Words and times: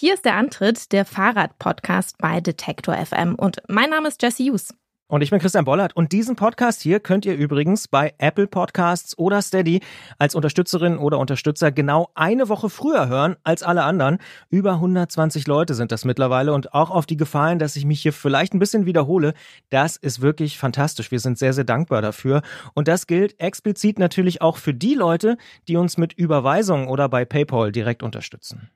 Hier 0.00 0.14
ist 0.14 0.24
der 0.24 0.36
Antritt, 0.36 0.92
der 0.92 1.04
Fahrrad-Podcast 1.04 2.18
bei 2.18 2.40
Detektor 2.40 2.94
FM. 2.94 3.34
Und 3.34 3.60
mein 3.66 3.90
Name 3.90 4.06
ist 4.06 4.22
Jesse 4.22 4.44
Hughes. 4.44 4.72
Und 5.08 5.22
ich 5.22 5.30
bin 5.30 5.40
Christian 5.40 5.64
Bollert 5.64 5.96
und 5.96 6.12
diesen 6.12 6.36
Podcast 6.36 6.82
hier 6.82 7.00
könnt 7.00 7.26
ihr 7.26 7.34
übrigens 7.34 7.88
bei 7.88 8.14
Apple 8.18 8.46
Podcasts 8.46 9.18
oder 9.18 9.42
Steady 9.42 9.80
als 10.16 10.36
Unterstützerin 10.36 10.98
oder 10.98 11.18
Unterstützer 11.18 11.72
genau 11.72 12.10
eine 12.14 12.48
Woche 12.48 12.70
früher 12.70 13.08
hören 13.08 13.34
als 13.42 13.64
alle 13.64 13.82
anderen. 13.82 14.18
Über 14.50 14.74
120 14.74 15.48
Leute 15.48 15.74
sind 15.74 15.90
das 15.90 16.04
mittlerweile 16.04 16.52
und 16.52 16.74
auch 16.74 16.92
auf 16.92 17.04
die 17.04 17.16
Gefallen, 17.16 17.58
dass 17.58 17.74
ich 17.74 17.84
mich 17.84 18.00
hier 18.00 18.12
vielleicht 18.12 18.54
ein 18.54 18.60
bisschen 18.60 18.86
wiederhole, 18.86 19.34
das 19.68 19.96
ist 19.96 20.20
wirklich 20.20 20.58
fantastisch. 20.58 21.10
Wir 21.10 21.18
sind 21.18 21.38
sehr, 21.38 21.54
sehr 21.54 21.64
dankbar 21.64 22.02
dafür. 22.02 22.42
Und 22.74 22.86
das 22.86 23.08
gilt 23.08 23.40
explizit 23.40 23.98
natürlich 23.98 24.42
auch 24.42 24.58
für 24.58 24.74
die 24.74 24.94
Leute, 24.94 25.38
die 25.66 25.76
uns 25.76 25.96
mit 25.96 26.12
Überweisungen 26.12 26.86
oder 26.86 27.08
bei 27.08 27.24
PayPal 27.24 27.72
direkt 27.72 28.04
unterstützen. 28.04 28.70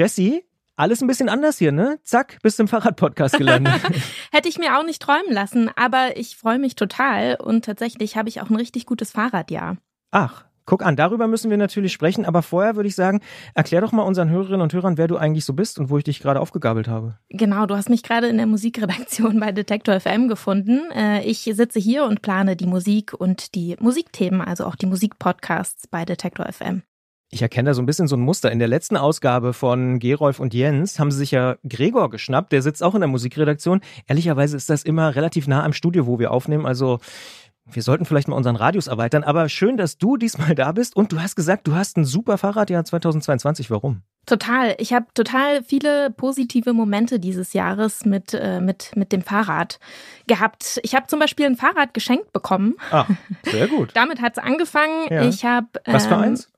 Jesse, 0.00 0.44
alles 0.76 1.02
ein 1.02 1.06
bisschen 1.06 1.28
anders 1.28 1.58
hier, 1.58 1.72
ne? 1.72 1.98
Zack, 2.04 2.38
bist 2.42 2.58
im 2.58 2.68
Fahrradpodcast 2.68 3.36
gelandet. 3.36 3.74
Hätte 4.32 4.48
ich 4.48 4.58
mir 4.58 4.78
auch 4.78 4.82
nicht 4.82 5.02
träumen 5.02 5.30
lassen, 5.30 5.70
aber 5.76 6.16
ich 6.16 6.38
freue 6.38 6.58
mich 6.58 6.74
total 6.74 7.36
und 7.38 7.66
tatsächlich 7.66 8.16
habe 8.16 8.30
ich 8.30 8.40
auch 8.40 8.48
ein 8.48 8.56
richtig 8.56 8.86
gutes 8.86 9.10
Fahrradjahr. 9.10 9.76
Ach, 10.10 10.46
Guck 10.66 10.84
an, 10.84 10.94
darüber 10.94 11.26
müssen 11.26 11.50
wir 11.50 11.56
natürlich 11.56 11.92
sprechen, 11.92 12.24
aber 12.24 12.42
vorher 12.42 12.76
würde 12.76 12.88
ich 12.88 12.94
sagen, 12.94 13.22
erklär 13.54 13.80
doch 13.80 13.90
mal 13.90 14.02
unseren 14.02 14.30
Hörerinnen 14.30 14.60
und 14.60 14.72
Hörern, 14.72 14.98
wer 14.98 15.08
du 15.08 15.16
eigentlich 15.16 15.44
so 15.44 15.52
bist 15.52 15.80
und 15.80 15.90
wo 15.90 15.98
ich 15.98 16.04
dich 16.04 16.20
gerade 16.20 16.38
aufgegabelt 16.38 16.86
habe. 16.86 17.18
Genau, 17.28 17.66
du 17.66 17.74
hast 17.74 17.90
mich 17.90 18.04
gerade 18.04 18.28
in 18.28 18.36
der 18.36 18.46
Musikredaktion 18.46 19.40
bei 19.40 19.50
Detektor 19.50 19.98
FM 19.98 20.28
gefunden. 20.28 20.80
Äh, 20.94 21.24
ich 21.24 21.40
sitze 21.40 21.80
hier 21.80 22.04
und 22.04 22.22
plane 22.22 22.54
die 22.54 22.68
Musik 22.68 23.12
und 23.12 23.56
die 23.56 23.76
Musikthemen, 23.80 24.40
also 24.40 24.64
auch 24.64 24.76
die 24.76 24.86
Musikpodcasts 24.86 25.88
bei 25.88 26.04
Detektor 26.04 26.46
FM. 26.52 26.84
Ich 27.32 27.42
erkenne 27.42 27.70
da 27.70 27.74
so 27.74 27.82
ein 27.82 27.86
bisschen 27.86 28.08
so 28.08 28.16
ein 28.16 28.20
Muster. 28.20 28.50
In 28.50 28.58
der 28.58 28.66
letzten 28.66 28.96
Ausgabe 28.96 29.52
von 29.52 30.00
Gerolf 30.00 30.40
und 30.40 30.52
Jens 30.52 30.98
haben 30.98 31.12
sie 31.12 31.18
sich 31.18 31.30
ja 31.30 31.56
Gregor 31.68 32.10
geschnappt. 32.10 32.50
Der 32.50 32.60
sitzt 32.60 32.82
auch 32.82 32.94
in 32.96 33.00
der 33.00 33.08
Musikredaktion. 33.08 33.80
Ehrlicherweise 34.08 34.56
ist 34.56 34.68
das 34.68 34.82
immer 34.82 35.14
relativ 35.14 35.46
nah 35.46 35.62
am 35.62 35.72
Studio, 35.72 36.08
wo 36.08 36.18
wir 36.18 36.32
aufnehmen. 36.32 36.66
Also 36.66 36.98
wir 37.66 37.84
sollten 37.84 38.04
vielleicht 38.04 38.26
mal 38.26 38.34
unseren 38.34 38.56
Radius 38.56 38.88
erweitern. 38.88 39.22
Aber 39.22 39.48
schön, 39.48 39.76
dass 39.76 39.96
du 39.96 40.16
diesmal 40.16 40.56
da 40.56 40.72
bist. 40.72 40.96
Und 40.96 41.12
du 41.12 41.20
hast 41.20 41.36
gesagt, 41.36 41.68
du 41.68 41.74
hast 41.76 41.96
ein 41.96 42.04
super 42.04 42.36
Fahrradjahr 42.36 42.84
2022. 42.84 43.70
Warum? 43.70 44.02
Total. 44.26 44.74
Ich 44.78 44.92
habe 44.92 45.06
total 45.14 45.62
viele 45.62 46.10
positive 46.10 46.72
Momente 46.72 47.20
dieses 47.20 47.52
Jahres 47.52 48.04
mit, 48.04 48.34
äh, 48.34 48.60
mit, 48.60 48.90
mit 48.96 49.12
dem 49.12 49.22
Fahrrad 49.22 49.78
gehabt. 50.26 50.80
Ich 50.82 50.96
habe 50.96 51.06
zum 51.06 51.20
Beispiel 51.20 51.46
ein 51.46 51.56
Fahrrad 51.56 51.94
geschenkt 51.94 52.32
bekommen. 52.32 52.74
Ah, 52.90 53.06
sehr 53.44 53.68
gut. 53.68 53.90
Damit 53.94 54.20
hat 54.20 54.36
es 54.36 54.42
angefangen. 54.42 55.06
Ja. 55.10 55.22
Ich 55.22 55.44
habe. 55.44 55.68
Ähm, 55.84 55.94
Was 55.94 56.06
für 56.06 56.14
ähm, 56.14 56.20
eins? 56.20 56.50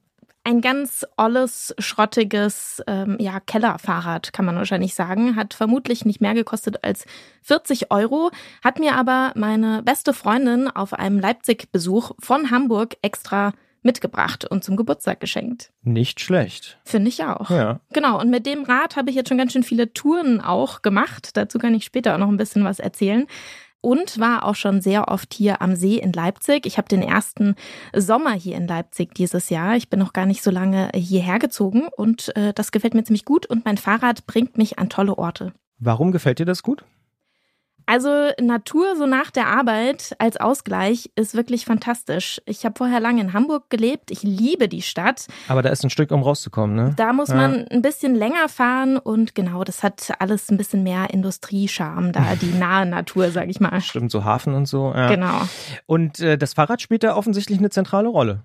Ein 0.45 0.61
ganz 0.61 1.07
olles, 1.17 1.75
schrottiges 1.79 2.83
ähm, 2.87 3.17
ja, 3.21 3.41
Kellerfahrrad, 3.41 4.33
kann 4.33 4.45
man 4.45 4.57
wahrscheinlich 4.57 4.95
sagen. 4.95 5.37
Hat 5.37 5.55
vermutlich 5.55 6.05
nicht 6.05 6.21
mehr 6.21 6.35
gekostet 6.35 6.83
als 6.85 7.05
40 7.43 7.91
Euro, 7.91 8.31
hat 8.63 8.79
mir 8.79 8.95
aber 8.97 9.33
meine 9.37 9.83
beste 9.83 10.13
Freundin 10.13 10.69
auf 10.69 10.93
einem 10.95 11.19
Leipzig-Besuch 11.19 12.13
von 12.19 12.51
Hamburg 12.51 12.97
extra 13.03 13.53
mitgebracht 13.83 14.45
und 14.45 14.63
zum 14.63 14.77
Geburtstag 14.77 15.19
geschenkt. 15.21 15.73
Nicht 15.83 16.21
schlecht. 16.21 16.79
Finde 16.85 17.09
ich 17.09 17.25
auch. 17.25 17.51
Ja. 17.51 17.81
Genau, 17.93 18.21
und 18.21 18.31
mit 18.31 18.47
dem 18.47 18.63
Rad 18.63 18.97
habe 18.97 19.11
ich 19.11 19.17
jetzt 19.17 19.29
schon 19.29 19.39
ganz 19.39 19.53
schön 19.53 19.65
viele 19.65 19.93
Touren 19.93 20.41
auch 20.41 20.83
gemacht. 20.83 21.37
Dazu 21.37 21.59
kann 21.59 21.75
ich 21.75 21.85
später 21.85 22.15
auch 22.15 22.19
noch 22.19 22.29
ein 22.29 22.37
bisschen 22.37 22.65
was 22.65 22.79
erzählen 22.79 23.27
und 23.83 24.19
war 24.19 24.47
auch 24.47 24.55
schon 24.55 24.81
sehr 24.81 25.09
oft 25.09 25.35
hier 25.35 25.61
am 25.61 25.77
See 25.77 25.97
in 25.97 26.15
Leipzig. 26.15 26.65
Ich 26.65 26.79
habe 26.79 26.89
den 26.89 27.03
ersten 27.03 27.57
Sommer 27.95 28.33
hier 28.33 28.57
in 28.57 28.67
Leipzig 28.67 29.15
dieses 29.15 29.51
Jahr. 29.51 29.77
Ich 29.77 29.91
bin 29.91 29.99
noch 29.99 30.15
gar 30.15 30.25
nicht 30.25 30.43
so 30.43 30.51
lange 30.51 30.91
hierher 30.95 31.39
gezogen 31.39 31.89
und 31.95 32.35
äh, 32.37 32.55
das 32.55 32.73
gefällt 32.73 32.95
mir 32.95 33.05
ziemlich 33.05 33.27
gut 33.27 33.45
und 33.45 33.67
mein 33.67 33.77
Fahrrad 33.77 34.27
bringt 34.27 34.57
mich 34.57 34.79
an 34.79 34.89
tolle 34.89 35.19
Orte. 35.19 35.53
Warum 35.79 36.13
gefällt 36.13 36.39
dir 36.39 36.47
das 36.47 36.63
gut? 36.63 36.85
Also 37.87 38.31
Natur 38.41 38.97
so 38.97 39.07
nach 39.07 39.31
der 39.31 39.47
Arbeit 39.47 40.15
als 40.19 40.37
Ausgleich 40.37 41.11
ist 41.17 41.35
wirklich 41.35 41.65
fantastisch. 41.65 42.41
Ich 42.47 42.65
habe 42.65 42.75
vorher 42.77 43.01
lange 43.01 43.21
in 43.21 43.33
Hamburg 43.33 43.71
gelebt. 43.71 44.11
Ich 44.11 44.23
liebe 44.23 44.69
die 44.69 44.83
Stadt. 44.83 45.27
Aber 45.49 45.63
da 45.63 45.71
ist 45.71 45.85
ein 45.85 45.91
Stück, 45.91 46.11
um 46.11 46.23
rauszukommen, 46.23 46.77
ne? 46.77 46.95
Da 46.97 47.13
muss 47.13 47.29
ja. 47.29 47.37
man 47.37 47.67
ein 47.69 47.83
bisschen 47.83 48.15
länger 48.15 48.49
fahren 48.49 48.97
und 48.97 49.35
genau, 49.35 49.65
das 49.65 49.83
hat 49.83 50.13
alles 50.19 50.51
ein 50.51 50.57
bisschen 50.57 50.83
mehr 50.83 51.11
Industriescharme 51.11 52.13
da, 52.13 52.35
die 52.41 52.53
nahe 52.59 52.87
Natur, 52.87 53.31
sag 53.31 53.49
ich 53.49 53.61
mal. 53.61 53.81
Stimmt, 53.81 54.11
so 54.11 54.25
Hafen 54.25 54.55
und 54.55 54.67
so. 54.67 54.93
Ja. 54.95 55.09
Genau. 55.09 55.43
Und 55.87 56.21
äh, 56.21 56.39
das 56.39 56.55
Fahrrad 56.55 56.83
spielt 56.83 57.03
da 57.03 57.17
offensichtlich 57.17 57.59
eine 57.59 57.71
zentrale 57.71 58.09
Rolle, 58.09 58.45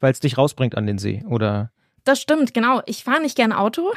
weil 0.00 0.12
es 0.12 0.20
dich 0.20 0.38
rausbringt 0.38 0.76
an 0.76 0.86
den 0.86 0.98
See, 0.98 1.24
oder? 1.28 1.70
Das 2.06 2.20
stimmt, 2.20 2.54
genau. 2.54 2.82
Ich 2.86 3.02
fahre 3.02 3.20
nicht 3.20 3.36
gern 3.36 3.52
Auto. 3.52 3.92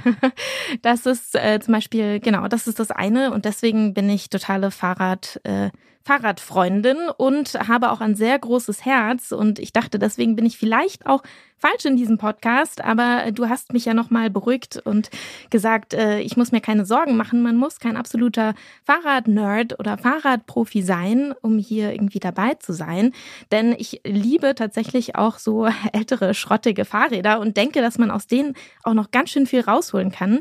das 0.82 1.04
ist 1.04 1.34
äh, 1.34 1.60
zum 1.60 1.74
Beispiel, 1.74 2.18
genau, 2.18 2.48
das 2.48 2.66
ist 2.66 2.80
das 2.80 2.90
eine. 2.90 3.32
Und 3.32 3.44
deswegen 3.44 3.92
bin 3.92 4.08
ich 4.08 4.30
totale 4.30 4.70
Fahrrad, 4.70 5.42
äh, 5.44 5.68
Fahrradfreundin 6.04 6.98
und 7.16 7.54
habe 7.66 7.90
auch 7.90 8.00
ein 8.00 8.14
sehr 8.14 8.38
großes 8.38 8.84
Herz. 8.84 9.32
Und 9.32 9.58
ich 9.58 9.72
dachte, 9.72 9.98
deswegen 9.98 10.36
bin 10.36 10.44
ich 10.44 10.58
vielleicht 10.58 11.06
auch 11.06 11.22
falsch 11.56 11.86
in 11.86 11.96
diesem 11.96 12.18
Podcast, 12.18 12.84
aber 12.84 13.32
du 13.32 13.48
hast 13.48 13.72
mich 13.72 13.86
ja 13.86 13.94
nochmal 13.94 14.28
beruhigt 14.28 14.82
und 14.84 15.08
gesagt, 15.48 15.94
äh, 15.94 16.20
ich 16.20 16.36
muss 16.36 16.52
mir 16.52 16.60
keine 16.60 16.84
Sorgen 16.84 17.16
machen. 17.16 17.42
Man 17.42 17.56
muss 17.56 17.80
kein 17.80 17.96
absoluter 17.96 18.54
Fahrradnerd 18.84 19.80
oder 19.80 19.96
Fahrradprofi 19.96 20.82
sein, 20.82 21.32
um 21.40 21.58
hier 21.58 21.92
irgendwie 21.92 22.20
dabei 22.20 22.52
zu 22.54 22.74
sein. 22.74 23.12
Denn 23.50 23.74
ich 23.78 24.02
liebe 24.04 24.54
tatsächlich 24.54 25.16
auch 25.16 25.38
so 25.38 25.66
ältere, 25.94 26.34
schrottige 26.34 26.84
Fahrräder 26.84 27.40
und 27.40 27.56
denke, 27.56 27.80
dass 27.80 27.96
man 27.96 28.10
aus 28.10 28.26
denen 28.26 28.54
auch 28.82 28.94
noch 28.94 29.10
ganz 29.10 29.30
schön 29.30 29.46
viel 29.46 29.62
rausholen 29.62 30.12
kann. 30.12 30.40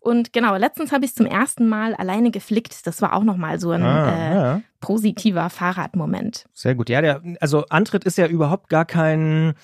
Und 0.00 0.32
genau, 0.32 0.56
letztens 0.56 0.92
habe 0.92 1.04
ich 1.04 1.12
es 1.12 1.14
zum 1.14 1.24
ersten 1.24 1.66
Mal 1.66 1.94
alleine 1.94 2.30
geflickt. 2.30 2.86
Das 2.86 3.00
war 3.00 3.14
auch 3.14 3.22
nochmal 3.22 3.58
so 3.58 3.70
ein 3.70 3.82
ah, 3.82 4.08
äh, 4.10 4.34
ja 4.34 4.60
positiver 4.84 5.48
Fahrradmoment. 5.50 6.46
Sehr 6.52 6.74
gut. 6.74 6.90
Ja, 6.90 7.00
der, 7.00 7.22
also 7.40 7.64
Antritt 7.70 8.04
ist 8.04 8.18
ja 8.18 8.26
überhaupt 8.26 8.68
gar 8.68 8.84
kein 8.84 9.54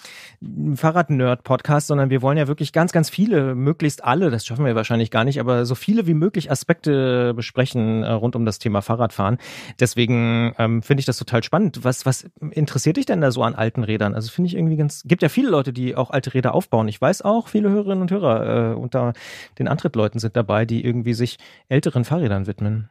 Fahrrad-Nerd-Podcast, 0.74 1.88
sondern 1.88 2.08
wir 2.10 2.22
wollen 2.22 2.38
ja 2.38 2.48
wirklich 2.48 2.72
ganz, 2.72 2.92
ganz 2.92 3.10
viele, 3.10 3.54
möglichst 3.54 4.02
alle, 4.02 4.30
das 4.30 4.46
schaffen 4.46 4.64
wir 4.64 4.74
wahrscheinlich 4.74 5.10
gar 5.10 5.24
nicht, 5.24 5.40
aber 5.40 5.66
so 5.66 5.74
viele 5.74 6.06
wie 6.06 6.14
möglich 6.14 6.50
Aspekte 6.50 7.34
besprechen 7.34 8.02
äh, 8.02 8.10
rund 8.12 8.36
um 8.36 8.44
das 8.44 8.58
Thema 8.58 8.80
Fahrradfahren. 8.80 9.38
Deswegen 9.78 10.54
ähm, 10.58 10.82
finde 10.82 11.00
ich 11.00 11.06
das 11.06 11.18
total 11.18 11.42
spannend. 11.42 11.84
Was, 11.84 12.06
was 12.06 12.30
interessiert 12.50 12.96
dich 12.96 13.06
denn 13.06 13.20
da 13.20 13.30
so 13.30 13.42
an 13.42 13.54
alten 13.54 13.84
Rädern? 13.84 14.14
Also 14.14 14.30
finde 14.30 14.48
ich 14.48 14.56
irgendwie 14.56 14.76
ganz, 14.76 15.02
gibt 15.04 15.22
ja 15.22 15.28
viele 15.28 15.50
Leute, 15.50 15.72
die 15.72 15.96
auch 15.96 16.10
alte 16.10 16.32
Räder 16.34 16.54
aufbauen. 16.54 16.88
Ich 16.88 17.00
weiß 17.00 17.22
auch, 17.22 17.48
viele 17.48 17.68
Hörerinnen 17.68 18.02
und 18.02 18.10
Hörer 18.10 18.72
äh, 18.72 18.74
unter 18.74 19.12
den 19.58 19.68
Antrittleuten 19.68 20.18
sind 20.18 20.36
dabei, 20.36 20.64
die 20.64 20.84
irgendwie 20.84 21.14
sich 21.14 21.38
älteren 21.68 22.04
Fahrrädern 22.04 22.46
widmen. 22.46 22.88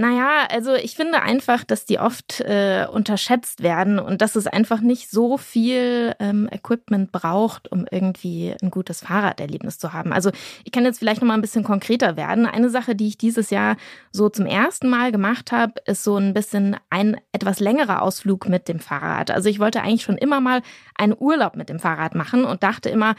Naja, 0.00 0.46
also 0.48 0.72
ich 0.76 0.96
finde 0.96 1.20
einfach, 1.20 1.62
dass 1.62 1.84
die 1.84 1.98
oft 1.98 2.40
äh, 2.40 2.86
unterschätzt 2.90 3.62
werden 3.62 3.98
und 3.98 4.22
dass 4.22 4.34
es 4.34 4.46
einfach 4.46 4.80
nicht 4.80 5.10
so 5.10 5.36
viel 5.36 6.14
ähm, 6.18 6.48
Equipment 6.50 7.12
braucht, 7.12 7.70
um 7.70 7.84
irgendwie 7.90 8.54
ein 8.62 8.70
gutes 8.70 9.02
Fahrraderlebnis 9.02 9.78
zu 9.78 9.92
haben. 9.92 10.14
Also 10.14 10.30
ich 10.64 10.72
kann 10.72 10.86
jetzt 10.86 11.00
vielleicht 11.00 11.20
noch 11.20 11.28
mal 11.28 11.34
ein 11.34 11.42
bisschen 11.42 11.64
konkreter 11.64 12.16
werden. 12.16 12.46
Eine 12.46 12.70
Sache, 12.70 12.96
die 12.96 13.08
ich 13.08 13.18
dieses 13.18 13.50
Jahr 13.50 13.76
so 14.10 14.30
zum 14.30 14.46
ersten 14.46 14.88
Mal 14.88 15.12
gemacht 15.12 15.52
habe, 15.52 15.74
ist 15.84 16.02
so 16.02 16.16
ein 16.16 16.32
bisschen 16.32 16.78
ein 16.88 17.20
etwas 17.32 17.60
längerer 17.60 18.00
Ausflug 18.00 18.48
mit 18.48 18.68
dem 18.68 18.80
Fahrrad. 18.80 19.30
Also 19.30 19.50
ich 19.50 19.58
wollte 19.58 19.82
eigentlich 19.82 20.04
schon 20.04 20.16
immer 20.16 20.40
mal 20.40 20.62
einen 20.94 21.14
Urlaub 21.18 21.56
mit 21.56 21.68
dem 21.68 21.78
Fahrrad 21.78 22.14
machen 22.14 22.46
und 22.46 22.62
dachte 22.62 22.88
immer, 22.88 23.16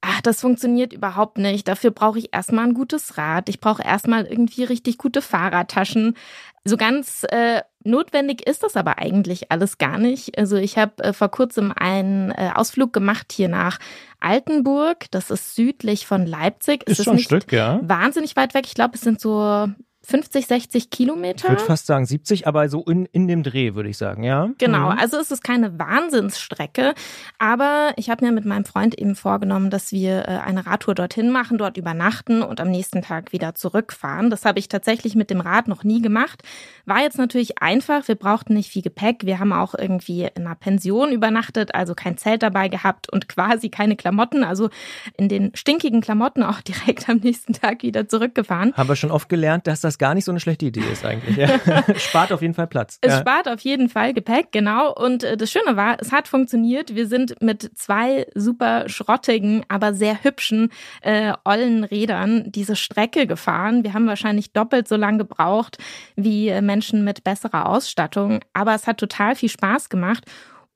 ach, 0.00 0.20
das 0.20 0.40
funktioniert 0.40 0.92
überhaupt 0.92 1.38
nicht. 1.38 1.68
Dafür 1.68 1.90
brauche 1.90 2.18
ich 2.18 2.34
erstmal 2.34 2.66
ein 2.66 2.74
gutes 2.74 3.18
Rad. 3.18 3.48
Ich 3.48 3.60
brauche 3.60 3.82
erstmal 3.82 4.24
irgendwie 4.24 4.64
richtig 4.64 4.98
gute 4.98 5.22
Fahrradtaschen. 5.22 6.16
So 6.64 6.76
ganz 6.76 7.24
äh, 7.30 7.62
notwendig 7.84 8.46
ist 8.46 8.62
das 8.62 8.76
aber 8.76 8.98
eigentlich 8.98 9.52
alles 9.52 9.78
gar 9.78 9.98
nicht. 9.98 10.36
Also 10.38 10.56
ich 10.56 10.78
habe 10.78 11.02
äh, 11.02 11.12
vor 11.12 11.28
kurzem 11.28 11.72
einen 11.72 12.30
äh, 12.32 12.50
Ausflug 12.54 12.92
gemacht 12.92 13.32
hier 13.32 13.48
nach 13.48 13.78
Altenburg. 14.20 15.10
Das 15.10 15.30
ist 15.30 15.54
südlich 15.54 16.06
von 16.06 16.26
Leipzig. 16.26 16.82
Ist, 16.86 16.98
ist 16.98 17.04
schon 17.04 17.14
ein 17.14 17.20
Stück, 17.20 17.52
ja. 17.52 17.80
Wahnsinnig 17.82 18.36
weit 18.36 18.54
weg. 18.54 18.64
Ich 18.66 18.74
glaube, 18.74 18.94
es 18.94 19.00
sind 19.00 19.20
so 19.20 19.68
50, 20.08 20.46
60 20.46 20.90
Kilometer. 20.90 21.46
Ich 21.46 21.50
würde 21.50 21.64
fast 21.64 21.86
sagen 21.86 22.06
70, 22.06 22.46
aber 22.46 22.68
so 22.68 22.84
in, 22.84 23.06
in 23.06 23.26
dem 23.26 23.42
Dreh, 23.42 23.74
würde 23.74 23.88
ich 23.88 23.98
sagen, 23.98 24.22
ja. 24.22 24.50
Genau, 24.56 24.92
mhm. 24.92 24.98
also 25.00 25.16
es 25.16 25.32
ist 25.32 25.42
keine 25.42 25.80
Wahnsinnsstrecke, 25.80 26.94
aber 27.40 27.92
ich 27.96 28.08
habe 28.08 28.24
mir 28.24 28.30
mit 28.30 28.44
meinem 28.44 28.64
Freund 28.64 28.96
eben 28.96 29.16
vorgenommen, 29.16 29.68
dass 29.68 29.90
wir 29.90 30.28
äh, 30.28 30.38
eine 30.44 30.64
Radtour 30.64 30.94
dorthin 30.94 31.30
machen, 31.30 31.58
dort 31.58 31.76
übernachten 31.76 32.42
und 32.42 32.60
am 32.60 32.70
nächsten 32.70 33.02
Tag 33.02 33.32
wieder 33.32 33.56
zurückfahren. 33.56 34.30
Das 34.30 34.44
habe 34.44 34.60
ich 34.60 34.68
tatsächlich 34.68 35.16
mit 35.16 35.28
dem 35.28 35.40
Rad 35.40 35.66
noch 35.66 35.82
nie 35.82 36.00
gemacht. 36.00 36.44
War 36.84 37.00
jetzt 37.00 37.18
natürlich 37.18 37.60
einfach, 37.60 38.06
wir 38.06 38.14
brauchten 38.14 38.54
nicht 38.54 38.70
viel 38.70 38.82
Gepäck. 38.82 39.26
Wir 39.26 39.40
haben 39.40 39.52
auch 39.52 39.74
irgendwie 39.74 40.22
in 40.22 40.46
einer 40.46 40.54
Pension 40.54 41.10
übernachtet, 41.10 41.74
also 41.74 41.96
kein 41.96 42.16
Zelt 42.16 42.44
dabei 42.44 42.68
gehabt 42.68 43.12
und 43.12 43.28
quasi 43.36 43.70
keine 43.70 43.96
Klamotten, 43.96 44.44
also 44.44 44.70
in 45.16 45.28
den 45.28 45.50
stinkigen 45.56 46.00
Klamotten 46.00 46.44
auch 46.44 46.60
direkt 46.62 47.08
am 47.08 47.16
nächsten 47.16 47.54
Tag 47.54 47.82
wieder 47.82 48.08
zurückgefahren. 48.08 48.72
Haben 48.76 48.88
wir 48.88 48.94
schon 48.94 49.10
oft 49.10 49.28
gelernt, 49.28 49.66
dass 49.66 49.80
das 49.80 49.95
das 49.96 49.98
gar 49.98 50.14
nicht 50.14 50.24
so 50.24 50.32
eine 50.32 50.40
schlechte 50.40 50.66
Idee 50.66 50.84
ist 50.92 51.04
eigentlich. 51.04 51.36
Ja. 51.36 51.58
spart 51.96 52.32
auf 52.32 52.42
jeden 52.42 52.54
Fall 52.54 52.66
Platz. 52.66 52.98
Es 53.00 53.14
ja. 53.14 53.20
spart 53.20 53.48
auf 53.48 53.60
jeden 53.60 53.88
Fall 53.88 54.12
Gepäck, 54.12 54.52
genau. 54.52 54.92
Und 54.92 55.24
äh, 55.24 55.36
das 55.36 55.50
Schöne 55.50 55.76
war, 55.76 55.96
es 56.00 56.12
hat 56.12 56.28
funktioniert. 56.28 56.94
Wir 56.94 57.06
sind 57.06 57.40
mit 57.42 57.70
zwei 57.76 58.26
super 58.34 58.88
schrottigen, 58.88 59.64
aber 59.68 59.94
sehr 59.94 60.22
hübschen 60.22 60.70
äh, 61.00 61.32
ollen 61.44 61.84
Rädern 61.84 62.44
diese 62.52 62.76
Strecke 62.76 63.26
gefahren. 63.26 63.84
Wir 63.84 63.94
haben 63.94 64.06
wahrscheinlich 64.06 64.52
doppelt 64.52 64.86
so 64.88 64.96
lange 64.96 65.18
gebraucht 65.18 65.78
wie 66.14 66.48
äh, 66.48 66.60
Menschen 66.60 67.04
mit 67.04 67.24
besserer 67.24 67.68
Ausstattung. 67.68 68.40
Aber 68.52 68.74
es 68.74 68.86
hat 68.86 68.98
total 68.98 69.34
viel 69.34 69.48
Spaß 69.48 69.88
gemacht. 69.88 70.24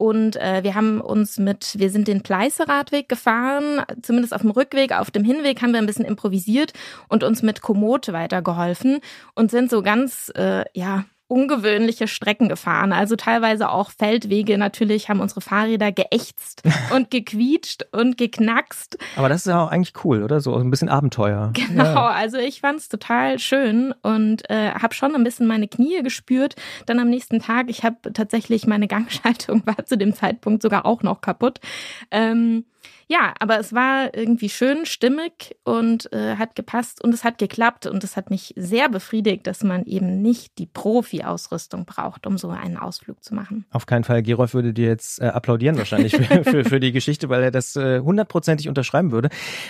Und 0.00 0.36
äh, 0.36 0.64
wir 0.64 0.74
haben 0.74 1.02
uns 1.02 1.38
mit, 1.38 1.78
wir 1.78 1.90
sind 1.90 2.08
den 2.08 2.22
Pleiße-Radweg 2.22 3.06
gefahren, 3.06 3.82
zumindest 4.00 4.34
auf 4.34 4.40
dem 4.40 4.50
Rückweg. 4.50 4.92
Auf 4.92 5.10
dem 5.10 5.24
Hinweg 5.24 5.60
haben 5.60 5.72
wir 5.74 5.78
ein 5.78 5.84
bisschen 5.84 6.06
improvisiert 6.06 6.72
und 7.08 7.22
uns 7.22 7.42
mit 7.42 7.60
Komoot 7.60 8.10
weitergeholfen 8.10 9.00
und 9.34 9.50
sind 9.50 9.68
so 9.68 9.82
ganz, 9.82 10.32
äh, 10.36 10.64
ja, 10.72 11.04
ungewöhnliche 11.30 12.08
Strecken 12.08 12.48
gefahren. 12.48 12.92
Also 12.92 13.14
teilweise 13.16 13.70
auch 13.70 13.90
Feldwege. 13.90 14.58
Natürlich 14.58 15.08
haben 15.08 15.20
unsere 15.20 15.40
Fahrräder 15.40 15.92
geächtzt 15.92 16.62
und 16.94 17.10
gequietscht 17.10 17.86
und 17.92 18.18
geknackst. 18.18 18.98
Aber 19.16 19.28
das 19.28 19.42
ist 19.42 19.46
ja 19.46 19.64
auch 19.64 19.70
eigentlich 19.70 19.94
cool, 20.04 20.22
oder? 20.22 20.40
So 20.40 20.54
ein 20.56 20.70
bisschen 20.70 20.88
Abenteuer. 20.88 21.52
Genau. 21.54 21.84
Ja. 21.84 22.08
Also 22.08 22.38
ich 22.38 22.60
fand 22.60 22.80
es 22.80 22.88
total 22.88 23.38
schön 23.38 23.94
und 24.02 24.48
äh, 24.50 24.72
habe 24.72 24.94
schon 24.94 25.14
ein 25.14 25.24
bisschen 25.24 25.46
meine 25.46 25.68
Knie 25.68 26.02
gespürt. 26.02 26.56
Dann 26.86 26.98
am 26.98 27.08
nächsten 27.08 27.40
Tag, 27.40 27.70
ich 27.70 27.84
habe 27.84 28.12
tatsächlich 28.12 28.66
meine 28.66 28.88
Gangschaltung 28.88 29.62
war 29.66 29.84
zu 29.86 29.96
dem 29.96 30.14
Zeitpunkt 30.14 30.62
sogar 30.62 30.84
auch 30.84 31.02
noch 31.02 31.20
kaputt. 31.20 31.60
Ähm, 32.10 32.64
ja, 33.08 33.34
aber 33.40 33.58
es 33.58 33.72
war 33.72 34.14
irgendwie 34.14 34.48
schön, 34.48 34.86
stimmig 34.86 35.56
und 35.64 36.12
äh, 36.12 36.36
hat 36.36 36.54
gepasst 36.54 37.02
und 37.02 37.12
es 37.12 37.24
hat 37.24 37.38
geklappt 37.38 37.86
und 37.86 38.04
es 38.04 38.16
hat 38.16 38.30
mich 38.30 38.54
sehr 38.56 38.88
befriedigt, 38.88 39.46
dass 39.46 39.64
man 39.64 39.84
eben 39.84 40.22
nicht 40.22 40.58
die 40.58 40.66
Profi-Ausrüstung 40.66 41.86
braucht, 41.86 42.26
um 42.26 42.38
so 42.38 42.50
einen 42.50 42.76
Ausflug 42.76 43.22
zu 43.24 43.34
machen. 43.34 43.66
Auf 43.70 43.86
keinen 43.86 44.04
Fall. 44.04 44.22
Gerolf 44.22 44.54
würde 44.54 44.72
dir 44.72 44.86
jetzt 44.86 45.20
äh, 45.20 45.26
applaudieren 45.26 45.76
wahrscheinlich 45.76 46.16
für, 46.16 46.44
für, 46.44 46.64
für, 46.64 46.80
die 46.80 46.92
Geschichte, 46.92 47.28
weil 47.28 47.42
er 47.42 47.50
das 47.50 47.74
äh, 47.76 48.00
hundertprozentig 48.00 48.68
unterschreiben 48.68 49.10
würde. 49.10 49.28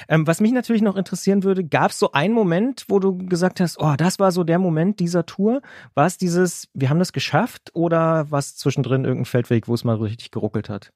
Ähm, 0.08 0.26
was 0.26 0.40
mich 0.40 0.52
natürlich 0.52 0.82
noch 0.82 0.96
interessieren 0.96 1.42
würde, 1.42 1.64
gab 1.64 1.92
es 1.92 1.98
so 1.98 2.12
einen 2.12 2.34
Moment, 2.34 2.84
wo 2.88 2.98
du 2.98 3.16
gesagt 3.16 3.60
hast, 3.60 3.80
oh, 3.80 3.94
das 3.96 4.18
war 4.18 4.32
so 4.32 4.44
der 4.44 4.58
Moment 4.58 5.00
dieser 5.00 5.24
Tour? 5.24 5.62
War 5.94 6.06
es 6.06 6.18
dieses, 6.18 6.68
wir 6.74 6.90
haben 6.90 6.98
das 6.98 7.12
geschafft 7.12 7.70
oder 7.72 8.30
war 8.30 8.38
es 8.38 8.56
zwischendrin 8.56 9.04
irgendein 9.04 9.24
Feldweg, 9.24 9.66
wo 9.66 9.74
es 9.74 9.84
mal 9.84 9.96
richtig 9.96 10.30
geruckelt 10.30 10.68
hat? 10.68 10.92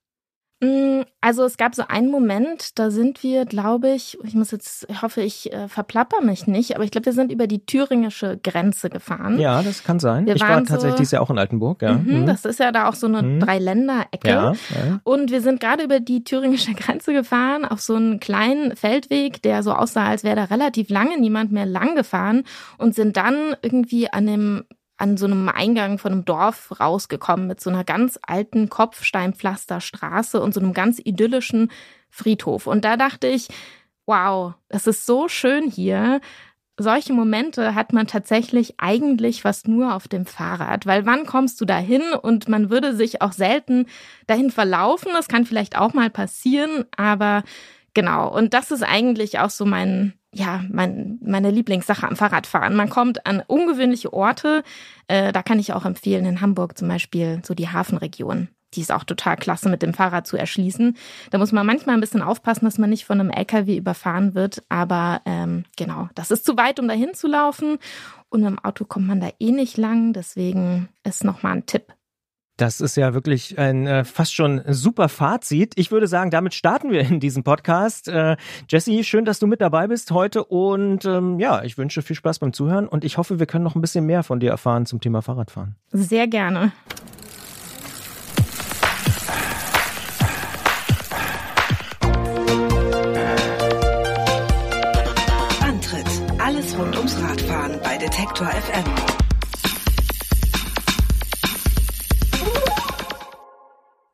Mm, 0.65 1.03
also 1.21 1.45
es 1.45 1.57
gab 1.57 1.75
so 1.75 1.85
einen 1.89 2.11
Moment, 2.11 2.79
da 2.79 2.91
sind 2.91 3.23
wir, 3.23 3.45
glaube 3.45 3.91
ich, 3.91 4.19
ich 4.25 4.35
muss 4.35 4.51
jetzt, 4.51 4.87
ich 4.89 5.03
hoffe, 5.03 5.21
ich 5.23 5.53
äh, 5.53 5.69
verplapper 5.69 6.23
mich 6.23 6.47
nicht, 6.47 6.75
aber 6.75 6.85
ich 6.85 6.91
glaube, 6.91 7.07
wir 7.07 7.13
sind 7.13 7.33
über 7.33 7.47
die 7.47 7.65
thüringische 7.65 8.39
Grenze 8.43 8.91
gefahren. 8.91 9.39
Ja, 9.39 9.63
das 9.63 9.85
kann 9.85 9.99
sein. 10.01 10.27
Wir 10.27 10.37
ich 10.37 10.43
war 10.43 10.59
tatsächlich 10.59 10.93
so, 10.93 10.97
dieses 10.99 11.13
Jahr 11.13 11.23
auch 11.23 11.31
in 11.31 11.39
Altenburg, 11.39 11.83
ja. 11.83 11.95
Mhm, 11.95 12.21
mhm. 12.21 12.27
Das 12.27 12.45
ist 12.45 12.61
ja 12.61 12.73
da 12.73 12.89
auch 12.89 12.95
so 12.95 13.07
eine 13.07 13.23
mhm. 13.23 13.41
Dreiländerecke. 13.41 14.29
Ja, 14.29 14.53
ja. 14.53 15.01
Und 15.05 15.31
wir 15.31 15.41
sind 15.41 15.61
gerade 15.61 15.85
über 15.85 16.01
die 16.01 16.25
thüringische 16.25 16.73
Grenze 16.75 17.13
gefahren, 17.13 17.65
auf 17.65 17.81
so 17.81 17.95
einen 17.95 18.21
kleinen 18.21 18.77
Feldweg, 18.77 19.43
der 19.43 19.63
so 19.63 19.73
aussah, 19.73 20.07
als 20.07 20.25
wäre 20.25 20.37
da 20.37 20.45
relativ 20.45 20.89
lange 20.89 21.19
niemand 21.19 21.53
mehr 21.53 21.67
lang 21.67 21.95
gefahren 21.97 22.45
und 22.79 22.95
sind 22.95 23.17
dann 23.17 23.57
irgendwie 23.63 24.13
an 24.13 24.27
dem 24.27 24.65
an 25.05 25.19
so 25.19 25.27
einem 25.27 25.51
Eingang 25.51 25.99
von 25.99 26.13
einem 26.13 26.25
Dorf 26.25 26.81
rausgekommen 26.81 27.47
mit 27.47 27.61
so 27.61 27.69
einer 27.69 27.85
ganz 27.85 28.19
alten 28.23 28.71
Kopfsteinpflasterstraße 28.71 30.41
und 30.41 30.55
so 30.55 30.61
einem 30.61 30.73
ganz 30.73 30.99
idyllischen 30.99 31.71
Friedhof. 32.09 32.67
Und 32.67 32.87
da 32.87 32.97
dachte 32.97 33.27
ich, 33.27 33.49
wow, 34.07 34.55
es 34.71 34.87
ist 34.87 35.05
so 35.05 35.29
schön 35.29 35.71
hier. 35.71 36.23
Solche 36.79 37.13
Momente 37.13 37.75
hat 37.75 37.93
man 37.93 38.07
tatsächlich 38.07 38.77
eigentlich 38.79 39.43
fast 39.43 39.69
nur 39.69 39.95
auf 39.95 40.09
dem 40.09 40.25
Fahrrad, 40.25 40.87
weil 40.87 41.05
wann 41.05 41.27
kommst 41.27 41.61
du 41.61 41.67
dahin 41.67 42.03
und 42.23 42.49
man 42.49 42.71
würde 42.71 42.97
sich 42.97 43.21
auch 43.21 43.33
selten 43.33 43.87
dahin 44.27 44.51
verlaufen. 44.51 45.13
Das 45.13 45.29
kann 45.29 45.45
vielleicht 45.45 45.77
auch 45.77 45.93
mal 45.93 46.09
passieren, 46.09 46.87
aber 46.97 47.45
genau. 47.95 48.29
Und 48.29 48.55
das 48.55 48.71
ist 48.71 48.83
eigentlich 48.83 49.39
auch 49.39 49.51
so 49.51 49.65
mein 49.65 50.15
ja, 50.35 50.65
mein, 50.69 51.19
meine 51.23 51.51
Lieblingssache 51.51 52.07
am 52.07 52.17
Fahrradfahren. 52.17 52.75
Man 52.75 52.91
kommt 52.91 53.25
an 53.27 53.43
ungewöhnliche 53.47 54.13
Orte. 54.13 54.65
Äh, 55.07 55.33
da 55.33 55.43
kann 55.43 55.59
ich 55.59 55.73
auch 55.73 55.85
empfehlen, 55.85 56.27
in 56.27 56.41
Hamburg 56.41 56.77
zum 56.77 56.89
Beispiel 56.89 57.41
so 57.45 57.55
die 57.55 57.69
Hafenregion. 57.69 58.49
Die 58.75 58.81
ist 58.81 58.91
auch 58.91 59.05
total 59.05 59.37
klasse 59.37 59.69
mit 59.69 59.83
dem 59.83 59.95
Fahrrad 59.95 60.27
zu 60.27 60.37
erschließen. 60.37 60.97
Da 61.31 61.39
muss 61.39 61.53
man 61.53 61.65
manchmal 61.65 61.95
ein 61.95 62.01
bisschen 62.01 62.23
aufpassen, 62.23 62.65
dass 62.65 62.79
man 62.79 62.91
nicht 62.91 63.05
von 63.05 63.21
einem 63.21 63.31
LKW 63.31 63.77
überfahren 63.77 64.35
wird. 64.35 64.63
Aber 64.69 65.23
ähm, 65.25 65.65
genau, 65.77 66.09
das 66.15 66.33
ist 66.33 66.45
zu 66.45 66.57
weit, 66.57 66.81
um 66.81 66.89
dahin 66.89 67.15
zu 67.15 67.29
laufen. 67.29 67.79
Und 68.29 68.41
mit 68.41 68.51
dem 68.51 68.59
Auto 68.59 68.85
kommt 68.85 69.07
man 69.07 69.21
da 69.21 69.29
eh 69.39 69.53
nicht 69.53 69.77
lang. 69.77 70.13
Deswegen 70.13 70.89
ist 71.05 71.23
nochmal 71.23 71.53
ein 71.53 71.67
Tipp. 71.67 71.93
Das 72.57 72.81
ist 72.81 72.97
ja 72.97 73.15
wirklich 73.15 73.59
ein 73.59 73.89
äh, 73.89 74.05
fast 74.05 74.33
schon 74.33 74.63
super 74.69 75.09
Fazit. 75.09 75.73
Ich 75.75 75.91
würde 75.91 76.07
sagen, 76.07 76.31
damit 76.31 76.55
starten 76.55 76.93
wir 76.93 77.01
in 77.01 77.19
diesem 77.19 77.43
Podcast. 77.43 78.07
Äh, 78.07 78.37
Jesse, 78.69 79.03
schön, 79.03 79.25
dass 79.25 79.41
du 79.41 79.49
mit 79.49 79.61
dabei 79.61 79.89
bist 79.89 80.13
heute 80.13 80.45
und 80.45 81.05
ähm, 81.05 81.41
ja, 81.41 81.65
ich 81.65 81.79
wünsche 81.79 82.03
viel 82.03 82.15
Spaß 82.15 82.39
beim 82.39 82.53
Zuhören 82.53 82.87
und 82.87 83.05
ich 83.05 83.19
hoffe, 83.19 83.41
wir 83.41 83.47
können 83.47 83.65
noch 83.65 83.75
ein 83.75 83.81
bisschen 83.81 84.07
mehr 84.07 84.23
von 84.23 84.39
dir 84.39 84.51
erfahren 84.51 84.87
zum 84.87 85.01
Thema 85.01 85.21
Fahrradfahren. 85.21 85.75
Sehr 85.91 86.29
gerne. 86.29 86.71
Antritt: 95.61 96.07
Alles 96.39 96.79
rund 96.79 96.97
ums 96.97 97.21
Radfahren 97.21 97.81
bei 97.83 97.99
Detektor 97.99 98.47
FM. 98.47 99.14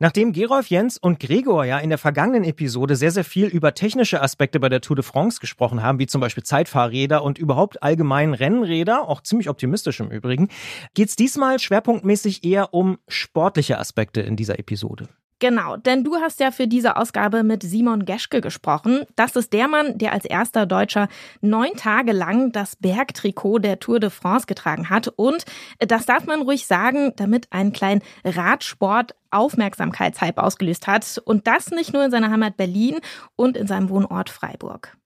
Nachdem 0.03 0.33
Gerolf 0.33 0.69
Jens 0.69 0.97
und 0.97 1.21
Gregor 1.21 1.67
ja 1.67 1.79
in 1.79 1.91
der 1.91 1.99
vergangenen 1.99 2.43
Episode 2.45 2.97
sehr, 2.97 3.11
sehr 3.11 3.23
viel 3.23 3.49
über 3.49 3.75
technische 3.75 4.23
Aspekte 4.23 4.59
bei 4.59 4.71
der 4.71 4.81
Tour 4.81 4.97
de 4.97 5.05
France 5.05 5.41
gesprochen 5.41 5.83
haben, 5.83 5.99
wie 5.99 6.07
zum 6.07 6.23
Beispiel 6.23 6.43
Zeitfahrräder 6.43 7.23
und 7.23 7.37
überhaupt 7.37 7.83
allgemein 7.83 8.33
Rennräder, 8.33 9.07
auch 9.07 9.21
ziemlich 9.21 9.51
optimistisch 9.51 10.01
im 10.01 10.11
Übrigen, 10.11 10.49
geht's 10.95 11.17
diesmal 11.17 11.59
schwerpunktmäßig 11.59 12.45
eher 12.45 12.73
um 12.73 12.97
sportliche 13.09 13.79
Aspekte 13.79 14.23
in 14.23 14.37
dieser 14.37 14.59
Episode. 14.59 15.07
Genau, 15.41 15.79
denn 15.79 16.05
du 16.05 16.17
hast 16.17 16.39
ja 16.39 16.51
für 16.51 16.69
diese 16.69 16.99
Ausgabe 16.99 17.43
mit 17.43 17.63
Simon 17.63 18.05
Geschke 18.05 18.43
gesprochen. 18.43 19.05
Das 19.17 19.37
ist 19.37 19.55
der 19.55 19.69
Mann, 19.69 19.97
der 19.97 20.13
als 20.13 20.27
erster 20.27 20.67
Deutscher 20.67 21.09
neun 21.41 21.75
Tage 21.77 22.13
lang 22.13 22.53
das 22.53 22.77
Bergtrikot 22.77 23.61
der 23.61 23.81
Tour 23.81 24.01
de 24.01 24.11
France 24.11 24.47
getragen 24.47 24.91
hat. 24.91 25.09
Und 25.09 25.47
das 25.79 26.05
darf 26.05 26.27
man 26.27 26.43
ruhig 26.43 26.67
sagen, 26.67 27.15
damit 27.17 27.51
einen 27.51 27.73
kleinen 27.73 28.03
Radsport 28.23 29.15
Aufmerksamkeitshype 29.31 30.43
ausgelöst 30.43 30.87
hat. 30.87 31.21
Und 31.25 31.47
das 31.47 31.71
nicht 31.71 31.95
nur 31.95 32.05
in 32.05 32.11
seiner 32.11 32.31
Heimat 32.31 32.59
Berlin 32.59 33.01
und 33.35 33.57
in 33.57 33.67
seinem 33.67 33.89
Wohnort 33.89 34.29
Freiburg. 34.29 35.00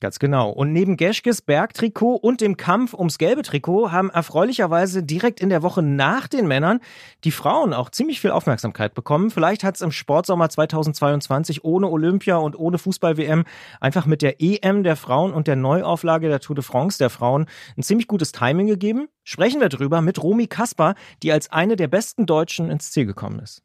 Ganz 0.00 0.18
genau. 0.18 0.48
Und 0.48 0.72
neben 0.72 0.96
Geschkes 0.96 1.42
Bergtrikot 1.42 2.16
und 2.16 2.40
dem 2.40 2.56
Kampf 2.56 2.94
ums 2.94 3.18
gelbe 3.18 3.42
Trikot 3.42 3.92
haben 3.92 4.08
erfreulicherweise 4.08 5.02
direkt 5.02 5.40
in 5.40 5.50
der 5.50 5.62
Woche 5.62 5.82
nach 5.82 6.26
den 6.26 6.48
Männern 6.48 6.80
die 7.22 7.30
Frauen 7.30 7.74
auch 7.74 7.90
ziemlich 7.90 8.18
viel 8.18 8.30
Aufmerksamkeit 8.30 8.94
bekommen. 8.94 9.30
Vielleicht 9.30 9.62
hat 9.62 9.74
es 9.74 9.82
im 9.82 9.92
Sportsommer 9.92 10.48
2022 10.48 11.64
ohne 11.64 11.90
Olympia 11.90 12.36
und 12.36 12.58
ohne 12.58 12.78
Fußball-WM 12.78 13.44
einfach 13.78 14.06
mit 14.06 14.22
der 14.22 14.40
EM 14.40 14.84
der 14.84 14.96
Frauen 14.96 15.34
und 15.34 15.46
der 15.46 15.56
Neuauflage 15.56 16.28
der 16.28 16.40
Tour 16.40 16.56
de 16.56 16.64
France 16.64 16.96
der 16.96 17.10
Frauen 17.10 17.44
ein 17.76 17.82
ziemlich 17.82 18.08
gutes 18.08 18.32
Timing 18.32 18.68
gegeben. 18.68 19.08
Sprechen 19.22 19.60
wir 19.60 19.68
drüber 19.68 20.00
mit 20.00 20.22
Romy 20.22 20.46
Kasper, 20.46 20.94
die 21.22 21.30
als 21.30 21.52
eine 21.52 21.76
der 21.76 21.88
besten 21.88 22.24
Deutschen 22.24 22.70
ins 22.70 22.90
Ziel 22.90 23.04
gekommen 23.04 23.38
ist. 23.40 23.62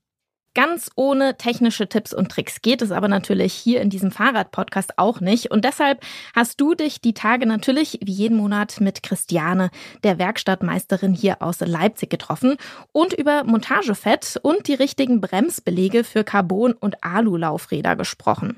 Ganz 0.56 0.90
ohne 0.96 1.38
technische 1.38 1.90
Tipps 1.90 2.14
und 2.14 2.32
Tricks 2.32 2.62
geht 2.62 2.82
es 2.82 2.94
aber 2.94 3.10
natürlich 3.10 3.54
hier 3.54 3.82
in 3.82 3.90
diesem 3.90 4.10
Fahrrad-Podcast 4.10 4.98
auch 4.98 5.20
nicht. 5.20 5.52
Und 5.52 5.66
deshalb 5.66 6.00
hast 6.34 6.62
du 6.62 6.74
dich 6.74 7.02
die 7.02 7.14
Tage 7.14 7.46
natürlich 7.46 8.00
wie 8.02 8.14
jeden 8.14 8.38
Monat 8.38 8.80
mit 8.80 9.04
Christiane, 9.04 9.70
der 10.06 10.18
Werkstattmeisterin 10.18 11.14
hier 11.14 11.42
aus 11.42 11.60
Leipzig, 11.60 12.10
getroffen 12.10 12.56
und 12.94 13.12
über 13.12 13.44
Montagefett 13.44 14.40
und 14.44 14.70
die 14.70 14.76
richtigen 14.76 15.20
Bremsbelege 15.20 16.06
für 16.06 16.24
Carbon- 16.24 16.74
und 16.74 17.04
Alu-Laufräder 17.04 17.98
gesprochen. 17.98 18.56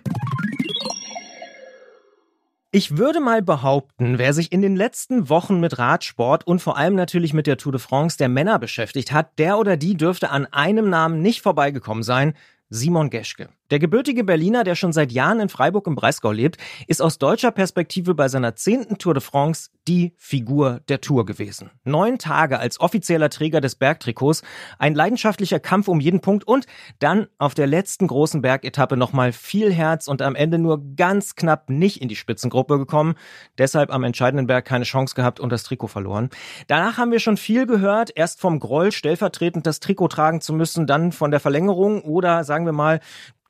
Ich 2.72 2.98
würde 2.98 3.22
mal 3.22 3.42
behaupten, 3.42 4.18
wer 4.18 4.34
sich 4.34 4.52
in 4.52 4.62
den 4.62 4.76
letzten 4.76 5.30
Wochen 5.30 5.62
mit 5.62 5.80
Radsport 5.80 6.46
und 6.46 6.62
vor 6.62 6.76
allem 6.76 6.96
natürlich 6.96 7.34
mit 7.34 7.48
der 7.48 7.56
Tour 7.56 7.72
de 7.72 7.80
France 7.80 8.18
der 8.18 8.28
Männer 8.28 8.60
beschäftigt 8.60 9.14
hat, 9.14 9.40
der 9.40 9.58
oder 9.58 9.78
die 9.78 9.96
dürfte 9.96 10.32
an 10.32 10.46
einem 10.48 10.90
Namen 10.90 11.22
nicht 11.22 11.42
vorbeigekommen 11.42 12.04
sein. 12.04 12.34
Simon 12.70 13.10
Geschke. 13.10 13.48
Der 13.70 13.80
gebürtige 13.80 14.24
Berliner, 14.24 14.64
der 14.64 14.76
schon 14.76 14.94
seit 14.94 15.12
Jahren 15.12 15.42
in 15.42 15.50
Freiburg 15.50 15.88
im 15.88 15.96
Breisgau 15.96 16.32
lebt, 16.32 16.58
ist 16.88 17.02
aus 17.02 17.18
deutscher 17.18 17.52
Perspektive 17.52 18.16
bei 18.16 18.30
seiner 18.30 18.56
zehnten 18.56 18.98
Tour 18.98 19.14
de 19.14 19.22
France 19.22 19.72
die 19.88 20.14
Figur 20.18 20.80
der 20.88 21.02
Tour 21.02 21.26
gewesen. 21.26 21.72
Neun 21.84 22.18
Tage 22.18 22.60
als 22.60 22.80
offizieller 22.80 23.30
Träger 23.30 23.60
des 23.60 23.76
Bergtrikots, 23.76 24.42
ein 24.80 24.96
leidenschaftlicher 24.96 25.60
Kampf 25.60 25.88
um 25.88 26.00
jeden 26.00 26.22
Punkt 26.22 26.46
und 26.46 26.66
dann 27.00 27.28
auf 27.38 27.54
der 27.54 27.68
letzten 27.68 28.08
großen 28.08 28.42
Bergetappe 28.42 28.96
nochmal 28.96 29.34
viel 29.34 29.74
Herz 29.74 30.08
und 30.08 30.22
am 30.22 30.36
Ende 30.36 30.60
nur 30.60 30.82
ganz 30.96 31.36
knapp 31.36 31.70
nicht 31.70 32.02
in 32.02 32.08
die 32.08 32.16
Spitzengruppe 32.16 32.78
gekommen, 32.78 33.16
deshalb 33.58 33.92
am 33.92 34.04
entscheidenden 34.04 34.48
Berg 34.48 34.66
keine 34.66 34.86
Chance 34.86 35.16
gehabt 35.16 35.40
und 35.40 35.52
das 35.52 35.64
Trikot 35.64 35.88
verloren. 35.88 36.30
Danach 36.68 36.98
haben 36.98 37.12
wir 37.12 37.20
schon 37.20 37.38
viel 37.38 37.66
gehört, 37.66 38.12
erst 38.16 38.40
vom 38.40 38.60
Groll 38.60 38.92
stellvertretend 38.92 39.66
das 39.66 39.80
Trikot 39.80 40.08
tragen 40.08 40.42
zu 40.42 40.54
müssen, 40.54 40.88
dann 40.88 41.12
von 41.12 41.32
der 41.32 41.40
Verlängerung 41.40 42.02
oder 42.02 42.44
sagen 42.44 42.66
wir 42.66 42.74
mal 42.74 43.00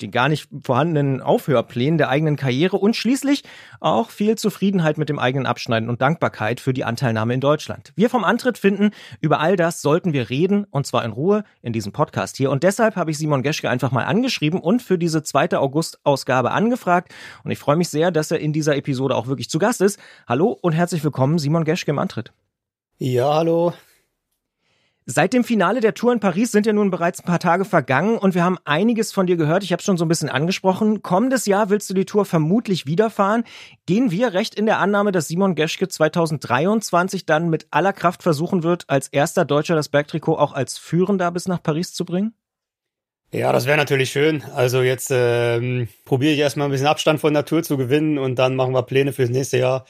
die 0.02 0.12
gar 0.12 0.30
nicht 0.30 0.48
vorhandenen 0.64 1.22
Aufhörplänen 1.22 1.98
der 1.98 2.10
eigenen 2.10 2.36
Karriere 2.36 2.78
und 2.78 2.96
schließlich 2.96 3.44
auch 3.80 4.10
viel 4.10 4.38
Zufriedenheit 4.38 4.98
mit 4.98 5.10
dem 5.10 5.20
eigenen 5.20 5.46
Abschneiden 5.46 5.90
und 5.90 6.02
Dankbarkeit 6.02 6.60
für 6.60 6.74
die 6.74 6.84
Anteilnahme 6.84 7.34
in 7.34 7.42
Deutschland. 7.42 7.94
Wir 7.96 8.10
vom 8.10 8.24
Antritt 8.24 8.58
finden, 8.58 8.92
über 9.22 9.40
all 9.40 9.56
das 9.56 9.82
sollten 9.82 10.14
wir 10.14 10.30
reden 10.30 10.66
und 10.70 10.86
zwar 10.86 11.04
in 11.04 11.12
Ruhe 11.12 11.44
in 11.62 11.74
diesem 11.74 11.92
Podcast 11.92 12.38
hier. 12.38 12.52
Und 12.52 12.64
deshalb 12.64 12.96
habe 12.96 13.12
ich 13.12 13.18
Simon 13.18 13.44
Geschke 13.44 13.70
einfach 13.70 13.92
mal 13.92 14.06
angeschrieben 14.06 14.60
und 14.60 14.82
für 14.82 14.98
diese 14.98 15.24
zweite 15.24 15.60
August-Ausgabe 15.60 16.52
angefragt. 16.52 17.14
Und 17.44 17.52
ich 17.52 17.60
freue 17.60 17.76
mich 17.76 17.90
sehr, 17.90 18.12
dass 18.12 18.32
er 18.32 18.40
in 18.40 18.54
dieser 18.54 18.76
Episode 18.76 19.16
auch 19.16 19.28
wirklich 19.28 19.50
zu 19.50 19.60
Gast 19.60 19.82
ist. 19.82 20.00
Hallo 20.28 20.58
und 20.62 20.74
herzlich 20.74 21.04
willkommen, 21.04 21.40
Simon 21.40 21.64
Geschke 21.64 21.92
im 21.92 22.00
Antritt. 22.00 22.32
Ja, 23.00 23.36
hallo. 23.36 23.74
Seit 25.10 25.32
dem 25.32 25.46
Finale 25.46 25.80
der 25.80 25.94
Tour 25.94 26.12
in 26.12 26.20
Paris 26.20 26.52
sind 26.52 26.66
ja 26.66 26.74
nun 26.74 26.92
bereits 26.92 27.22
ein 27.22 27.26
paar 27.26 27.40
Tage 27.40 27.64
vergangen 27.64 28.18
und 28.18 28.36
wir 28.36 28.44
haben 28.44 28.58
einiges 28.66 29.14
von 29.14 29.26
dir 29.26 29.38
gehört. 29.38 29.64
Ich 29.64 29.72
habe 29.72 29.82
schon 29.82 29.96
so 29.96 30.04
ein 30.04 30.10
bisschen 30.10 30.28
angesprochen. 30.28 31.02
Kommendes 31.02 31.46
Jahr 31.46 31.70
willst 31.70 31.90
du 31.90 31.94
die 31.94 32.04
Tour 32.04 32.26
vermutlich 32.26 32.88
wiederfahren. 32.88 33.46
Gehen 33.86 34.12
wir 34.12 34.34
recht 34.34 34.56
in 34.56 34.66
der 34.66 34.80
Annahme, 34.80 35.14
dass 35.14 35.30
Simon 35.30 35.56
Geschke 35.56 35.88
2023 35.88 37.26
dann 37.26 37.50
mit 37.50 37.68
aller 37.72 37.94
Kraft 37.94 38.22
versuchen 38.22 38.64
wird, 38.64 38.84
als 38.90 39.08
erster 39.08 39.46
Deutscher 39.46 39.76
das 39.76 39.88
Bergtrikot 39.88 40.36
auch 40.36 40.52
als 40.52 40.78
Führender 40.78 41.32
bis 41.32 41.48
nach 41.48 41.64
Paris 41.64 41.94
zu 41.94 42.04
bringen? 42.04 42.34
Ja, 43.32 43.54
das 43.54 43.66
wäre 43.66 43.78
natürlich 43.78 44.10
schön. 44.10 44.44
Also 44.56 44.82
jetzt 44.82 45.08
ähm, 45.10 45.88
probiere 46.04 46.34
ich 46.34 46.40
erstmal 46.40 46.68
ein 46.68 46.72
bisschen 46.72 46.88
Abstand 46.88 47.22
von 47.22 47.34
der 47.34 47.46
Tour 47.46 47.64
zu 47.64 47.78
gewinnen 47.78 48.18
und 48.18 48.36
dann 48.36 48.58
machen 48.58 48.74
wir 48.74 48.84
Pläne 48.84 49.14
fürs 49.14 49.30
nächste 49.30 49.58
Jahr. 49.58 49.86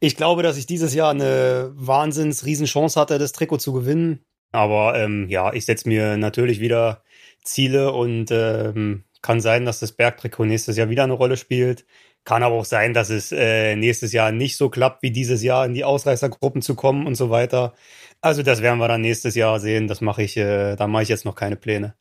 Ich 0.00 0.16
glaube, 0.16 0.42
dass 0.42 0.56
ich 0.56 0.64
dieses 0.64 0.94
Jahr 0.94 1.10
eine 1.10 1.70
wahnsinns 1.74 2.46
Riesenchance 2.46 2.98
hatte, 2.98 3.18
das 3.18 3.32
Trikot 3.32 3.58
zu 3.58 3.74
gewinnen. 3.74 4.24
Aber 4.54 4.96
ähm, 4.96 5.28
ja, 5.28 5.52
ich 5.52 5.64
setze 5.64 5.88
mir 5.88 6.16
natürlich 6.16 6.60
wieder 6.60 7.02
Ziele 7.42 7.92
und 7.92 8.30
ähm, 8.30 9.04
kann 9.20 9.40
sein, 9.40 9.64
dass 9.64 9.80
das 9.80 9.92
Bergtrikot 9.92 10.44
nächstes 10.44 10.76
Jahr 10.76 10.88
wieder 10.88 11.02
eine 11.02 11.14
Rolle 11.14 11.36
spielt. 11.36 11.84
Kann 12.22 12.42
aber 12.44 12.54
auch 12.54 12.64
sein, 12.64 12.94
dass 12.94 13.10
es 13.10 13.32
äh, 13.32 13.74
nächstes 13.74 14.12
Jahr 14.12 14.30
nicht 14.30 14.56
so 14.56 14.70
klappt, 14.70 15.02
wie 15.02 15.10
dieses 15.10 15.42
Jahr 15.42 15.66
in 15.66 15.74
die 15.74 15.84
Ausreißergruppen 15.84 16.62
zu 16.62 16.76
kommen 16.76 17.06
und 17.06 17.16
so 17.16 17.30
weiter. 17.30 17.74
Also 18.20 18.42
das 18.44 18.62
werden 18.62 18.78
wir 18.78 18.86
dann 18.86 19.00
nächstes 19.00 19.34
Jahr 19.34 19.58
sehen. 19.58 19.88
Das 19.88 20.00
mache 20.00 20.22
ich, 20.22 20.36
äh, 20.36 20.76
da 20.76 20.86
mache 20.86 21.02
ich 21.02 21.08
jetzt 21.08 21.24
noch 21.24 21.34
keine 21.34 21.56
Pläne. 21.56 21.94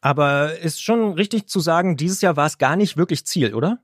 Aber 0.00 0.56
ist 0.58 0.82
schon 0.82 1.14
richtig 1.14 1.48
zu 1.48 1.58
sagen, 1.58 1.96
dieses 1.96 2.20
Jahr 2.20 2.36
war 2.36 2.46
es 2.46 2.58
gar 2.58 2.76
nicht 2.76 2.96
wirklich 2.96 3.26
Ziel, 3.26 3.54
oder? 3.54 3.80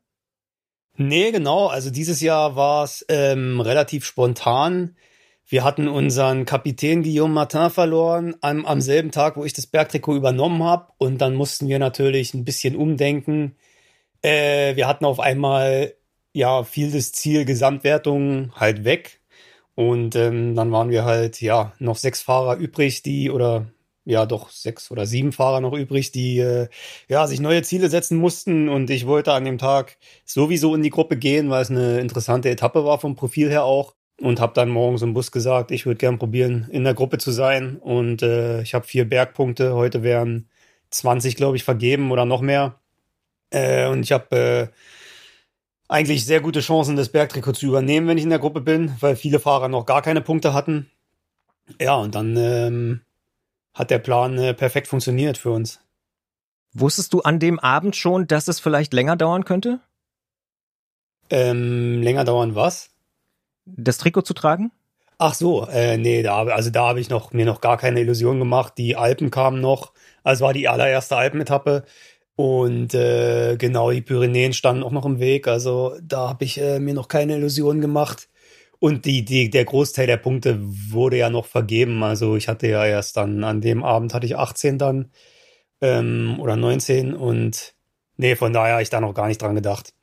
Nee, 0.96 1.32
genau. 1.32 1.66
Also 1.66 1.90
dieses 1.90 2.20
Jahr 2.20 2.54
war 2.54 2.84
es 2.84 3.04
ähm, 3.08 3.60
relativ 3.60 4.04
spontan. 4.04 4.96
Wir 5.50 5.64
hatten 5.64 5.88
unseren 5.88 6.44
Kapitän 6.44 7.02
Guillaume 7.02 7.32
Martin 7.32 7.70
verloren 7.70 8.36
am, 8.42 8.66
am 8.66 8.82
selben 8.82 9.10
Tag, 9.10 9.38
wo 9.38 9.46
ich 9.46 9.54
das 9.54 9.66
Bergtrikot 9.66 10.16
übernommen 10.16 10.62
habe. 10.62 10.92
Und 10.98 11.22
dann 11.22 11.34
mussten 11.34 11.68
wir 11.68 11.78
natürlich 11.78 12.34
ein 12.34 12.44
bisschen 12.44 12.76
umdenken. 12.76 13.56
Äh, 14.22 14.76
wir 14.76 14.86
hatten 14.86 15.06
auf 15.06 15.20
einmal 15.20 15.94
ja 16.34 16.64
viel 16.64 16.92
das 16.92 17.12
Ziel 17.12 17.46
Gesamtwertung 17.46 18.52
halt 18.56 18.84
weg. 18.84 19.22
Und 19.74 20.16
ähm, 20.16 20.54
dann 20.54 20.70
waren 20.72 20.90
wir 20.90 21.04
halt 21.06 21.40
ja 21.40 21.72
noch 21.78 21.96
sechs 21.96 22.20
Fahrer 22.20 22.56
übrig, 22.56 23.02
die 23.02 23.30
oder 23.30 23.66
ja 24.04 24.26
doch 24.26 24.50
sechs 24.50 24.90
oder 24.90 25.06
sieben 25.06 25.32
Fahrer 25.32 25.60
noch 25.60 25.72
übrig, 25.72 26.12
die 26.12 26.40
äh, 26.40 26.68
ja 27.08 27.26
sich 27.26 27.40
neue 27.40 27.62
Ziele 27.62 27.88
setzen 27.88 28.18
mussten. 28.18 28.68
Und 28.68 28.90
ich 28.90 29.06
wollte 29.06 29.32
an 29.32 29.44
dem 29.46 29.58
Tag 29.58 29.96
sowieso 30.26 30.74
in 30.74 30.82
die 30.82 30.90
Gruppe 30.90 31.16
gehen, 31.16 31.48
weil 31.50 31.62
es 31.62 31.70
eine 31.70 32.00
interessante 32.00 32.50
Etappe 32.50 32.84
war 32.84 32.98
vom 33.00 33.16
Profil 33.16 33.50
her 33.50 33.64
auch 33.64 33.94
und 34.20 34.40
habe 34.40 34.52
dann 34.54 34.68
morgens 34.68 35.02
im 35.02 35.14
Bus 35.14 35.30
gesagt, 35.30 35.70
ich 35.70 35.86
würde 35.86 35.98
gern 35.98 36.18
probieren, 36.18 36.66
in 36.70 36.84
der 36.84 36.94
Gruppe 36.94 37.18
zu 37.18 37.30
sein. 37.30 37.76
Und 37.76 38.22
äh, 38.22 38.62
ich 38.62 38.74
habe 38.74 38.86
vier 38.86 39.08
Bergpunkte. 39.08 39.74
Heute 39.74 40.02
wären 40.02 40.48
20, 40.90 41.36
glaube 41.36 41.56
ich, 41.56 41.64
vergeben 41.64 42.10
oder 42.10 42.24
noch 42.24 42.40
mehr. 42.40 42.80
Äh, 43.50 43.88
und 43.88 44.02
ich 44.02 44.12
habe 44.12 44.36
äh, 44.36 44.68
eigentlich 45.88 46.26
sehr 46.26 46.40
gute 46.40 46.60
Chancen, 46.60 46.96
das 46.96 47.10
Bergtrikot 47.10 47.52
zu 47.52 47.66
übernehmen, 47.66 48.08
wenn 48.08 48.18
ich 48.18 48.24
in 48.24 48.30
der 48.30 48.38
Gruppe 48.38 48.60
bin, 48.60 48.94
weil 49.00 49.16
viele 49.16 49.40
Fahrer 49.40 49.68
noch 49.68 49.86
gar 49.86 50.02
keine 50.02 50.20
Punkte 50.20 50.52
hatten. 50.52 50.90
Ja, 51.80 51.96
und 51.96 52.14
dann 52.14 52.36
ähm, 52.36 53.00
hat 53.74 53.90
der 53.90 53.98
Plan 53.98 54.36
äh, 54.38 54.54
perfekt 54.54 54.88
funktioniert 54.88 55.38
für 55.38 55.50
uns. 55.50 55.80
Wusstest 56.72 57.12
du 57.12 57.22
an 57.22 57.38
dem 57.38 57.58
Abend 57.58 57.96
schon, 57.96 58.26
dass 58.26 58.48
es 58.48 58.60
vielleicht 58.60 58.92
länger 58.92 59.16
dauern 59.16 59.44
könnte? 59.44 59.80
Ähm, 61.30 62.02
länger 62.02 62.24
dauern 62.24 62.54
was? 62.54 62.90
Das 63.76 63.98
Trikot 63.98 64.22
zu 64.22 64.34
tragen? 64.34 64.70
Ach 65.18 65.34
so, 65.34 65.66
äh, 65.66 65.96
nee, 65.96 66.22
da, 66.22 66.44
also 66.44 66.70
da 66.70 66.88
habe 66.88 67.00
ich 67.00 67.10
noch, 67.10 67.32
mir 67.32 67.44
noch 67.44 67.60
gar 67.60 67.76
keine 67.76 68.00
Illusion 68.00 68.38
gemacht. 68.38 68.74
Die 68.78 68.94
Alpen 68.96 69.30
kamen 69.30 69.60
noch, 69.60 69.92
also 70.22 70.44
war 70.44 70.52
die 70.52 70.68
allererste 70.68 71.16
Alpenetappe. 71.16 71.84
Und 72.36 72.94
äh, 72.94 73.56
genau, 73.56 73.90
die 73.90 74.00
Pyrenäen 74.00 74.52
standen 74.52 74.84
auch 74.84 74.92
noch 74.92 75.04
im 75.04 75.18
Weg. 75.18 75.48
Also 75.48 75.96
da 76.00 76.28
habe 76.28 76.44
ich 76.44 76.60
äh, 76.60 76.78
mir 76.78 76.94
noch 76.94 77.08
keine 77.08 77.36
Illusionen 77.36 77.80
gemacht. 77.80 78.28
Und 78.78 79.06
die, 79.06 79.24
die, 79.24 79.50
der 79.50 79.64
Großteil 79.64 80.06
der 80.06 80.18
Punkte 80.18 80.60
wurde 80.60 81.16
ja 81.16 81.30
noch 81.30 81.46
vergeben. 81.46 82.04
Also 82.04 82.36
ich 82.36 82.46
hatte 82.46 82.68
ja 82.68 82.86
erst 82.86 83.16
dann, 83.16 83.42
an 83.42 83.60
dem 83.60 83.82
Abend 83.82 84.14
hatte 84.14 84.26
ich 84.26 84.36
18 84.36 84.78
dann 84.78 85.10
ähm, 85.80 86.36
oder 86.40 86.56
19 86.56 87.14
und 87.14 87.74
nee, 88.16 88.36
von 88.36 88.52
daher 88.52 88.74
habe 88.74 88.82
ich 88.82 88.90
da 88.90 89.00
noch 89.00 89.14
gar 89.14 89.28
nicht 89.28 89.42
dran 89.42 89.54
gedacht. 89.54 89.94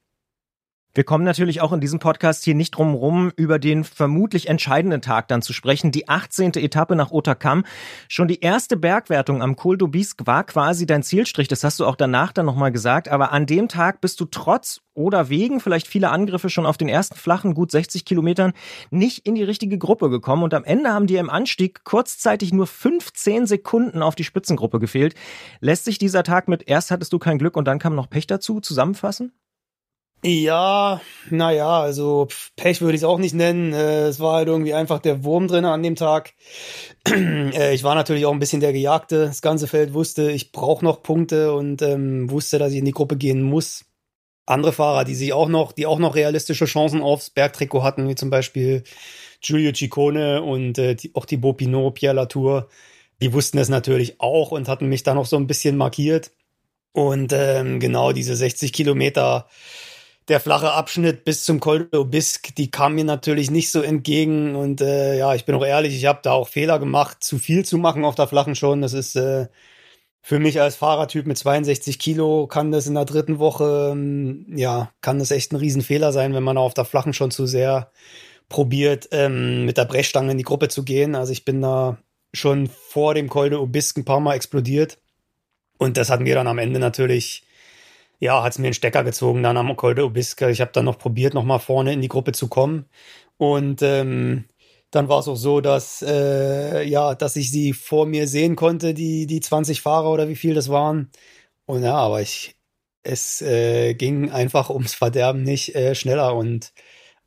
Wir 0.96 1.04
kommen 1.04 1.26
natürlich 1.26 1.60
auch 1.60 1.74
in 1.74 1.82
diesem 1.82 2.00
Podcast 2.00 2.46
hier 2.46 2.56
nicht 2.56 2.72
drum 2.72 2.94
rum, 2.94 3.34
über 3.36 3.60
den 3.60 3.84
vermutlich 3.84 4.48
entscheidenden 4.48 5.02
Tag 5.02 5.28
dann 5.28 5.42
zu 5.42 5.52
sprechen. 5.52 5.92
Die 5.92 6.08
18. 6.08 6.54
Etappe 6.54 6.96
nach 6.96 7.12
Otakam. 7.12 7.66
Schon 8.08 8.30
die 8.30 8.40
erste 8.40 8.78
Bergwertung 8.78 9.42
am 9.42 9.58
Col 9.58 9.76
d'Aubisque 9.76 10.26
war 10.26 10.46
quasi 10.46 10.86
dein 10.86 11.04
Zielstrich. 11.04 11.50
Das 11.50 11.66
hast 11.66 11.82
du 11.82 11.86
auch 11.86 11.98
danach 11.98 12.32
dann 12.32 12.46
nochmal 12.46 12.72
gesagt. 12.72 13.10
Aber 13.10 13.34
an 13.34 13.46
dem 13.46 13.68
Tag 13.68 14.00
bist 14.00 14.22
du 14.22 14.26
trotz 14.26 14.80
oder 14.94 15.28
wegen 15.28 15.60
vielleicht 15.60 15.88
vieler 15.88 16.14
Angriffe 16.14 16.50
schon 16.50 16.66
auf 16.66 16.78
den 16.78 16.88
ersten 16.88 17.16
flachen, 17.16 17.56
gut 17.56 17.72
60 17.72 18.06
Kilometern, 18.06 18.54
nicht 18.90 19.28
in 19.28 19.36
die 19.36 19.44
richtige 19.44 19.78
Gruppe 19.78 20.10
gekommen. 20.10 20.44
Und 20.44 20.54
am 20.54 20.64
Ende 20.64 20.94
haben 20.94 21.08
dir 21.08 21.20
im 21.20 21.30
Anstieg 21.30 21.84
kurzzeitig 21.84 22.54
nur 22.54 22.68
15 22.68 23.48
Sekunden 23.48 24.02
auf 24.02 24.16
die 24.16 24.24
Spitzengruppe 24.24 24.80
gefehlt. 24.80 25.14
Lässt 25.60 25.84
sich 25.84 25.98
dieser 25.98 26.24
Tag 26.24 26.48
mit 26.48 26.70
erst 26.70 26.90
hattest 26.90 27.12
du 27.12 27.20
kein 27.20 27.38
Glück 27.38 27.58
und 27.58 27.66
dann 27.66 27.80
kam 27.80 27.96
noch 27.96 28.10
Pech 28.10 28.28
dazu 28.28 28.62
zusammenfassen? 28.62 29.34
Ja, 30.28 31.02
naja, 31.30 31.82
also 31.82 32.28
Pech 32.56 32.82
würde 32.82 32.96
ich 32.96 33.02
es 33.02 33.06
auch 33.06 33.20
nicht 33.20 33.36
nennen. 33.36 33.74
Äh, 33.74 34.08
es 34.08 34.20
war 34.20 34.38
halt 34.38 34.48
irgendwie 34.48 34.74
einfach 34.74 34.98
der 34.98 35.24
Wurm 35.24 35.48
drin 35.48 35.66
an 35.66 35.84
dem 35.84 35.96
Tag. 35.96 36.34
Äh, 37.08 37.76
ich 37.76 37.84
war 37.84 37.94
natürlich 37.94 38.26
auch 38.26 38.32
ein 38.32 38.40
bisschen 38.40 38.60
der 38.60 38.74
Gejagte. 38.74 39.28
Das 39.28 39.44
ganze 39.44 39.68
Feld 39.68 39.94
wusste, 39.94 40.32
ich 40.32 40.52
brauche 40.52 40.84
noch 40.84 41.04
Punkte 41.04 41.54
und 41.54 41.84
ähm, 41.84 42.32
wusste, 42.32 42.58
dass 42.58 42.72
ich 42.72 42.80
in 42.80 42.86
die 42.86 42.92
Gruppe 42.92 43.18
gehen 43.18 43.44
muss. 43.44 43.86
Andere 44.48 44.74
Fahrer, 44.74 45.06
die 45.06 45.14
sich 45.14 45.32
auch 45.32 45.48
noch, 45.48 45.72
die 45.74 45.86
auch 45.86 46.00
noch 46.00 46.16
realistische 46.16 46.66
Chancen 46.66 47.02
aufs 47.04 47.30
Bergtrikot 47.30 47.84
hatten, 47.84 48.10
wie 48.10 48.16
zum 48.16 48.32
Beispiel 48.32 48.84
Giulio 49.42 49.74
Ciccone 49.74 50.42
und 50.42 50.80
äh, 50.80 50.96
die, 50.96 51.14
auch 51.14 51.26
Thibaut 51.28 51.58
Pinot, 51.58 51.94
Pierre 51.94 52.16
Latour, 52.16 52.70
die 53.22 53.32
wussten 53.34 53.60
es 53.60 53.70
natürlich 53.70 54.20
auch 54.20 54.52
und 54.52 54.68
hatten 54.68 54.88
mich 54.88 55.04
da 55.04 55.14
noch 55.14 55.28
so 55.28 55.38
ein 55.38 55.48
bisschen 55.48 55.78
markiert. 55.78 56.32
Und 56.94 57.32
ähm, 57.34 57.80
genau 57.80 58.12
diese 58.14 58.36
60 58.36 58.74
Kilometer 58.74 59.48
der 60.28 60.40
flache 60.40 60.72
Abschnitt 60.72 61.24
bis 61.24 61.46
zum 61.46 61.60
Col 61.60 61.84
d'Aubisque, 61.92 62.54
die 62.56 62.72
kam 62.72 62.96
mir 62.96 63.04
natürlich 63.04 63.52
nicht 63.52 63.72
so 63.72 63.82
entgegen. 63.82 64.56
Und 64.56 64.82
äh, 64.82 65.18
ja, 65.18 65.36
ich 65.36 65.46
bin 65.46 65.56
auch 65.56 65.66
ehrlich, 65.66 65.96
ich 65.96 66.06
habe 66.06 66.20
da 66.24 66.32
auch 66.32 66.48
Fehler 66.48 66.80
gemacht, 66.80 67.24
zu 67.24 67.38
viel 67.38 67.64
zu 67.64 67.78
machen 67.78 68.06
auf 68.06 68.16
der 68.16 68.28
flachen 68.28 68.56
schon. 68.56 68.82
Das 68.82 68.94
ist 68.94 69.16
äh, 69.16 69.48
für 70.22 70.40
mich 70.40 70.60
als 70.60 70.76
Fahrertyp 70.76 71.28
mit 71.28 71.38
62 71.38 72.00
Kilo 72.00 72.48
kann 72.48 72.72
das 72.72 72.88
in 72.88 72.96
der 72.96 73.06
dritten 73.06 73.38
Woche, 73.38 73.92
ähm, 73.92 74.48
ja, 74.56 74.92
kann 75.02 75.20
das 75.20 75.30
echt 75.30 75.52
ein 75.52 75.58
Riesenfehler 75.58 76.12
sein, 76.12 76.34
wenn 76.34 76.44
man 76.44 76.58
auf 76.58 76.74
der 76.74 76.86
flachen 76.86 77.14
schon 77.14 77.30
zu 77.30 77.46
sehr 77.46 77.92
probiert, 78.50 79.10
ähm, 79.12 79.66
mit 79.66 79.78
der 79.78 79.86
Brechstange 79.86 80.32
in 80.32 80.40
die 80.40 80.44
Gruppe 80.44 80.70
zu 80.70 80.84
gehen. 80.84 81.14
Also 81.14 81.32
ich 81.32 81.46
bin 81.46 81.62
da 81.62 82.00
schon 82.34 82.68
vor 82.68 83.14
dem 83.14 83.30
Col 83.30 83.50
d'Aubisque 83.50 83.98
ein 83.98 84.06
paar 84.06 84.20
Mal 84.20 84.36
explodiert. 84.36 84.98
Und 85.78 85.98
das 85.98 86.10
hat 86.10 86.22
mir 86.22 86.34
dann 86.34 86.48
am 86.48 86.58
Ende 86.58 86.80
natürlich 86.80 87.44
ja, 88.20 88.44
hat 88.44 88.54
es 88.54 88.60
mir 88.60 88.68
einen 88.68 88.74
Stecker 88.74 89.04
gezogen 89.04 89.44
dann 89.44 89.58
am 89.58 89.76
Col 89.76 89.94
d'Aubisque. 89.94 90.50
Ich 90.50 90.62
habe 90.62 90.72
dann 90.74 90.86
noch 90.86 90.98
probiert, 90.98 91.34
nochmal 91.34 91.60
vorne 91.60 91.94
in 91.94 92.02
die 92.02 92.08
Gruppe 92.08 92.32
zu 92.32 92.48
kommen. 92.48 92.86
Und 93.38 93.82
ähm, 93.82 94.46
dann 94.92 95.10
war 95.10 95.20
es 95.20 95.28
auch 95.28 95.36
so, 95.36 95.62
dass, 95.62 96.02
äh, 96.02 96.84
ja, 96.84 97.16
dass 97.16 97.36
ich 97.36 97.52
sie 97.52 97.74
vor 97.74 98.06
mir 98.06 98.28
sehen 98.28 98.56
konnte, 98.56 98.94
die, 98.94 99.28
die 99.28 99.42
20 99.42 99.82
Fahrer 99.82 100.12
oder 100.12 100.30
wie 100.30 100.36
viel 100.36 100.54
das 100.56 100.70
waren. 100.70 101.12
Und 101.66 101.84
ja, 101.84 101.96
aber 101.96 102.22
ich 102.22 102.56
es 103.06 103.42
äh, 103.42 103.94
ging 103.96 104.32
einfach 104.32 104.70
ums 104.70 104.96
Verderben 104.96 105.44
nicht 105.44 105.76
äh, 105.76 105.96
schneller. 105.96 106.36
Und 106.36 106.74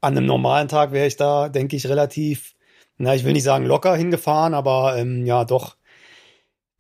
an 0.01 0.17
einem 0.17 0.27
normalen 0.27 0.69
Tag 0.69 0.93
wäre 0.93 1.07
ich 1.07 1.17
da, 1.17 1.49
denke 1.49 1.77
ich, 1.77 1.89
relativ, 1.89 2.55
na, 2.99 3.15
ich 3.15 3.25
will 3.25 3.33
nicht 3.33 3.45
sagen 3.45 3.67
locker 3.67 3.97
hingefahren, 3.97 4.55
aber 4.55 4.97
ähm, 4.99 5.25
ja, 5.27 5.45
doch 5.45 5.77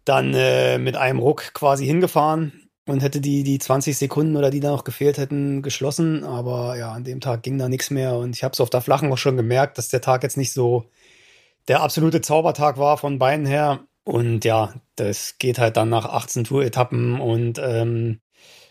dann 0.05 0.35
äh, 0.35 0.79
mit 0.79 0.97
einem 0.97 1.19
Ruck 1.21 1.55
quasi 1.55 1.87
hingefahren 1.87 2.68
und 2.89 3.03
hätte 3.03 3.21
die, 3.21 3.43
die 3.45 3.59
20 3.59 3.99
Sekunden 3.99 4.37
oder 4.37 4.51
die 4.51 4.61
da 4.61 4.71
noch 4.71 4.85
gefehlt 4.85 5.19
hätten, 5.19 5.63
geschlossen. 5.63 6.25
Aber 6.25 6.77
ja, 6.79 6.93
an 6.93 7.05
dem 7.05 7.21
Tag 7.21 7.43
ging 7.43 7.59
da 7.59 7.69
nichts 7.69 7.91
mehr. 7.91 8.17
Und 8.17 8.35
ich 8.35 8.45
habe 8.45 8.53
es 8.53 8.61
auf 8.61 8.71
der 8.71 8.81
Flachen 8.81 9.13
auch 9.13 9.19
schon 9.19 9.37
gemerkt, 9.37 9.77
dass 9.79 9.89
der 9.89 10.01
Tag 10.01 10.23
jetzt 10.23 10.39
nicht 10.39 10.53
so 10.53 10.87
der 11.69 11.83
absolute 11.83 12.23
Zaubertag 12.23 12.79
war 12.79 12.97
von 12.97 13.19
Beinen 13.19 13.47
her. 13.47 13.81
Und 14.05 14.45
ja, 14.47 14.75
das 14.97 15.37
geht 15.39 15.59
halt 15.59 15.77
dann 15.77 15.91
nach 15.91 16.07
18 16.07 16.45
Tour-Etappen 16.45 17.21
und 17.21 17.59
ähm, 17.59 18.21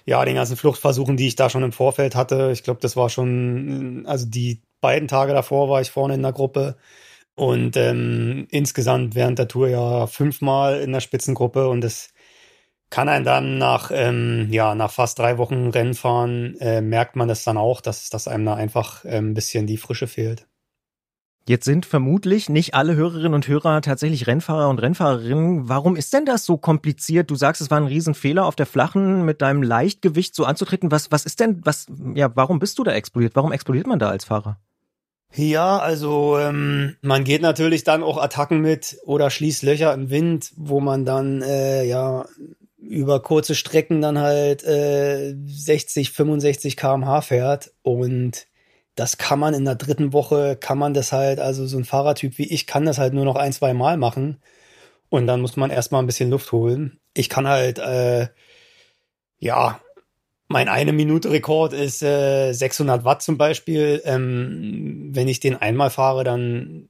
ja, 0.05 0.25
den 0.25 0.35
ganzen 0.35 0.57
Fluchtversuchen, 0.57 1.15
die 1.17 1.27
ich 1.27 1.35
da 1.35 1.49
schon 1.49 1.63
im 1.63 1.71
Vorfeld 1.71 2.15
hatte. 2.15 2.49
Ich 2.51 2.63
glaube, 2.63 2.79
das 2.81 2.95
war 2.95 3.09
schon, 3.09 4.05
also 4.07 4.25
die 4.25 4.63
beiden 4.81 5.07
Tage 5.07 5.33
davor 5.33 5.69
war 5.69 5.81
ich 5.81 5.91
vorne 5.91 6.15
in 6.15 6.23
der 6.23 6.33
Gruppe. 6.33 6.77
Und 7.35 7.77
ähm, 7.77 8.47
insgesamt 8.49 9.13
während 9.13 9.37
der 9.37 9.47
Tour 9.47 9.67
ja 9.69 10.07
fünfmal 10.07 10.81
in 10.81 10.91
der 10.91 11.01
Spitzengruppe 11.01 11.69
und 11.69 11.81
das 11.81 12.09
kann 12.89 13.09
einen 13.09 13.25
dann 13.25 13.57
nach, 13.57 13.91
ähm, 13.93 14.47
ja, 14.51 14.75
nach 14.75 14.91
fast 14.91 15.19
drei 15.19 15.37
Wochen 15.37 15.69
Rennfahren, 15.69 16.57
äh, 16.59 16.81
merkt 16.81 17.15
man 17.15 17.27
das 17.27 17.43
dann 17.43 17.57
auch, 17.57 17.81
dass, 17.81 18.09
dass 18.09 18.27
einem 18.27 18.45
da 18.45 18.55
einfach 18.55 19.03
äh, 19.03 19.17
ein 19.17 19.33
bisschen 19.33 19.67
die 19.67 19.77
Frische 19.77 20.07
fehlt. 20.07 20.47
Jetzt 21.47 21.63
sind 21.63 21.85
vermutlich 21.85 22.49
nicht 22.49 22.73
alle 22.73 22.95
Hörerinnen 22.95 23.33
und 23.33 23.47
Hörer 23.47 23.81
tatsächlich 23.81 24.27
Rennfahrer 24.27 24.67
und 24.67 24.81
Rennfahrerinnen. 24.81 25.69
Warum 25.69 25.95
ist 25.95 26.11
denn 26.11 26.25
das 26.25 26.43
so 26.43 26.57
kompliziert? 26.57 27.31
Du 27.31 27.35
sagst, 27.35 27.61
es 27.61 27.71
war 27.71 27.77
ein 27.77 27.87
Riesenfehler, 27.87 28.45
auf 28.45 28.57
der 28.57 28.65
Flachen 28.65 29.23
mit 29.23 29.41
deinem 29.41 29.63
Leichtgewicht 29.63 30.35
so 30.35 30.43
anzutreten. 30.43 30.91
Was, 30.91 31.09
was 31.09 31.25
ist 31.25 31.39
denn, 31.39 31.61
was, 31.63 31.87
ja, 32.15 32.35
warum 32.35 32.59
bist 32.59 32.77
du 32.79 32.83
da 32.83 32.91
explodiert? 32.91 33.35
Warum 33.37 33.53
explodiert 33.53 33.87
man 33.87 33.97
da 33.97 34.09
als 34.09 34.25
Fahrer? 34.25 34.59
Ja, 35.33 35.77
also 35.77 36.37
ähm, 36.37 36.97
man 37.01 37.23
geht 37.23 37.41
natürlich 37.41 37.85
dann 37.85 38.03
auch 38.03 38.17
Attacken 38.17 38.59
mit 38.59 38.97
oder 39.05 39.29
schließt 39.29 39.63
Löcher 39.63 39.93
im 39.93 40.09
Wind, 40.09 40.51
wo 40.57 40.81
man 40.81 41.05
dann 41.05 41.41
äh, 41.41 41.85
ja 41.85 42.25
über 42.89 43.21
kurze 43.21 43.55
Strecken 43.55 44.01
dann 44.01 44.19
halt 44.19 44.63
äh, 44.63 45.35
60, 45.45 46.11
65 46.11 46.77
km/h 46.77 47.21
fährt 47.21 47.71
und 47.83 48.47
das 48.95 49.17
kann 49.17 49.39
man 49.39 49.53
in 49.53 49.65
der 49.65 49.75
dritten 49.75 50.11
Woche, 50.11 50.57
kann 50.59 50.79
man 50.79 50.93
das 50.95 51.11
halt, 51.11 51.39
also 51.39 51.67
so 51.67 51.77
ein 51.77 51.85
Fahrertyp 51.85 52.37
wie 52.39 52.51
ich 52.51 52.65
kann 52.65 52.85
das 52.85 52.97
halt 52.97 53.13
nur 53.13 53.25
noch 53.25 53.35
ein, 53.35 53.53
zwei 53.53 53.73
Mal 53.73 53.95
machen. 53.95 54.41
Und 55.09 55.27
dann 55.27 55.39
muss 55.41 55.55
man 55.55 55.69
erstmal 55.69 56.01
ein 56.01 56.07
bisschen 56.07 56.31
Luft 56.31 56.51
holen. 56.51 56.99
Ich 57.13 57.29
kann 57.29 57.47
halt, 57.47 57.79
äh, 57.79 58.27
ja, 59.39 59.79
mein 60.47 60.67
eine 60.69 60.93
Minute 60.93 61.31
Rekord 61.31 61.73
ist 61.73 62.01
äh, 62.01 62.53
600 62.53 63.03
Watt 63.05 63.21
zum 63.21 63.37
Beispiel. 63.37 64.01
Ähm, 64.05 65.09
wenn 65.13 65.27
ich 65.27 65.39
den 65.39 65.55
einmal 65.55 65.89
fahre, 65.91 66.23
dann, 66.23 66.89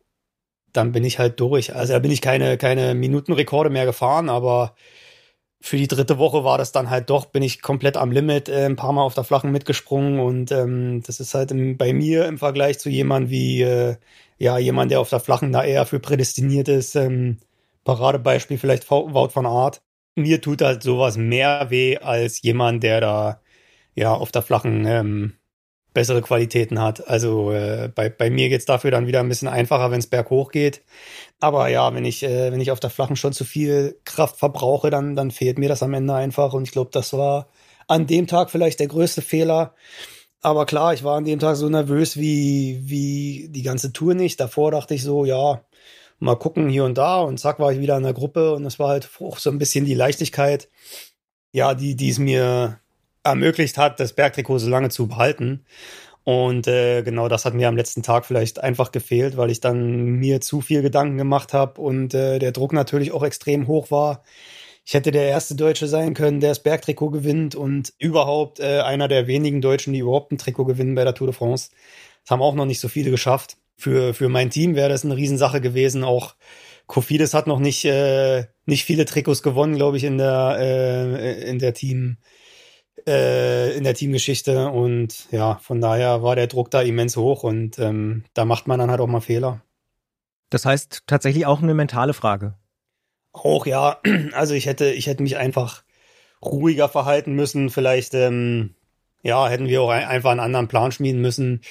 dann 0.74 0.92
bin 0.94 1.04
ich 1.04 1.20
halt 1.20 1.40
durch. 1.40 1.76
Also 1.76 1.94
da 1.94 2.00
bin 2.00 2.12
ich 2.12 2.22
keine, 2.22 2.58
keine 2.58 2.94
Minutenrekorde 2.96 3.70
mehr 3.70 3.86
gefahren, 3.86 4.30
aber 4.30 4.76
für 5.68 5.78
die 5.78 5.88
dritte 5.88 6.18
Woche 6.18 6.44
war 6.44 6.58
das 6.58 6.72
dann 6.72 6.90
halt 6.90 7.10
doch, 7.10 7.26
bin 7.26 7.44
ich 7.44 7.62
komplett 7.62 7.98
am 7.98 8.12
Limit, 8.12 8.50
äh, 8.50 8.66
ein 8.66 8.76
paar 8.76 8.94
Mal 8.94 9.04
auf 9.04 9.14
der 9.14 9.24
Flachen 9.24 9.52
mitgesprungen 9.52 10.20
und 10.20 10.52
ähm, 10.52 11.04
das 11.06 11.20
ist 11.20 11.34
halt 11.34 11.52
im, 11.52 11.78
bei 11.78 11.94
mir 11.94 12.26
im 12.28 12.38
Vergleich 12.38 12.80
zu 12.80 12.90
jemand 12.90 13.30
wie, 13.30 13.62
äh, 13.62 13.98
ja, 14.38 14.58
jemand, 14.58 14.92
der 14.92 15.00
auf 15.00 15.10
der 15.10 15.20
Flachen 15.20 15.52
da 15.52 15.64
eher 15.64 15.86
für 15.86 16.00
prädestiniert 16.00 16.68
ist, 16.68 16.96
ähm, 16.96 17.38
Paradebeispiel 17.84 18.58
vielleicht 18.58 18.90
Wout 18.90 19.30
von 19.30 19.46
Art. 19.46 19.82
Mir 20.16 20.42
tut 20.42 20.62
halt 20.62 20.84
sowas 20.84 21.18
mehr 21.18 21.70
weh 21.70 21.98
als 21.98 22.42
jemand, 22.42 22.84
der 22.84 23.02
da 23.02 23.42
ja 23.96 24.14
auf 24.14 24.32
der 24.32 24.42
Flachen 24.42 24.86
ähm, 24.86 25.34
bessere 25.98 26.22
Qualitäten 26.22 26.80
hat. 26.80 27.08
Also 27.10 27.52
äh, 27.52 27.90
bei, 27.94 28.08
bei 28.08 28.30
mir 28.30 28.50
geht's 28.50 28.66
dafür 28.66 28.92
dann 28.92 29.08
wieder 29.08 29.20
ein 29.20 29.30
bisschen 29.30 29.48
einfacher, 29.48 29.90
wenn 29.90 29.98
es 29.98 30.06
berghoch 30.06 30.52
geht. 30.52 30.84
Aber 31.40 31.70
ja, 31.70 31.92
wenn 31.96 32.06
ich, 32.06 32.22
äh, 32.22 32.52
wenn 32.52 32.62
ich 32.62 32.70
auf 32.70 32.80
der 32.80 32.92
Flachen 32.92 33.16
schon 33.16 33.34
zu 33.34 33.44
viel 33.46 34.00
Kraft 34.06 34.38
verbrauche, 34.38 34.92
dann, 34.92 35.16
dann 35.16 35.32
fehlt 35.32 35.58
mir 35.58 35.70
das 35.70 35.82
am 35.82 35.96
Ende 35.96 36.14
einfach. 36.14 36.54
Und 36.54 36.66
ich 36.66 36.72
glaube, 36.72 36.92
das 36.94 37.14
war 37.14 37.48
an 37.88 38.06
dem 38.06 38.28
Tag 38.28 38.52
vielleicht 38.52 38.80
der 38.80 38.90
größte 38.90 39.24
Fehler. 39.24 39.74
Aber 40.44 40.68
klar, 40.68 40.94
ich 40.94 41.04
war 41.04 41.18
an 41.18 41.26
dem 41.26 41.40
Tag 41.40 41.56
so 41.56 41.68
nervös 41.68 42.16
wie, 42.16 42.80
wie 42.84 43.48
die 43.50 43.64
ganze 43.64 43.92
Tour 43.92 44.14
nicht. 44.14 44.40
Davor 44.40 44.70
dachte 44.70 44.94
ich 44.94 45.02
so, 45.02 45.26
ja, 45.26 45.64
mal 46.20 46.36
gucken 46.36 46.70
hier 46.70 46.86
und 46.86 46.96
da. 46.96 47.22
Und 47.22 47.40
zack, 47.40 47.58
war 47.60 47.72
ich 47.72 47.80
wieder 47.80 47.98
in 47.98 48.04
der 48.04 48.14
Gruppe. 48.14 48.54
Und 48.54 48.66
es 48.66 48.78
war 48.78 48.90
halt 48.90 49.10
auch 49.20 49.40
so 49.40 49.50
ein 49.50 49.58
bisschen 49.58 49.86
die 49.86 49.96
Leichtigkeit, 49.96 50.70
ja, 51.54 51.74
die, 51.74 51.96
die 51.96 52.10
es 52.10 52.20
mir 52.20 52.80
ermöglicht 53.28 53.78
hat, 53.78 54.00
das 54.00 54.14
Bergtrikot 54.14 54.60
so 54.60 54.70
lange 54.70 54.90
zu 54.90 55.08
behalten. 55.08 55.66
Und 56.24 56.68
äh, 56.68 57.04
genau 57.04 57.30
das 57.30 57.46
hat 57.46 57.54
mir 57.54 57.70
am 57.70 57.78
letzten 57.78 58.04
Tag 58.04 58.26
vielleicht 58.26 58.60
einfach 58.62 58.92
gefehlt, 58.92 59.38
weil 59.38 59.50
ich 59.50 59.62
dann 59.62 60.18
mir 60.20 60.42
zu 60.42 60.60
viel 60.60 60.82
Gedanken 60.82 61.18
gemacht 61.18 61.54
habe 61.54 61.80
und 61.80 62.14
äh, 62.14 62.38
der 62.40 62.52
Druck 62.52 62.74
natürlich 62.74 63.14
auch 63.14 63.24
extrem 63.24 63.68
hoch 63.68 63.92
war. 63.92 64.24
Ich 64.86 64.94
hätte 64.94 65.12
der 65.12 65.30
erste 65.30 65.56
Deutsche 65.56 65.88
sein 65.88 66.14
können, 66.14 66.42
der 66.42 66.50
das 66.50 66.64
Bergtrikot 66.64 67.12
gewinnt 67.12 67.56
und 67.56 67.94
überhaupt 67.98 68.60
äh, 68.60 68.82
einer 68.82 69.08
der 69.08 69.28
wenigen 69.28 69.62
Deutschen, 69.62 69.94
die 69.94 70.00
überhaupt 70.00 70.32
ein 70.32 70.38
Trikot 70.38 70.66
gewinnen 70.66 70.96
bei 70.96 71.06
der 71.06 71.14
Tour 71.14 71.28
de 71.28 71.34
France. 71.34 71.70
Das 72.24 72.32
haben 72.32 72.42
auch 72.42 72.56
noch 72.56 72.66
nicht 72.66 72.82
so 72.82 72.90
viele 72.90 73.12
geschafft. 73.12 73.58
Für, 73.78 74.14
für 74.14 74.28
mein 74.28 74.50
Team 74.50 74.76
wäre 74.76 74.90
das 74.90 75.06
eine 75.06 75.16
Riesensache 75.16 75.62
gewesen. 75.62 76.04
Auch 76.04 76.36
Kofidis 76.88 77.34
hat 77.34 77.48
noch 77.48 77.60
nicht, 77.60 77.86
äh, 77.86 78.46
nicht 78.66 78.86
viele 78.86 79.06
Trikots 79.06 79.44
gewonnen, 79.44 79.76
glaube 79.76 79.98
ich, 79.98 80.04
in 80.04 80.18
der, 80.18 80.58
äh, 80.60 81.50
in 81.50 81.60
der 81.60 81.74
Team, 81.74 82.18
äh, 83.08 83.76
in 83.76 83.84
der 83.84 83.94
Teamgeschichte 83.94 84.70
und 84.70 85.32
ja, 85.32 85.56
von 85.62 85.82
daher 85.82 86.24
war 86.24 86.36
der 86.36 86.48
Druck 86.48 86.70
da 86.72 86.82
immens 86.82 87.18
hoch 87.18 87.44
und 87.44 87.80
ähm, 87.80 88.24
da 88.34 88.46
macht 88.46 88.68
man 88.68 88.80
dann 88.80 88.92
halt 88.92 89.00
auch 89.00 89.08
mal 89.08 89.22
Fehler. 89.22 89.62
Das 90.50 90.66
heißt 90.66 91.04
tatsächlich 91.08 91.46
auch 91.46 91.62
eine 91.62 91.74
mentale 91.74 92.14
Frage. 92.14 92.56
Auch 93.34 93.66
ja, 93.66 94.00
also 94.34 94.54
ich 94.54 94.66
hätte, 94.66 94.92
ich 94.92 95.08
hätte 95.08 95.24
mich 95.24 95.38
einfach 95.38 95.84
ruhiger 96.44 96.90
verhalten 96.90 97.34
müssen. 97.34 97.70
Vielleicht, 97.70 98.14
ähm, 98.14 98.76
ja, 99.24 99.48
hätten 99.48 99.68
wir 99.68 99.82
auch 99.82 99.90
ein, 99.90 100.06
einfach 100.06 100.32
einen 100.32 100.40
anderen 100.40 100.68
Plan 100.68 100.92
schmieden 100.92 101.22
müssen 101.22 101.62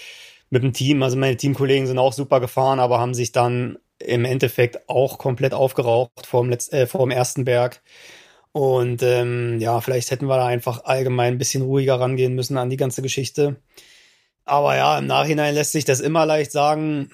mit 0.51 0.63
dem 0.63 0.73
Team. 0.73 1.03
Also 1.03 1.17
meine 1.17 1.37
Teamkollegen 1.37 1.87
sind 1.87 1.99
auch 1.99 2.13
super 2.13 2.41
gefahren, 2.41 2.81
aber 2.81 2.99
haben 2.99 3.15
sich 3.15 3.33
dann 3.33 3.79
im 3.99 4.25
Endeffekt 4.25 4.89
auch 4.89 5.19
komplett 5.19 5.55
aufgeraucht 5.55 6.27
vor 6.27 6.43
dem, 6.43 6.51
Letz 6.51 6.73
äh, 6.73 6.87
vor 6.87 7.01
dem 7.01 7.11
ersten 7.11 7.45
Berg. 7.45 7.83
Und 8.57 9.03
ähm, 9.03 9.61
ja, 9.61 9.83
vielleicht 9.83 10.11
hätten 10.11 10.29
wir 10.29 10.37
da 10.39 10.47
einfach 10.47 10.85
allgemein 10.85 11.35
ein 11.35 11.39
bisschen 11.39 11.61
ruhiger 11.61 12.01
rangehen 12.01 12.35
müssen 12.35 12.57
an 12.57 12.71
die 12.71 12.79
ganze 12.79 13.03
Geschichte. 13.03 13.57
Aber 14.47 14.75
ja, 14.77 14.99
im 14.99 15.07
Nachhinein 15.07 15.55
lässt 15.55 15.73
sich 15.73 15.85
das 15.85 16.01
immer 16.01 16.25
leicht 16.25 16.53
sagen. 16.53 17.11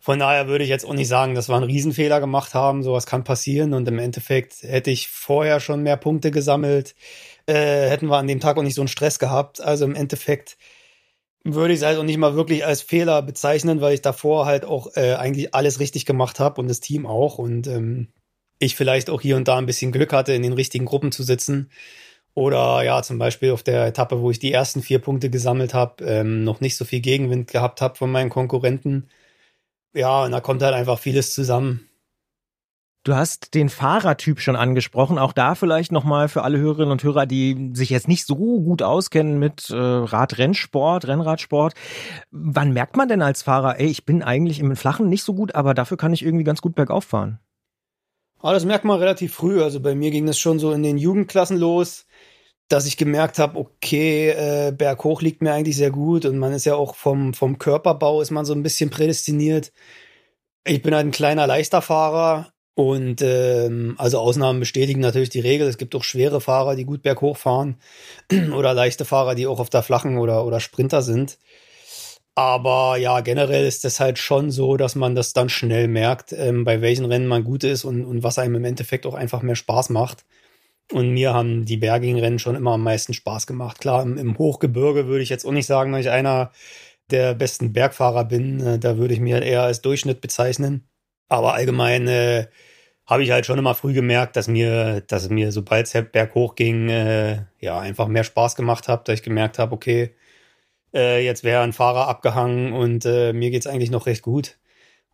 Von 0.00 0.18
daher 0.18 0.48
würde 0.48 0.64
ich 0.64 0.70
jetzt 0.70 0.86
auch 0.86 0.94
nicht 0.94 1.08
sagen, 1.08 1.34
dass 1.34 1.50
wir 1.50 1.56
einen 1.56 1.66
Riesenfehler 1.66 2.18
gemacht 2.18 2.54
haben. 2.54 2.82
Sowas 2.82 3.04
kann 3.04 3.24
passieren. 3.24 3.74
Und 3.74 3.86
im 3.88 3.98
Endeffekt 3.98 4.62
hätte 4.62 4.90
ich 4.90 5.08
vorher 5.08 5.60
schon 5.60 5.82
mehr 5.82 5.98
Punkte 5.98 6.30
gesammelt, 6.30 6.94
äh, 7.44 7.90
hätten 7.90 8.06
wir 8.06 8.16
an 8.16 8.26
dem 8.26 8.40
Tag 8.40 8.56
auch 8.56 8.62
nicht 8.62 8.74
so 8.74 8.80
einen 8.80 8.88
Stress 8.88 9.18
gehabt. 9.18 9.60
Also 9.60 9.84
im 9.84 9.94
Endeffekt 9.94 10.56
würde 11.44 11.74
ich 11.74 11.80
es 11.80 11.84
also 11.84 12.02
nicht 12.02 12.16
mal 12.16 12.36
wirklich 12.36 12.64
als 12.64 12.80
Fehler 12.80 13.20
bezeichnen, 13.20 13.82
weil 13.82 13.92
ich 13.92 14.00
davor 14.00 14.46
halt 14.46 14.64
auch 14.64 14.96
äh, 14.96 15.12
eigentlich 15.12 15.54
alles 15.54 15.78
richtig 15.78 16.06
gemacht 16.06 16.40
habe 16.40 16.58
und 16.62 16.68
das 16.68 16.80
Team 16.80 17.04
auch. 17.04 17.36
Und 17.36 17.66
ähm, 17.66 18.08
ich 18.64 18.76
vielleicht 18.76 19.10
auch 19.10 19.20
hier 19.20 19.36
und 19.36 19.48
da 19.48 19.58
ein 19.58 19.66
bisschen 19.66 19.92
Glück 19.92 20.12
hatte, 20.12 20.32
in 20.34 20.42
den 20.42 20.52
richtigen 20.52 20.84
Gruppen 20.84 21.12
zu 21.12 21.22
sitzen. 21.22 21.70
Oder 22.34 22.82
ja, 22.82 23.02
zum 23.02 23.18
Beispiel 23.18 23.52
auf 23.52 23.62
der 23.62 23.86
Etappe, 23.86 24.20
wo 24.20 24.30
ich 24.30 24.40
die 24.40 24.52
ersten 24.52 24.82
vier 24.82 24.98
Punkte 24.98 25.30
gesammelt 25.30 25.74
habe, 25.74 26.04
ähm, 26.04 26.44
noch 26.44 26.60
nicht 26.60 26.76
so 26.76 26.84
viel 26.84 27.00
Gegenwind 27.00 27.50
gehabt 27.50 27.80
habe 27.80 27.96
von 27.96 28.10
meinen 28.10 28.30
Konkurrenten. 28.30 29.08
Ja, 29.94 30.24
und 30.24 30.32
da 30.32 30.40
kommt 30.40 30.62
halt 30.62 30.74
einfach 30.74 30.98
vieles 30.98 31.32
zusammen. 31.34 31.88
Du 33.04 33.14
hast 33.14 33.52
den 33.52 33.68
Fahrertyp 33.68 34.40
schon 34.40 34.56
angesprochen. 34.56 35.18
Auch 35.18 35.34
da 35.34 35.54
vielleicht 35.54 35.92
nochmal 35.92 36.28
für 36.28 36.42
alle 36.42 36.58
Hörerinnen 36.58 36.90
und 36.90 37.04
Hörer, 37.04 37.26
die 37.26 37.70
sich 37.74 37.90
jetzt 37.90 38.08
nicht 38.08 38.24
so 38.24 38.34
gut 38.34 38.82
auskennen 38.82 39.38
mit 39.38 39.68
äh, 39.68 39.76
Radrennsport, 39.76 41.06
Rennradsport. 41.06 41.74
Wann 42.30 42.72
merkt 42.72 42.96
man 42.96 43.08
denn 43.08 43.20
als 43.20 43.42
Fahrer, 43.42 43.78
ey, 43.78 43.88
ich 43.88 44.06
bin 44.06 44.22
eigentlich 44.22 44.58
im 44.58 44.74
Flachen 44.74 45.10
nicht 45.10 45.22
so 45.22 45.34
gut, 45.34 45.54
aber 45.54 45.74
dafür 45.74 45.98
kann 45.98 46.14
ich 46.14 46.24
irgendwie 46.24 46.44
ganz 46.44 46.62
gut 46.62 46.74
bergauf 46.74 47.04
fahren? 47.04 47.40
Aber 48.44 48.52
das 48.52 48.66
merkt 48.66 48.84
man 48.84 48.98
relativ 48.98 49.32
früh. 49.32 49.62
Also 49.62 49.80
bei 49.80 49.94
mir 49.94 50.10
ging 50.10 50.26
das 50.26 50.38
schon 50.38 50.58
so 50.58 50.72
in 50.72 50.82
den 50.82 50.98
Jugendklassen 50.98 51.56
los, 51.56 52.04
dass 52.68 52.84
ich 52.84 52.98
gemerkt 52.98 53.38
habe, 53.38 53.58
okay, 53.58 54.28
äh, 54.32 54.70
berghoch 54.70 55.22
liegt 55.22 55.40
mir 55.40 55.54
eigentlich 55.54 55.78
sehr 55.78 55.90
gut 55.90 56.26
und 56.26 56.36
man 56.38 56.52
ist 56.52 56.66
ja 56.66 56.74
auch 56.74 56.94
vom, 56.94 57.32
vom 57.32 57.56
Körperbau 57.58 58.20
ist 58.20 58.30
man 58.30 58.44
so 58.44 58.52
ein 58.52 58.62
bisschen 58.62 58.90
prädestiniert. 58.90 59.72
Ich 60.66 60.82
bin 60.82 60.94
halt 60.94 61.06
ein 61.06 61.10
kleiner, 61.10 61.46
leichter 61.46 61.80
Fahrer 61.80 62.52
und 62.74 63.22
ähm, 63.22 63.94
also 63.96 64.18
Ausnahmen 64.18 64.60
bestätigen 64.60 65.00
natürlich 65.00 65.30
die 65.30 65.40
Regel. 65.40 65.66
Es 65.66 65.78
gibt 65.78 65.94
auch 65.94 66.04
schwere 66.04 66.42
Fahrer, 66.42 66.76
die 66.76 66.84
gut 66.84 67.00
berghoch 67.02 67.38
fahren 67.38 67.78
oder 68.54 68.74
leichte 68.74 69.06
Fahrer, 69.06 69.34
die 69.34 69.46
auch 69.46 69.58
auf 69.58 69.70
der 69.70 69.82
flachen 69.82 70.18
oder, 70.18 70.44
oder 70.44 70.60
Sprinter 70.60 71.00
sind. 71.00 71.38
Aber 72.36 72.96
ja, 72.96 73.20
generell 73.20 73.64
ist 73.64 73.84
das 73.84 74.00
halt 74.00 74.18
schon 74.18 74.50
so, 74.50 74.76
dass 74.76 74.96
man 74.96 75.14
das 75.14 75.32
dann 75.32 75.48
schnell 75.48 75.86
merkt, 75.86 76.32
ähm, 76.32 76.64
bei 76.64 76.80
welchen 76.80 77.04
Rennen 77.04 77.28
man 77.28 77.44
gut 77.44 77.62
ist 77.62 77.84
und, 77.84 78.04
und 78.04 78.24
was 78.24 78.38
einem 78.38 78.56
im 78.56 78.64
Endeffekt 78.64 79.06
auch 79.06 79.14
einfach 79.14 79.42
mehr 79.42 79.54
Spaß 79.54 79.90
macht. 79.90 80.24
Und 80.92 81.10
mir 81.12 81.34
haben 81.34 81.64
die 81.66 81.76
bergigen 81.78 82.18
Rennen 82.20 82.38
schon 82.40 82.56
immer 82.56 82.72
am 82.72 82.82
meisten 82.82 83.14
Spaß 83.14 83.46
gemacht. 83.46 83.80
Klar, 83.80 84.02
im, 84.02 84.18
im 84.18 84.38
Hochgebirge 84.38 85.06
würde 85.06 85.22
ich 85.22 85.30
jetzt 85.30 85.46
auch 85.46 85.52
nicht 85.52 85.66
sagen, 85.66 85.92
dass 85.92 86.02
ich 86.02 86.10
einer 86.10 86.52
der 87.10 87.34
besten 87.34 87.72
Bergfahrer 87.72 88.24
bin. 88.24 88.60
Äh, 88.60 88.78
da 88.80 88.98
würde 88.98 89.14
ich 89.14 89.20
mir 89.20 89.42
eher 89.42 89.62
als 89.62 89.82
Durchschnitt 89.82 90.20
bezeichnen. 90.20 90.88
Aber 91.28 91.54
allgemein 91.54 92.08
äh, 92.08 92.48
habe 93.06 93.22
ich 93.24 93.30
halt 93.32 93.46
schon 93.46 93.58
immer 93.58 93.74
früh 93.74 93.92
gemerkt, 93.94 94.36
dass 94.36 94.48
mir, 94.48 95.02
dass 95.02 95.28
mir, 95.30 95.52
sobald 95.52 95.86
es 95.86 95.94
halt 95.94 96.12
berghoch 96.12 96.54
ging, 96.56 96.88
äh, 96.90 97.44
ja, 97.60 97.78
einfach 97.80 98.08
mehr 98.08 98.24
Spaß 98.24 98.56
gemacht 98.56 98.88
hat, 98.88 99.08
dass 99.08 99.16
ich 99.20 99.22
gemerkt 99.24 99.58
habe, 99.58 99.74
okay, 99.74 100.14
äh, 100.94 101.24
jetzt 101.24 101.44
wäre 101.44 101.62
ein 101.62 101.72
Fahrer 101.72 102.08
abgehangen 102.08 102.72
und 102.72 103.04
äh, 103.04 103.32
mir 103.32 103.50
geht's 103.50 103.66
eigentlich 103.66 103.90
noch 103.90 104.06
recht 104.06 104.22
gut. 104.22 104.56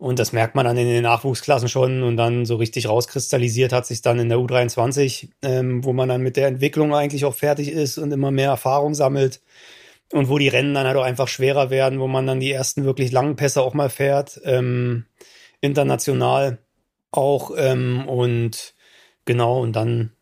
Und 0.01 0.19
das 0.19 0.33
merkt 0.33 0.55
man 0.55 0.64
dann 0.64 0.79
in 0.79 0.87
den 0.87 1.03
Nachwuchsklassen 1.03 1.69
schon 1.69 2.03
und 2.03 2.16
dann 2.16 2.47
so 2.47 2.57
richtig 2.57 2.88
rauskristallisiert 2.88 3.73
hat 3.73 3.85
sich 3.85 4.01
dann 4.01 4.19
in 4.19 4.31
der 4.31 4.38
U23, 4.38 5.29
ähm, 5.43 5.85
wo 5.85 5.93
man 5.93 6.09
dann 6.09 6.23
mit 6.23 6.37
der 6.37 6.49
Entwicklung 6.49 6.95
eigentlich 6.95 7.27
auch 7.27 7.35
fertig 7.35 7.71
ist 7.71 7.99
und 7.99 8.11
immer 8.11 8.31
mehr 8.31 8.49
Erfahrung 8.49 8.95
sammelt 8.95 9.43
und 10.12 10.31
wo 10.31 10.38
die 10.38 10.49
Rennen 10.49 10.73
dann 10.73 10.87
halt 10.87 10.97
auch 10.97 11.05
einfach 11.05 11.29
schwerer 11.29 11.69
werden, 11.69 12.01
wo 12.01 12.07
man 12.07 12.27
dann 12.27 12.40
die 12.40 12.51
ersten 12.51 12.85
wirklich 12.85 13.12
langen 13.12 13.37
Pässe 13.37 13.62
auch 13.62 13.75
mal 13.75 13.90
fährt, 13.90 14.40
ähm, 14.45 15.05
international 15.61 16.59
auch 17.11 17.53
ähm, 17.57 18.09
und 18.09 18.75
genau 19.27 19.61
und 19.61 19.77
dann 19.77 20.12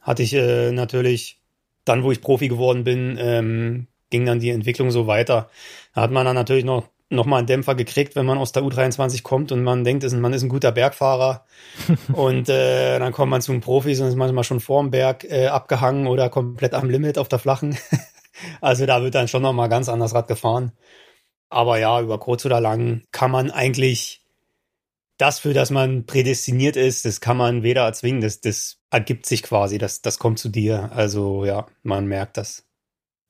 hatte 0.00 0.22
ich 0.22 0.32
äh, 0.32 0.72
natürlich 0.72 1.42
dann, 1.84 2.02
wo 2.02 2.12
ich 2.12 2.22
Profi 2.22 2.48
geworden 2.48 2.84
bin, 2.84 3.18
ähm, 3.20 3.88
ging 4.10 4.26
dann 4.26 4.40
die 4.40 4.50
Entwicklung 4.50 4.90
so 4.90 5.06
weiter. 5.06 5.50
Da 5.94 6.02
hat 6.02 6.10
man 6.10 6.24
dann 6.24 6.34
natürlich 6.34 6.64
noch 6.64 6.88
nochmal 7.10 7.38
einen 7.38 7.46
Dämpfer 7.46 7.74
gekriegt, 7.74 8.16
wenn 8.16 8.26
man 8.26 8.38
aus 8.38 8.52
der 8.52 8.62
U23 8.62 9.22
kommt 9.22 9.50
und 9.50 9.64
man 9.64 9.84
denkt, 9.84 10.10
man 10.12 10.32
ist 10.32 10.42
ein 10.42 10.48
guter 10.48 10.72
Bergfahrer. 10.72 11.46
und 12.12 12.48
äh, 12.48 12.98
dann 12.98 13.12
kommt 13.12 13.30
man 13.30 13.40
zu 13.40 13.52
einem 13.52 13.60
Profis 13.60 14.00
und 14.00 14.08
ist 14.08 14.16
manchmal 14.16 14.44
schon 14.44 14.60
vorm 14.60 14.90
Berg 14.90 15.24
äh, 15.24 15.46
abgehangen 15.46 16.06
oder 16.06 16.28
komplett 16.28 16.74
am 16.74 16.90
Limit 16.90 17.18
auf 17.18 17.28
der 17.28 17.38
flachen. 17.38 17.78
also 18.60 18.86
da 18.86 19.02
wird 19.02 19.14
dann 19.14 19.28
schon 19.28 19.42
nochmal 19.42 19.68
ganz 19.68 19.88
anders 19.88 20.14
Rad 20.14 20.28
gefahren. 20.28 20.72
Aber 21.50 21.78
ja, 21.78 22.00
über 22.00 22.18
kurz 22.18 22.44
oder 22.44 22.60
lang 22.60 23.02
kann 23.10 23.30
man 23.30 23.50
eigentlich 23.50 24.22
das, 25.16 25.40
für 25.40 25.52
das 25.52 25.70
man 25.70 26.06
prädestiniert 26.06 26.76
ist, 26.76 27.04
das 27.04 27.20
kann 27.20 27.36
man 27.36 27.62
weder 27.62 27.84
erzwingen, 27.84 28.20
das, 28.20 28.40
das 28.40 28.78
ergibt 28.90 29.26
sich 29.26 29.42
quasi, 29.42 29.78
das, 29.78 30.00
das 30.00 30.18
kommt 30.18 30.38
zu 30.38 30.48
dir. 30.48 30.90
Also 30.92 31.44
ja, 31.44 31.66
man 31.82 32.06
merkt 32.06 32.36
das. 32.36 32.67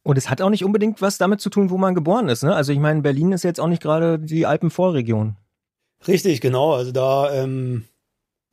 Und 0.08 0.16
es 0.16 0.30
hat 0.30 0.40
auch 0.40 0.48
nicht 0.48 0.64
unbedingt 0.64 1.02
was 1.02 1.18
damit 1.18 1.42
zu 1.42 1.50
tun, 1.50 1.68
wo 1.68 1.76
man 1.76 1.94
geboren 1.94 2.30
ist. 2.30 2.42
Ne? 2.42 2.56
Also 2.56 2.72
ich 2.72 2.78
meine, 2.78 3.02
Berlin 3.02 3.32
ist 3.32 3.44
jetzt 3.44 3.60
auch 3.60 3.66
nicht 3.66 3.82
gerade 3.82 4.18
die 4.18 4.46
Alpenvorregion. 4.46 5.36
Richtig, 6.06 6.40
genau. 6.40 6.72
Also 6.72 6.92
da, 6.92 7.30
ähm, 7.34 7.84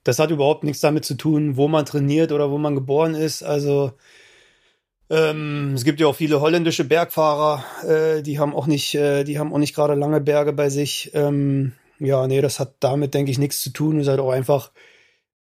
das 0.03 0.19
hat 0.19 0.31
überhaupt 0.31 0.65
nichts 0.65 0.81
damit 0.81 1.05
zu 1.05 1.13
tun, 1.15 1.55
wo 1.55 1.69
man 1.69 1.85
trainiert 1.85 2.33
oder 2.33 2.51
wo 2.51 2.57
man 2.57 2.75
geboren 2.75 3.15
ist. 3.15 3.41
Also 3.41 3.93
ähm, 5.09 5.71
es 5.75 5.85
gibt 5.85 6.01
ja 6.01 6.07
auch 6.07 6.15
viele 6.17 6.41
holländische 6.41 6.83
Bergfahrer, 6.83 7.63
äh, 7.87 8.21
die 8.21 8.37
haben 8.37 8.53
auch 8.53 8.67
nicht, 8.67 8.93
äh, 8.93 9.23
die 9.23 9.39
haben 9.39 9.53
auch 9.53 9.57
nicht 9.57 9.73
gerade 9.73 9.93
lange 9.93 10.19
Berge 10.19 10.51
bei 10.51 10.67
sich. 10.67 11.11
Ähm, 11.13 11.71
ja, 11.99 12.27
nee, 12.27 12.41
das 12.41 12.59
hat 12.59 12.73
damit, 12.81 13.13
denke 13.13 13.31
ich, 13.31 13.39
nichts 13.39 13.61
zu 13.61 13.69
tun. 13.69 13.95
Es 13.95 14.07
ist 14.07 14.09
halt 14.09 14.19
auch 14.19 14.31
einfach, 14.31 14.73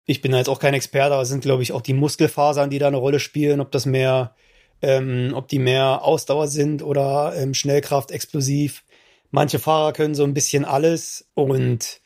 ich 0.06 0.22
bin 0.22 0.32
jetzt 0.32 0.48
auch 0.48 0.60
kein 0.60 0.72
Experte, 0.72 1.12
aber 1.12 1.24
es 1.24 1.28
sind, 1.28 1.42
glaube 1.42 1.62
ich, 1.62 1.72
auch 1.72 1.82
die 1.82 1.92
Muskelfasern, 1.92 2.70
die 2.70 2.78
da 2.78 2.86
eine 2.86 2.96
Rolle 2.96 3.20
spielen, 3.20 3.60
ob 3.60 3.70
das 3.70 3.84
mehr 3.84 4.34
ähm, 4.82 5.32
ob 5.34 5.48
die 5.48 5.58
mehr 5.58 6.02
Ausdauer 6.02 6.48
sind 6.48 6.82
oder 6.82 7.34
ähm, 7.36 7.54
Schnellkraft, 7.54 8.10
explosiv. 8.10 8.84
Manche 9.30 9.58
Fahrer 9.58 9.92
können 9.92 10.14
so 10.14 10.24
ein 10.24 10.34
bisschen 10.34 10.64
alles 10.64 11.28
und 11.34 12.00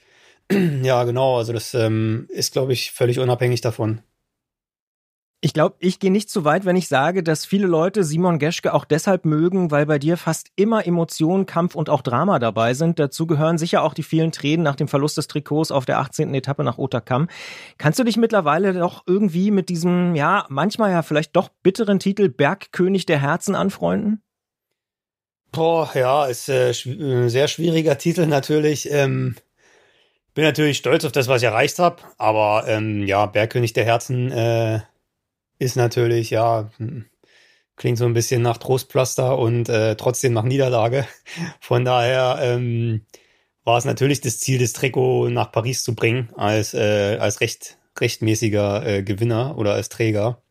ja, 0.83 1.05
genau, 1.05 1.39
also 1.39 1.53
das 1.53 1.75
ähm, 1.75 2.27
ist, 2.31 2.53
glaube 2.53 2.73
ich, 2.73 2.93
völlig 2.93 3.19
unabhängig 3.19 3.61
davon. 3.61 4.03
Ich 5.45 5.53
glaube, 5.53 5.77
ich 5.79 5.99
gehe 5.99 6.11
nicht 6.11 6.31
zu 6.31 6.47
weit, 6.47 6.65
wenn 6.65 6.75
ich 6.75 6.89
sage, 6.89 7.23
dass 7.23 7.45
viele 7.45 7.67
Leute 7.67 8.03
Simon 8.03 8.39
Geschke 8.39 8.73
auch 8.73 8.87
deshalb 8.87 9.27
mögen, 9.27 9.71
weil 9.71 9.85
bei 9.85 9.99
dir 9.99 10.17
fast 10.17 10.49
immer 10.57 10.87
Emotionen, 10.87 11.45
Kampf 11.45 11.75
und 11.75 11.91
auch 11.91 12.01
Drama 12.01 12.39
dabei 12.39 12.73
sind. 12.73 12.99
Dazu 12.99 13.27
gehören 13.27 13.59
sicher 13.59 13.83
auch 13.83 13.93
die 13.93 14.05
vielen 14.05 14.33
Tränen 14.33 14.65
nach 14.65 14.75
dem 14.75 14.89
Verlust 14.89 15.19
des 15.19 15.29
Trikots 15.29 15.71
auf 15.71 15.85
der 15.85 15.99
18. 15.99 16.33
Etappe 16.33 16.65
nach 16.65 16.79
Otakam. 16.79 17.29
Kannst 17.77 17.99
du 17.99 18.05
dich 18.05 18.17
mittlerweile 18.17 18.73
doch 18.73 19.03
irgendwie 19.07 19.51
mit 19.51 19.69
diesem, 19.69 20.15
ja, 20.15 20.47
manchmal 20.49 20.93
ja 20.93 21.03
vielleicht 21.03 21.37
doch 21.37 21.51
bitteren 21.63 21.99
Titel 21.99 22.31
Bergkönig 22.31 23.05
der 23.05 23.21
Herzen 23.21 23.55
anfreunden? 23.55 24.23
Boah, 25.53 25.91
ja, 25.95 26.25
ist 26.25 26.49
äh, 26.49 26.73
ein 26.87 27.29
sehr 27.29 27.49
schwieriger 27.49 27.99
Titel 27.99 28.25
natürlich. 28.25 28.91
Ähm, 28.91 29.37
bin 30.33 30.45
natürlich 30.45 30.79
stolz 30.79 31.05
auf 31.05 31.13
das, 31.13 31.29
was 31.29 31.43
ich 31.43 31.49
erreicht 31.49 31.79
habe, 31.81 31.97
aber 32.17 32.65
ähm, 32.67 33.07
ja, 33.07 33.27
Bergkönig 33.27 33.75
der 33.75 33.85
Herzen 33.85 34.33
äh, 34.33 34.81
ist 35.65 35.77
natürlich, 35.77 36.31
ja, 36.31 36.71
hm, 36.77 37.07
klingt 37.77 37.99
so 37.99 38.05
ein 38.05 38.15
bisschen 38.15 38.43
nach 38.43 38.59
Trostpflaster 38.59 39.39
und 39.39 39.69
äh, 39.69 39.97
trotzdem 39.97 40.33
nach 40.33 40.45
Niederlage. 40.45 41.07
Von 41.61 41.85
daher 41.85 42.39
ähm, 42.41 43.07
war 43.65 43.79
es 43.79 43.85
natürlich 43.85 44.21
das 44.21 44.39
Ziel, 44.39 44.59
das 44.59 44.73
Trikot 44.73 45.31
nach 45.31 45.51
Paris 45.51 45.83
zu 45.83 45.95
bringen, 45.95 46.31
als, 46.37 46.75
äh, 46.75 47.17
als 47.19 47.41
recht, 47.41 47.79
rechtmäßiger 47.99 48.87
äh, 48.87 49.03
Gewinner 49.03 49.57
oder 49.59 49.73
als 49.75 49.89
Träger 49.89 50.43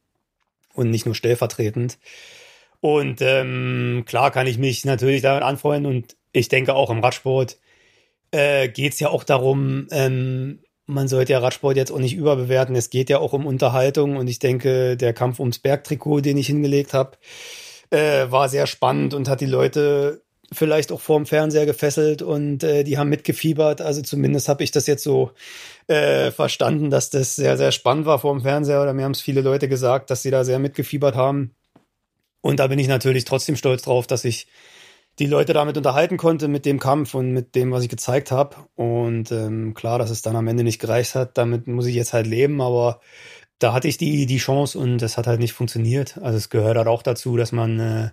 und 0.74 0.90
nicht 0.90 1.06
nur 1.06 1.16
stellvertretend. 1.16 2.00
Und 2.82 3.22
ähm, 3.22 4.04
klar 4.06 4.32
kann 4.32 4.48
ich 4.48 4.58
mich 4.58 4.84
natürlich 4.84 5.22
damit 5.22 5.44
anfreunden 5.44 5.90
und 5.90 6.18
ich 6.34 6.50
denke 6.50 6.74
auch 6.74 6.90
im 6.90 7.00
Radsport 7.00 7.58
äh, 8.32 8.68
geht 8.68 8.94
es 8.94 9.00
ja 9.00 9.10
auch 9.10 9.24
darum, 9.24 9.88
ähm, 9.92 10.63
man 10.86 11.08
sollte 11.08 11.34
ja 11.34 11.40
Radsport 11.40 11.78
jetzt 11.78 11.92
auch 11.92 12.00
nicht 12.00 12.16
überbewerten. 12.16 12.76
Es 12.76 12.90
geht 12.90 13.10
ja 13.10 13.20
auch 13.20 13.34
um 13.34 13.46
Unterhaltung 13.46 14.18
und 14.18 14.28
ich 14.28 14.40
denke, 14.40 14.98
der 14.98 15.14
Kampf 15.14 15.40
ums 15.40 15.60
Bergtrikot, 15.60 16.22
den 16.22 16.38
ich 16.38 16.48
hingelegt 16.48 16.94
habe, 16.94 17.18
äh, 17.90 18.30
war 18.30 18.50
sehr 18.50 18.68
spannend 18.68 19.14
und 19.14 19.30
hat 19.30 19.42
die 19.42 19.46
Leute 19.46 20.22
vielleicht 20.52 20.92
auch 20.92 21.02
vorm 21.02 21.26
Fernseher 21.26 21.66
gefesselt 21.66 22.22
und 22.22 22.64
äh, 22.64 22.84
die 22.84 22.98
haben 22.98 23.10
mitgefiebert. 23.10 23.82
Also 23.82 24.02
zumindest 24.02 24.50
habe 24.50 24.64
ich 24.64 24.72
das 24.72 24.88
jetzt 24.88 25.04
so 25.04 25.32
äh, 25.88 26.32
verstanden, 26.32 26.90
dass 26.90 27.10
das 27.10 27.36
sehr, 27.36 27.58
sehr 27.58 27.72
spannend 27.72 28.06
war 28.06 28.20
vorm 28.20 28.42
Fernseher. 28.42 28.82
Oder 28.82 28.94
mir 28.94 29.06
haben 29.06 29.14
es 29.14 29.22
viele 29.22 29.42
Leute 29.42 29.68
gesagt, 29.68 30.10
dass 30.10 30.22
sie 30.22 30.32
da 30.32 30.44
sehr 30.44 30.60
mitgefiebert 30.60 31.16
haben. 31.16 31.56
Und 32.42 32.60
da 32.60 32.68
bin 32.68 32.80
ich 32.80 32.88
natürlich 32.88 33.26
trotzdem 33.26 33.56
stolz 33.56 33.84
drauf, 33.84 34.06
dass 34.06 34.26
ich 34.26 34.48
die 35.20 35.28
Leute 35.28 35.54
damit 35.54 35.78
unterhalten 35.78 36.18
konnte 36.18 36.48
mit 36.48 36.66
dem 36.66 36.80
Kampf 36.80 37.14
und 37.14 37.32
mit 37.32 37.56
dem, 37.56 37.72
was 37.72 37.84
ich 37.84 37.90
gezeigt 37.90 38.32
habe. 38.32 38.56
Und 38.76 39.32
ähm, 39.32 39.74
klar, 39.74 40.00
dass 40.00 40.10
es 40.10 40.22
dann 40.22 40.36
am 40.36 40.48
Ende 40.48 40.64
nicht 40.64 40.80
gereicht 40.80 41.16
hat, 41.16 41.38
damit 41.38 41.68
muss 41.68 41.86
ich 41.86 41.96
jetzt 41.96 42.14
halt 42.14 42.28
leben, 42.28 42.62
aber 42.62 43.00
da 43.60 43.74
hatte 43.74 43.88
ich 43.88 43.98
die, 43.98 44.26
die 44.26 44.38
Chance 44.38 44.78
und 44.80 44.98
das 45.00 45.18
hat 45.18 45.28
halt 45.28 45.40
nicht 45.40 45.54
funktioniert. 45.54 46.18
Also 46.18 46.38
es 46.38 46.50
gehört 46.50 46.78
halt 46.78 46.88
auch 46.88 47.04
dazu, 47.04 47.38
dass 47.38 47.52
man 47.52 47.80
äh, 47.80 48.10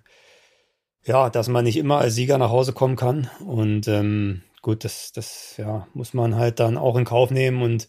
ja, 1.04 1.30
dass 1.30 1.48
man 1.48 1.64
nicht 1.64 1.76
immer 1.76 1.98
als 1.98 2.14
Sieger 2.14 2.38
nach 2.38 2.50
Hause 2.50 2.72
kommen 2.72 2.96
kann. 2.96 3.30
Und 3.46 3.88
ähm, 3.88 4.42
gut, 4.62 4.84
das, 4.84 5.12
das 5.12 5.56
ja, 5.56 5.86
muss 5.94 6.14
man 6.14 6.36
halt 6.36 6.60
dann 6.60 6.76
auch 6.76 6.96
in 6.96 7.04
Kauf 7.04 7.30
nehmen. 7.30 7.62
Und 7.62 7.88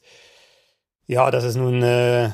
ja, 1.08 1.32
dass 1.32 1.44
es 1.44 1.56
nun 1.56 1.84
äh, 1.84 2.32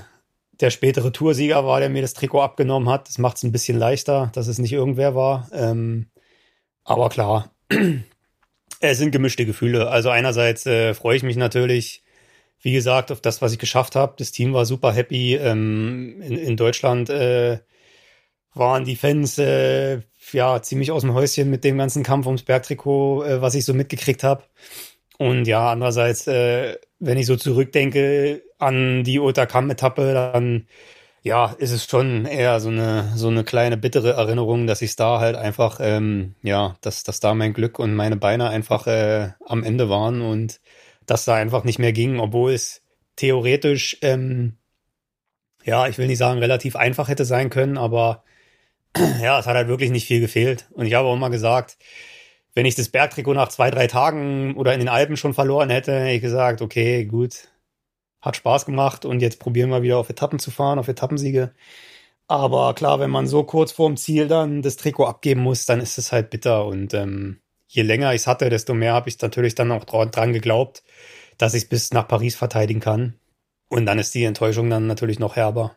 der 0.60 0.70
spätere 0.70 1.12
Toursieger 1.12 1.66
war, 1.66 1.80
der 1.80 1.90
mir 1.90 2.02
das 2.02 2.14
Trikot 2.14 2.42
abgenommen 2.42 2.90
hat, 2.90 3.08
das 3.08 3.18
macht 3.18 3.38
es 3.38 3.44
ein 3.44 3.52
bisschen 3.52 3.78
leichter, 3.78 4.32
dass 4.34 4.48
es 4.48 4.60
nicht 4.60 4.74
irgendwer 4.74 5.16
war. 5.16 5.50
Ähm, 5.52 6.10
aber 6.88 7.10
klar, 7.10 7.52
es 8.80 8.98
sind 8.98 9.12
gemischte 9.12 9.46
Gefühle. 9.46 9.90
Also 9.90 10.10
einerseits 10.10 10.66
äh, 10.66 10.94
freue 10.94 11.18
ich 11.18 11.24
mich 11.24 11.36
natürlich, 11.36 12.02
wie 12.62 12.72
gesagt, 12.72 13.12
auf 13.12 13.20
das, 13.20 13.42
was 13.42 13.52
ich 13.52 13.60
geschafft 13.60 13.96
habe. 13.96 14.16
Das 14.18 14.32
Team 14.32 14.54
war 14.54 14.66
super 14.66 14.94
happy. 14.94 15.36
Ähm, 15.36 16.22
in, 16.22 16.38
in, 16.38 16.56
Deutschland 16.56 17.10
äh, 17.10 17.60
waren 18.54 18.86
die 18.86 18.96
Fans 18.96 19.38
äh, 19.38 20.00
ja 20.32 20.62
ziemlich 20.62 20.92
aus 20.92 21.02
dem 21.02 21.14
Häuschen 21.14 21.50
mit 21.50 21.66
dem 21.66 21.78
ganzen 21.78 22.04
Kampf 22.04 22.26
ums 22.26 22.44
Bergtrikot, 22.44 23.24
äh, 23.24 23.42
was 23.42 23.56
ich 23.56 23.66
so 23.66 23.74
mitgekriegt 23.74 24.24
habe. 24.24 24.44
Und 25.18 25.46
ja, 25.46 25.72
andererseits, 25.72 26.26
äh, 26.28 26.78
wenn 27.00 27.18
ich 27.18 27.26
so 27.26 27.36
zurückdenke 27.36 28.44
an 28.60 29.04
die 29.04 29.20
Otakam-Etappe, 29.20 30.14
dann 30.14 30.68
ja, 31.28 31.56
ist 31.58 31.72
es 31.72 31.86
schon 31.86 32.26
eher 32.26 32.60
so 32.60 32.70
eine, 32.70 33.12
so 33.16 33.28
eine 33.28 33.44
kleine 33.44 33.78
bittere 33.78 34.14
Erinnerung, 34.14 34.68
dass 34.68 34.82
ich 34.82 34.96
da 34.96 35.20
halt 35.20 35.36
einfach, 35.36 35.80
ähm, 35.82 36.36
ja, 36.42 36.76
dass, 36.82 37.04
dass 37.04 37.20
da 37.20 37.34
mein 37.34 37.54
Glück 37.54 37.80
und 37.80 37.94
meine 37.96 38.18
Beine 38.18 38.50
einfach 38.50 38.88
äh, 38.88 39.30
am 39.46 39.64
Ende 39.64 39.90
waren 39.90 40.22
und 40.22 40.60
dass 41.06 41.26
da 41.26 41.36
einfach 41.36 41.64
nicht 41.64 41.80
mehr 41.80 41.94
ging, 41.94 42.20
obwohl 42.20 42.54
es 42.54 42.82
theoretisch, 43.16 43.98
ähm, 44.02 44.58
ja, 45.64 45.88
ich 45.88 45.98
will 45.98 46.08
nicht 46.08 46.18
sagen, 46.18 46.40
relativ 46.40 46.76
einfach 46.76 47.08
hätte 47.10 47.26
sein 47.26 47.50
können, 47.50 47.78
aber 47.78 48.24
ja, 49.22 49.40
es 49.40 49.46
hat 49.46 49.56
halt 49.56 49.68
wirklich 49.68 49.92
nicht 49.92 50.08
viel 50.08 50.22
gefehlt. 50.22 50.68
Und 50.72 50.86
ich 50.86 50.94
habe 50.94 51.08
auch 51.08 51.18
mal 51.18 51.30
gesagt, 51.30 51.78
wenn 52.54 52.66
ich 52.66 52.76
das 52.76 52.90
Bergtrikot 52.90 53.34
nach 53.34 53.50
zwei, 53.50 53.70
drei 53.70 53.88
Tagen 53.88 54.56
oder 54.56 54.74
in 54.74 54.80
den 54.80 54.90
Alpen 54.90 55.18
schon 55.18 55.34
verloren 55.34 55.70
hätte, 55.70 55.94
hätte 55.94 56.12
ich 56.12 56.22
gesagt, 56.22 56.62
okay, 56.62 57.06
gut, 57.06 57.50
hat 58.22 58.36
Spaß 58.36 58.66
gemacht 58.66 59.06
und 59.06 59.22
jetzt 59.22 59.40
probieren 59.40 59.70
wir 59.70 59.82
wieder 59.82 59.98
auf 59.98 60.10
Etappen 60.10 60.40
zu 60.40 60.52
fahren, 60.52 60.80
auf 60.80 60.88
Etappensiege. 60.88 61.54
Aber 62.28 62.74
klar, 62.74 63.00
wenn 63.00 63.10
man 63.10 63.28
so 63.28 63.44
kurz 63.44 63.72
vorm 63.72 63.96
Ziel 63.96 64.28
dann 64.28 64.62
das 64.62 64.76
Trikot 64.76 65.06
abgeben 65.06 65.42
muss, 65.42 65.66
dann 65.66 65.80
ist 65.80 65.98
es 65.98 66.12
halt 66.12 66.30
bitter. 66.30 66.66
Und 66.66 66.94
ähm, 66.94 67.40
je 67.68 67.84
länger 67.84 68.14
ich 68.14 68.22
es 68.22 68.28
hatte, 68.28 68.50
desto 68.50 68.74
mehr 68.74 68.94
habe 68.94 69.10
ich 69.10 69.22
natürlich 69.22 69.56
dann 69.56 69.72
auch 69.72 69.86
dran 69.86 70.34
geglaubt, 70.34 70.84
dass 71.38 71.54
ich 71.54 71.64
es 71.64 71.70
bis 71.70 71.94
nach 71.94 72.08
Paris 72.08 72.36
verteidigen 72.36 72.82
kann. 72.82 73.16
Und 73.70 73.86
dann 73.86 74.00
ist 74.00 74.14
die 74.14 74.26
Enttäuschung 74.26 74.70
dann 74.70 74.88
natürlich 74.88 75.20
noch 75.20 75.36
herber. 75.36 75.76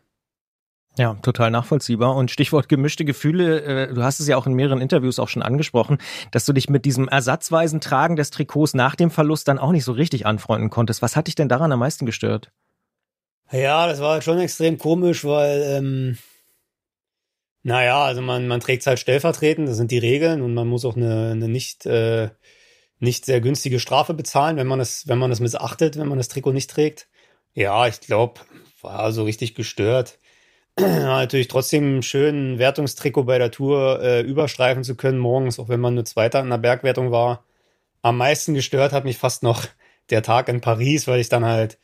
Ja, 0.97 1.13
total 1.21 1.51
nachvollziehbar. 1.51 2.15
Und 2.15 2.31
Stichwort 2.31 2.67
gemischte 2.67 3.05
Gefühle, 3.05 3.61
äh, 3.61 3.93
du 3.93 4.03
hast 4.03 4.19
es 4.19 4.27
ja 4.27 4.35
auch 4.35 4.45
in 4.45 4.53
mehreren 4.53 4.81
Interviews 4.81 5.19
auch 5.19 5.29
schon 5.29 5.41
angesprochen, 5.41 5.99
dass 6.31 6.45
du 6.45 6.51
dich 6.51 6.69
mit 6.69 6.83
diesem 6.83 7.07
ersatzweisen 7.07 7.79
Tragen 7.79 8.17
des 8.17 8.29
Trikots 8.29 8.73
nach 8.73 8.95
dem 8.95 9.09
Verlust 9.09 9.47
dann 9.47 9.57
auch 9.57 9.71
nicht 9.71 9.85
so 9.85 9.93
richtig 9.93 10.25
anfreunden 10.25 10.69
konntest. 10.69 11.01
Was 11.01 11.15
hat 11.15 11.27
dich 11.27 11.35
denn 11.35 11.47
daran 11.47 11.71
am 11.71 11.79
meisten 11.79 12.05
gestört? 12.05 12.51
Ja, 13.51 13.87
das 13.87 14.01
war 14.01 14.21
schon 14.21 14.39
extrem 14.39 14.77
komisch, 14.77 15.23
weil, 15.23 15.61
ähm, 15.61 16.17
naja, 17.63 18.03
also 18.03 18.21
man, 18.21 18.47
man 18.47 18.59
trägt 18.59 18.81
es 18.81 18.87
halt 18.87 18.99
stellvertretend, 18.99 19.69
das 19.69 19.77
sind 19.77 19.91
die 19.91 19.97
Regeln 19.97 20.41
und 20.41 20.53
man 20.53 20.67
muss 20.67 20.83
auch 20.83 20.95
eine, 20.95 21.31
eine 21.31 21.47
nicht, 21.47 21.85
äh, 21.85 22.29
nicht 22.99 23.25
sehr 23.25 23.41
günstige 23.41 23.79
Strafe 23.79 24.13
bezahlen, 24.13 24.57
wenn 24.57 24.67
man 24.67 24.79
das, 24.79 25.07
wenn 25.07 25.17
man 25.17 25.29
das 25.29 25.39
missachtet, 25.39 25.97
wenn 25.97 26.07
man 26.07 26.17
das 26.17 26.27
Trikot 26.27 26.53
nicht 26.53 26.69
trägt. 26.69 27.07
Ja, 27.53 27.87
ich 27.87 27.99
glaube, 27.99 28.41
war 28.81 29.11
so 29.11 29.23
richtig 29.23 29.55
gestört. 29.55 30.17
Natürlich 30.81 31.47
trotzdem 31.47 32.01
schön, 32.01 32.53
ein 32.53 32.59
Wertungstrikot 32.59 33.23
bei 33.23 33.37
der 33.37 33.51
Tour 33.51 34.01
äh, 34.01 34.21
überstreifen 34.21 34.83
zu 34.83 34.95
können 34.95 35.19
morgens, 35.19 35.59
auch 35.59 35.69
wenn 35.69 35.79
man 35.79 35.95
nur 35.95 36.05
Zweiter 36.05 36.39
in 36.41 36.49
der 36.49 36.57
Bergwertung 36.57 37.11
war. 37.11 37.43
Am 38.01 38.17
meisten 38.17 38.53
gestört 38.53 38.91
hat 38.93 39.05
mich 39.05 39.17
fast 39.17 39.43
noch 39.43 39.65
der 40.09 40.23
Tag 40.23 40.49
in 40.49 40.61
Paris, 40.61 41.07
weil 41.07 41.19
ich 41.19 41.29
dann 41.29 41.45
halt, 41.45 41.77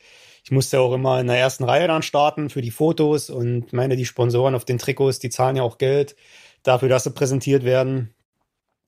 ich 0.44 0.50
musste 0.50 0.80
auch 0.80 0.92
immer 0.92 1.20
in 1.20 1.26
der 1.26 1.38
ersten 1.38 1.64
Reihe 1.64 1.86
dann 1.86 2.02
starten 2.02 2.50
für 2.50 2.62
die 2.62 2.70
Fotos 2.70 3.30
und 3.30 3.72
meine, 3.72 3.96
die 3.96 4.06
Sponsoren 4.06 4.54
auf 4.54 4.64
den 4.64 4.78
Trikots, 4.78 5.18
die 5.18 5.30
zahlen 5.30 5.56
ja 5.56 5.62
auch 5.62 5.78
Geld 5.78 6.16
dafür, 6.62 6.88
dass 6.88 7.04
sie 7.04 7.10
präsentiert 7.10 7.64
werden. 7.64 8.14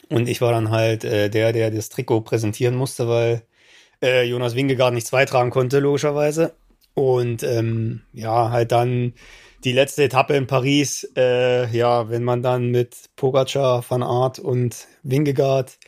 Und 0.08 0.28
ich 0.28 0.40
war 0.40 0.52
dann 0.52 0.70
halt 0.70 1.04
äh, 1.04 1.30
der, 1.30 1.52
der 1.52 1.70
das 1.70 1.88
Trikot 1.88 2.22
präsentieren 2.22 2.74
musste, 2.74 3.08
weil 3.08 3.42
äh, 4.02 4.24
Jonas 4.24 4.56
Wingegaard 4.56 4.94
nichts 4.94 5.10
beitragen 5.10 5.50
konnte, 5.50 5.78
logischerweise. 5.78 6.54
Und 6.94 7.42
ähm, 7.44 8.02
ja, 8.12 8.50
halt 8.50 8.72
dann 8.72 9.14
die 9.64 9.72
letzte 9.72 10.04
Etappe 10.04 10.36
in 10.36 10.46
Paris, 10.46 11.10
äh, 11.16 11.66
ja, 11.76 12.08
wenn 12.10 12.24
man 12.24 12.42
dann 12.42 12.70
mit 12.70 12.96
Pogacar, 13.16 13.84
Van 13.88 14.02
Aert 14.02 14.38
und 14.38 14.86
Wingegaard 15.02 15.78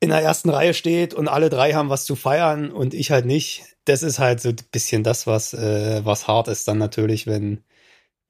in 0.00 0.10
der 0.10 0.22
ersten 0.22 0.50
Reihe 0.50 0.74
steht 0.74 1.14
und 1.14 1.28
alle 1.28 1.50
drei 1.50 1.72
haben 1.72 1.88
was 1.88 2.04
zu 2.04 2.14
feiern 2.16 2.70
und 2.70 2.94
ich 2.94 3.10
halt 3.10 3.26
nicht, 3.26 3.64
das 3.84 4.02
ist 4.02 4.18
halt 4.18 4.40
so 4.40 4.50
ein 4.50 4.56
bisschen 4.70 5.02
das, 5.02 5.26
was, 5.26 5.54
äh, 5.54 6.04
was 6.04 6.28
hart 6.28 6.48
ist 6.48 6.68
dann 6.68 6.78
natürlich, 6.78 7.26
wenn 7.26 7.64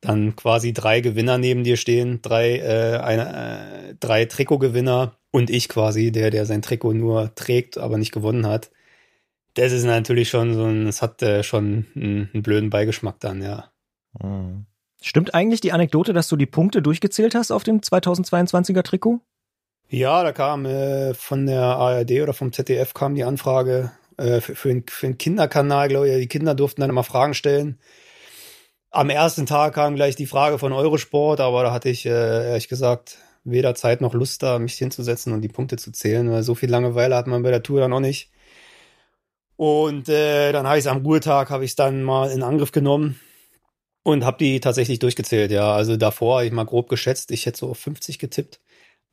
dann 0.01 0.37
quasi 0.37 0.73
drei 0.73 1.01
Gewinner 1.01 1.39
neben 1.39 1.65
dir 1.65 1.77
stehen, 1.77 2.23
drei, 2.23 2.59
äh, 2.59 2.99
eine, 2.99 3.91
äh, 3.91 3.95
drei 4.01 4.25
Trikotgewinner 4.27 5.19
und 5.33 5.51
ich 5.51 5.69
quasi, 5.69 6.13
der, 6.13 6.31
der 6.31 6.47
sein 6.47 6.63
Trikot 6.63 6.95
nur 6.95 7.35
trägt, 7.35 7.79
aber 7.79 7.99
nicht 7.99 8.13
gewonnen 8.13 8.47
hat. 8.47 8.71
Das 9.55 9.73
ist 9.73 9.85
natürlich 9.85 10.29
schon 10.31 10.55
so 10.55 10.65
ein, 10.67 10.87
es 10.87 11.03
hat 11.03 11.23
äh, 11.23 11.43
schon 11.43 11.87
einen, 11.97 12.31
einen 12.33 12.43
blöden 12.43 12.71
Beigeschmack 12.71 13.21
dann, 13.21 13.43
ja. 13.43 13.73
Stimmt 15.01 15.35
eigentlich 15.35 15.61
die 15.61 15.73
Anekdote, 15.73 16.13
dass 16.13 16.29
du 16.29 16.37
die 16.37 16.47
Punkte 16.47 16.83
durchgezählt 16.83 17.35
hast 17.35 17.51
auf 17.51 17.63
dem 17.63 17.81
2022er 17.81 18.83
Trikot? 18.83 19.21
Ja, 19.89 20.23
da 20.23 20.33
kam 20.33 20.67
äh, 20.67 21.15
von 21.15 21.47
der 21.47 21.63
ARD 21.63 22.21
oder 22.23 22.35
vom 22.35 22.53
ZDF 22.53 22.93
kam 22.95 23.15
die 23.15 23.25
Anfrage 23.25 23.93
äh, 24.17 24.41
für, 24.41 24.55
für, 24.55 24.69
den, 24.69 24.85
für 24.87 25.07
den 25.07 25.19
Kinderkanal, 25.19 25.89
glaube 25.89 26.11
ich. 26.11 26.19
Die 26.19 26.29
Kinder 26.29 26.55
durften 26.55 26.81
dann 26.81 26.91
immer 26.91 27.05
Fragen 27.05 27.33
stellen. 27.33 27.79
Am 28.91 29.09
ersten 29.09 29.47
Tag 29.47 29.75
kam 29.75 29.95
gleich 29.95 30.17
die 30.17 30.27
Frage 30.27 30.59
von 30.59 30.73
Eurosport, 30.73 31.41
aber 31.41 31.63
da 31.63 31.73
hatte 31.73 31.89
ich 31.89 32.05
äh, 32.05 32.49
ehrlich 32.49 32.69
gesagt 32.69 33.19
weder 33.45 33.75
Zeit 33.75 34.01
noch 34.01 34.15
Lust 34.15 34.43
da, 34.43 34.59
mich 34.59 34.75
hinzusetzen 34.75 35.33
und 35.33 35.41
die 35.41 35.49
Punkte 35.49 35.77
zu 35.77 35.93
zählen, 35.93 36.31
weil 36.31 36.43
so 36.43 36.55
viel 36.55 36.71
Langeweile 36.71 37.17
hat 37.17 37.27
man 37.27 37.43
bei 37.43 37.51
der 37.51 37.63
Tour 37.63 37.81
dann 37.81 37.93
auch 37.93 38.01
nicht. 38.01 38.31
Und 39.57 40.09
äh, 40.09 40.53
dann 40.53 40.67
habe 40.67 40.79
ich 40.79 40.85
es 40.85 40.91
am 40.91 41.05
Ruhetag, 41.05 41.51
habe 41.51 41.65
ich 41.65 41.71
es 41.71 41.77
dann 41.77 42.03
mal 42.03 42.31
in 42.31 42.43
Angriff 42.43 42.73
genommen 42.73 43.19
und 44.03 44.25
habe 44.25 44.39
die 44.39 44.61
tatsächlich 44.61 44.99
durchgezählt, 44.99 45.51
ja. 45.51 45.73
Also 45.75 45.97
davor, 45.97 46.43
ich 46.43 46.53
mal 46.53 46.65
grob 46.65 46.89
geschätzt, 46.89 47.31
ich 47.31 47.47
hätte 47.47 47.59
so 47.59 47.71
auf 47.71 47.79
50 47.79 48.19
getippt. 48.19 48.61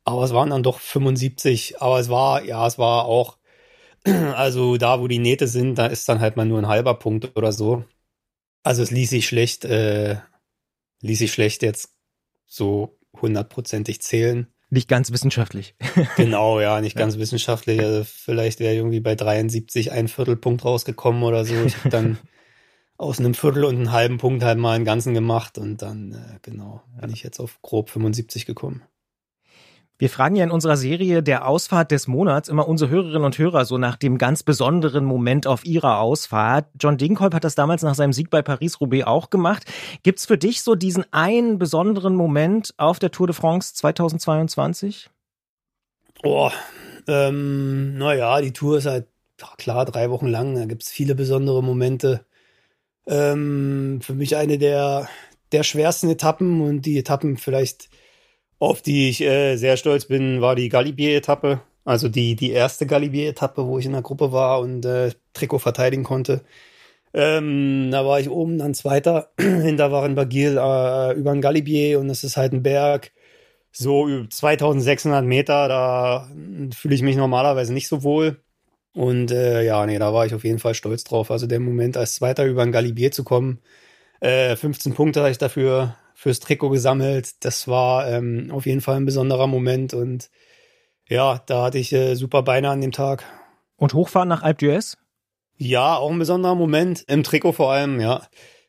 Aber 0.04 0.22
es 0.24 0.32
waren 0.32 0.50
dann 0.50 0.62
doch 0.62 0.78
75. 0.80 1.82
Aber 1.82 1.98
es 1.98 2.08
war, 2.08 2.44
ja, 2.44 2.66
es 2.66 2.78
war 2.78 3.06
auch, 3.06 3.38
also 4.04 4.76
da, 4.76 5.00
wo 5.00 5.08
die 5.08 5.18
Nähte 5.18 5.48
sind, 5.48 5.76
da 5.76 5.86
ist 5.86 6.08
dann 6.08 6.20
halt 6.20 6.36
mal 6.36 6.46
nur 6.46 6.58
ein 6.58 6.68
halber 6.68 6.94
Punkt 6.94 7.36
oder 7.36 7.52
so. 7.52 7.84
Also 8.62 8.82
es 8.82 8.90
ließ 8.90 9.10
sich 9.10 9.26
schlecht, 9.26 9.64
äh, 9.64 10.16
ließ 11.02 11.18
sich 11.18 11.32
schlecht 11.32 11.62
jetzt 11.62 11.90
so 12.46 12.98
hundertprozentig 13.20 14.00
zählen. 14.00 14.46
Nicht 14.70 14.88
ganz 14.88 15.12
wissenschaftlich. 15.12 15.74
genau, 16.16 16.60
ja, 16.60 16.80
nicht 16.80 16.96
ganz 16.96 17.18
wissenschaftlich. 17.18 17.80
Also 17.80 18.04
vielleicht 18.04 18.58
wäre 18.58 18.74
irgendwie 18.74 19.00
bei 19.00 19.14
73 19.14 19.92
ein 19.92 20.08
Viertelpunkt 20.08 20.64
rausgekommen 20.64 21.22
oder 21.22 21.44
so. 21.44 21.54
Ich 21.64 21.76
habe 21.78 21.88
dann 21.90 22.18
aus 22.98 23.18
einem 23.18 23.34
Viertel 23.34 23.64
und 23.64 23.76
einem 23.76 23.92
halben 23.92 24.18
Punkt 24.18 24.42
halt 24.42 24.58
mal 24.58 24.72
einen 24.72 24.84
ganzen 24.84 25.14
gemacht 25.14 25.58
und 25.58 25.82
dann, 25.82 26.12
äh, 26.12 26.38
genau, 26.42 26.82
bin 27.00 27.10
ich 27.10 27.22
jetzt 27.22 27.40
auf 27.40 27.60
grob 27.62 27.90
75 27.90 28.46
gekommen. 28.46 28.82
Wir 29.98 30.10
fragen 30.10 30.36
ja 30.36 30.44
in 30.44 30.50
unserer 30.50 30.76
Serie 30.76 31.22
der 31.22 31.48
Ausfahrt 31.48 31.90
des 31.90 32.06
Monats 32.06 32.50
immer 32.50 32.68
unsere 32.68 32.90
Hörerinnen 32.90 33.24
und 33.24 33.38
Hörer 33.38 33.64
so 33.64 33.78
nach 33.78 33.96
dem 33.96 34.18
ganz 34.18 34.42
besonderen 34.42 35.06
Moment 35.06 35.46
auf 35.46 35.64
ihrer 35.64 36.00
Ausfahrt. 36.00 36.66
John 36.78 36.98
Degenkolb 36.98 37.32
hat 37.32 37.44
das 37.44 37.54
damals 37.54 37.82
nach 37.82 37.94
seinem 37.94 38.12
Sieg 38.12 38.28
bei 38.28 38.42
Paris-Roubaix 38.42 39.06
auch 39.06 39.30
gemacht. 39.30 39.64
Gibt's 40.02 40.26
für 40.26 40.36
dich 40.36 40.62
so 40.62 40.74
diesen 40.74 41.10
einen 41.14 41.58
besonderen 41.58 42.14
Moment 42.14 42.74
auf 42.76 42.98
der 42.98 43.10
Tour 43.10 43.26
de 43.26 43.34
France 43.34 43.72
2022? 43.74 45.08
Oh, 46.22 46.50
ähm, 47.08 47.96
naja, 47.96 48.42
die 48.42 48.52
Tour 48.52 48.76
ist 48.76 48.86
halt 48.86 49.06
klar 49.56 49.86
drei 49.86 50.10
Wochen 50.10 50.26
lang. 50.26 50.56
Da 50.56 50.66
gibt's 50.66 50.90
viele 50.90 51.14
besondere 51.14 51.62
Momente. 51.62 52.25
Ähm, 53.06 54.00
für 54.02 54.14
mich 54.14 54.36
eine 54.36 54.58
der, 54.58 55.08
der 55.52 55.62
schwersten 55.62 56.10
Etappen 56.10 56.60
und 56.60 56.82
die 56.82 56.98
Etappen 56.98 57.36
vielleicht, 57.36 57.88
auf 58.58 58.82
die 58.82 59.08
ich 59.10 59.22
äh, 59.22 59.56
sehr 59.56 59.76
stolz 59.76 60.06
bin, 60.06 60.40
war 60.40 60.56
die 60.56 60.68
Galibier-Etappe. 60.68 61.60
Also 61.84 62.08
die, 62.08 62.34
die 62.36 62.50
erste 62.50 62.86
Galibier-Etappe, 62.86 63.66
wo 63.66 63.78
ich 63.78 63.86
in 63.86 63.92
der 63.92 64.02
Gruppe 64.02 64.32
war 64.32 64.60
und 64.60 64.84
äh, 64.84 65.12
Trikot 65.34 65.60
verteidigen 65.60 66.04
konnte. 66.04 66.42
Ähm, 67.14 67.90
da 67.92 68.04
war 68.04 68.20
ich 68.20 68.28
oben 68.30 68.58
dann 68.58 68.74
Zweiter. 68.74 69.30
Hinter 69.38 69.92
waren 69.92 70.14
Bagil 70.14 70.58
äh, 70.58 71.14
über 71.14 71.32
ein 71.32 71.40
Galibier 71.40 72.00
und 72.00 72.08
das 72.08 72.24
ist 72.24 72.36
halt 72.36 72.52
ein 72.52 72.62
Berg. 72.62 73.12
So 73.72 74.08
über 74.08 74.28
2600 74.30 75.24
Meter, 75.24 75.68
da 75.68 76.30
fühle 76.74 76.94
ich 76.94 77.02
mich 77.02 77.16
normalerweise 77.16 77.72
nicht 77.74 77.88
so 77.88 78.02
wohl. 78.02 78.42
Und 78.96 79.30
äh, 79.30 79.62
ja, 79.62 79.84
nee, 79.84 79.98
da 79.98 80.14
war 80.14 80.24
ich 80.24 80.32
auf 80.32 80.42
jeden 80.42 80.58
Fall 80.58 80.72
stolz 80.72 81.04
drauf. 81.04 81.30
Also 81.30 81.46
der 81.46 81.60
Moment, 81.60 81.98
als 81.98 82.14
Zweiter 82.14 82.46
über 82.46 82.62
ein 82.62 82.72
Galibier 82.72 83.12
zu 83.12 83.24
kommen, 83.24 83.60
äh, 84.20 84.56
15 84.56 84.94
Punkte 84.94 85.20
habe 85.20 85.30
ich 85.30 85.36
dafür 85.36 85.96
fürs 86.14 86.40
Trikot 86.40 86.70
gesammelt. 86.70 87.44
Das 87.44 87.68
war 87.68 88.10
ähm, 88.10 88.50
auf 88.50 88.64
jeden 88.64 88.80
Fall 88.80 88.96
ein 88.96 89.04
besonderer 89.04 89.48
Moment 89.48 89.92
und 89.92 90.30
ja, 91.10 91.42
da 91.44 91.64
hatte 91.64 91.76
ich 91.76 91.92
äh, 91.92 92.14
super 92.14 92.42
Beine 92.42 92.70
an 92.70 92.80
dem 92.80 92.90
Tag. 92.90 93.22
Und 93.76 93.92
Hochfahren 93.92 94.30
nach 94.30 94.42
Alpe 94.42 94.64
d'Huez? 94.64 94.96
Ja, 95.58 95.96
auch 95.96 96.10
ein 96.10 96.18
besonderer 96.18 96.54
Moment, 96.54 97.04
im 97.06 97.22
Trikot 97.22 97.52
vor 97.52 97.72
allem, 97.72 98.00
ja. 98.00 98.22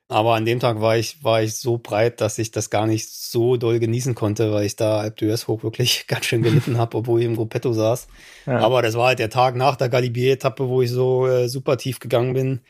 Aber 0.10 0.36
an 0.36 0.46
dem 0.46 0.62
Tag 0.62 0.80
war 0.80 0.98
ich, 0.98 1.22
war 1.24 1.42
ich 1.42 1.56
so 1.56 1.78
breit, 1.78 2.22
dass 2.22 2.38
ich 2.40 2.52
das 2.52 2.70
gar 2.70 2.88
nicht 2.88 3.10
so 3.12 3.58
doll 3.58 3.80
genießen 3.80 4.16
konnte, 4.16 4.54
weil 4.54 4.66
ich 4.66 4.78
da 4.78 5.00
Alp 5.00 5.18
d'Huez 5.18 5.48
hoch 5.48 5.64
wirklich 5.64 6.06
ganz 6.08 6.26
schön 6.26 6.44
gelitten 6.44 6.78
habe, 6.78 6.98
obwohl 6.98 7.20
ich 7.20 7.26
im 7.26 7.36
Gruppetto 7.36 7.74
saß. 7.74 8.08
Ja. 8.46 8.60
Aber 8.60 8.82
das 8.82 8.96
war 8.96 9.08
halt 9.08 9.20
der 9.20 9.30
Tag 9.30 9.56
nach 9.56 9.76
der 9.76 9.90
Galibier-Etappe, 9.90 10.70
wo 10.70 10.82
ich 10.82 10.92
so 10.92 11.28
äh, 11.28 11.50
super 11.50 11.78
tief 11.78 12.00
gegangen 12.00 12.34
bin. 12.34 12.62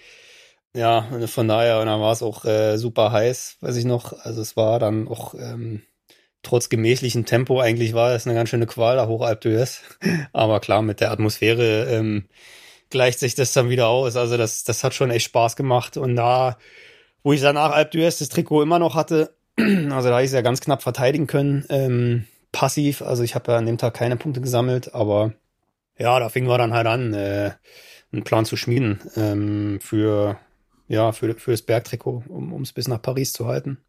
Ja, 0.76 1.08
von 1.28 1.48
daher, 1.48 1.80
und 1.80 1.88
dann 1.88 2.02
war 2.02 2.12
es 2.12 2.24
auch 2.24 2.44
äh, 2.46 2.78
super 2.78 3.12
heiß, 3.12 3.58
weiß 3.62 3.76
ich 3.78 3.86
noch. 3.86 4.14
Also 4.14 4.42
es 4.42 4.58
war 4.58 4.80
dann 4.80 5.08
auch 5.08 5.34
ähm, 5.36 5.84
trotz 6.44 6.70
gemächlichem 6.70 7.26
Tempo, 7.26 7.60
eigentlich 7.60 7.94
war 7.94 8.14
es 8.14 8.26
eine 8.26 8.36
ganz 8.36 8.50
schöne 8.50 8.68
Qual, 8.68 8.96
da 8.96 9.08
hoch 9.08 9.22
Alp. 9.22 9.46
Aber 10.34 10.60
klar, 10.60 10.82
mit 10.82 11.02
der 11.02 11.12
Atmosphäre 11.12 11.86
ähm, 11.86 12.28
gleicht 12.90 13.20
sich 13.20 13.36
das 13.36 13.54
dann 13.54 13.70
wieder 13.70 13.88
aus. 13.88 14.16
Also 14.16 14.38
das, 14.38 14.64
das 14.64 14.84
hat 14.84 14.94
schon 14.94 15.12
echt 15.12 15.26
Spaß 15.28 15.56
gemacht. 15.56 15.98
Und 15.98 16.16
da 16.16 16.58
wo 17.24 17.34
ich 17.34 17.42
danach 17.42 17.72
Alp 17.72 17.92
d'Huez 17.92 18.20
das 18.20 18.30
Trikot 18.30 18.64
immer 18.64 18.80
noch 18.80 18.96
hatte. 18.96 19.34
Also 19.58 20.10
da 20.10 20.16
habe 20.16 20.24
ich 20.24 20.28
es 20.28 20.34
ja 20.34 20.42
ganz 20.42 20.62
knapp 20.62 20.84
verteidigen 20.84 21.26
können. 21.26 21.66
Ähm, 21.70 22.26
passiv, 22.52 23.02
also 23.02 23.24
ich 23.24 23.34
habe 23.34 23.52
ja 23.52 23.58
an 23.58 23.66
dem 23.66 23.80
Tag 23.80 23.96
keine 23.96 24.16
Punkte 24.16 24.40
gesammelt, 24.40 24.94
aber 24.94 25.34
ja, 25.98 26.20
da 26.20 26.30
fingen 26.30 26.48
wir 26.48 26.58
dann 26.60 26.74
halt 26.74 26.86
an, 26.86 27.14
äh, 27.14 27.52
einen 28.12 28.24
Plan 28.24 28.46
zu 28.46 28.56
schmieden 28.56 29.00
ähm, 29.16 29.80
für 29.82 30.38
ja 30.88 31.12
für 31.12 31.34
für 31.36 31.52
das 31.52 31.64
Bergtrikot, 31.64 32.24
um 32.30 32.62
es 32.62 32.72
bis 32.72 32.88
nach 32.88 33.02
Paris 33.02 33.34
zu 33.34 33.48
halten. 33.48 33.80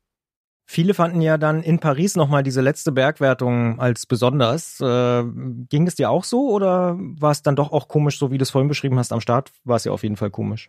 Viele 0.70 0.92
fanden 0.92 1.22
ja 1.22 1.38
dann 1.38 1.62
in 1.62 1.78
Paris 1.78 2.14
nochmal 2.14 2.42
diese 2.42 2.60
letzte 2.60 2.92
Bergwertung 2.92 3.80
als 3.80 4.04
besonders. 4.04 4.78
Äh, 4.82 5.24
ging 5.70 5.86
es 5.86 5.94
dir 5.94 6.10
auch 6.10 6.24
so 6.24 6.50
oder 6.50 6.94
war 6.98 7.30
es 7.30 7.42
dann 7.42 7.56
doch 7.56 7.72
auch 7.72 7.88
komisch, 7.88 8.18
so 8.18 8.30
wie 8.30 8.36
du 8.36 8.42
es 8.42 8.50
vorhin 8.50 8.68
beschrieben 8.68 8.98
hast 8.98 9.10
am 9.10 9.22
Start? 9.22 9.50
War 9.64 9.76
es 9.76 9.84
ja 9.84 9.92
auf 9.92 10.02
jeden 10.02 10.16
Fall 10.16 10.28
komisch. 10.30 10.68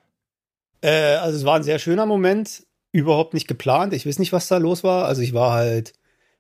Äh, 0.82 1.16
also 1.16 1.38
es 1.38 1.46
war 1.46 1.56
ein 1.56 1.64
sehr 1.64 1.80
schöner 1.80 2.06
Moment, 2.06 2.66
überhaupt 2.92 3.34
nicht 3.34 3.48
geplant. 3.48 3.94
Ich 3.94 4.06
weiß 4.06 4.20
nicht, 4.20 4.34
was 4.34 4.48
da 4.48 4.58
los 4.58 4.84
war. 4.84 5.06
Also 5.06 5.22
ich 5.22 5.34
war 5.34 5.54
halt 5.54 5.94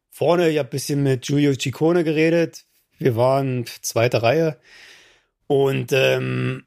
vorne, 0.10 0.49
ich 0.49 0.58
habe 0.58 0.69
ein 0.69 0.71
bisschen 0.71 1.04
mit 1.04 1.23
Giulio 1.25 1.54
Ciccone 1.54 2.04
geredet. 2.04 2.65
Wir 2.97 3.15
waren 3.15 3.65
zweite 3.82 4.23
Reihe. 4.23 4.58
Und 5.47 5.91
ähm, 5.93 6.65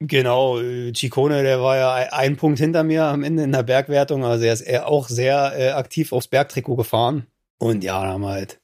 Genau, 0.00 0.60
Ciccone, 0.94 1.42
der 1.42 1.60
war 1.60 1.76
ja 1.76 1.92
ein 2.12 2.36
Punkt 2.36 2.60
hinter 2.60 2.84
mir 2.84 3.04
am 3.06 3.24
Ende 3.24 3.42
in 3.42 3.50
der 3.50 3.64
Bergwertung, 3.64 4.24
also 4.24 4.44
er 4.44 4.52
ist 4.52 4.68
auch 4.84 5.08
sehr 5.08 5.54
äh, 5.58 5.70
aktiv 5.70 6.12
aufs 6.12 6.28
Bergtrikot 6.28 6.76
gefahren. 6.76 7.26
Und 7.58 7.82
ja, 7.82 8.00
da 8.04 8.12
haben 8.12 8.20
wir 8.20 8.28
halt 8.28 8.60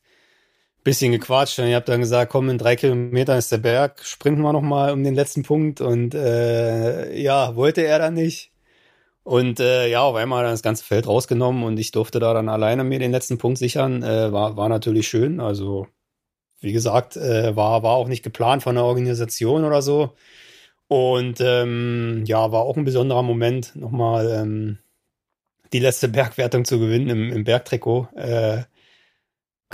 bisschen 0.85 1.13
gequatscht 1.13 1.59
und 1.59 1.67
ich 1.67 1.75
habe 1.75 1.87
dann 1.87 2.01
gesagt, 2.01 2.31
komm, 2.31 2.51
in 2.51 2.59
drei 2.59 2.77
Kilometern 2.77 3.39
ist 3.39 3.51
der 3.51 3.59
Berg, 3.59 4.05
sprinten 4.05 4.43
wir 4.43 4.53
nochmal 4.53 4.93
um 4.93 5.03
den 5.03 5.15
letzten 5.15 5.43
Punkt 5.43 5.81
und 5.81 6.15
äh, 6.15 7.19
ja, 7.21 7.57
wollte 7.57 7.83
er 7.83 7.99
dann 7.99 8.15
nicht. 8.15 8.53
Und 9.25 9.59
äh, 9.59 9.89
ja, 9.89 10.03
auf 10.03 10.17
einmal 10.17 10.45
er 10.45 10.51
das 10.51 10.63
ganze 10.63 10.85
Feld 10.85 11.07
rausgenommen 11.07 11.65
und 11.65 11.79
ich 11.79 11.93
durfte 11.93 12.21
da 12.21 12.35
dann 12.35 12.51
alleine 12.51 12.85
mir 12.85 12.99
den 12.99 13.11
letzten 13.11 13.39
Punkt 13.39 13.59
sichern. 13.59 14.03
Äh, 14.03 14.33
war, 14.33 14.57
war 14.59 14.69
natürlich 14.69 15.09
schön. 15.09 15.41
Also, 15.41 15.87
wie 16.61 16.73
gesagt, 16.73 17.17
äh, 17.17 17.57
war, 17.57 17.83
war 17.83 17.93
auch 17.93 18.09
nicht 18.09 18.23
geplant 18.23 18.63
von 18.63 18.75
der 18.75 18.85
Organisation 18.85 19.65
oder 19.65 19.81
so. 19.81 20.13
Und 20.89 21.41
ähm, 21.41 22.25
ja, 22.27 22.53
war 22.53 22.63
auch 22.63 22.77
ein 22.77 22.85
besonderer 22.85 23.23
Moment, 23.23 23.75
nochmal 23.77 24.31
ähm, 24.31 24.79
die 25.73 25.79
letzte 25.81 26.09
Bergwertung 26.11 26.67
zu 26.67 26.79
gewinnen 26.79 27.09
im, 27.09 27.33
im 27.33 27.45
Bergtrikot. 27.45 28.09
Äh, 28.17 28.65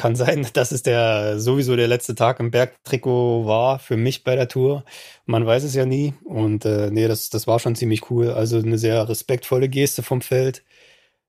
kann 0.01 0.17
sein, 0.17 0.47
dass 0.55 0.73
es 0.73 0.83
der 0.83 1.39
sowieso 1.39 1.77
der 1.77 1.87
letzte 1.87 2.15
Tag 2.15 2.41
im 2.41 2.51
Bergtrikot 2.51 3.45
war 3.47 3.79
für 3.79 3.97
mich 3.97 4.25
bei 4.25 4.35
der 4.35 4.49
Tour. 4.49 4.85
Man 5.27 5.47
weiß 5.47 5.63
es 5.63 5.75
ja 5.75 5.85
nie. 5.85 6.15
Und 6.25 6.65
äh, 6.65 6.91
nee, 6.91 7.07
das, 7.07 7.29
das 7.29 7.47
war 7.47 7.59
schon 7.59 7.77
ziemlich 7.77 8.11
cool. 8.11 8.31
Also 8.31 8.59
eine 8.59 8.79
sehr 8.79 9.09
respektvolle 9.09 9.69
Geste 9.69 10.03
vom 10.03 10.23
Feld. 10.23 10.65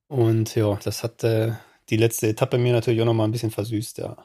Und 0.08 0.56
ja, 0.56 0.80
das 0.84 1.04
hat 1.04 1.24
äh, 1.24 1.52
die 1.90 1.98
letzte 1.98 2.30
Etappe 2.30 2.58
mir 2.58 2.72
natürlich 2.74 3.02
auch 3.02 3.06
nochmal 3.06 3.28
ein 3.28 3.32
bisschen 3.32 3.52
versüßt, 3.52 3.98
ja. 3.98 4.18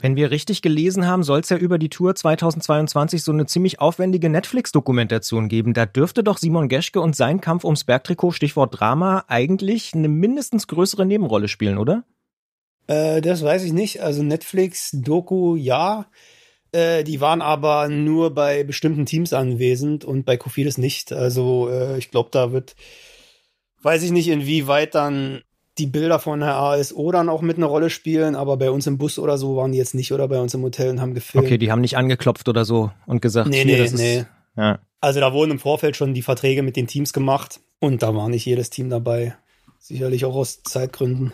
Wenn 0.00 0.14
wir 0.14 0.30
richtig 0.30 0.62
gelesen 0.62 1.08
haben, 1.08 1.24
soll 1.24 1.40
es 1.40 1.48
ja 1.48 1.56
über 1.56 1.76
die 1.76 1.88
Tour 1.88 2.14
2022 2.14 3.24
so 3.24 3.32
eine 3.32 3.46
ziemlich 3.46 3.80
aufwendige 3.80 4.28
Netflix-Dokumentation 4.30 5.48
geben. 5.48 5.74
Da 5.74 5.86
dürfte 5.86 6.22
doch 6.22 6.38
Simon 6.38 6.68
Geschke 6.68 7.00
und 7.00 7.16
sein 7.16 7.40
Kampf 7.40 7.64
ums 7.64 7.82
Bergtrikot, 7.82 8.30
Stichwort 8.30 8.78
Drama, 8.78 9.24
eigentlich 9.26 9.94
eine 9.94 10.06
mindestens 10.06 10.68
größere 10.68 11.04
Nebenrolle 11.04 11.48
spielen, 11.48 11.78
oder? 11.78 12.04
Äh, 12.88 13.20
das 13.20 13.42
weiß 13.44 13.62
ich 13.64 13.72
nicht. 13.72 14.02
Also 14.02 14.22
Netflix, 14.22 14.90
Doku, 14.92 15.54
ja. 15.54 16.06
Äh, 16.72 17.04
die 17.04 17.20
waren 17.20 17.40
aber 17.40 17.88
nur 17.88 18.34
bei 18.34 18.64
bestimmten 18.64 19.06
Teams 19.06 19.32
anwesend 19.32 20.04
und 20.04 20.24
bei 20.26 20.36
Kofidis 20.36 20.76
nicht. 20.76 21.12
Also 21.12 21.70
äh, 21.70 21.96
ich 21.98 22.10
glaube, 22.10 22.30
da 22.32 22.52
wird, 22.52 22.74
weiß 23.82 24.02
ich 24.02 24.10
nicht, 24.10 24.28
inwieweit 24.28 24.94
dann 24.94 25.42
die 25.78 25.86
Bilder 25.86 26.18
von 26.18 26.40
der 26.40 26.56
ASO 26.56 27.12
dann 27.12 27.28
auch 27.28 27.40
mit 27.40 27.56
einer 27.56 27.66
Rolle 27.66 27.88
spielen, 27.88 28.34
aber 28.34 28.56
bei 28.56 28.70
uns 28.70 28.86
im 28.86 28.98
Bus 28.98 29.18
oder 29.18 29.38
so 29.38 29.56
waren 29.56 29.72
die 29.72 29.78
jetzt 29.78 29.94
nicht 29.94 30.12
oder 30.12 30.26
bei 30.26 30.40
uns 30.40 30.52
im 30.54 30.62
Hotel 30.62 30.90
und 30.90 31.00
haben 31.00 31.14
gefilmt. 31.14 31.46
Okay, 31.46 31.56
die 31.56 31.70
haben 31.70 31.80
nicht 31.80 31.96
angeklopft 31.96 32.48
oder 32.48 32.64
so 32.64 32.90
und 33.06 33.22
gesagt, 33.22 33.48
nee, 33.48 33.64
nee, 33.64 33.88
nee. 33.92 34.18
Ist, 34.18 34.26
ja. 34.56 34.80
Also 35.00 35.20
da 35.20 35.32
wurden 35.32 35.52
im 35.52 35.58
Vorfeld 35.60 35.94
schon 35.94 36.14
die 36.14 36.22
Verträge 36.22 36.62
mit 36.62 36.74
den 36.74 36.88
Teams 36.88 37.12
gemacht 37.12 37.60
und 37.78 38.02
da 38.02 38.14
war 38.14 38.28
nicht 38.28 38.44
jedes 38.44 38.70
Team 38.70 38.90
dabei. 38.90 39.36
Sicherlich 39.78 40.24
auch 40.24 40.34
aus 40.34 40.62
Zeitgründen. 40.64 41.32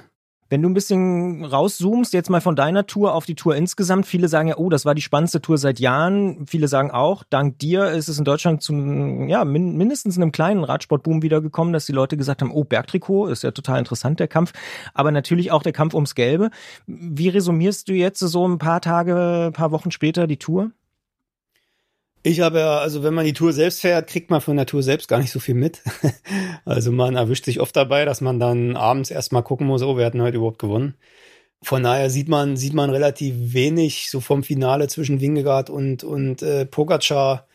Wenn 0.54 0.62
du 0.62 0.68
ein 0.68 0.74
bisschen 0.74 1.44
rauszoomst, 1.44 2.12
jetzt 2.12 2.30
mal 2.30 2.40
von 2.40 2.54
deiner 2.54 2.86
Tour 2.86 3.12
auf 3.12 3.26
die 3.26 3.34
Tour 3.34 3.56
insgesamt, 3.56 4.06
viele 4.06 4.28
sagen 4.28 4.46
ja, 4.46 4.56
oh, 4.56 4.70
das 4.70 4.84
war 4.84 4.94
die 4.94 5.02
spannendste 5.02 5.42
Tour 5.42 5.58
seit 5.58 5.80
Jahren. 5.80 6.46
Viele 6.46 6.68
sagen 6.68 6.92
auch, 6.92 7.24
dank 7.28 7.58
dir 7.58 7.88
ist 7.88 8.06
es 8.06 8.20
in 8.20 8.24
Deutschland 8.24 8.62
zu 8.62 8.72
ja, 8.72 9.44
min 9.44 9.76
mindestens 9.76 10.16
einem 10.16 10.30
kleinen 10.30 10.62
Radsportboom 10.62 11.22
wiedergekommen, 11.22 11.72
dass 11.72 11.86
die 11.86 11.92
Leute 11.92 12.16
gesagt 12.16 12.40
haben, 12.40 12.52
oh, 12.52 12.62
Bergtrikot, 12.62 13.26
ist 13.26 13.42
ja 13.42 13.50
total 13.50 13.80
interessant, 13.80 14.20
der 14.20 14.28
Kampf. 14.28 14.52
Aber 14.94 15.10
natürlich 15.10 15.50
auch 15.50 15.64
der 15.64 15.72
Kampf 15.72 15.92
ums 15.92 16.14
Gelbe. 16.14 16.50
Wie 16.86 17.30
resumierst 17.30 17.88
du 17.88 17.92
jetzt 17.92 18.20
so 18.20 18.46
ein 18.46 18.58
paar 18.58 18.80
Tage, 18.80 19.46
ein 19.48 19.52
paar 19.54 19.72
Wochen 19.72 19.90
später 19.90 20.28
die 20.28 20.38
Tour? 20.38 20.70
Ich 22.26 22.40
habe 22.40 22.60
ja, 22.60 22.78
also 22.78 23.02
wenn 23.02 23.12
man 23.12 23.26
die 23.26 23.34
Tour 23.34 23.52
selbst 23.52 23.82
fährt, 23.82 24.08
kriegt 24.08 24.30
man 24.30 24.40
von 24.40 24.56
der 24.56 24.64
Tour 24.64 24.82
selbst 24.82 25.08
gar 25.08 25.18
nicht 25.18 25.30
so 25.30 25.40
viel 25.40 25.54
mit. 25.54 25.82
also 26.64 26.90
man 26.90 27.16
erwischt 27.16 27.44
sich 27.44 27.60
oft 27.60 27.76
dabei, 27.76 28.06
dass 28.06 28.22
man 28.22 28.40
dann 28.40 28.76
abends 28.76 29.10
erstmal 29.10 29.42
gucken 29.42 29.66
muss, 29.66 29.82
oh, 29.82 29.98
wer 29.98 30.06
hat 30.06 30.14
denn 30.14 30.22
heute 30.22 30.38
überhaupt 30.38 30.58
gewonnen? 30.58 30.94
Von 31.62 31.82
daher 31.82 32.08
sieht 32.08 32.28
man, 32.28 32.56
sieht 32.56 32.72
man 32.72 32.88
relativ 32.88 33.34
wenig 33.52 34.10
so 34.10 34.20
vom 34.20 34.42
Finale 34.42 34.88
zwischen 34.88 35.20
Wingegaard 35.20 35.68
und, 35.68 36.02
und 36.02 36.40
äh, 36.42 36.64
Pogacar. 36.64 37.46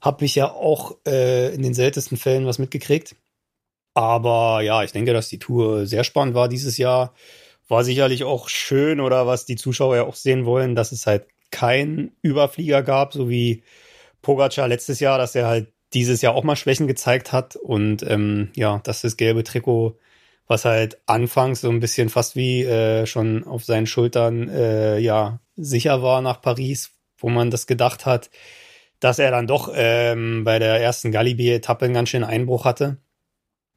Habe 0.00 0.24
ich 0.24 0.36
ja 0.36 0.52
auch 0.52 0.98
äh, 1.06 1.52
in 1.54 1.62
den 1.62 1.74
seltensten 1.74 2.16
Fällen 2.16 2.46
was 2.46 2.60
mitgekriegt. 2.60 3.16
Aber 3.94 4.62
ja, 4.62 4.84
ich 4.84 4.92
denke, 4.92 5.12
dass 5.12 5.28
die 5.28 5.40
Tour 5.40 5.86
sehr 5.86 6.04
spannend 6.04 6.36
war 6.36 6.48
dieses 6.48 6.78
Jahr. 6.78 7.12
War 7.68 7.82
sicherlich 7.82 8.22
auch 8.22 8.48
schön 8.48 9.00
oder 9.00 9.26
was 9.26 9.46
die 9.46 9.56
Zuschauer 9.56 9.96
ja 9.96 10.04
auch 10.04 10.16
sehen 10.16 10.44
wollen, 10.46 10.76
dass 10.76 10.92
es 10.92 11.06
halt 11.08 11.26
kein 11.50 12.12
Überflieger 12.22 12.82
gab, 12.84 13.12
so 13.14 13.28
wie 13.28 13.64
Pogacar 14.22 14.68
letztes 14.68 15.00
Jahr, 15.00 15.18
dass 15.18 15.34
er 15.34 15.46
halt 15.46 15.72
dieses 15.92 16.22
Jahr 16.22 16.34
auch 16.34 16.44
mal 16.44 16.56
Schwächen 16.56 16.86
gezeigt 16.86 17.32
hat 17.32 17.56
und 17.56 18.02
ähm, 18.08 18.50
ja, 18.54 18.80
dass 18.84 19.02
das 19.02 19.16
gelbe 19.16 19.44
Trikot, 19.44 19.98
was 20.46 20.64
halt 20.64 20.98
anfangs 21.06 21.60
so 21.60 21.70
ein 21.70 21.80
bisschen 21.80 22.08
fast 22.08 22.36
wie 22.36 22.62
äh, 22.62 23.06
schon 23.06 23.44
auf 23.44 23.64
seinen 23.64 23.86
Schultern 23.86 24.48
äh, 24.48 24.98
ja 24.98 25.40
sicher 25.56 26.02
war 26.02 26.22
nach 26.22 26.40
Paris, 26.40 26.92
wo 27.18 27.28
man 27.28 27.50
das 27.50 27.66
gedacht 27.66 28.06
hat, 28.06 28.30
dass 29.00 29.18
er 29.18 29.30
dann 29.30 29.46
doch 29.46 29.70
ähm, 29.74 30.44
bei 30.44 30.58
der 30.58 30.80
ersten 30.80 31.12
Galibier-Etappe 31.12 31.84
einen 31.84 31.94
ganz 31.94 32.08
schönen 32.08 32.24
Einbruch 32.24 32.64
hatte. 32.64 32.98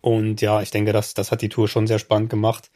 Und 0.02 0.42
ja, 0.42 0.62
ich 0.62 0.70
denke, 0.70 0.94
das, 0.94 1.16
das 1.16 1.32
hat 1.32 1.42
die 1.42 1.50
Tour 1.50 1.68
schon 1.68 1.88
sehr 1.88 1.98
spannend 1.98 2.30
gemacht. 2.30 2.70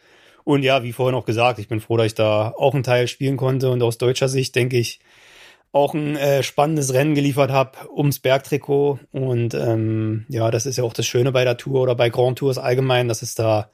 Und 0.44 0.64
ja, 0.64 0.82
wie 0.84 0.94
vorhin 0.94 1.16
auch 1.16 1.26
gesagt, 1.26 1.60
ich 1.60 1.68
bin 1.68 1.80
froh, 1.80 1.98
dass 1.98 2.08
ich 2.08 2.16
da 2.16 2.50
auch 2.58 2.74
einen 2.74 2.82
Teil 2.82 3.08
spielen 3.08 3.38
konnte. 3.38 3.70
Und 3.70 3.84
aus 3.84 4.00
deutscher 4.00 4.30
Sicht 4.30 4.56
denke 4.56 4.78
ich, 4.78 5.00
auch 5.72 5.94
ein 5.94 6.16
äh, 6.16 6.42
spannendes 6.44 6.94
Rennen 6.94 7.16
geliefert 7.16 7.52
habe 7.52 7.78
ums 7.96 8.20
Bergtrikot. 8.20 9.00
Und 9.12 9.54
ähm, 9.54 10.26
ja, 10.30 10.50
das 10.52 10.66
ist 10.66 10.78
ja 10.78 10.84
auch 10.84 10.94
das 10.94 11.06
Schöne 11.06 11.32
bei 11.32 11.44
der 11.44 11.58
Tour 11.58 11.82
oder 11.82 11.96
bei 11.96 12.10
Grand 12.10 12.40
Tours 12.40 12.58
allgemein, 12.58 13.08
dass 13.08 13.22
es 13.22 13.36
da 13.36 13.70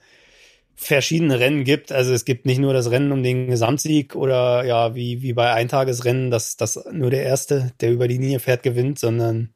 verschiedene 0.75 1.39
Rennen 1.39 1.63
gibt. 1.63 1.91
Also 1.91 2.13
es 2.13 2.25
gibt 2.25 2.45
nicht 2.45 2.59
nur 2.59 2.73
das 2.73 2.91
Rennen 2.91 3.13
um 3.13 3.23
den 3.23 3.47
Gesamtsieg 3.47 4.15
oder 4.15 4.65
ja, 4.65 4.93
wie, 4.93 5.21
wie 5.21 5.33
bei 5.33 5.53
Eintagesrennen, 5.53 6.31
dass, 6.31 6.57
dass 6.57 6.83
nur 6.91 7.09
der 7.09 7.23
Erste, 7.23 7.71
der 7.79 7.93
über 7.93 8.09
die 8.09 8.17
Linie 8.17 8.39
fährt, 8.39 8.61
gewinnt, 8.61 8.99
sondern 8.99 9.53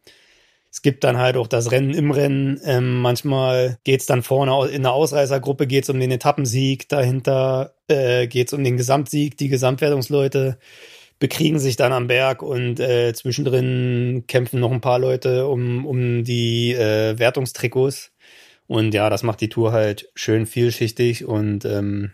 es 0.72 0.82
gibt 0.82 1.04
dann 1.04 1.18
halt 1.18 1.36
auch 1.36 1.48
das 1.48 1.72
Rennen 1.72 1.94
im 1.94 2.12
Rennen. 2.12 2.62
Ähm, 2.64 3.02
manchmal 3.02 3.80
geht's 3.84 4.06
dann 4.06 4.24
vorne 4.24 4.70
in 4.70 4.84
der 4.84 4.94
Ausreißergruppe 4.94 5.68
geht's 5.68 5.90
um 5.90 6.00
den 6.00 6.12
Etappensieg, 6.12 6.88
dahinter 6.88 7.74
äh, 7.90 8.28
geht's 8.28 8.54
um 8.54 8.64
den 8.64 8.78
Gesamtsieg, 8.78 9.36
die 9.38 9.50
Gesamtwertungsleute 9.50 10.58
bekriegen 11.20 11.60
sich 11.60 11.76
dann 11.76 11.92
am 11.92 12.08
Berg 12.08 12.42
und 12.42 12.80
äh, 12.80 13.14
zwischendrin 13.14 14.24
kämpfen 14.28 14.60
noch 14.60 14.72
ein 14.72 14.82
paar 14.82 15.00
Leute 15.00 15.48
um, 15.48 15.86
um 15.86 16.24
die 16.24 16.74
äh, 16.74 17.20
Wertungstrikots. 17.20 18.12
Und 18.68 18.94
ja, 18.94 19.10
das 19.10 19.24
macht 19.24 19.42
die 19.42 19.50
Tour 19.50 19.72
halt 19.72 20.10
schön 20.16 20.46
vielschichtig 20.46 21.26
und 21.26 21.66
ähm, 21.66 22.14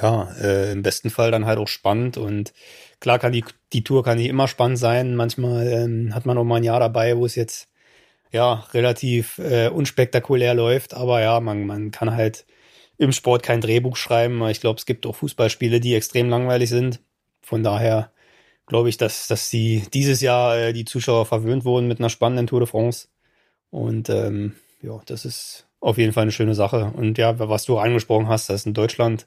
ja, 0.00 0.30
äh, 0.40 0.72
im 0.72 0.82
besten 0.82 1.10
Fall 1.10 1.30
dann 1.30 1.46
halt 1.46 1.58
auch 1.58 1.68
spannend. 1.68 2.16
Und 2.16 2.52
klar 3.00 3.18
kann 3.18 3.32
die, 3.32 3.44
die 3.72 3.84
Tour 3.84 4.04
kann 4.04 4.18
nicht 4.18 4.28
immer 4.28 4.48
spannend 4.48 4.78
sein. 4.78 5.16
Manchmal 5.16 5.66
ähm, 5.66 6.14
hat 6.14 6.26
man 6.26 6.38
auch 6.38 6.44
mal 6.44 6.56
ein 6.56 6.64
Jahr 6.64 6.80
dabei, 6.80 7.16
wo 7.16 7.26
es 7.26 7.34
jetzt 7.34 7.68
ja 8.32 8.66
relativ 8.74 9.38
äh, 9.38 9.68
unspektakulär 9.68 10.54
läuft. 10.54 10.94
Aber 10.94 11.20
ja, 11.20 11.40
man, 11.40 11.66
man 11.66 11.90
kann 11.90 12.14
halt 12.14 12.44
im 12.98 13.12
Sport 13.12 13.42
kein 13.42 13.60
Drehbuch 13.60 13.96
schreiben. 13.96 14.46
Ich 14.48 14.60
glaube, 14.60 14.78
es 14.78 14.86
gibt 14.86 15.06
auch 15.06 15.16
Fußballspiele, 15.16 15.80
die 15.80 15.94
extrem 15.94 16.28
langweilig 16.28 16.68
sind. 16.68 17.00
Von 17.44 17.62
daher 17.62 18.10
glaube 18.66 18.88
ich, 18.88 18.96
dass, 18.96 19.28
dass 19.28 19.50
sie 19.50 19.84
dieses 19.92 20.20
Jahr 20.20 20.56
äh, 20.58 20.72
die 20.72 20.84
Zuschauer 20.84 21.26
verwöhnt 21.26 21.64
wurden 21.64 21.88
mit 21.88 21.98
einer 21.98 22.10
spannenden 22.10 22.46
Tour 22.46 22.60
de 22.60 22.68
France. 22.68 23.08
Und 23.70 24.08
ähm, 24.08 24.54
ja, 24.82 25.00
das 25.06 25.24
ist 25.24 25.66
auf 25.80 25.98
jeden 25.98 26.12
Fall 26.12 26.22
eine 26.22 26.32
schöne 26.32 26.54
Sache. 26.54 26.92
Und 26.96 27.18
ja, 27.18 27.38
was 27.38 27.64
du 27.64 27.78
angesprochen 27.78 28.28
hast, 28.28 28.48
dass 28.48 28.66
in 28.66 28.74
Deutschland 28.74 29.26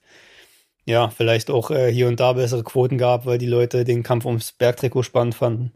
ja 0.86 1.10
vielleicht 1.10 1.52
auch 1.52 1.70
äh, 1.70 1.92
hier 1.92 2.08
und 2.08 2.20
da 2.20 2.34
bessere 2.34 2.64
Quoten 2.64 2.98
gab, 2.98 3.26
weil 3.26 3.38
die 3.38 3.46
Leute 3.46 3.84
den 3.84 4.04
Kampf 4.04 4.26
ums 4.26 4.54
Bergtrikot 4.54 5.04
spannend 5.04 5.36
fanden. 5.36 5.74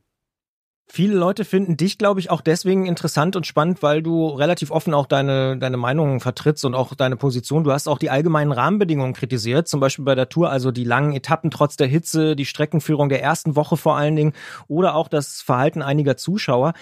Viele 0.94 1.16
Leute 1.16 1.46
finden 1.46 1.78
dich, 1.78 1.98
glaube 1.98 2.20
ich, 2.20 2.30
auch 2.30 2.42
deswegen 2.42 2.86
interessant 2.86 3.38
und 3.38 3.48
spannend, 3.48 3.82
weil 3.82 4.04
du 4.04 4.28
relativ 4.28 4.72
offen 4.72 4.94
auch 4.94 5.06
deine, 5.06 5.58
deine 5.58 5.78
Meinungen 5.78 6.20
vertrittst 6.20 6.66
und 6.66 6.76
auch 6.76 6.96
deine 6.96 7.16
Position. 7.16 7.64
Du 7.64 7.72
hast 7.72 7.88
auch 7.88 7.98
die 7.98 8.10
allgemeinen 8.10 8.52
Rahmenbedingungen 8.52 9.14
kritisiert, 9.14 9.70
zum 9.70 9.80
Beispiel 9.80 10.04
bei 10.04 10.16
der 10.16 10.28
Tour, 10.28 10.50
also 10.50 10.72
die 10.72 10.84
langen 10.84 11.14
Etappen 11.14 11.50
trotz 11.50 11.78
der 11.78 11.88
Hitze, 11.88 12.36
die 12.36 12.44
Streckenführung 12.44 13.08
der 13.08 13.24
ersten 13.24 13.56
Woche 13.56 13.78
vor 13.78 13.96
allen 13.96 14.18
Dingen 14.18 14.34
oder 14.68 14.96
auch 14.96 15.08
das 15.08 15.42
Verhalten 15.42 15.82
einiger 15.82 16.18
Zuschauer. 16.18 16.74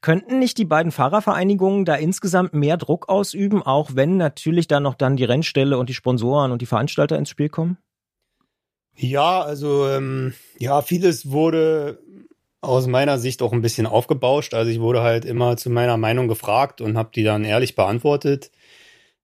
Könnten 0.00 0.38
nicht 0.38 0.58
die 0.58 0.64
beiden 0.64 0.92
Fahrervereinigungen 0.92 1.84
da 1.84 1.96
insgesamt 1.96 2.54
mehr 2.54 2.76
Druck 2.76 3.08
ausüben, 3.08 3.64
auch 3.64 3.90
wenn 3.94 4.16
natürlich 4.16 4.68
dann 4.68 4.84
noch 4.84 4.94
dann 4.94 5.16
die 5.16 5.24
Rennstelle 5.24 5.76
und 5.76 5.88
die 5.88 5.94
Sponsoren 5.94 6.52
und 6.52 6.62
die 6.62 6.66
Veranstalter 6.66 7.18
ins 7.18 7.30
Spiel 7.30 7.48
kommen? 7.48 7.78
Ja, 8.94 9.42
also 9.42 9.88
ähm, 9.88 10.34
ja, 10.58 10.82
vieles 10.82 11.32
wurde 11.32 11.98
aus 12.60 12.86
meiner 12.86 13.18
Sicht 13.18 13.42
auch 13.42 13.52
ein 13.52 13.62
bisschen 13.62 13.86
aufgebauscht. 13.86 14.54
Also 14.54 14.70
ich 14.70 14.80
wurde 14.80 15.02
halt 15.02 15.24
immer 15.24 15.56
zu 15.56 15.70
meiner 15.70 15.96
Meinung 15.96 16.28
gefragt 16.28 16.80
und 16.80 16.96
habe 16.96 17.10
die 17.14 17.24
dann 17.24 17.44
ehrlich 17.44 17.74
beantwortet. 17.74 18.50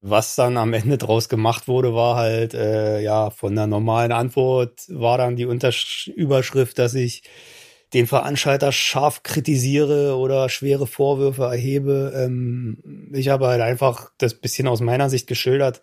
Was 0.00 0.34
dann 0.34 0.56
am 0.56 0.72
Ende 0.72 0.98
draus 0.98 1.28
gemacht 1.28 1.68
wurde, 1.68 1.94
war 1.94 2.16
halt, 2.16 2.54
äh, 2.54 3.00
ja, 3.00 3.30
von 3.30 3.54
der 3.54 3.68
normalen 3.68 4.12
Antwort 4.12 4.80
war 4.88 5.16
dann 5.18 5.36
die 5.36 5.46
Untersch 5.46 6.08
Überschrift, 6.08 6.78
dass 6.78 6.94
ich 6.94 7.22
den 7.92 8.06
Veranstalter 8.06 8.72
scharf 8.72 9.22
kritisiere 9.22 10.16
oder 10.16 10.48
schwere 10.48 10.86
Vorwürfe 10.86 11.44
erhebe. 11.44 12.12
Ähm, 12.16 13.10
ich 13.12 13.28
habe 13.28 13.46
halt 13.46 13.60
einfach 13.60 14.10
das 14.18 14.34
bisschen 14.34 14.66
aus 14.66 14.80
meiner 14.80 15.10
Sicht 15.10 15.26
geschildert, 15.28 15.82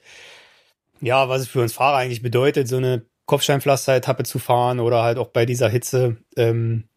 ja, 1.01 1.30
was 1.30 1.43
es 1.43 1.47
für 1.47 1.61
uns 1.61 1.74
Fahrer 1.74 1.97
eigentlich 1.97 2.21
bedeutet, 2.21 2.67
so 2.67 2.78
eine 2.78 3.05
Kopfsteinpflaster-Etappe 3.26 4.24
zu 4.24 4.39
fahren 4.39 4.80
oder 4.80 5.03
halt 5.03 5.17
auch 5.17 5.28
bei 5.28 5.45
dieser 5.45 5.69
Hitze. 5.69 6.17
Ähm, 6.36 6.88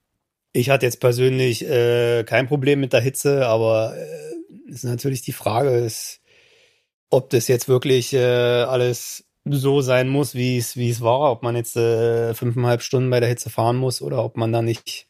ich 0.53 0.71
hatte 0.71 0.87
jetzt 0.87 1.01
persönlich 1.01 1.65
äh, 1.69 2.25
kein 2.25 2.47
Problem 2.47 2.81
mit 2.81 2.93
der 2.93 3.01
Hitze, 3.01 3.47
aber 3.47 3.95
äh, 3.97 4.71
ist 4.71 4.85
natürlich 4.85 5.23
die 5.23 5.33
Frage, 5.33 5.71
ist, 5.71 6.21
ob 7.11 7.31
das 7.31 7.49
jetzt 7.49 7.69
wirklich 7.69 8.13
äh, 8.15 8.19
alles 8.19 9.25
so 9.45 9.81
sein 9.81 10.09
muss, 10.09 10.35
wie 10.35 10.59
es 10.59 10.77
wie 10.77 10.91
es 10.91 11.01
war, 11.01 11.33
ob 11.33 11.43
man 11.43 11.57
jetzt 11.57 11.77
äh, 11.77 12.35
fünfeinhalb 12.35 12.83
Stunden 12.83 13.11
bei 13.11 13.21
der 13.21 13.29
Hitze 13.29 13.51
fahren 13.51 13.77
muss 13.77 14.03
oder 14.03 14.25
ob 14.25 14.37
man 14.37 14.53
da 14.53 14.63
nicht 14.63 15.09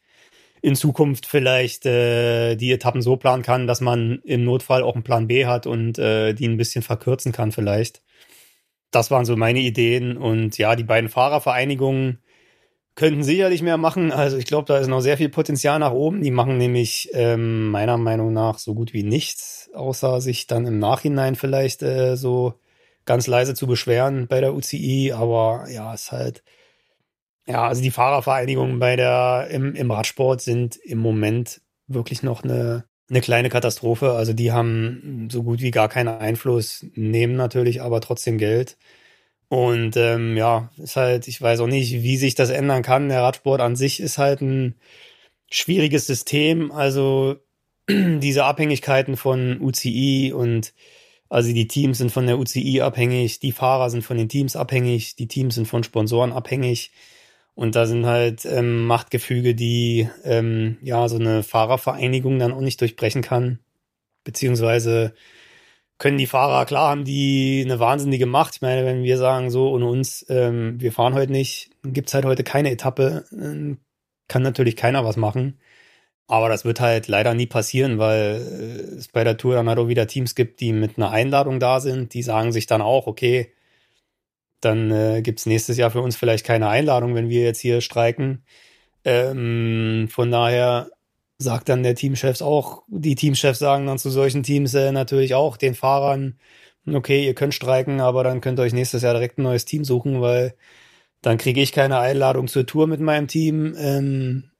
in 0.62 0.76
Zukunft 0.76 1.26
vielleicht 1.26 1.86
äh, 1.86 2.56
die 2.56 2.72
Etappen 2.72 3.02
so 3.02 3.16
planen 3.16 3.42
kann, 3.42 3.66
dass 3.66 3.80
man 3.80 4.20
im 4.24 4.44
Notfall 4.44 4.82
auch 4.82 4.94
einen 4.94 5.04
Plan 5.04 5.26
B 5.26 5.46
hat 5.46 5.66
und 5.66 5.98
äh, 5.98 6.34
die 6.34 6.46
ein 6.48 6.56
bisschen 6.56 6.82
verkürzen 6.82 7.32
kann 7.32 7.52
vielleicht. 7.52 8.02
Das 8.92 9.10
waren 9.10 9.24
so 9.24 9.36
meine 9.36 9.60
Ideen 9.60 10.16
und 10.16 10.58
ja, 10.58 10.76
die 10.76 10.84
beiden 10.84 11.10
Fahrervereinigungen 11.10 12.22
könnten 12.94 13.22
sicherlich 13.22 13.62
mehr 13.62 13.78
machen. 13.78 14.12
Also 14.12 14.36
ich 14.36 14.44
glaube, 14.46 14.66
da 14.66 14.78
ist 14.78 14.88
noch 14.88 15.00
sehr 15.00 15.16
viel 15.16 15.28
Potenzial 15.28 15.78
nach 15.78 15.92
oben. 15.92 16.22
Die 16.22 16.30
machen 16.30 16.58
nämlich 16.58 17.10
ähm, 17.14 17.70
meiner 17.70 17.96
Meinung 17.96 18.32
nach 18.32 18.58
so 18.58 18.74
gut 18.74 18.92
wie 18.92 19.02
nichts, 19.02 19.70
außer 19.74 20.20
sich 20.20 20.46
dann 20.46 20.66
im 20.66 20.78
Nachhinein 20.78 21.34
vielleicht 21.34 21.82
äh, 21.82 22.16
so 22.16 22.54
ganz 23.06 23.26
leise 23.26 23.54
zu 23.54 23.66
beschweren 23.66 24.28
bei 24.28 24.40
der 24.40 24.54
UCI. 24.54 25.12
Aber 25.12 25.66
ja, 25.70 25.94
ist 25.94 26.12
halt, 26.12 26.42
ja, 27.46 27.66
also 27.66 27.82
die 27.82 27.90
Fahrervereinigungen 27.90 28.78
bei 28.78 28.96
der 28.96 29.48
im, 29.50 29.74
im 29.74 29.90
Radsport 29.90 30.40
sind 30.42 30.76
im 30.76 30.98
Moment 30.98 31.60
wirklich 31.86 32.22
noch 32.22 32.44
eine, 32.44 32.84
eine 33.08 33.20
kleine 33.20 33.48
Katastrophe. 33.48 34.12
Also 34.12 34.32
die 34.34 34.52
haben 34.52 35.28
so 35.30 35.42
gut 35.42 35.60
wie 35.62 35.70
gar 35.70 35.88
keinen 35.88 36.08
Einfluss, 36.08 36.86
nehmen 36.94 37.36
natürlich 37.36 37.82
aber 37.82 38.00
trotzdem 38.00 38.38
Geld. 38.38 38.76
Und 39.52 39.98
ähm, 39.98 40.38
ja, 40.38 40.70
ist 40.78 40.96
halt, 40.96 41.28
ich 41.28 41.42
weiß 41.42 41.60
auch 41.60 41.66
nicht, 41.66 41.92
wie 42.02 42.16
sich 42.16 42.34
das 42.34 42.48
ändern 42.48 42.82
kann. 42.82 43.10
Der 43.10 43.20
Radsport 43.20 43.60
an 43.60 43.76
sich 43.76 44.00
ist 44.00 44.16
halt 44.16 44.40
ein 44.40 44.76
schwieriges 45.50 46.06
System. 46.06 46.72
Also 46.72 47.36
diese 47.90 48.44
Abhängigkeiten 48.46 49.18
von 49.18 49.60
UCI 49.60 50.32
und 50.34 50.72
also 51.28 51.52
die 51.52 51.68
Teams 51.68 51.98
sind 51.98 52.10
von 52.10 52.26
der 52.26 52.38
UCI 52.38 52.80
abhängig, 52.80 53.40
die 53.40 53.52
Fahrer 53.52 53.90
sind 53.90 54.04
von 54.04 54.16
den 54.16 54.30
Teams 54.30 54.56
abhängig, 54.56 55.16
die 55.16 55.28
Teams 55.28 55.56
sind 55.56 55.68
von 55.68 55.84
Sponsoren 55.84 56.32
abhängig. 56.32 56.90
Und 57.54 57.76
da 57.76 57.84
sind 57.84 58.06
halt 58.06 58.46
ähm, 58.46 58.86
Machtgefüge, 58.86 59.54
die 59.54 60.08
ähm, 60.24 60.78
ja 60.80 61.06
so 61.10 61.18
eine 61.18 61.42
Fahrervereinigung 61.42 62.38
dann 62.38 62.54
auch 62.54 62.62
nicht 62.62 62.80
durchbrechen 62.80 63.20
kann. 63.20 63.58
Beziehungsweise 64.24 65.12
können 66.02 66.18
die 66.18 66.26
Fahrer, 66.26 66.66
klar 66.66 66.90
haben 66.90 67.04
die 67.04 67.62
eine 67.64 67.78
wahnsinnige 67.78 68.26
Macht. 68.26 68.56
Ich 68.56 68.62
meine, 68.62 68.84
wenn 68.84 69.04
wir 69.04 69.18
sagen, 69.18 69.50
so 69.50 69.70
ohne 69.70 69.86
uns, 69.86 70.26
ähm, 70.28 70.80
wir 70.80 70.90
fahren 70.90 71.14
heute 71.14 71.30
nicht, 71.30 71.70
gibt's 71.84 72.12
halt 72.12 72.24
heute 72.24 72.42
keine 72.42 72.72
Etappe, 72.72 73.24
äh, 73.30 73.76
kann 74.26 74.42
natürlich 74.42 74.74
keiner 74.74 75.04
was 75.04 75.16
machen. 75.16 75.60
Aber 76.26 76.48
das 76.48 76.64
wird 76.64 76.80
halt 76.80 77.06
leider 77.08 77.34
nie 77.34 77.46
passieren, 77.46 77.98
weil 77.98 78.40
äh, 78.92 78.96
es 78.96 79.08
bei 79.08 79.22
der 79.22 79.36
Tour 79.36 79.54
dann 79.54 79.68
halt 79.68 79.78
auch 79.78 79.86
wieder 79.88 80.08
Teams 80.08 80.34
gibt, 80.34 80.60
die 80.60 80.72
mit 80.72 80.98
einer 80.98 81.10
Einladung 81.12 81.60
da 81.60 81.78
sind. 81.78 82.14
Die 82.14 82.22
sagen 82.24 82.50
sich 82.52 82.66
dann 82.66 82.82
auch, 82.82 83.06
okay, 83.06 83.52
dann 84.60 84.90
äh, 84.90 85.22
gibt's 85.22 85.46
nächstes 85.46 85.76
Jahr 85.76 85.92
für 85.92 86.02
uns 86.02 86.16
vielleicht 86.16 86.44
keine 86.44 86.68
Einladung, 86.68 87.14
wenn 87.14 87.28
wir 87.28 87.42
jetzt 87.44 87.60
hier 87.60 87.80
streiken. 87.80 88.44
Ähm, 89.04 90.08
von 90.10 90.32
daher 90.32 90.90
sagt 91.42 91.68
dann 91.68 91.82
der 91.82 91.94
Teamchefs 91.94 92.42
auch, 92.42 92.84
die 92.88 93.14
Teamchefs 93.14 93.58
sagen 93.58 93.86
dann 93.86 93.98
zu 93.98 94.10
solchen 94.10 94.42
Teams 94.42 94.74
äh, 94.74 94.92
natürlich 94.92 95.34
auch 95.34 95.56
den 95.56 95.74
Fahrern, 95.74 96.38
okay, 96.86 97.26
ihr 97.26 97.34
könnt 97.34 97.54
streiken, 97.54 98.00
aber 98.00 98.24
dann 98.24 98.40
könnt 98.40 98.58
ihr 98.58 98.62
euch 98.62 98.72
nächstes 98.72 99.02
Jahr 99.02 99.14
direkt 99.14 99.38
ein 99.38 99.42
neues 99.42 99.64
Team 99.64 99.84
suchen, 99.84 100.20
weil 100.20 100.54
dann 101.22 101.38
kriege 101.38 101.60
ich 101.62 101.72
keine 101.72 101.98
Einladung 101.98 102.48
zur 102.48 102.66
Tour 102.66 102.86
mit 102.86 103.00
meinem 103.00 103.28
Team. 103.28 103.74
Ähm, 103.78 104.50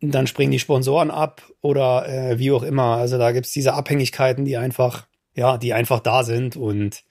dann 0.00 0.26
springen 0.26 0.52
die 0.52 0.58
Sponsoren 0.58 1.10
ab 1.10 1.42
oder 1.60 2.08
äh, 2.08 2.38
wie 2.38 2.52
auch 2.52 2.62
immer. 2.62 2.96
Also 2.96 3.18
da 3.18 3.32
gibt's 3.32 3.52
diese 3.52 3.74
Abhängigkeiten, 3.74 4.44
die 4.44 4.56
einfach, 4.56 5.06
ja, 5.34 5.58
die 5.58 5.74
einfach 5.74 6.00
da 6.00 6.24
sind 6.24 6.56
und 6.56 7.04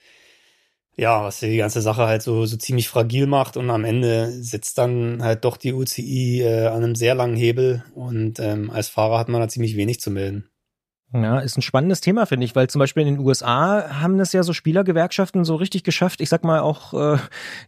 ja, 0.98 1.24
was 1.24 1.40
die 1.40 1.58
ganze 1.58 1.82
Sache 1.82 2.08
halt 2.08 2.24
so, 2.24 2.46
so 2.48 2.58
ziemlich 2.58 2.90
fragil 2.90 3.28
macht 3.28 3.56
und 3.56 3.70
am 3.70 3.86
Ende 3.86 4.32
sitzt 4.32 4.80
dann 4.80 5.22
halt 5.22 5.46
doch 5.46 5.58
die 5.58 5.74
UCI 5.74 6.42
äh, 6.42 6.68
an 6.68 6.84
einem 6.84 6.96
sehr 6.96 7.14
langen 7.14 7.38
Hebel 7.38 7.84
und 7.94 8.40
ähm, 8.40 8.72
als 8.72 8.90
Fahrer 8.90 9.20
hat 9.20 9.30
man 9.30 9.40
da 9.40 9.48
ziemlich 9.48 9.78
wenig 9.78 10.00
zu 10.00 10.10
melden. 10.10 10.50
Ja, 11.14 11.40
ist 11.40 11.58
ein 11.58 11.62
spannendes 11.62 12.02
Thema, 12.02 12.26
finde 12.26 12.46
ich, 12.46 12.56
weil 12.56 12.68
zum 12.68 12.80
Beispiel 12.80 13.08
in 13.08 13.16
den 13.16 13.26
USA 13.26 14.02
haben 14.02 14.18
das 14.18 14.34
ja 14.34 14.44
so 14.44 14.52
Spielergewerkschaften 14.54 15.46
so 15.46 15.56
richtig 15.56 15.84
geschafft, 15.84 16.20
ich 16.20 16.30
sag 16.30 16.44
mal 16.44 16.60
auch, 16.60 16.94
äh, 16.94 17.18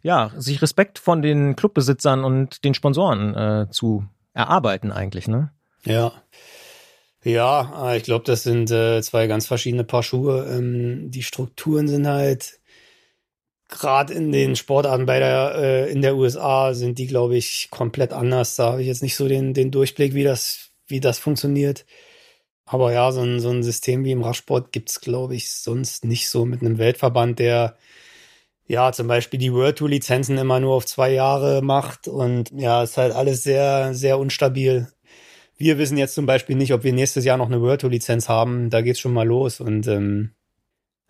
ja, 0.01 0.31
sich 0.35 0.61
Respekt 0.61 0.99
von 0.99 1.21
den 1.21 1.55
Clubbesitzern 1.55 2.23
und 2.23 2.65
den 2.65 2.73
Sponsoren 2.73 3.35
äh, 3.35 3.67
zu 3.69 4.05
erarbeiten 4.33 4.91
eigentlich, 4.91 5.27
ne? 5.27 5.51
Ja. 5.85 6.11
Ja, 7.23 7.95
ich 7.95 8.03
glaube, 8.03 8.23
das 8.25 8.43
sind 8.43 8.71
äh, 8.71 9.01
zwei 9.01 9.27
ganz 9.27 9.45
verschiedene 9.45 9.83
Paar 9.83 10.03
Schuhe. 10.03 10.47
Ähm, 10.49 11.11
die 11.11 11.23
Strukturen 11.23 11.87
sind 11.87 12.07
halt 12.07 12.58
gerade 13.69 14.13
in 14.13 14.31
den 14.31 14.55
Sportarten 14.55 15.05
bei 15.05 15.19
der 15.19 15.53
äh, 15.55 15.91
in 15.91 16.01
der 16.01 16.15
USA 16.15 16.73
sind 16.73 16.97
die, 16.97 17.07
glaube 17.07 17.37
ich, 17.37 17.69
komplett 17.71 18.13
anders. 18.13 18.55
Da 18.55 18.71
habe 18.73 18.81
ich 18.81 18.87
jetzt 18.87 19.03
nicht 19.03 19.15
so 19.15 19.27
den, 19.27 19.53
den 19.53 19.71
Durchblick, 19.71 20.13
wie 20.13 20.23
das, 20.23 20.71
wie 20.87 20.99
das 20.99 21.19
funktioniert. 21.19 21.85
Aber 22.65 22.93
ja, 22.93 23.11
so 23.11 23.21
ein, 23.21 23.39
so 23.39 23.49
ein 23.49 23.63
System 23.63 24.03
wie 24.03 24.11
im 24.11 24.23
Radsport 24.23 24.71
gibt's 24.71 25.01
glaube 25.01 25.35
ich, 25.35 25.51
sonst 25.51 26.05
nicht 26.05 26.29
so 26.29 26.45
mit 26.45 26.61
einem 26.61 26.77
Weltverband, 26.77 27.39
der 27.39 27.77
ja 28.67 28.91
zum 28.91 29.07
Beispiel 29.07 29.39
die 29.39 29.53
World 29.53 29.77
Tour 29.79 29.89
Lizenzen 29.89 30.37
immer 30.37 30.59
nur 30.59 30.75
auf 30.75 30.85
zwei 30.85 31.11
Jahre 31.11 31.61
macht. 31.63 32.07
Und 32.07 32.51
ja, 32.51 32.83
ist 32.83 32.97
halt 32.97 33.13
alles 33.13 33.43
sehr, 33.43 33.93
sehr 33.93 34.19
unstabil. 34.19 34.87
Wir 35.57 35.77
wissen 35.77 35.97
jetzt 35.97 36.15
zum 36.15 36.25
Beispiel 36.25 36.55
nicht, 36.55 36.73
ob 36.73 36.83
wir 36.83 36.93
nächstes 36.93 37.25
Jahr 37.25 37.37
noch 37.37 37.47
eine 37.47 37.61
World 37.61 37.81
Tour 37.81 37.89
Lizenz 37.91 38.29
haben. 38.29 38.69
Da 38.69 38.81
geht's 38.81 38.99
schon 38.99 39.13
mal 39.13 39.27
los. 39.27 39.59
Und 39.59 39.87
ähm, 39.87 40.31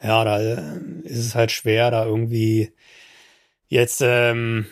ja, 0.01 0.23
da 0.23 0.39
äh, 0.39 0.79
ist 1.03 1.19
es 1.19 1.35
halt 1.35 1.51
schwer, 1.51 1.91
da 1.91 2.05
irgendwie 2.05 2.71
jetzt 3.67 4.01
ähm, 4.03 4.65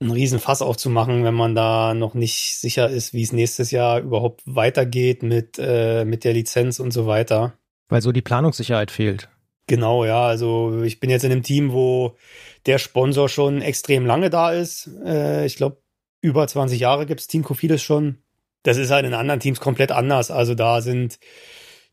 einen 0.00 0.10
riesen 0.10 0.38
Fass 0.38 0.62
aufzumachen, 0.62 1.24
wenn 1.24 1.34
man 1.34 1.54
da 1.54 1.94
noch 1.94 2.14
nicht 2.14 2.58
sicher 2.58 2.88
ist, 2.90 3.14
wie 3.14 3.22
es 3.22 3.32
nächstes 3.32 3.70
Jahr 3.70 4.00
überhaupt 4.00 4.42
weitergeht 4.44 5.22
mit, 5.22 5.58
äh, 5.58 6.04
mit 6.04 6.24
der 6.24 6.34
Lizenz 6.34 6.80
und 6.80 6.90
so 6.90 7.06
weiter. 7.06 7.54
Weil 7.88 8.02
so 8.02 8.12
die 8.12 8.22
Planungssicherheit 8.22 8.90
fehlt. 8.90 9.28
Genau, 9.66 10.04
ja. 10.04 10.26
Also 10.26 10.82
ich 10.82 11.00
bin 11.00 11.10
jetzt 11.10 11.24
in 11.24 11.32
einem 11.32 11.42
Team, 11.42 11.72
wo 11.72 12.16
der 12.66 12.78
Sponsor 12.78 13.28
schon 13.28 13.62
extrem 13.62 14.06
lange 14.06 14.30
da 14.30 14.52
ist. 14.52 14.90
Äh, 15.04 15.46
ich 15.46 15.56
glaube, 15.56 15.82
über 16.20 16.46
20 16.46 16.78
Jahre 16.78 17.06
gibt's 17.06 17.26
Team 17.26 17.42
Cofidis 17.42 17.82
schon. 17.82 18.18
Das 18.62 18.76
ist 18.76 18.90
halt 18.90 19.06
in 19.06 19.14
anderen 19.14 19.40
Teams 19.40 19.60
komplett 19.60 19.92
anders. 19.92 20.30
Also 20.30 20.54
da 20.54 20.80
sind 20.80 21.18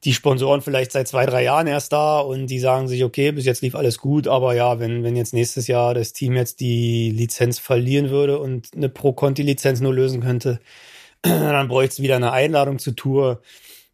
die 0.05 0.13
Sponsoren 0.13 0.61
vielleicht 0.61 0.91
seit 0.91 1.07
zwei, 1.07 1.25
drei 1.25 1.43
Jahren 1.43 1.67
erst 1.67 1.93
da 1.93 2.19
und 2.19 2.47
die 2.47 2.59
sagen 2.59 2.87
sich, 2.87 3.03
okay, 3.03 3.31
bis 3.31 3.45
jetzt 3.45 3.61
lief 3.61 3.75
alles 3.75 3.97
gut, 3.97 4.27
aber 4.27 4.53
ja, 4.53 4.79
wenn, 4.79 5.03
wenn 5.03 5.15
jetzt 5.15 5.33
nächstes 5.33 5.67
Jahr 5.67 5.93
das 5.93 6.13
Team 6.13 6.35
jetzt 6.35 6.59
die 6.59 7.11
Lizenz 7.11 7.59
verlieren 7.59 8.09
würde 8.09 8.39
und 8.39 8.69
eine 8.75 8.89
Pro-Conti-Lizenz 8.89 9.79
nur 9.81 9.93
lösen 9.93 10.21
könnte, 10.21 10.59
dann 11.21 11.67
bräuchte 11.67 11.93
es 11.93 12.01
wieder 12.01 12.17
eine 12.17 12.31
Einladung 12.31 12.79
zur 12.79 12.95
Tour. 12.95 13.41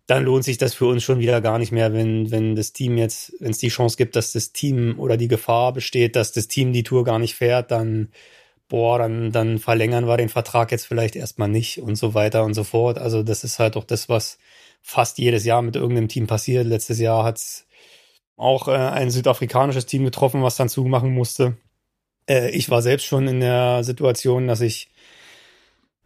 Dann 0.07 0.23
lohnt 0.23 0.43
sich 0.43 0.57
das 0.57 0.73
für 0.73 0.87
uns 0.87 1.03
schon 1.03 1.19
wieder 1.19 1.39
gar 1.41 1.59
nicht 1.59 1.71
mehr, 1.71 1.93
wenn, 1.93 2.31
wenn 2.31 2.55
das 2.55 2.73
Team 2.73 2.97
jetzt, 2.97 3.33
wenn 3.39 3.51
es 3.51 3.59
die 3.59 3.69
Chance 3.69 3.95
gibt, 3.95 4.15
dass 4.15 4.31
das 4.31 4.51
Team 4.51 4.99
oder 4.99 5.17
die 5.17 5.27
Gefahr 5.27 5.73
besteht, 5.73 6.15
dass 6.15 6.31
das 6.31 6.47
Team 6.47 6.73
die 6.73 6.83
Tour 6.83 7.03
gar 7.03 7.19
nicht 7.19 7.35
fährt, 7.35 7.69
dann, 7.69 8.09
boah, 8.69 8.99
dann, 8.99 9.31
dann 9.31 9.59
verlängern 9.59 10.07
wir 10.07 10.17
den 10.17 10.29
Vertrag 10.29 10.71
jetzt 10.71 10.85
vielleicht 10.87 11.15
erstmal 11.15 11.49
nicht 11.49 11.81
und 11.81 11.95
so 11.95 12.13
weiter 12.13 12.43
und 12.45 12.53
so 12.53 12.63
fort. 12.63 12.97
Also 12.99 13.23
das 13.23 13.43
ist 13.43 13.59
halt 13.59 13.75
auch 13.75 13.83
das, 13.83 14.09
was, 14.09 14.37
fast 14.81 15.17
jedes 15.17 15.45
Jahr 15.45 15.61
mit 15.61 15.75
irgendeinem 15.75 16.07
Team 16.07 16.27
passiert. 16.27 16.65
Letztes 16.65 16.99
Jahr 16.99 17.23
hat 17.23 17.37
es 17.37 17.67
auch 18.37 18.67
äh, 18.67 18.71
ein 18.71 19.11
südafrikanisches 19.11 19.85
Team 19.85 20.05
getroffen, 20.05 20.43
was 20.43 20.55
dann 20.55 20.69
zumachen 20.69 21.13
musste. 21.13 21.57
Äh, 22.29 22.51
ich 22.51 22.69
war 22.69 22.81
selbst 22.81 23.05
schon 23.05 23.27
in 23.27 23.41
der 23.41 23.83
Situation, 23.83 24.47
dass 24.47 24.61
ich 24.61 24.89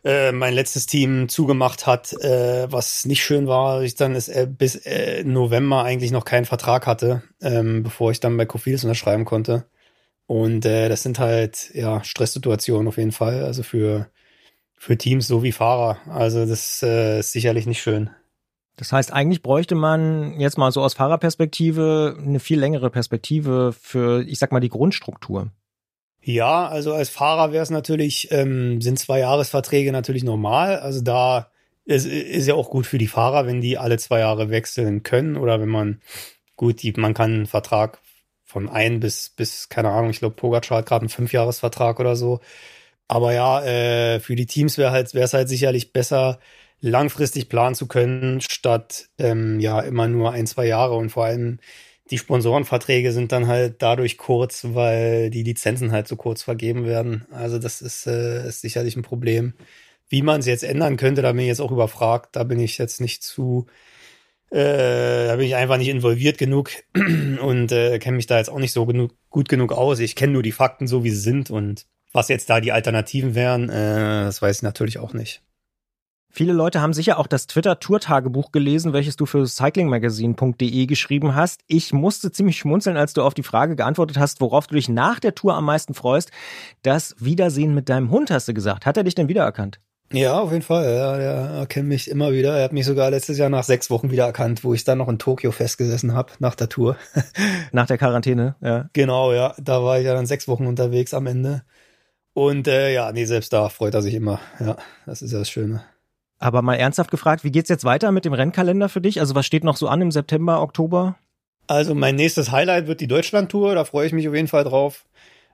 äh, 0.03 0.31
mein 0.31 0.53
letztes 0.53 0.85
Team 0.85 1.29
zugemacht 1.29 1.87
hat, 1.87 2.13
äh, 2.21 2.71
was 2.71 3.05
nicht 3.05 3.23
schön 3.23 3.47
war. 3.47 3.83
Ich 3.83 3.95
dann 3.95 4.15
ist, 4.15 4.29
äh, 4.29 4.47
bis 4.49 4.75
äh, 4.75 5.23
November 5.23 5.83
eigentlich 5.83 6.11
noch 6.11 6.25
keinen 6.25 6.45
Vertrag 6.45 6.87
hatte, 6.87 7.23
ähm, 7.41 7.83
bevor 7.83 8.11
ich 8.11 8.19
dann 8.19 8.37
bei 8.37 8.45
Kofidis 8.45 8.83
unterschreiben 8.83 9.25
konnte. 9.25 9.65
Und 10.25 10.65
äh, 10.65 10.89
das 10.89 11.03
sind 11.03 11.19
halt 11.19 11.71
ja 11.73 12.03
Stresssituationen 12.03 12.87
auf 12.87 12.97
jeden 12.97 13.11
Fall, 13.11 13.43
also 13.43 13.63
für 13.63 14.09
für 14.83 14.97
Teams 14.97 15.27
so 15.27 15.43
wie 15.43 15.53
Fahrer. 15.53 15.97
Also 16.09 16.45
das 16.45 16.83
äh, 16.83 17.19
ist 17.19 17.31
sicherlich 17.31 17.65
nicht 17.65 17.81
schön. 17.81 18.09
Das 18.75 18.91
heißt, 18.91 19.13
eigentlich 19.13 19.41
bräuchte 19.41 19.75
man 19.75 20.39
jetzt 20.39 20.57
mal 20.57 20.71
so 20.71 20.81
aus 20.81 20.93
Fahrerperspektive 20.93 22.17
eine 22.19 22.39
viel 22.39 22.59
längere 22.59 22.89
Perspektive 22.89 23.73
für, 23.79 24.27
ich 24.27 24.39
sag 24.39 24.51
mal, 24.51 24.59
die 24.59 24.69
Grundstruktur. 24.69 25.51
Ja, 26.21 26.67
also 26.67 26.93
als 26.93 27.09
Fahrer 27.09 27.51
wäre 27.53 27.63
es 27.63 27.69
natürlich, 27.69 28.29
ähm, 28.31 28.81
sind 28.81 28.99
zwei 28.99 29.19
Jahresverträge 29.19 29.91
natürlich 29.91 30.23
normal. 30.23 30.79
Also 30.79 31.01
da 31.01 31.51
ist, 31.85 32.05
ist 32.05 32.47
ja 32.47 32.55
auch 32.55 32.69
gut 32.69 32.85
für 32.85 32.97
die 32.97 33.07
Fahrer, 33.07 33.45
wenn 33.45 33.61
die 33.61 33.77
alle 33.77 33.97
zwei 33.97 34.19
Jahre 34.19 34.49
wechseln 34.49 35.03
können 35.03 35.37
oder 35.37 35.61
wenn 35.61 35.69
man 35.69 36.01
gut, 36.55 36.81
die, 36.81 36.93
man 36.93 37.13
kann 37.13 37.33
einen 37.33 37.45
Vertrag 37.45 37.99
von 38.53 38.69
ein 38.69 38.99
bis, 38.99 39.29
bis, 39.31 39.67
keine 39.69 39.89
Ahnung, 39.89 40.11
ich 40.11 40.19
glaube, 40.19 40.35
Pogacar 40.35 40.79
hat 40.79 40.85
gerade 40.85 41.01
einen 41.03 41.09
Fünfjahresvertrag 41.09 41.99
oder 41.99 42.15
so. 42.15 42.39
Aber 43.07 43.33
ja, 43.33 43.63
äh, 43.65 44.19
für 44.19 44.35
die 44.35 44.45
Teams 44.47 44.77
wäre 44.77 44.91
halt, 44.91 45.13
wäre 45.15 45.25
es 45.25 45.33
halt 45.33 45.49
sicherlich 45.49 45.93
besser, 45.93 46.39
langfristig 46.81 47.49
planen 47.49 47.75
zu 47.75 47.87
können, 47.87 48.41
statt 48.41 49.09
ähm, 49.19 49.59
ja 49.59 49.81
immer 49.81 50.07
nur 50.07 50.31
ein, 50.33 50.47
zwei 50.47 50.65
Jahre 50.67 50.95
und 50.95 51.09
vor 51.11 51.25
allem 51.25 51.59
die 52.11 52.17
Sponsorenverträge 52.17 53.11
sind 53.13 53.31
dann 53.31 53.47
halt 53.47 53.81
dadurch 53.81 54.17
kurz, 54.17 54.65
weil 54.69 55.29
die 55.31 55.43
Lizenzen 55.43 55.91
halt 55.91 56.07
so 56.07 56.15
kurz 56.17 56.43
vergeben 56.43 56.85
werden. 56.85 57.25
Also 57.31 57.57
das 57.59 57.81
ist, 57.81 58.07
äh, 58.07 58.47
ist 58.47 58.61
sicherlich 58.61 58.95
ein 58.97 59.03
Problem. 59.03 59.53
Wie 60.09 60.21
man 60.21 60.41
es 60.41 60.45
jetzt 60.45 60.63
ändern 60.63 60.97
könnte, 60.97 61.21
da 61.21 61.31
bin 61.31 61.41
ich 61.41 61.47
jetzt 61.47 61.61
auch 61.61 61.71
überfragt. 61.71 62.35
Da 62.35 62.43
bin 62.43 62.59
ich 62.59 62.77
jetzt 62.77 63.01
nicht 63.01 63.23
zu, 63.23 63.67
äh, 64.53 65.27
da 65.27 65.35
bin 65.35 65.47
ich 65.47 65.55
einfach 65.55 65.77
nicht 65.77 65.89
involviert 65.89 66.37
genug 66.37 66.69
und 66.93 67.71
äh, 67.71 67.97
kenne 67.97 68.17
mich 68.17 68.27
da 68.27 68.37
jetzt 68.37 68.49
auch 68.49 68.59
nicht 68.59 68.71
so 68.71 68.85
genug, 68.85 69.11
gut 69.31 69.49
genug 69.49 69.71
aus. 69.71 69.99
Ich 69.99 70.15
kenne 70.15 70.33
nur 70.33 70.43
die 70.43 70.51
Fakten 70.51 70.85
so, 70.85 71.03
wie 71.03 71.09
sie 71.09 71.21
sind 71.21 71.49
und 71.49 71.87
was 72.11 72.27
jetzt 72.27 72.51
da 72.51 72.61
die 72.61 72.71
Alternativen 72.71 73.33
wären, 73.33 73.69
äh, 73.69 74.25
das 74.25 74.43
weiß 74.43 74.57
ich 74.57 74.61
natürlich 74.61 74.99
auch 74.99 75.13
nicht. 75.13 75.41
Viele 76.29 76.53
Leute 76.53 76.81
haben 76.81 76.93
sicher 76.93 77.19
auch 77.19 77.27
das 77.27 77.47
Twitter-Tour-Tagebuch 77.47 78.51
gelesen, 78.51 78.93
welches 78.93 79.15
du 79.15 79.25
für 79.25 79.45
cyclingmagazine.de 79.45 80.85
geschrieben 80.85 81.35
hast. 81.35 81.61
Ich 81.67 81.93
musste 81.93 82.31
ziemlich 82.31 82.57
schmunzeln, 82.57 82.97
als 82.97 83.13
du 83.13 83.21
auf 83.21 83.33
die 83.33 83.43
Frage 83.43 83.75
geantwortet 83.75 84.17
hast, 84.17 84.41
worauf 84.41 84.67
du 84.67 84.75
dich 84.75 84.89
nach 84.89 85.19
der 85.19 85.35
Tour 85.35 85.55
am 85.55 85.65
meisten 85.65 85.93
freust. 85.93 86.31
Das 86.81 87.15
Wiedersehen 87.19 87.75
mit 87.75 87.89
deinem 87.89 88.09
Hund, 88.09 88.31
hast 88.31 88.47
du 88.47 88.53
gesagt. 88.53 88.85
Hat 88.85 88.97
er 88.97 89.03
dich 89.03 89.13
denn 89.15 89.29
wiedererkannt? 89.29 89.79
Ja, 90.13 90.39
auf 90.39 90.51
jeden 90.51 90.63
Fall. 90.63 90.85
Ja, 90.95 91.17
der 91.17 91.33
erkennt 91.59 91.87
mich 91.87 92.09
immer 92.09 92.31
wieder. 92.31 92.55
Er 92.55 92.65
hat 92.65 92.73
mich 92.73 92.85
sogar 92.85 93.09
letztes 93.09 93.37
Jahr 93.37 93.49
nach 93.49 93.63
sechs 93.63 93.89
Wochen 93.89 94.11
wiedererkannt, 94.11 94.63
wo 94.63 94.73
ich 94.73 94.83
dann 94.83 94.99
noch 94.99 95.09
in 95.09 95.17
Tokio 95.17 95.51
festgesessen 95.51 96.13
habe, 96.13 96.31
nach 96.39 96.55
der 96.55 96.69
Tour. 96.69 96.97
nach 97.71 97.87
der 97.87 97.97
Quarantäne, 97.97 98.55
ja. 98.61 98.89
Genau, 98.93 99.33
ja. 99.33 99.55
Da 99.57 99.83
war 99.83 99.99
ich 99.99 100.05
ja 100.05 100.13
dann 100.13 100.27
sechs 100.27 100.47
Wochen 100.47 100.67
unterwegs 100.67 101.13
am 101.13 101.25
Ende. 101.25 101.63
Und 102.33 102.67
äh, 102.67 102.93
ja, 102.93 103.11
nee, 103.11 103.25
selbst 103.25 103.53
da 103.53 103.69
freut 103.69 103.93
er 103.93 104.01
sich 104.01 104.13
immer. 104.13 104.39
Ja, 104.59 104.77
das 105.05 105.21
ist 105.21 105.31
ja 105.31 105.39
das 105.39 105.49
Schöne. 105.49 105.83
Aber 106.39 106.61
mal 106.61 106.75
ernsthaft 106.75 107.09
gefragt, 107.09 107.43
wie 107.43 107.51
geht's 107.51 107.69
jetzt 107.69 107.85
weiter 107.85 108.11
mit 108.11 108.25
dem 108.25 108.33
Rennkalender 108.33 108.89
für 108.89 109.01
dich? 109.01 109.19
Also 109.19 109.33
was 109.33 109.45
steht 109.45 109.63
noch 109.63 109.77
so 109.77 109.87
an 109.87 110.01
im 110.01 110.11
September, 110.11 110.61
Oktober? 110.61 111.15
Also 111.67 111.95
mein 111.95 112.15
nächstes 112.15 112.51
Highlight 112.51 112.87
wird 112.87 112.99
die 112.99 113.07
Deutschlandtour, 113.07 113.75
da 113.75 113.85
freue 113.85 114.07
ich 114.07 114.13
mich 114.13 114.27
auf 114.27 114.35
jeden 114.35 114.49
Fall 114.49 114.63
drauf. 114.63 115.05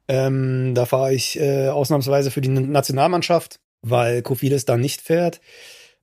Ähm, 0.07 0.73
da 0.73 0.85
fahre 0.85 1.13
ich 1.13 1.39
äh, 1.39 1.67
ausnahmsweise 1.67 2.31
für 2.31 2.41
die 2.41 2.49
Nationalmannschaft, 2.49 3.59
weil 3.81 4.21
Kofidis 4.21 4.65
dann 4.65 4.81
nicht 4.81 5.01
fährt. 5.01 5.41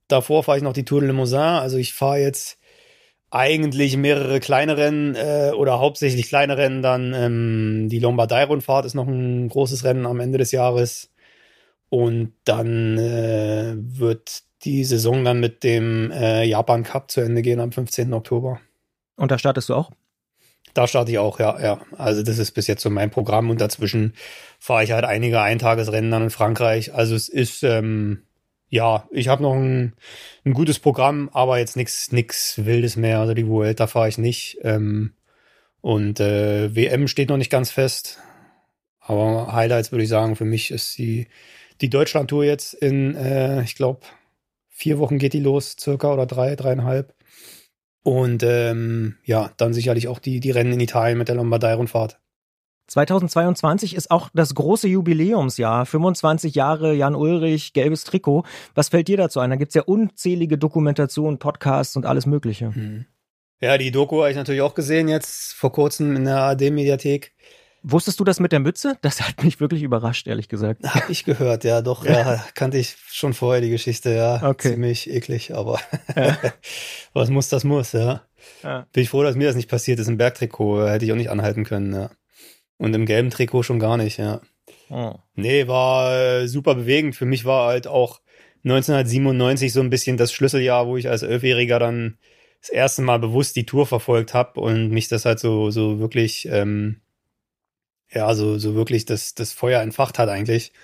Davor 0.09 0.45
fahre 0.45 0.59
ich 0.59 0.64
noch 0.64 0.72
die 0.72 0.85
Tour 0.85 1.01
de 1.01 1.09
Limousin. 1.09 1.39
Also 1.39 1.79
ich 1.79 1.93
fahre 1.93 2.18
jetzt 2.18 2.59
eigentlich 3.31 3.97
mehrere 3.97 4.41
kleine 4.41 4.77
Rennen 4.77 5.14
äh, 5.14 5.53
oder 5.55 5.81
hauptsächlich 5.81 6.29
kleine 6.29 6.57
Rennen. 6.57 6.83
Dann 6.83 7.12
ähm, 7.14 7.89
die 7.89 7.99
Lombardei-Rundfahrt 7.99 8.87
ist 8.87 8.95
noch 8.95 9.07
ein 9.07 9.49
großes 9.49 9.85
Rennen 9.85 10.07
am 10.07 10.20
Ende 10.20 10.39
des 10.39 10.53
Jahres. 10.53 11.11
Und 11.89 12.33
dann 12.45 12.99
äh, 12.99 13.74
wird 13.77 14.43
die 14.64 14.85
Saison 14.85 15.24
dann 15.24 15.41
mit 15.41 15.62
dem 15.64 16.11
äh, 16.11 16.45
Japan 16.45 16.83
Cup 16.83 17.11
zu 17.11 17.20
Ende 17.20 17.43
gehen 17.43 17.61
am 17.61 17.72
15. 17.72 18.12
Oktober. 18.12 18.61
Und 19.16 19.31
da 19.31 19.39
startest 19.39 19.68
du 19.68 19.74
auch? 19.74 19.91
Da 20.77 20.87
starte 20.87 21.11
ich 21.11 21.18
auch, 21.18 21.41
ja, 21.41 21.59
ja. 21.59 21.81
Also 21.97 22.22
das 22.22 22.37
ist 22.37 22.51
bis 22.53 22.66
jetzt 22.66 22.83
so 22.83 22.91
mein 22.91 23.11
Programm 23.11 23.49
und 23.49 23.62
dazwischen 23.62 24.12
fahre 24.59 24.85
ich 24.85 24.93
halt 24.93 25.07
einige 25.07 25.41
Eintagesrennen 25.41 26.11
dann 26.11 26.24
in 26.24 26.31
Frankreich. 26.31 26.93
Also 26.93 27.14
es 27.14 27.31
ist, 27.31 27.62
ähm, 27.62 28.24
ja, 28.68 29.09
ich 29.11 29.29
habe 29.29 29.43
noch 29.43 29.55
ein, 29.55 29.95
ein 30.45 30.53
gutes 30.53 30.79
Programm, 30.79 31.31
aber 31.33 31.59
jetzt 31.59 31.77
nichts 31.77 32.12
nix 32.12 32.66
Wildes 32.66 32.97
mehr. 32.97 33.20
Also 33.20 33.33
die 33.33 33.47
Vuelta 33.47 33.87
fahre 33.87 34.11
ich 34.11 34.18
nicht. 34.18 34.59
Ähm, 34.64 35.14
und 35.81 36.20
äh, 36.20 36.77
WM 36.77 37.09
steht 37.09 37.31
noch 37.31 37.39
nicht 37.39 37.51
ganz 37.51 37.70
fest. 37.70 38.18
Aber 39.01 39.55
Highlights 39.55 39.93
würde 39.93 40.03
ich 40.03 40.11
sagen, 40.11 40.37
für 40.37 40.45
mich 40.45 40.70
ist 40.70 40.99
die, 40.99 41.27
die 41.81 41.89
Deutschland-Tour 41.89 42.45
jetzt 42.45 42.74
in, 42.74 43.14
äh, 43.14 43.62
ich 43.62 43.77
glaube, 43.77 44.01
vier 44.68 44.99
Wochen 44.99 45.16
geht 45.16 45.33
die 45.33 45.41
los, 45.41 45.74
circa 45.81 46.12
oder 46.12 46.27
drei, 46.27 46.55
dreieinhalb. 46.55 47.15
Und 48.07 48.44
ähm, 48.44 49.16
ja, 49.24 49.50
dann 49.57 49.74
sicherlich 49.74 50.07
auch 50.07 50.20
die, 50.20 50.38
die 50.38 50.52
Rennen 50.52 50.74
in 50.74 50.78
Italien 50.78 51.18
mit 51.18 51.26
der 51.26 51.34
Lombardei-Rundfahrt. 51.34 52.20
2022 52.86 53.96
ist 53.96 54.12
auch 54.12 54.30
das 54.32 54.54
große 54.54 54.86
Jubiläumsjahr. 54.86 55.84
25 55.86 56.54
Jahre 56.54 56.94
Jan 56.94 57.16
Ulrich, 57.16 57.72
gelbes 57.72 58.04
Trikot. 58.04 58.44
Was 58.76 58.90
fällt 58.90 59.09
dir 59.09 59.16
dazu 59.16 59.40
ein? 59.40 59.50
Da 59.50 59.57
gibt's 59.57 59.74
ja 59.74 59.82
unzählige 59.82 60.57
Dokumentationen, 60.57 61.40
Podcasts 61.40 61.96
und 61.96 62.07
alles 62.07 62.26
Mögliche. 62.26 62.72
Hm. 62.72 63.07
Ja, 63.61 63.76
die 63.76 63.90
Doku 63.90 64.20
habe 64.20 64.30
ich 64.30 64.36
natürlich 64.36 64.62
auch 64.62 64.74
gesehen 64.74 65.09
jetzt 65.09 65.54
vor 65.54 65.72
kurzem 65.72 66.14
in 66.14 66.26
der 66.26 66.42
AD-Mediathek. 66.42 67.32
Wusstest 67.83 68.18
du 68.18 68.24
das 68.24 68.41
mit 68.41 68.53
der 68.53 68.61
Mütze? 68.61 68.99
Das 69.03 69.20
hat 69.20 69.45
mich 69.45 69.61
wirklich 69.61 69.83
überrascht, 69.83 70.27
ehrlich 70.27 70.49
gesagt. 70.49 70.83
Hab 70.83 71.09
ich 71.09 71.24
gehört, 71.24 71.64
ja, 71.64 71.83
doch, 71.83 72.05
ja, 72.05 72.35
ja 72.35 72.45
kannte 72.55 72.79
ich 72.79 72.97
schon 73.11 73.33
vorher 73.33 73.61
die 73.61 73.70
Geschichte, 73.70 74.12
ja. 74.12 74.43
Okay. 74.43 74.70
Ziemlich 74.70 75.11
eklig, 75.11 75.55
aber 75.55 75.81
ja. 76.16 76.37
was 77.12 77.31
muss, 77.31 77.49
das 77.49 77.64
muss, 77.64 77.93
ja. 77.93 78.22
ja. 78.62 78.87
Bin 78.93 79.03
ich 79.03 79.11
froh, 79.11 79.22
dass 79.22 79.37
mir 79.37 79.47
das 79.47 79.57
nicht 79.57 79.70
passiert 79.70 80.01
ist. 80.01 80.09
Im 80.09 80.16
Bergtrikot 80.16 80.89
hätte 80.89 81.05
ich 81.05 81.12
auch 81.12 81.16
nicht 81.16 81.31
anhalten 81.31 81.64
können, 81.64 81.93
ja. 81.95 82.11
Und 82.79 82.95
im 82.95 83.07
gelben 83.07 83.31
Trikot 83.31 83.62
schon 83.62 83.79
gar 83.79 83.97
nicht, 83.97 84.18
ja. 84.18 84.41
Oh. 84.91 85.14
Nee, 85.35 85.66
war 85.68 86.14
äh, 86.16 86.49
super 86.49 86.74
bewegend. 86.74 87.16
Für 87.16 87.24
mich 87.24 87.45
war 87.45 87.68
halt 87.68 87.87
auch 87.87 88.20
1997 88.64 89.72
so 89.72 89.81
ein 89.81 89.91
bisschen 89.91 90.16
das 90.16 90.33
Schlüsseljahr, 90.33 90.87
wo 90.87 90.97
ich 90.97 91.09
als 91.09 91.22
Elfjähriger 91.22 91.79
dann 91.79 92.18
das 92.61 92.70
erste 92.70 93.03
Mal 93.03 93.18
bewusst 93.18 93.55
die 93.57 93.66
Tour 93.66 93.87
verfolgt 93.87 94.35
habe 94.35 94.61
und 94.61 94.91
mich 94.91 95.09
das 95.09 95.24
halt 95.24 95.39
so, 95.39 95.70
so 95.70 96.01
wirklich 96.01 96.49
ähm, 96.51 97.01
ja, 98.11 98.34
so, 98.34 98.59
so 98.59 98.74
wirklich 98.74 99.04
das, 99.04 99.34
das 99.34 99.52
Feuer 99.52 99.80
entfacht 99.82 100.18
hat 100.18 100.28
eigentlich. 100.28 100.72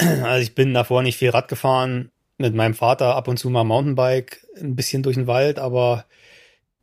Also 0.00 0.42
ich 0.42 0.54
bin 0.54 0.72
davor 0.74 1.02
nicht 1.02 1.18
viel 1.18 1.30
Rad 1.30 1.48
gefahren, 1.48 2.10
mit 2.38 2.54
meinem 2.54 2.74
Vater 2.74 3.16
ab 3.16 3.28
und 3.28 3.38
zu 3.38 3.50
mal 3.50 3.64
Mountainbike, 3.64 4.46
ein 4.58 4.74
bisschen 4.74 5.02
durch 5.02 5.16
den 5.16 5.26
Wald, 5.26 5.58
aber 5.58 6.06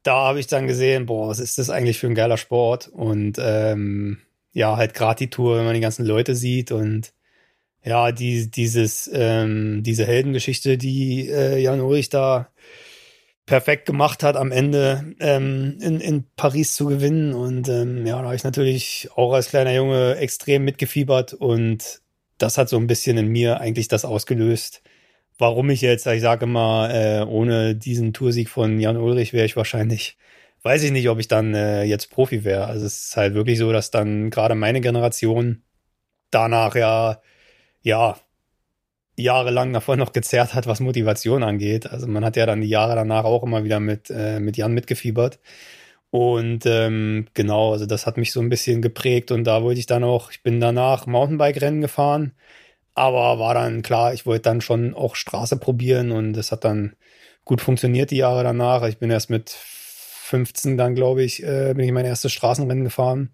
da 0.03 0.28
habe 0.28 0.39
ich 0.39 0.47
dann 0.47 0.67
gesehen, 0.67 1.07
boah, 1.07 1.28
was 1.30 1.39
ist 1.39 1.57
das 1.57 1.69
eigentlich 1.71 1.99
für 1.99 2.07
ein 2.07 2.15
geiler 2.15 2.38
Sport? 2.38 2.88
Und 2.89 3.38
ähm, 3.39 4.19
ja, 4.53 4.78
halt 4.78 4.93
gerade 4.93 5.17
die 5.17 5.30
Tour, 5.30 5.57
wenn 5.57 5.65
man 5.65 5.73
die 5.73 5.82
ganzen 5.82 6.05
Leute 6.05 6.36
sieht 6.36 6.71
und 6.71 7.13
ja, 7.84 8.11
die, 8.11 8.51
dieses, 8.51 9.09
ähm, 9.13 9.84
diese 9.84 10.05
Heldengeschichte, 10.05 10.78
die 10.78 11.30
äh, 11.30 11.59
Jan 11.59 11.82
Ulrich 11.82 12.09
da 12.09 12.49
perfekt 13.48 13.88
gemacht 13.88 14.22
hat, 14.24 14.36
am 14.36 14.52
Ende 14.52 15.16
ähm, 15.20 15.78
in, 15.82 16.00
in 16.00 16.26
Paris 16.36 16.76
zu 16.76 16.86
gewinnen. 16.86 17.34
Und 17.34 17.68
ähm, 17.70 18.06
ja, 18.06 18.18
da 18.20 18.26
habe 18.26 18.36
ich 18.36 18.43
natürlich 18.43 19.10
auch 19.16 19.34
als 19.34 19.50
kleiner 19.50 19.74
Junge 19.74 20.18
extrem 20.18 20.64
mitgefiebert 20.66 21.34
und 21.34 22.02
das 22.38 22.60
hat 22.60 22.70
so 22.70 22.78
ein 22.78 22.88
bisschen 22.88 23.18
in 23.18 23.30
mir 23.30 23.60
eigentlich 23.60 23.88
das 23.88 24.06
ausgelöst, 24.06 24.84
warum 25.39 25.70
ich 25.70 25.82
jetzt, 25.82 26.06
ich 26.06 26.22
sage 26.22 26.45
immer, 26.45 26.89
äh, 26.93 27.24
ohne 27.24 27.74
diesen 27.74 28.14
Toursieg 28.14 28.50
von 28.50 28.80
Jan 28.80 28.98
Ulrich 28.98 29.34
wäre 29.34 29.45
ich 29.45 29.56
wahrscheinlich, 29.56 30.18
weiß 30.64 30.84
ich 30.84 30.91
nicht, 30.91 31.10
ob 31.10 31.18
ich 31.20 31.28
dann 31.28 31.56
äh, 31.56 31.84
jetzt 31.84 32.12
Profi 32.12 32.43
wäre. 32.43 32.68
Also 32.68 32.86
es 32.86 33.08
ist 33.08 33.18
halt 33.18 33.34
wirklich 33.34 33.58
so, 33.58 33.72
dass 33.72 33.91
dann 33.91 34.30
gerade 34.30 34.56
meine 34.56 34.82
Generation 34.82 35.64
danach 36.32 36.76
ja, 36.76 37.22
ja, 37.82 38.18
jahrelang 39.18 39.74
davon 39.74 39.99
noch 39.99 40.13
gezerrt 40.13 40.53
hat, 40.53 40.68
was 40.68 40.80
Motivation 40.80 41.43
angeht. 41.43 41.88
Also 41.91 42.07
man 42.07 42.24
hat 42.24 42.38
ja 42.38 42.45
dann 42.45 42.61
die 42.61 42.70
Jahre 42.70 42.95
danach 42.95 43.26
auch 43.26 43.43
immer 43.43 43.63
wieder 43.63 43.80
mit, 43.80 44.09
äh, 44.09 44.39
mit 44.39 44.57
Jan 44.57 44.74
mitgefiebert. 44.74 45.39
Und 46.11 46.65
ähm, 46.65 47.28
genau, 47.34 47.74
also 47.74 47.86
das 47.86 48.05
hat 48.05 48.18
mich 48.18 48.32
so 48.32 48.39
ein 48.39 48.49
bisschen 48.49 48.82
geprägt 48.82 49.32
und 49.32 49.43
da 49.43 49.63
wollte 49.63 49.80
ich 49.80 49.88
dann 49.88 50.03
auch, 50.03 50.32
ich 50.32 50.43
bin 50.43 50.61
danach 50.61 51.05
Mountainbike-Rennen 51.05 51.82
gefahren, 51.82 52.34
aber 52.95 53.39
war 53.39 53.53
dann 53.55 53.82
klar, 53.82 54.13
ich 54.13 54.26
wollte 54.26 54.43
dann 54.43 54.61
schon 54.61 54.93
auch 54.93 55.15
Straße 55.15 55.57
probieren 55.57 56.11
und 56.11 56.34
das 56.34 56.51
hat 56.51 56.63
dann 56.63 56.95
gut 57.45 57.61
funktioniert 57.61 58.11
die 58.11 58.18
Jahre 58.18 58.43
danach. 58.43 58.84
Ich 58.88 58.99
bin 58.99 59.11
erst 59.11 59.30
mit 59.30 59.49
15 59.51 60.78
dann, 60.78 60.95
glaube 60.95 61.24
ich, 61.24 61.43
äh, 61.43 61.74
bin 61.76 61.86
ich 61.86 61.91
mein 61.91 62.05
erstes 62.05 62.34
Straßenrennen 62.34 62.84
gefahren 62.86 63.32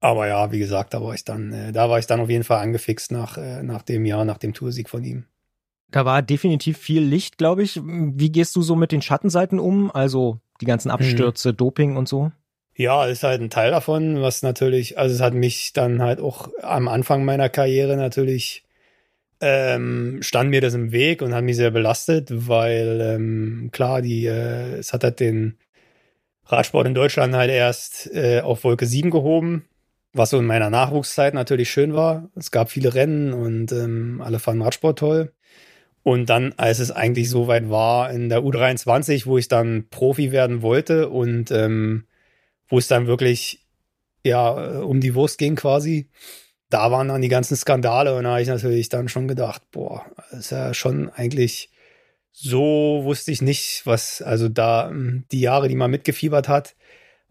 aber 0.00 0.26
ja, 0.26 0.50
wie 0.50 0.58
gesagt, 0.58 0.94
da 0.94 1.02
war 1.02 1.14
ich 1.14 1.24
dann, 1.24 1.52
äh, 1.52 1.72
da 1.72 1.90
war 1.90 1.98
ich 1.98 2.06
dann 2.06 2.20
auf 2.20 2.30
jeden 2.30 2.44
Fall 2.44 2.60
angefixt 2.60 3.12
nach, 3.12 3.36
äh, 3.36 3.62
nach 3.62 3.82
dem 3.82 4.04
Jahr, 4.06 4.24
nach 4.24 4.38
dem 4.38 4.54
Toursieg 4.54 4.88
von 4.88 5.04
ihm. 5.04 5.24
Da 5.90 6.04
war 6.04 6.22
definitiv 6.22 6.78
viel 6.78 7.02
Licht, 7.02 7.36
glaube 7.36 7.62
ich. 7.62 7.80
Wie 7.84 8.30
gehst 8.30 8.56
du 8.56 8.62
so 8.62 8.76
mit 8.76 8.92
den 8.92 9.02
Schattenseiten 9.02 9.58
um? 9.58 9.90
Also 9.90 10.38
die 10.60 10.64
ganzen. 10.64 10.90
Abstürze, 10.90 11.50
mhm. 11.50 11.56
Doping 11.56 11.96
und 11.96 12.08
so? 12.08 12.32
Ja, 12.76 13.04
ist 13.06 13.24
halt 13.24 13.42
ein 13.42 13.50
Teil 13.50 13.72
davon, 13.72 14.22
was 14.22 14.42
natürlich, 14.42 14.96
also 14.96 15.14
es 15.14 15.20
hat 15.20 15.34
mich 15.34 15.72
dann 15.72 16.00
halt 16.00 16.20
auch 16.20 16.48
am 16.62 16.88
Anfang 16.88 17.24
meiner 17.24 17.48
Karriere 17.48 17.96
natürlich 17.96 18.64
ähm, 19.42 20.18
stand 20.22 20.50
mir 20.50 20.60
das 20.60 20.74
im 20.74 20.92
Weg 20.92 21.22
und 21.22 21.34
hat 21.34 21.44
mich 21.44 21.56
sehr 21.56 21.70
belastet, 21.70 22.28
weil 22.30 23.00
ähm, 23.00 23.70
klar, 23.72 24.02
die, 24.02 24.26
äh, 24.26 24.76
es 24.78 24.92
hat 24.92 25.02
halt 25.02 25.20
den 25.20 25.58
Radsport 26.46 26.86
in 26.86 26.94
Deutschland 26.94 27.34
halt 27.34 27.50
erst 27.50 28.10
äh, 28.14 28.40
auf 28.40 28.64
Wolke 28.64 28.86
7 28.86 29.10
gehoben 29.10 29.64
was 30.12 30.30
so 30.30 30.38
in 30.38 30.46
meiner 30.46 30.70
Nachwuchszeit 30.70 31.34
natürlich 31.34 31.70
schön 31.70 31.94
war. 31.94 32.30
Es 32.34 32.50
gab 32.50 32.70
viele 32.70 32.94
Rennen 32.94 33.32
und 33.32 33.72
ähm, 33.72 34.20
alle 34.24 34.38
fanden 34.38 34.62
Radsport 34.62 34.98
toll. 34.98 35.32
Und 36.02 36.30
dann, 36.30 36.54
als 36.56 36.78
es 36.78 36.90
eigentlich 36.90 37.28
so 37.28 37.46
weit 37.46 37.68
war 37.68 38.10
in 38.10 38.28
der 38.28 38.40
U23, 38.40 39.26
wo 39.26 39.38
ich 39.38 39.48
dann 39.48 39.88
Profi 39.90 40.32
werden 40.32 40.62
wollte 40.62 41.10
und 41.10 41.50
ähm, 41.50 42.06
wo 42.68 42.78
es 42.78 42.88
dann 42.88 43.06
wirklich 43.06 43.66
ja 44.24 44.80
um 44.80 45.00
die 45.00 45.14
Wurst 45.14 45.38
ging 45.38 45.56
quasi, 45.56 46.08
da 46.70 46.90
waren 46.90 47.08
dann 47.08 47.22
die 47.22 47.28
ganzen 47.28 47.56
Skandale 47.56 48.14
und 48.16 48.24
da 48.24 48.30
habe 48.30 48.42
ich 48.42 48.48
natürlich 48.48 48.88
dann 48.88 49.08
schon 49.08 49.28
gedacht, 49.28 49.62
boah, 49.72 50.06
ist 50.30 50.50
ja 50.50 50.72
schon 50.72 51.10
eigentlich 51.10 51.70
so 52.32 53.00
wusste 53.04 53.32
ich 53.32 53.42
nicht, 53.42 53.82
was, 53.84 54.22
also 54.22 54.48
da 54.48 54.88
hm, 54.88 55.24
die 55.32 55.40
Jahre, 55.40 55.68
die 55.68 55.74
man 55.74 55.90
mitgefiebert 55.90 56.48
hat, 56.48 56.76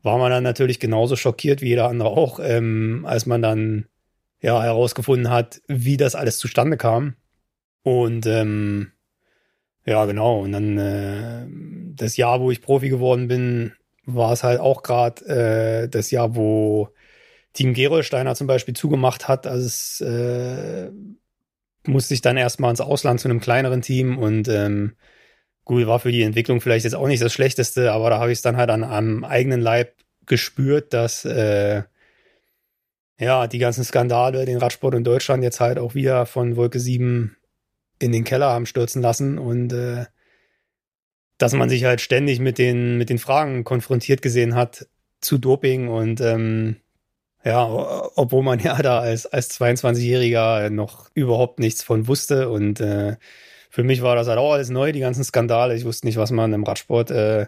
war 0.01 0.17
man 0.17 0.31
dann 0.31 0.43
natürlich 0.43 0.79
genauso 0.79 1.15
schockiert 1.15 1.61
wie 1.61 1.69
jeder 1.69 1.89
andere 1.89 2.09
auch, 2.09 2.39
ähm, 2.41 3.05
als 3.07 3.25
man 3.25 3.41
dann 3.41 3.85
ja 4.41 4.61
herausgefunden 4.61 5.29
hat, 5.29 5.61
wie 5.67 5.97
das 5.97 6.15
alles 6.15 6.37
zustande 6.37 6.77
kam. 6.77 7.15
Und 7.83 8.25
ähm, 8.25 8.91
ja, 9.85 10.05
genau. 10.05 10.41
Und 10.41 10.51
dann 10.51 10.77
äh, 10.77 11.47
das 11.95 12.17
Jahr, 12.17 12.41
wo 12.41 12.51
ich 12.51 12.61
Profi 12.61 12.89
geworden 12.89 13.27
bin, 13.27 13.73
war 14.05 14.31
es 14.31 14.43
halt 14.43 14.59
auch 14.59 14.83
gerade 14.83 15.25
äh, 15.25 15.89
das 15.89 16.11
Jahr, 16.11 16.35
wo 16.35 16.89
Team 17.53 17.73
Gerolsteiner 17.73 18.35
zum 18.35 18.47
Beispiel 18.47 18.75
zugemacht 18.75 19.27
hat. 19.27 19.47
Also 19.47 19.65
es 19.65 20.01
äh, 20.01 20.91
musste 21.85 22.13
ich 22.13 22.21
dann 22.21 22.37
erstmal 22.37 22.71
ins 22.71 22.81
Ausland 22.81 23.19
zu 23.19 23.27
einem 23.27 23.39
kleineren 23.39 23.81
Team 23.81 24.17
und 24.17 24.47
ähm, 24.47 24.95
gut, 25.69 25.85
war 25.85 25.99
für 25.99 26.11
die 26.11 26.23
Entwicklung 26.23 26.61
vielleicht 26.61 26.85
jetzt 26.85 26.95
auch 26.95 27.07
nicht 27.07 27.21
das 27.21 27.31
Schlechteste, 27.31 27.91
aber 27.91 28.09
da 28.09 28.19
habe 28.19 28.31
ich 28.31 28.39
es 28.39 28.41
dann 28.41 28.57
halt 28.57 28.71
an 28.71 28.83
am 28.83 29.23
eigenen 29.23 29.61
Leib 29.61 29.93
gespürt, 30.25 30.93
dass 30.95 31.25
äh, 31.25 31.83
ja, 33.19 33.45
die 33.45 33.59
ganzen 33.59 33.83
Skandale, 33.83 34.45
den 34.45 34.57
Radsport 34.57 34.95
in 34.95 35.03
Deutschland 35.03 35.43
jetzt 35.43 35.59
halt 35.59 35.77
auch 35.77 35.93
wieder 35.93 36.25
von 36.25 36.55
Wolke 36.55 36.79
7 36.79 37.37
in 37.99 38.11
den 38.11 38.23
Keller 38.23 38.49
haben 38.49 38.65
stürzen 38.65 39.03
lassen 39.03 39.37
und 39.37 39.71
äh, 39.71 40.05
dass 41.37 41.53
man 41.53 41.69
sich 41.69 41.83
halt 41.83 42.01
ständig 42.01 42.39
mit 42.39 42.57
den, 42.57 42.97
mit 42.97 43.11
den 43.11 43.19
Fragen 43.19 43.63
konfrontiert 43.63 44.23
gesehen 44.23 44.55
hat 44.55 44.87
zu 45.21 45.37
Doping 45.37 45.87
und 45.87 46.19
ähm, 46.19 46.77
ja, 47.45 47.63
obwohl 48.15 48.41
man 48.41 48.59
ja 48.63 48.81
da 48.81 49.01
als, 49.01 49.27
als 49.27 49.51
22-Jähriger 49.61 50.71
noch 50.71 51.11
überhaupt 51.13 51.59
nichts 51.59 51.83
von 51.83 52.07
wusste 52.07 52.49
und 52.49 52.81
äh, 52.81 53.17
für 53.69 53.83
mich 53.83 54.01
war 54.01 54.15
das 54.15 54.27
halt 54.27 54.39
auch 54.39 54.53
alles 54.53 54.69
neu, 54.69 54.91
die 54.91 54.99
ganzen 54.99 55.23
Skandale. 55.23 55.75
Ich 55.75 55.85
wusste 55.85 56.07
nicht, 56.07 56.17
was 56.17 56.31
man 56.31 56.51
im 56.53 56.63
Radsport, 56.63 57.11
äh, 57.11 57.47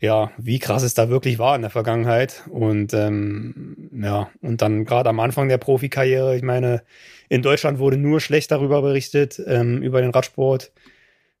ja, 0.00 0.30
wie 0.38 0.58
krass 0.58 0.82
es 0.82 0.94
da 0.94 1.10
wirklich 1.10 1.38
war 1.38 1.54
in 1.54 1.62
der 1.62 1.70
Vergangenheit. 1.70 2.44
Und 2.50 2.94
ähm, 2.94 3.90
ja, 3.92 4.30
und 4.40 4.62
dann 4.62 4.84
gerade 4.84 5.10
am 5.10 5.20
Anfang 5.20 5.48
der 5.48 5.58
Profikarriere, 5.58 6.36
ich 6.36 6.42
meine, 6.42 6.82
in 7.28 7.42
Deutschland 7.42 7.78
wurde 7.78 7.98
nur 7.98 8.20
schlecht 8.20 8.50
darüber 8.50 8.80
berichtet, 8.80 9.40
ähm, 9.46 9.82
über 9.82 10.00
den 10.00 10.10
Radsport, 10.10 10.72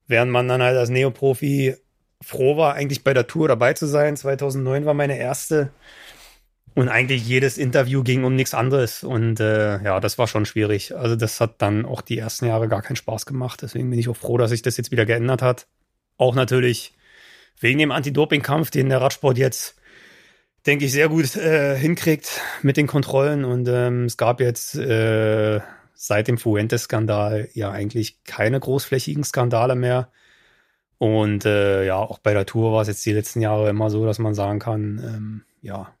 während 0.06 0.30
man 0.32 0.48
dann 0.48 0.62
halt 0.62 0.76
als 0.76 0.90
Neoprofi 0.90 1.76
froh 2.20 2.56
war, 2.56 2.74
eigentlich 2.74 3.04
bei 3.04 3.14
der 3.14 3.26
Tour 3.26 3.48
dabei 3.48 3.72
zu 3.72 3.86
sein. 3.86 4.16
2009 4.16 4.84
war 4.84 4.94
meine 4.94 5.18
erste. 5.18 5.70
Und 6.74 6.88
eigentlich 6.88 7.26
jedes 7.26 7.58
Interview 7.58 8.02
ging 8.02 8.24
um 8.24 8.34
nichts 8.34 8.54
anderes. 8.54 9.02
Und 9.02 9.40
äh, 9.40 9.82
ja, 9.82 10.00
das 10.00 10.18
war 10.18 10.26
schon 10.26 10.46
schwierig. 10.46 10.94
Also 10.94 11.16
das 11.16 11.40
hat 11.40 11.60
dann 11.60 11.84
auch 11.84 12.02
die 12.02 12.18
ersten 12.18 12.46
Jahre 12.46 12.68
gar 12.68 12.82
keinen 12.82 12.96
Spaß 12.96 13.26
gemacht. 13.26 13.62
Deswegen 13.62 13.90
bin 13.90 13.98
ich 13.98 14.08
auch 14.08 14.16
froh, 14.16 14.38
dass 14.38 14.50
sich 14.50 14.62
das 14.62 14.76
jetzt 14.76 14.90
wieder 14.90 15.06
geändert 15.06 15.42
hat. 15.42 15.66
Auch 16.16 16.34
natürlich 16.34 16.94
wegen 17.60 17.78
dem 17.78 17.90
Anti-Doping-Kampf, 17.90 18.70
den 18.70 18.88
der 18.88 19.00
Radsport 19.00 19.38
jetzt, 19.38 19.76
denke 20.66 20.84
ich, 20.84 20.92
sehr 20.92 21.08
gut 21.08 21.34
äh, 21.36 21.76
hinkriegt 21.76 22.40
mit 22.62 22.76
den 22.76 22.86
Kontrollen. 22.86 23.44
Und 23.44 23.68
ähm, 23.68 24.04
es 24.04 24.16
gab 24.16 24.40
jetzt 24.40 24.76
äh, 24.76 25.60
seit 25.94 26.28
dem 26.28 26.38
Fuentes-Skandal 26.38 27.48
ja 27.54 27.72
eigentlich 27.72 28.22
keine 28.24 28.60
großflächigen 28.60 29.24
Skandale 29.24 29.74
mehr. 29.74 30.12
Und 30.98 31.44
äh, 31.44 31.84
ja, 31.84 31.96
auch 31.96 32.18
bei 32.18 32.34
der 32.34 32.46
Tour 32.46 32.72
war 32.72 32.82
es 32.82 32.88
jetzt 32.88 33.04
die 33.06 33.12
letzten 33.12 33.40
Jahre 33.40 33.68
immer 33.68 33.90
so, 33.90 34.04
dass 34.04 34.18
man 34.18 34.34
sagen 34.34 34.58
kann, 34.58 35.00
ähm, 35.04 35.44
ja, 35.60 35.92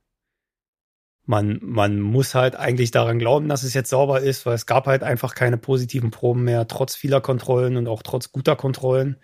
man, 1.28 1.60
man 1.62 2.00
muss 2.00 2.34
halt 2.34 2.56
eigentlich 2.56 2.90
daran 2.90 3.18
glauben, 3.18 3.50
dass 3.50 3.62
es 3.62 3.74
jetzt 3.74 3.90
sauber 3.90 4.22
ist, 4.22 4.46
weil 4.46 4.54
es 4.54 4.64
gab 4.64 4.86
halt 4.86 5.02
einfach 5.02 5.34
keine 5.34 5.58
positiven 5.58 6.10
Proben 6.10 6.44
mehr, 6.44 6.66
trotz 6.68 6.96
vieler 6.96 7.20
Kontrollen 7.20 7.76
und 7.76 7.86
auch 7.86 8.02
trotz 8.02 8.32
guter 8.32 8.56
Kontrollen. 8.56 9.18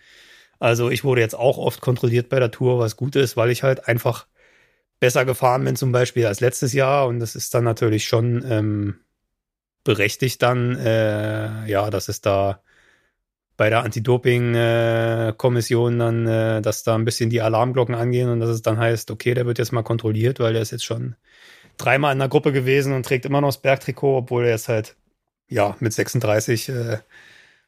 Also 0.58 0.90
ich 0.90 1.04
wurde 1.04 1.22
jetzt 1.22 1.34
auch 1.34 1.56
oft 1.56 1.80
kontrolliert 1.80 2.28
bei 2.28 2.40
der 2.40 2.50
Tour, 2.50 2.78
was 2.78 2.96
gut 2.96 3.16
ist, 3.16 3.38
weil 3.38 3.48
ich 3.50 3.62
halt 3.62 3.88
einfach 3.88 4.26
besser 5.00 5.24
gefahren 5.24 5.64
bin 5.64 5.76
zum 5.76 5.92
Beispiel 5.92 6.26
als 6.26 6.40
letztes 6.40 6.74
Jahr 6.74 7.06
und 7.06 7.20
das 7.20 7.36
ist 7.36 7.54
dann 7.54 7.64
natürlich 7.64 8.04
schon 8.04 8.44
ähm, 8.50 8.96
berechtigt 9.82 10.42
dann, 10.42 10.76
äh, 10.76 11.66
ja, 11.66 11.88
dass 11.88 12.08
es 12.08 12.20
da 12.20 12.60
bei 13.56 13.70
der 13.70 13.82
Anti-Doping-Kommission 13.82 15.98
dann, 15.98 16.26
äh, 16.26 16.60
dass 16.60 16.82
da 16.82 16.96
ein 16.96 17.06
bisschen 17.06 17.30
die 17.30 17.40
Alarmglocken 17.40 17.94
angehen 17.94 18.28
und 18.28 18.40
dass 18.40 18.50
es 18.50 18.60
dann 18.60 18.76
heißt, 18.78 19.10
okay, 19.10 19.32
der 19.32 19.46
wird 19.46 19.58
jetzt 19.58 19.72
mal 19.72 19.82
kontrolliert, 19.82 20.38
weil 20.40 20.52
der 20.52 20.60
ist 20.62 20.72
jetzt 20.72 20.84
schon 20.84 21.16
dreimal 21.76 22.12
in 22.12 22.18
der 22.18 22.28
Gruppe 22.28 22.52
gewesen 22.52 22.92
und 22.92 23.04
trägt 23.06 23.26
immer 23.26 23.40
noch 23.40 23.48
das 23.48 23.62
Bergtrikot, 23.62 24.18
obwohl 24.18 24.44
er 24.44 24.50
jetzt 24.50 24.68
halt, 24.68 24.96
ja, 25.48 25.76
mit 25.80 25.92
36 25.92 26.68
äh, 26.68 26.98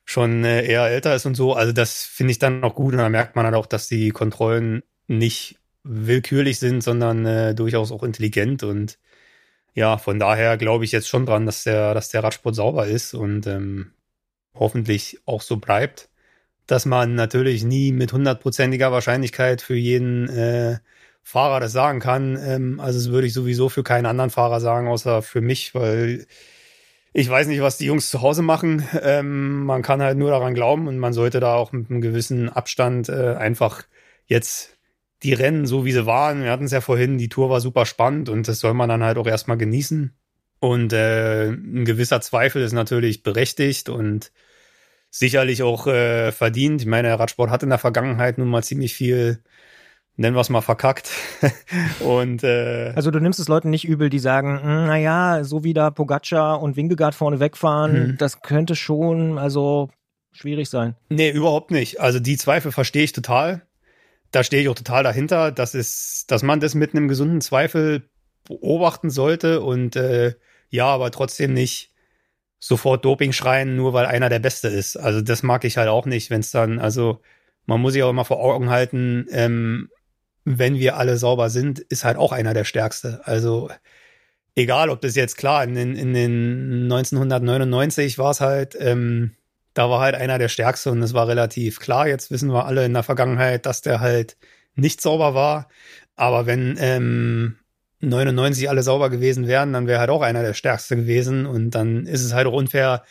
schon 0.05 0.45
äh, 0.45 0.65
eher 0.65 0.85
älter 0.85 1.15
ist 1.15 1.27
und 1.27 1.35
so. 1.35 1.55
Also 1.55 1.73
das 1.73 2.05
finde 2.05 2.31
ich 2.33 2.39
dann 2.39 2.65
auch 2.65 2.75
gut 2.75 2.95
und 2.95 2.99
da 2.99 3.09
merkt 3.09 3.37
man 3.37 3.45
halt 3.45 3.55
auch, 3.55 3.67
dass 3.67 3.89
die 3.89 4.11
Kontrollen 4.11 4.83
nicht 5.09 5.59
willkürlich 5.85 6.59
sind, 6.59 6.83
sondern 6.83 7.27
äh, 7.27 7.55
durchaus 7.55 7.93
auch 7.93 8.03
intelligent 8.03 8.63
und 8.63 8.99
ja, 9.75 9.99
von 9.99 10.19
daher 10.19 10.57
glaube 10.57 10.85
ich 10.85 10.93
jetzt 10.93 11.09
schon 11.09 11.27
dran, 11.27 11.47
dass 11.47 11.65
der, 11.65 11.95
dass 11.95 12.09
der 12.09 12.25
Radsport 12.25 12.55
sauber 12.55 12.87
ist 12.87 13.15
und 13.15 13.47
ähm, 13.47 13.93
hoffentlich 14.55 15.21
auch 15.27 15.43
so 15.43 15.59
bleibt, 15.59 16.09
dass 16.67 16.87
man 16.87 17.15
natürlich 17.15 17.65
nie 17.65 17.93
mit 17.93 18.13
hundertprozentiger 18.13 18.93
Wahrscheinlichkeit 18.93 19.63
für 19.63 19.77
jeden 19.77 20.29
äh, 20.31 20.79
Fahrer 21.27 21.59
das 21.59 21.73
sagen 21.73 21.99
kann. 21.99 22.39
Ähm, 22.41 22.79
also 22.79 23.01
das 23.01 23.11
würde 23.11 23.27
ich 23.27 23.33
sowieso 23.33 23.69
für 23.69 23.83
keinen 23.83 24.07
anderen 24.07 24.31
Fahrer 24.31 24.61
sagen, 24.61 24.87
außer 24.87 25.23
für 25.23 25.41
mich, 25.41 25.75
weil 25.75 26.25
ich 27.13 27.29
weiß 27.29 27.49
nicht, 27.49 27.61
was 27.63 27.79
die 27.79 27.87
Jungs 27.87 28.11
zu 28.11 28.23
Hause 28.23 28.43
machen. 28.43 28.87
Ähm, 29.03 29.65
man 29.65 29.83
kann 29.83 30.01
halt 30.01 30.19
nur 30.19 30.31
daran 30.31 30.55
glauben 30.55 30.87
und 30.87 30.99
man 30.99 31.13
sollte 31.13 31.41
da 31.41 31.55
auch 31.55 31.73
mit 31.73 31.91
einem 31.91 32.01
gewissen 32.01 32.49
Abstand 32.49 33.09
äh, 33.09 33.35
einfach 33.35 33.83
jetzt 34.27 34.77
die 35.25 35.33
Rennen 35.33 35.67
so 35.67 35.85
wie 35.85 35.91
sie 35.91 36.07
waren. 36.07 36.45
Wir 36.45 36.53
hatten 36.53 36.67
es 36.67 36.71
ja 36.71 36.81
vorhin, 36.81 37.19
die 37.19 37.29
Tour 37.29 37.51
war 37.51 37.61
super 37.61 37.87
spannend 37.87 38.29
und 38.29 38.47
das 38.47 38.61
soll 38.61 38.75
man 38.75 38.89
dann 38.89 39.03
halt 39.03 39.19
auch 39.19 39.27
erstmal 39.27 39.57
genießen. 39.59 40.15
Und 40.61 40.93
äh, 40.93 41.49
ein 41.49 41.85
gewisser 41.85 42.21
Zweifel 42.21 42.63
ist 42.63 42.73
natürlich 42.73 43.25
berechtigt 43.25 43.89
und 43.89 44.31
sicherlich 45.11 45.65
auch 45.65 45.89
äh, 45.89 46.31
verdient. 46.31 46.83
Ich 46.83 46.87
meine, 46.87 47.19
Radsport 47.19 47.51
hat 47.51 47.65
in 47.65 47.71
der 47.71 47.79
Vergangenheit 47.79 48.39
nun 48.39 48.49
mal 48.49 48.63
ziemlich 48.63 48.95
viel 48.95 49.41
nennen 50.17 50.37
wir 50.37 50.41
es 50.41 50.49
mal 50.49 50.63
verkackt. 50.63 51.11
und 52.01 52.43
äh, 52.43 52.93
also 52.95 53.11
du 53.11 53.21
nimmst 53.21 53.39
es 53.39 53.49
Leuten 53.49 53.71
nicht 53.71 53.87
übel, 53.87 54.11
die 54.11 54.19
sagen, 54.19 54.61
hm, 54.63 54.87
na 54.87 54.97
ja, 54.97 55.45
so 55.45 55.65
wie 55.65 55.75
da 55.75 55.91
Pogacar 55.91 56.63
und 56.63 56.77
Wingegaard 56.77 57.15
vorne 57.15 57.41
wegfahren, 57.41 57.93
mhm. 57.93 58.19
das 58.19 58.43
könnte 58.43 58.77
schon 58.77 59.39
also 59.39 59.91
schwierig 60.33 60.69
sein. 60.69 60.95
Nee, 61.09 61.31
überhaupt 61.31 61.71
nicht. 61.71 62.01
Also 62.01 62.21
die 62.21 62.37
Zweifel 62.37 62.73
verstehe 62.73 63.05
ich 63.05 63.13
total. 63.13 63.63
Da 64.33 64.43
stehe 64.43 64.63
ich 64.63 64.69
auch 64.69 64.75
total 64.75 65.03
dahinter, 65.03 65.53
dass 65.53 65.75
es, 65.75 66.27
dass 66.27 66.43
man 66.43 66.61
das 66.61 66.75
mit 66.75 66.95
einem 66.95 67.09
gesunden 67.09 67.41
Zweifel 67.41 68.03
beobachten 68.45 69.11
sollte 69.11 69.63
und 69.63 69.97
äh, 69.97 70.35
ja, 70.69 70.87
aber 70.87 71.11
trotzdem 71.11 71.55
nicht 71.55 71.93
sofort 72.59 73.05
Doping 73.05 73.33
schreien, 73.33 73.77
nur 73.77 73.93
weil 73.93 74.07
einer 74.07 74.29
der 74.29 74.39
Beste 74.39 74.69
ist. 74.69 74.97
Also 74.97 75.21
das 75.21 75.43
mag 75.43 75.65
ich 75.65 75.77
halt 75.77 75.89
auch 75.89 76.07
nicht, 76.07 76.31
wenn 76.31 76.41
es 76.41 76.51
dann, 76.51 76.79
also 76.79 77.21
man 77.67 77.81
muss 77.81 77.93
sich 77.93 78.03
auch 78.03 78.11
immer 78.11 78.25
vor 78.25 78.41
Augen 78.41 78.71
halten, 78.71 79.27
ähm, 79.31 79.91
wenn 80.47 80.79
wir 80.79 80.97
alle 80.97 81.19
sauber 81.19 81.51
sind, 81.51 81.81
ist 81.81 82.05
halt 82.05 82.17
auch 82.17 82.31
einer 82.31 82.55
der 82.55 82.63
stärkste. 82.63 83.21
Also 83.25 83.69
egal, 84.55 84.91
ob 84.91 85.01
das 85.01 85.17
jetzt 85.17 85.37
klar, 85.37 85.65
in 85.65 85.75
den, 85.75 85.97
in 85.97 86.15
den 86.15 86.85
1999 86.85 88.17
war 88.17 88.31
es 88.31 88.41
halt, 88.41 88.77
ähm, 88.79 89.33
da 89.75 89.91
war 89.91 90.01
halt 90.01 90.15
einer 90.15 90.39
der 90.39 90.49
stärkste 90.49 90.93
und 90.93 91.03
es 91.03 91.15
war 91.15 91.27
relativ 91.27 91.81
klar. 91.81 92.07
Jetzt 92.07 92.31
wissen 92.31 92.53
wir 92.53 92.65
alle 92.65 92.85
in 92.87 92.95
der 92.95 93.03
Vergangenheit, 93.03 93.67
dass 93.67 93.83
der 93.83 93.99
halt 93.99 94.37
nicht 94.77 95.01
sauber 95.01 95.35
war. 95.35 95.69
Aber 96.15 96.47
wenn 96.47 96.77
ähm, 96.79 97.57
99 98.01 98.71
alle 98.71 98.85
sauber 98.85 99.11
gewesen 99.11 99.49
wären, 99.49 99.73
dann 99.73 99.89
wäre 99.89 99.99
halt 99.99 100.11
auch 100.11 100.23
einer 100.23 100.43
der 100.43 100.55
stärkste 100.55 100.95
gewesen. 100.95 101.45
Und 101.45 101.73
dann 101.73 102.07
ist 102.07 102.23
es 102.23 102.33
halt 102.33 102.47
auch 102.47 102.53
unfair, 102.53 103.03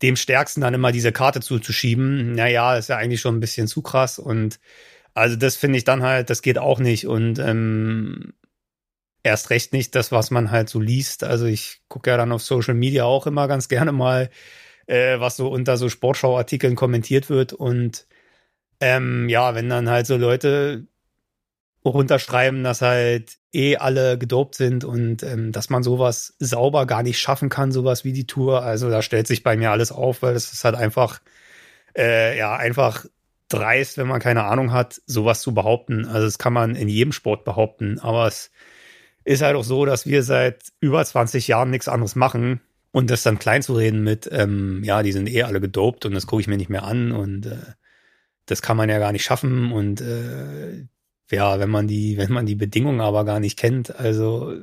dem 0.00 0.16
Stärksten 0.16 0.62
dann 0.62 0.72
immer 0.72 0.90
diese 0.90 1.12
Karte 1.12 1.40
zuzuschieben. 1.40 2.32
Naja, 2.32 2.76
ist 2.76 2.88
ja 2.88 2.96
eigentlich 2.96 3.20
schon 3.20 3.36
ein 3.36 3.40
bisschen 3.40 3.68
zu 3.68 3.82
krass. 3.82 4.18
Und 4.18 4.58
also 5.18 5.36
das 5.36 5.56
finde 5.56 5.78
ich 5.78 5.84
dann 5.84 6.02
halt, 6.02 6.30
das 6.30 6.42
geht 6.42 6.58
auch 6.58 6.78
nicht. 6.78 7.06
Und 7.06 7.38
ähm, 7.38 8.34
erst 9.22 9.50
recht 9.50 9.72
nicht 9.72 9.94
das, 9.94 10.12
was 10.12 10.30
man 10.30 10.50
halt 10.50 10.68
so 10.68 10.80
liest. 10.80 11.24
Also 11.24 11.46
ich 11.46 11.82
gucke 11.88 12.10
ja 12.10 12.16
dann 12.16 12.32
auf 12.32 12.42
Social 12.42 12.74
Media 12.74 13.04
auch 13.04 13.26
immer 13.26 13.48
ganz 13.48 13.68
gerne 13.68 13.92
mal, 13.92 14.30
äh, 14.86 15.20
was 15.20 15.36
so 15.36 15.48
unter 15.48 15.76
so 15.76 15.88
Sportschauartikeln 15.88 16.76
kommentiert 16.76 17.30
wird. 17.30 17.52
Und 17.52 18.06
ähm, 18.80 19.28
ja, 19.28 19.54
wenn 19.54 19.68
dann 19.68 19.88
halt 19.90 20.06
so 20.06 20.16
Leute 20.16 20.86
runterschreiben, 21.84 22.64
dass 22.64 22.82
halt 22.82 23.38
eh 23.52 23.76
alle 23.76 24.18
gedopt 24.18 24.54
sind 24.56 24.84
und 24.84 25.22
ähm, 25.22 25.52
dass 25.52 25.70
man 25.70 25.82
sowas 25.82 26.34
sauber 26.38 26.86
gar 26.86 27.02
nicht 27.02 27.18
schaffen 27.18 27.48
kann, 27.48 27.72
sowas 27.72 28.04
wie 28.04 28.12
die 28.12 28.26
Tour. 28.26 28.62
Also 28.62 28.90
da 28.90 29.02
stellt 29.02 29.26
sich 29.26 29.42
bei 29.42 29.56
mir 29.56 29.70
alles 29.70 29.92
auf, 29.92 30.22
weil 30.22 30.34
es 30.34 30.52
ist 30.52 30.64
halt 30.64 30.74
einfach, 30.74 31.20
äh, 31.96 32.36
ja, 32.38 32.56
einfach 32.56 33.06
dreist, 33.48 33.98
wenn 33.98 34.06
man 34.06 34.20
keine 34.20 34.44
Ahnung 34.44 34.72
hat, 34.72 35.00
sowas 35.06 35.40
zu 35.40 35.54
behaupten. 35.54 36.04
Also 36.04 36.26
das 36.26 36.38
kann 36.38 36.52
man 36.52 36.74
in 36.74 36.88
jedem 36.88 37.12
Sport 37.12 37.44
behaupten, 37.44 37.98
aber 37.98 38.26
es 38.26 38.50
ist 39.24 39.42
halt 39.42 39.56
auch 39.56 39.64
so, 39.64 39.84
dass 39.84 40.06
wir 40.06 40.22
seit 40.22 40.72
über 40.80 41.04
20 41.04 41.48
Jahren 41.48 41.70
nichts 41.70 41.88
anderes 41.88 42.16
machen. 42.16 42.60
Und 42.90 43.10
das 43.10 43.22
dann 43.22 43.38
klein 43.38 43.62
zu 43.62 43.74
reden 43.74 44.02
mit, 44.02 44.28
ähm, 44.32 44.82
ja, 44.82 45.02
die 45.02 45.12
sind 45.12 45.28
eh 45.28 45.42
alle 45.42 45.60
gedopt 45.60 46.06
und 46.06 46.14
das 46.14 46.26
gucke 46.26 46.40
ich 46.40 46.48
mir 46.48 46.56
nicht 46.56 46.70
mehr 46.70 46.84
an 46.84 47.12
und 47.12 47.44
äh, 47.44 47.58
das 48.46 48.62
kann 48.62 48.78
man 48.78 48.88
ja 48.88 48.98
gar 48.98 49.12
nicht 49.12 49.24
schaffen. 49.24 49.72
Und 49.72 50.00
äh, 50.00 50.86
ja, 51.30 51.60
wenn 51.60 51.68
man 51.68 51.86
die, 51.86 52.16
wenn 52.18 52.32
man 52.32 52.46
die 52.46 52.54
Bedingungen 52.54 53.00
aber 53.00 53.24
gar 53.24 53.40
nicht 53.40 53.58
kennt, 53.58 53.94
also 53.94 54.54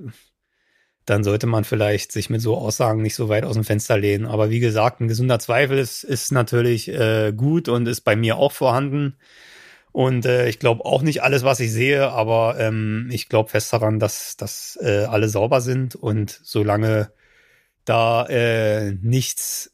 dann 1.05 1.23
sollte 1.23 1.47
man 1.47 1.63
vielleicht 1.63 2.11
sich 2.11 2.29
mit 2.29 2.41
so 2.41 2.57
Aussagen 2.57 3.01
nicht 3.01 3.15
so 3.15 3.29
weit 3.29 3.45
aus 3.45 3.53
dem 3.53 3.63
Fenster 3.63 3.97
lehnen. 3.97 4.25
Aber 4.25 4.49
wie 4.49 4.59
gesagt, 4.59 5.01
ein 5.01 5.07
gesunder 5.07 5.39
Zweifel 5.39 5.77
ist, 5.77 6.03
ist 6.03 6.31
natürlich 6.31 6.89
äh, 6.89 7.31
gut 7.35 7.69
und 7.69 7.87
ist 7.87 8.01
bei 8.01 8.15
mir 8.15 8.37
auch 8.37 8.51
vorhanden. 8.51 9.15
Und 9.91 10.25
äh, 10.25 10.49
ich 10.49 10.59
glaube 10.59 10.83
auch 10.83 11.03
nicht 11.03 11.23
alles, 11.23 11.43
was 11.43 11.59
ich 11.59 11.71
sehe, 11.71 12.09
aber 12.09 12.59
ähm, 12.59 13.09
ich 13.11 13.29
glaube 13.29 13.49
fest 13.49 13.71
daran, 13.71 13.99
dass, 13.99 14.35
dass 14.35 14.77
äh, 14.81 15.05
alle 15.05 15.29
sauber 15.29 15.61
sind. 15.61 15.95
Und 15.95 16.39
solange 16.43 17.11
da 17.85 18.25
äh, 18.25 18.91
nichts 19.01 19.71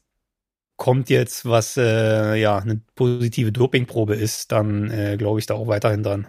kommt 0.76 1.10
jetzt, 1.10 1.44
was 1.46 1.76
äh, 1.76 2.34
ja 2.36 2.58
eine 2.58 2.80
positive 2.94 3.52
Dopingprobe 3.52 4.14
ist, 4.14 4.52
dann 4.52 4.90
äh, 4.90 5.16
glaube 5.16 5.40
ich 5.40 5.46
da 5.46 5.54
auch 5.54 5.66
weiterhin 5.66 6.02
dran. 6.02 6.26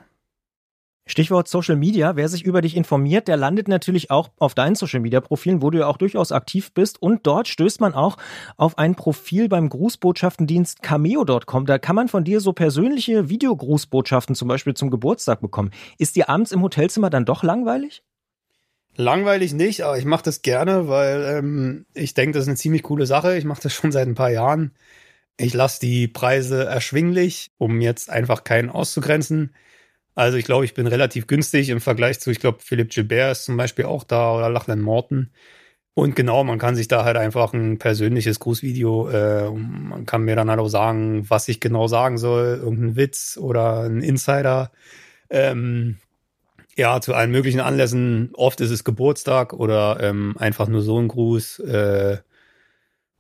Stichwort 1.06 1.47
Social 1.47 1.76
Media. 1.76 2.16
Wer 2.16 2.30
sich 2.30 2.45
über 2.45 2.62
dich 2.62 2.78
informiert, 2.78 3.28
der 3.28 3.36
landet 3.36 3.68
natürlich 3.68 4.10
auch 4.10 4.32
auf 4.38 4.56
deinen 4.56 4.76
Social 4.76 5.01
Media 5.01 5.20
Profilen, 5.20 5.62
wo 5.62 5.70
du 5.70 5.80
ja 5.80 5.88
auch 5.88 5.97
durchaus 5.97 6.32
aktiv 6.32 6.74
bist. 6.74 7.01
Und 7.01 7.28
dort 7.28 7.47
stößt 7.47 7.82
man 7.82 7.93
auch 7.93 8.18
auf 8.56 8.78
ein 8.78 8.95
Profil 8.95 9.49
beim 9.49 9.68
Grußbotschaftendienst 9.68 10.82
cameo.com. 10.82 11.66
Da 11.66 11.78
kann 11.78 11.95
man 11.95 12.08
von 12.08 12.24
dir 12.24 12.39
so 12.39 12.54
persönliche 12.54 13.28
Videogrußbotschaften 13.28 14.36
zum 14.36 14.47
Beispiel 14.47 14.76
zum 14.76 14.89
Geburtstag 14.89 15.41
bekommen. 15.41 15.72
Ist 15.97 16.16
dir 16.16 16.30
abends 16.30 16.54
im 16.54 16.62
Hotelzimmer 16.62 17.10
dann 17.10 17.26
doch 17.26 17.43
langweilig? 17.43 18.04
Langweilig 18.95 19.54
nicht, 19.54 19.82
aber 19.82 19.97
ich 19.97 20.06
mache 20.06 20.24
das 20.24 20.43
gerne, 20.43 20.88
weil 20.88 21.24
ähm, 21.24 21.86
ich 21.95 22.14
denke, 22.14 22.34
das 22.34 22.43
ist 22.43 22.49
eine 22.49 22.58
ziemlich 22.58 22.84
coole 22.84 23.08
Sache. 23.08 23.36
Ich 23.38 23.43
mache 23.43 23.62
das 23.64 23.74
schon 23.74 23.91
seit 23.91 24.08
ein 24.08 24.16
paar 24.16 24.30
Jahren. 24.30 24.72
Ich 25.38 25.54
lasse 25.54 25.80
die 25.80 26.08
Preise 26.08 26.66
erschwinglich, 26.66 27.51
um 27.58 27.82
jetzt 27.82 28.10
einfach 28.12 28.43
keinen 28.43 28.70
auszugrenzen. 28.70 29.54
Also 30.16 30.38
ich 30.38 30.45
glaube, 30.45 30.66
ich 30.66 30.74
bin 30.74 30.88
relativ 30.88 31.28
günstig 31.28 31.70
im 31.70 31.82
Vergleich 31.82 32.20
zu, 32.20 32.30
ich 32.30 32.39
glaube, 32.39 32.59
Philipp 32.61 32.91
Gilbert 32.91 33.32
ist 33.32 33.45
zum 33.45 33.57
Beispiel 33.57 33.86
auch 33.86 34.03
da 34.03 34.36
oder 34.36 34.49
Lachlan 34.49 34.82
Morton. 34.82 35.32
Und 35.95 36.16
genau, 36.16 36.43
man 36.43 36.57
kann 36.59 36.76
sich 36.76 36.88
da 36.88 37.03
halt 37.03 37.18
einfach 37.18 37.53
ein 37.53 37.78
persönliches 37.78 38.39
Grußvideo, 38.39 39.09
äh, 39.09 39.51
man 39.51 40.05
kann 40.05 40.24
mir 40.24 40.36
dann 40.36 40.49
halt 40.49 40.59
auch 40.59 40.68
sagen, 40.68 41.30
was 41.30 41.47
ich 41.47 41.59
genau 41.59 41.88
sagen 41.88 42.18
soll, 42.18 42.59
irgendein 42.64 42.95
Witz 42.95 43.38
oder 43.39 43.82
ein 43.82 44.01
Insider. 44.01 44.72
Ähm, 45.30 45.97
ja, 46.76 46.99
zu 47.01 47.14
allen 47.14 47.32
möglichen 47.32 47.59
Anlässen. 47.59 48.32
Oft 48.34 48.61
ist 48.61 48.72
es 48.72 48.84
Geburtstag 48.84 49.53
oder 49.53 49.99
ähm, 50.01 50.36
einfach 50.39 50.68
nur 50.68 50.82
so 50.82 50.99
ein 50.99 51.07
Gruß. 51.07 51.59
Äh, 51.59 52.18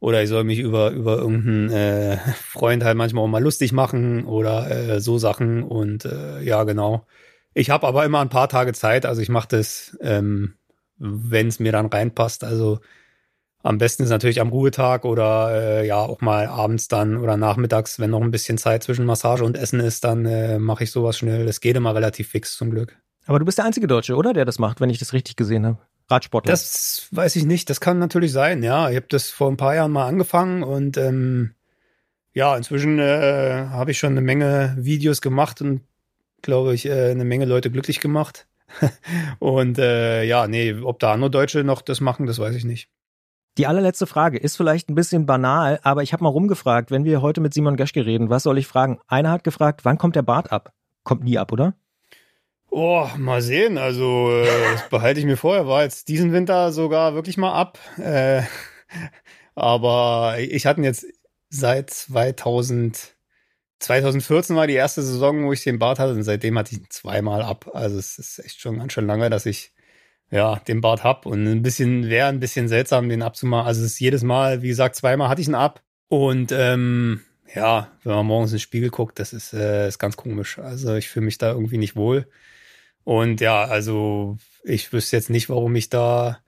oder 0.03 0.21
ich 0.21 0.27
soll 0.27 0.43
mich 0.43 0.59
über, 0.59 0.91
über 0.91 1.17
irgendeinen 1.17 1.71
äh, 1.71 2.17
Freund 2.35 2.83
halt 2.83 2.97
manchmal 2.97 3.23
auch 3.23 3.29
mal 3.29 3.41
lustig 3.41 3.71
machen 3.71 4.25
oder 4.25 4.69
äh, 4.69 4.99
so 4.99 5.17
Sachen. 5.17 5.63
Und 5.63 6.03
äh, 6.03 6.41
ja, 6.41 6.65
genau. 6.65 7.07
Ich 7.53 7.69
habe 7.69 7.87
aber 7.87 8.03
immer 8.03 8.19
ein 8.19 8.27
paar 8.27 8.49
Tage 8.49 8.73
Zeit, 8.73 9.05
also 9.05 9.21
ich 9.21 9.29
mache 9.29 9.47
das, 9.47 9.97
ähm, 10.01 10.55
wenn 10.97 11.47
es 11.47 11.61
mir 11.61 11.71
dann 11.71 11.85
reinpasst. 11.85 12.43
Also 12.43 12.81
am 13.59 13.77
besten 13.77 14.03
ist 14.03 14.09
natürlich 14.09 14.41
am 14.41 14.49
Ruhetag 14.49 15.05
oder 15.05 15.51
äh, 15.53 15.87
ja 15.87 15.99
auch 15.99 16.19
mal 16.19 16.47
abends 16.47 16.89
dann 16.89 17.15
oder 17.15 17.37
nachmittags, 17.37 17.97
wenn 17.97 18.09
noch 18.09 18.21
ein 18.21 18.31
bisschen 18.31 18.57
Zeit 18.57 18.83
zwischen 18.83 19.05
Massage 19.05 19.45
und 19.45 19.55
Essen 19.55 19.79
ist, 19.79 20.03
dann 20.03 20.25
äh, 20.25 20.59
mache 20.59 20.83
ich 20.83 20.91
sowas 20.91 21.17
schnell. 21.17 21.47
Es 21.47 21.61
geht 21.61 21.77
immer 21.77 21.95
relativ 21.95 22.27
fix 22.27 22.57
zum 22.57 22.71
Glück. 22.71 22.97
Aber 23.25 23.39
du 23.39 23.45
bist 23.45 23.57
der 23.57 23.63
einzige 23.63 23.87
Deutsche, 23.87 24.17
oder? 24.17 24.33
Der 24.33 24.43
das 24.43 24.59
macht, 24.59 24.81
wenn 24.81 24.89
ich 24.89 24.99
das 24.99 25.13
richtig 25.13 25.37
gesehen 25.37 25.65
habe. 25.65 25.77
Radsportler. 26.09 26.51
Das 26.51 27.07
weiß 27.11 27.35
ich 27.35 27.45
nicht. 27.45 27.69
Das 27.69 27.79
kann 27.79 27.99
natürlich 27.99 28.31
sein, 28.31 28.63
ja. 28.63 28.89
Ich 28.89 28.95
habe 28.95 29.07
das 29.09 29.29
vor 29.29 29.49
ein 29.49 29.57
paar 29.57 29.75
Jahren 29.75 29.91
mal 29.91 30.07
angefangen 30.07 30.63
und 30.63 30.97
ähm, 30.97 31.55
ja, 32.33 32.55
inzwischen 32.57 32.99
äh, 32.99 33.67
habe 33.69 33.91
ich 33.91 33.99
schon 33.99 34.11
eine 34.11 34.21
Menge 34.21 34.75
Videos 34.77 35.21
gemacht 35.21 35.61
und 35.61 35.81
glaube 36.41 36.73
ich, 36.73 36.85
äh, 36.85 37.11
eine 37.11 37.25
Menge 37.25 37.45
Leute 37.45 37.71
glücklich 37.71 37.99
gemacht. 37.99 38.47
und 39.39 39.77
äh, 39.77 40.23
ja, 40.23 40.47
nee, 40.47 40.73
ob 40.73 40.99
da 40.99 41.13
andere 41.13 41.29
Deutsche 41.29 41.63
noch 41.63 41.81
das 41.81 42.01
machen, 42.01 42.25
das 42.25 42.39
weiß 42.39 42.55
ich 42.55 42.65
nicht. 42.65 42.89
Die 43.59 43.67
allerletzte 43.67 44.07
Frage 44.07 44.39
ist 44.39 44.57
vielleicht 44.57 44.89
ein 44.89 44.95
bisschen 44.95 45.27
banal, 45.27 45.79
aber 45.83 46.01
ich 46.01 46.11
habe 46.11 46.23
mal 46.23 46.29
rumgefragt, 46.29 46.89
wenn 46.89 47.05
wir 47.05 47.21
heute 47.21 47.39
mit 47.39 47.53
Simon 47.53 47.75
Geschke 47.75 48.03
reden, 48.03 48.31
was 48.31 48.41
soll 48.43 48.57
ich 48.57 48.65
fragen? 48.65 48.99
Einer 49.07 49.29
hat 49.29 49.43
gefragt, 49.43 49.85
wann 49.85 49.99
kommt 49.99 50.15
der 50.15 50.23
Bart 50.23 50.51
ab? 50.51 50.73
Kommt 51.03 51.23
nie 51.23 51.37
ab, 51.37 51.51
oder? 51.51 51.75
Oh, 52.75 53.07
mal 53.17 53.41
sehen. 53.43 53.77
Also, 53.77 54.31
äh, 54.31 54.45
das 54.73 54.89
behalte 54.89 55.19
ich 55.19 55.27
mir 55.27 55.37
vorher. 55.37 55.67
War 55.67 55.83
jetzt 55.83 56.07
diesen 56.07 56.33
Winter 56.33 56.71
sogar 56.71 57.13
wirklich 57.13 57.37
mal 57.37 57.53
ab. 57.53 57.77
Äh, 57.99 58.41
aber 59.55 60.37
ich 60.39 60.65
hatte 60.65 60.81
ihn 60.81 60.83
jetzt 60.83 61.05
seit 61.49 61.91
2000, 61.91 63.15
2014 63.79 64.55
war 64.55 64.65
die 64.65 64.73
erste 64.73 65.03
Saison, 65.03 65.45
wo 65.45 65.53
ich 65.53 65.63
den 65.63 65.77
Bart 65.77 65.99
hatte 65.99 66.13
und 66.13 66.23
seitdem 66.23 66.57
hatte 66.57 66.71
ich 66.73 66.79
ihn 66.79 66.87
zweimal 66.89 67.43
ab. 67.43 67.69
Also 67.73 67.99
es 67.99 68.17
ist 68.17 68.39
echt 68.39 68.59
schon 68.59 68.79
ganz 68.79 68.93
schön 68.93 69.05
lange, 69.05 69.29
dass 69.29 69.45
ich 69.45 69.71
ja 70.31 70.55
den 70.67 70.81
Bart 70.81 71.03
hab 71.03 71.27
und 71.27 71.45
ein 71.45 71.61
bisschen 71.61 72.09
wäre 72.09 72.29
ein 72.29 72.39
bisschen 72.39 72.67
seltsam, 72.69 73.07
den 73.07 73.21
abzumachen. 73.21 73.67
Also 73.67 73.81
es 73.81 73.93
ist 73.93 73.99
jedes 73.99 74.23
Mal, 74.23 74.63
wie 74.63 74.69
gesagt, 74.69 74.95
zweimal 74.95 75.29
hatte 75.29 75.41
ich 75.41 75.47
ihn 75.47 75.55
ab 75.55 75.83
und 76.07 76.51
ähm, 76.51 77.21
ja, 77.53 77.91
wenn 78.03 78.15
man 78.15 78.25
morgens 78.25 78.53
ins 78.53 78.63
Spiegel 78.63 78.89
guckt, 78.89 79.19
das 79.19 79.31
ist, 79.33 79.53
äh, 79.53 79.87
ist 79.87 79.99
ganz 79.99 80.17
komisch. 80.17 80.57
Also 80.57 80.95
ich 80.95 81.09
fühle 81.09 81.25
mich 81.25 81.37
da 81.37 81.51
irgendwie 81.51 81.77
nicht 81.77 81.95
wohl. 81.95 82.27
Und 83.03 83.41
ja, 83.41 83.65
also 83.65 84.37
ich 84.63 84.93
wüsste 84.93 85.15
jetzt 85.15 85.29
nicht, 85.29 85.49
warum 85.49 85.75
ich 85.75 85.89
da, 85.89 86.39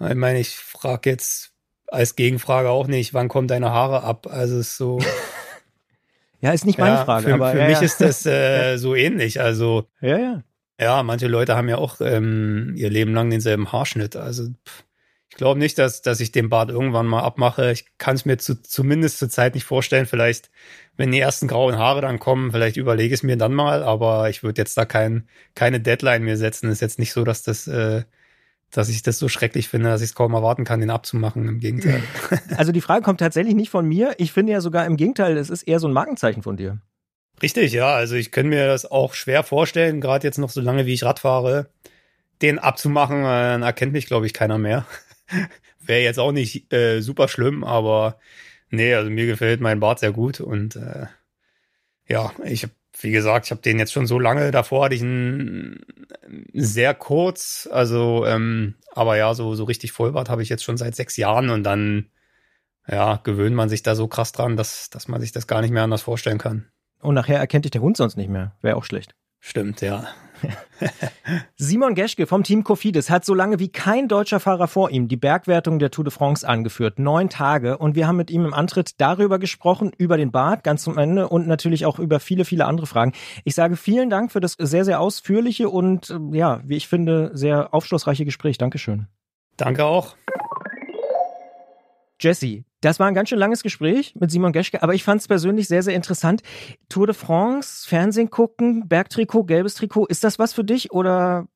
ich 0.00 0.14
meine, 0.14 0.40
ich 0.40 0.56
frage 0.56 1.10
jetzt 1.10 1.52
als 1.88 2.16
Gegenfrage 2.16 2.70
auch 2.70 2.86
nicht, 2.86 3.14
wann 3.14 3.28
kommen 3.28 3.48
deine 3.48 3.70
Haare 3.70 4.02
ab? 4.02 4.26
Also 4.28 4.58
es 4.58 4.68
ist 4.68 4.76
so. 4.76 4.98
ja, 6.40 6.52
ist 6.52 6.66
nicht 6.66 6.78
meine 6.78 6.96
ja, 6.96 7.04
Frage, 7.04 7.28
für, 7.28 7.34
aber. 7.34 7.52
Für 7.52 7.60
ja, 7.60 7.68
mich 7.68 7.78
ja. 7.78 7.84
ist 7.84 8.00
das 8.00 8.26
äh, 8.26 8.76
so 8.76 8.94
ähnlich. 8.94 9.40
Also. 9.40 9.86
Ja, 10.00 10.18
ja. 10.18 10.42
Ja, 10.80 11.04
manche 11.04 11.28
Leute 11.28 11.54
haben 11.54 11.68
ja 11.68 11.78
auch 11.78 12.00
ähm, 12.00 12.74
ihr 12.76 12.90
Leben 12.90 13.14
lang 13.14 13.30
denselben 13.30 13.70
Haarschnitt. 13.70 14.16
Also 14.16 14.48
pff, 14.66 14.84
ich 15.34 15.38
glaube 15.38 15.58
nicht, 15.58 15.80
dass, 15.80 16.00
dass 16.00 16.20
ich 16.20 16.30
den 16.30 16.48
Bart 16.48 16.70
irgendwann 16.70 17.06
mal 17.06 17.22
abmache. 17.22 17.72
Ich 17.72 17.86
kann 17.98 18.14
es 18.14 18.24
mir 18.24 18.38
zu, 18.38 18.62
zumindest 18.62 19.18
zur 19.18 19.28
Zeit 19.28 19.56
nicht 19.56 19.64
vorstellen. 19.64 20.06
Vielleicht, 20.06 20.48
wenn 20.96 21.10
die 21.10 21.18
ersten 21.18 21.48
grauen 21.48 21.76
Haare 21.76 22.02
dann 22.02 22.20
kommen, 22.20 22.52
vielleicht 22.52 22.76
überlege 22.76 23.12
ich 23.12 23.18
es 23.18 23.22
mir 23.24 23.36
dann 23.36 23.52
mal, 23.52 23.82
aber 23.82 24.30
ich 24.30 24.44
würde 24.44 24.62
jetzt 24.62 24.78
da 24.78 24.84
kein, 24.84 25.26
keine 25.56 25.80
Deadline 25.80 26.22
mir 26.22 26.36
setzen. 26.36 26.70
Ist 26.70 26.80
jetzt 26.80 27.00
nicht 27.00 27.12
so, 27.12 27.24
dass 27.24 27.42
das, 27.42 27.66
äh, 27.66 28.04
dass 28.70 28.88
ich 28.88 29.02
das 29.02 29.18
so 29.18 29.28
schrecklich 29.28 29.68
finde, 29.68 29.88
dass 29.88 30.02
ich 30.02 30.10
es 30.10 30.14
kaum 30.14 30.34
erwarten 30.34 30.62
kann, 30.62 30.78
den 30.78 30.90
abzumachen. 30.90 31.48
Im 31.48 31.58
Gegenteil. 31.58 32.04
Also 32.56 32.70
die 32.70 32.80
Frage 32.80 33.02
kommt 33.02 33.18
tatsächlich 33.18 33.56
nicht 33.56 33.70
von 33.70 33.88
mir. 33.88 34.14
Ich 34.18 34.32
finde 34.32 34.52
ja 34.52 34.60
sogar 34.60 34.86
im 34.86 34.96
Gegenteil, 34.96 35.36
es 35.36 35.50
ist 35.50 35.64
eher 35.64 35.80
so 35.80 35.88
ein 35.88 35.92
Markenzeichen 35.92 36.44
von 36.44 36.56
dir. 36.56 36.78
Richtig, 37.42 37.72
ja. 37.72 37.92
Also 37.92 38.14
ich 38.14 38.30
könnte 38.30 38.50
mir 38.50 38.68
das 38.68 38.88
auch 38.88 39.14
schwer 39.14 39.42
vorstellen, 39.42 40.00
gerade 40.00 40.24
jetzt 40.28 40.38
noch 40.38 40.50
so 40.50 40.60
lange, 40.60 40.86
wie 40.86 40.94
ich 40.94 41.02
Rad 41.02 41.18
fahre, 41.18 41.70
den 42.40 42.60
abzumachen, 42.60 43.22
äh, 43.22 43.24
dann 43.24 43.62
erkennt 43.62 43.92
mich, 43.92 44.06
glaube 44.06 44.26
ich, 44.26 44.32
keiner 44.32 44.58
mehr. 44.58 44.86
Wäre 45.80 46.02
jetzt 46.02 46.18
auch 46.18 46.32
nicht 46.32 46.72
äh, 46.72 47.00
super 47.00 47.28
schlimm, 47.28 47.64
aber 47.64 48.18
nee, 48.70 48.94
also 48.94 49.10
mir 49.10 49.26
gefällt 49.26 49.60
mein 49.60 49.80
Bart 49.80 49.98
sehr 50.00 50.12
gut 50.12 50.40
und 50.40 50.76
äh, 50.76 51.06
ja, 52.06 52.32
ich 52.44 52.64
habe, 52.64 52.72
wie 53.00 53.10
gesagt, 53.10 53.46
ich 53.46 53.50
habe 53.50 53.62
den 53.62 53.78
jetzt 53.78 53.92
schon 53.92 54.06
so 54.06 54.18
lange. 54.18 54.50
Davor 54.50 54.84
hatte 54.84 54.94
ich 54.94 55.02
einen 55.02 55.84
sehr 56.52 56.94
kurz, 56.94 57.68
also 57.70 58.26
ähm, 58.26 58.74
aber 58.92 59.16
ja, 59.16 59.34
so 59.34 59.54
so 59.54 59.64
richtig 59.64 59.92
Vollbart 59.92 60.28
habe 60.28 60.42
ich 60.42 60.48
jetzt 60.48 60.64
schon 60.64 60.76
seit 60.76 60.94
sechs 60.94 61.16
Jahren 61.16 61.50
und 61.50 61.64
dann 61.64 62.10
ja 62.86 63.16
gewöhnt 63.24 63.56
man 63.56 63.68
sich 63.68 63.82
da 63.82 63.94
so 63.94 64.08
krass 64.08 64.32
dran, 64.32 64.56
dass 64.56 64.90
dass 64.90 65.08
man 65.08 65.20
sich 65.20 65.32
das 65.32 65.46
gar 65.46 65.60
nicht 65.62 65.70
mehr 65.70 65.82
anders 65.82 66.02
vorstellen 66.02 66.38
kann. 66.38 66.66
Und 67.00 67.14
nachher 67.14 67.38
erkennt 67.38 67.64
dich 67.64 67.72
der 67.72 67.82
Hund 67.82 67.96
sonst 67.96 68.16
nicht 68.16 68.30
mehr. 68.30 68.56
Wäre 68.62 68.76
auch 68.76 68.84
schlecht. 68.84 69.14
Stimmt, 69.46 69.82
ja. 69.82 70.04
Simon 71.56 71.94
Geschke 71.94 72.26
vom 72.26 72.44
Team 72.44 72.64
Cofidis 72.64 73.10
hat 73.10 73.26
so 73.26 73.34
lange 73.34 73.58
wie 73.58 73.68
kein 73.68 74.08
deutscher 74.08 74.40
Fahrer 74.40 74.68
vor 74.68 74.88
ihm 74.88 75.06
die 75.06 75.18
Bergwertung 75.18 75.78
der 75.78 75.90
Tour 75.90 76.04
de 76.04 76.12
France 76.12 76.48
angeführt. 76.48 76.98
Neun 76.98 77.28
Tage. 77.28 77.76
Und 77.76 77.94
wir 77.94 78.08
haben 78.08 78.16
mit 78.16 78.30
ihm 78.30 78.46
im 78.46 78.54
Antritt 78.54 79.02
darüber 79.02 79.38
gesprochen, 79.38 79.92
über 79.98 80.16
den 80.16 80.32
Bart 80.32 80.64
ganz 80.64 80.82
zum 80.82 80.96
Ende 80.96 81.28
und 81.28 81.46
natürlich 81.46 81.84
auch 81.84 81.98
über 81.98 82.20
viele, 82.20 82.46
viele 82.46 82.64
andere 82.64 82.86
Fragen. 82.86 83.12
Ich 83.44 83.54
sage 83.54 83.76
vielen 83.76 84.08
Dank 84.08 84.32
für 84.32 84.40
das 84.40 84.56
sehr, 84.58 84.86
sehr 84.86 84.98
ausführliche 84.98 85.68
und, 85.68 86.08
äh, 86.08 86.38
ja, 86.38 86.62
wie 86.64 86.76
ich 86.76 86.88
finde, 86.88 87.30
sehr 87.34 87.74
aufschlussreiche 87.74 88.24
Gespräch. 88.24 88.56
Dankeschön. 88.56 89.08
Danke 89.58 89.84
auch. 89.84 90.16
Jesse, 92.18 92.64
das 92.84 93.00
war 93.00 93.06
ein 93.06 93.14
ganz 93.14 93.28
schön 93.28 93.38
langes 93.38 93.62
Gespräch 93.62 94.14
mit 94.18 94.30
Simon 94.30 94.52
Geschke, 94.52 94.82
aber 94.82 94.94
ich 94.94 95.04
fand 95.04 95.20
es 95.20 95.28
persönlich 95.28 95.68
sehr, 95.68 95.82
sehr 95.82 95.94
interessant. 95.94 96.42
Tour 96.88 97.06
de 97.06 97.14
France, 97.14 97.88
Fernsehen 97.88 98.30
gucken, 98.30 98.88
Bergtrikot, 98.88 99.44
gelbes 99.44 99.74
Trikot, 99.74 100.06
ist 100.06 100.24
das 100.24 100.38
was 100.38 100.52
für 100.52 100.64
dich 100.64 100.92
oder 100.92 101.46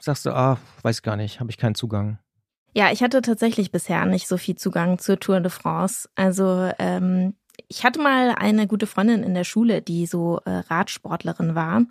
sagst 0.00 0.26
du, 0.26 0.30
ah, 0.30 0.58
weiß 0.82 1.02
gar 1.02 1.16
nicht, 1.16 1.40
habe 1.40 1.50
ich 1.50 1.58
keinen 1.58 1.74
Zugang? 1.74 2.18
Ja, 2.74 2.92
ich 2.92 3.02
hatte 3.02 3.22
tatsächlich 3.22 3.72
bisher 3.72 4.04
nicht 4.06 4.28
so 4.28 4.36
viel 4.36 4.56
Zugang 4.56 4.98
zur 4.98 5.18
Tour 5.18 5.40
de 5.40 5.50
France. 5.50 6.08
Also 6.14 6.70
ähm, 6.78 7.34
ich 7.66 7.84
hatte 7.84 8.00
mal 8.00 8.34
eine 8.36 8.66
gute 8.66 8.86
Freundin 8.86 9.22
in 9.22 9.34
der 9.34 9.44
Schule, 9.44 9.82
die 9.82 10.06
so 10.06 10.40
äh, 10.44 10.50
Radsportlerin 10.50 11.54
war. 11.54 11.82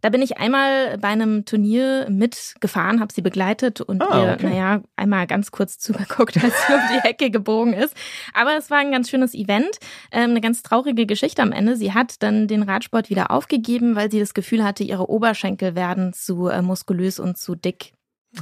Da 0.00 0.08
bin 0.10 0.22
ich 0.22 0.38
einmal 0.38 0.98
bei 0.98 1.08
einem 1.08 1.44
Turnier 1.44 2.06
mitgefahren, 2.08 3.00
habe 3.00 3.12
sie 3.12 3.22
begleitet 3.22 3.80
und 3.80 4.02
ah, 4.02 4.22
ihr, 4.22 4.32
okay. 4.34 4.48
naja, 4.48 4.82
einmal 4.96 5.26
ganz 5.26 5.50
kurz 5.50 5.78
zugeguckt, 5.78 6.36
als 6.42 6.54
sie 6.66 6.74
um 6.74 6.80
die 6.92 7.00
Hecke 7.00 7.30
gebogen 7.30 7.72
ist. 7.72 7.94
Aber 8.34 8.56
es 8.56 8.70
war 8.70 8.78
ein 8.78 8.92
ganz 8.92 9.10
schönes 9.10 9.34
Event, 9.34 9.78
ähm, 10.12 10.30
eine 10.30 10.40
ganz 10.40 10.62
traurige 10.62 11.06
Geschichte 11.06 11.42
am 11.42 11.52
Ende. 11.52 11.76
Sie 11.76 11.92
hat 11.92 12.22
dann 12.22 12.48
den 12.48 12.62
Radsport 12.62 13.10
wieder 13.10 13.30
aufgegeben, 13.30 13.96
weil 13.96 14.10
sie 14.10 14.20
das 14.20 14.34
Gefühl 14.34 14.64
hatte, 14.64 14.84
ihre 14.84 15.08
Oberschenkel 15.10 15.74
werden 15.74 16.12
zu 16.12 16.48
äh, 16.48 16.62
muskulös 16.62 17.18
und 17.18 17.38
zu 17.38 17.54
dick. 17.54 17.92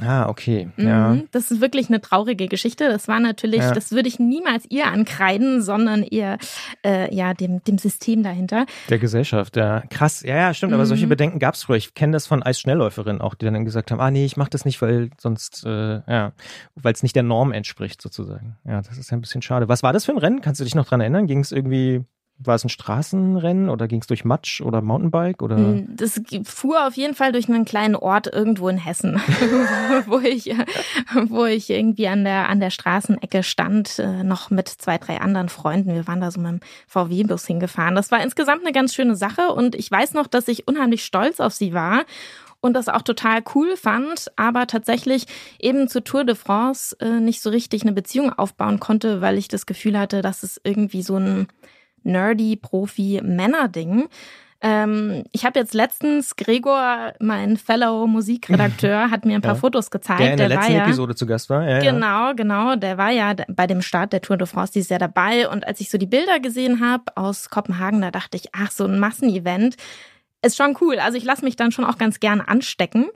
Ah, 0.01 0.27
okay. 0.27 0.69
Ja. 0.77 1.09
Mhm, 1.09 1.29
das 1.31 1.49
ist 1.49 1.61
wirklich 1.61 1.87
eine 1.87 2.01
traurige 2.01 2.47
Geschichte. 2.47 2.89
Das 2.89 3.07
war 3.07 3.19
natürlich, 3.19 3.61
ja. 3.61 3.71
das 3.73 3.91
würde 3.91 4.09
ich 4.09 4.19
niemals 4.19 4.65
ihr 4.69 4.87
ankreiden, 4.87 5.61
sondern 5.61 6.03
eher 6.03 6.37
äh, 6.85 7.13
ja 7.15 7.33
dem, 7.33 7.63
dem 7.63 7.77
System 7.77 8.21
dahinter. 8.21 8.65
Der 8.89 8.99
Gesellschaft, 8.99 9.55
ja. 9.55 9.83
Krass, 9.89 10.23
ja, 10.23 10.35
ja, 10.35 10.53
stimmt. 10.53 10.71
Mhm. 10.71 10.75
Aber 10.75 10.85
solche 10.85 11.05
mhm. 11.05 11.09
Bedenken 11.11 11.39
gab 11.39 11.55
es 11.55 11.63
früher. 11.63 11.77
Ich 11.77 11.93
kenne 11.93 12.13
das 12.13 12.27
von 12.27 12.43
Eisschnellläuferinnen 12.43 13.21
auch, 13.21 13.33
die 13.33 13.45
dann 13.45 13.65
gesagt 13.65 13.91
haben, 13.91 14.01
ah 14.01 14.11
nee, 14.11 14.25
ich 14.25 14.35
mache 14.35 14.49
das 14.49 14.65
nicht, 14.65 14.81
weil 14.81 15.09
sonst, 15.17 15.63
äh, 15.65 16.01
ja, 16.07 16.33
weil 16.75 16.93
es 16.93 17.01
nicht 17.01 17.15
der 17.15 17.23
Norm 17.23 17.53
entspricht, 17.53 18.01
sozusagen. 18.01 18.57
Ja, 18.65 18.81
das 18.81 18.97
ist 18.97 19.09
ja 19.09 19.17
ein 19.17 19.21
bisschen 19.21 19.41
schade. 19.41 19.69
Was 19.69 19.83
war 19.83 19.93
das 19.93 20.05
für 20.05 20.11
ein 20.11 20.17
Rennen? 20.17 20.41
Kannst 20.41 20.59
du 20.59 20.65
dich 20.65 20.75
noch 20.75 20.85
dran 20.85 20.99
erinnern? 20.99 21.27
Ging 21.27 21.39
es 21.39 21.51
irgendwie 21.51 22.03
war 22.39 22.55
es 22.55 22.63
ein 22.63 22.69
Straßenrennen 22.69 23.69
oder 23.69 23.87
ging 23.87 24.01
es 24.01 24.07
durch 24.07 24.23
Matsch 24.23 24.61
oder 24.61 24.81
Mountainbike 24.81 25.41
oder? 25.41 25.57
Hm, 25.57 25.95
das 25.95 26.21
fuhr 26.43 26.87
auf 26.87 26.95
jeden 26.95 27.15
Fall 27.15 27.31
durch 27.31 27.49
einen 27.49 27.65
kleinen 27.65 27.95
Ort 27.95 28.27
irgendwo 28.27 28.69
in 28.69 28.77
Hessen, 28.77 29.15
wo 30.05 30.19
ich, 30.19 30.53
wo 31.29 31.45
ich 31.45 31.69
irgendwie 31.69 32.07
an 32.07 32.23
der 32.23 32.49
an 32.49 32.59
der 32.59 32.69
Straßenecke 32.69 33.41
stand, 33.43 33.99
äh, 33.99 34.23
noch 34.23 34.49
mit 34.51 34.67
zwei 34.67 34.97
drei 34.97 35.19
anderen 35.19 35.49
Freunden. 35.49 35.93
Wir 35.93 36.07
waren 36.07 36.21
da 36.21 36.29
so 36.29 36.39
mit 36.39 36.51
dem 36.51 36.59
VW-Bus 36.87 37.45
hingefahren. 37.47 37.95
Das 37.95 38.11
war 38.11 38.21
insgesamt 38.21 38.61
eine 38.63 38.71
ganz 38.71 38.93
schöne 38.93 39.15
Sache 39.15 39.53
und 39.53 39.75
ich 39.75 39.89
weiß 39.89 40.13
noch, 40.13 40.27
dass 40.27 40.47
ich 40.47 40.67
unheimlich 40.67 41.03
stolz 41.03 41.39
auf 41.39 41.53
sie 41.53 41.73
war 41.73 42.03
und 42.61 42.73
das 42.73 42.89
auch 42.89 43.01
total 43.01 43.41
cool 43.55 43.75
fand, 43.77 44.31
aber 44.35 44.67
tatsächlich 44.67 45.25
eben 45.59 45.87
zur 45.87 46.03
Tour 46.03 46.23
de 46.23 46.35
France 46.35 46.95
äh, 46.99 47.19
nicht 47.19 47.41
so 47.41 47.49
richtig 47.49 47.83
eine 47.83 47.93
Beziehung 47.93 48.31
aufbauen 48.31 48.79
konnte, 48.79 49.21
weil 49.21 49.37
ich 49.37 49.47
das 49.47 49.65
Gefühl 49.65 49.97
hatte, 49.97 50.21
dass 50.21 50.43
es 50.43 50.59
irgendwie 50.63 51.01
so 51.01 51.17
ein 51.17 51.47
nerdy 52.03 52.55
Profi-Männer-Ding. 52.55 54.07
Ähm, 54.59 55.23
ich 55.31 55.45
habe 55.45 55.59
jetzt 55.59 55.75
letztens 55.75 56.35
Gregor, 56.35 57.13
mein 57.19 57.57
Fellow 57.57 58.07
Musikredakteur, 58.07 59.11
hat 59.11 59.23
mir 59.23 59.35
ein 59.35 59.41
paar 59.41 59.53
ja. 59.55 59.59
Fotos 59.59 59.91
gezeigt. 59.91 60.19
Der 60.19 60.31
in 60.31 60.37
der, 60.37 60.49
der 60.49 60.57
letzten 60.57 60.73
ja, 60.73 60.83
Episode 60.83 61.15
zu 61.15 61.27
Gast 61.27 61.49
war. 61.49 61.67
Ja, 61.67 61.79
genau, 61.79 62.33
genau. 62.33 62.75
Der 62.75 62.97
war 62.97 63.11
ja 63.11 63.35
bei 63.49 63.67
dem 63.67 63.83
Start 63.83 64.13
der 64.13 64.21
Tour 64.21 64.37
de 64.37 64.47
France 64.47 64.73
dieses 64.73 64.89
Jahr 64.89 64.99
dabei. 64.99 65.47
Und 65.47 65.67
als 65.67 65.79
ich 65.79 65.91
so 65.91 65.97
die 65.99 66.07
Bilder 66.07 66.39
gesehen 66.39 66.79
habe 66.81 67.03
aus 67.15 67.49
Kopenhagen, 67.49 68.01
da 68.01 68.09
dachte 68.09 68.37
ich, 68.37 68.49
ach, 68.53 68.71
so 68.71 68.85
ein 68.85 68.99
Massenevent 68.99 69.75
ist 70.41 70.57
schon 70.57 70.75
cool. 70.81 70.99
Also 70.99 71.17
ich 71.17 71.23
lasse 71.23 71.43
mich 71.43 71.55
dann 71.55 71.71
schon 71.71 71.85
auch 71.85 71.97
ganz 71.97 72.19
gern 72.19 72.41
anstecken 72.41 73.07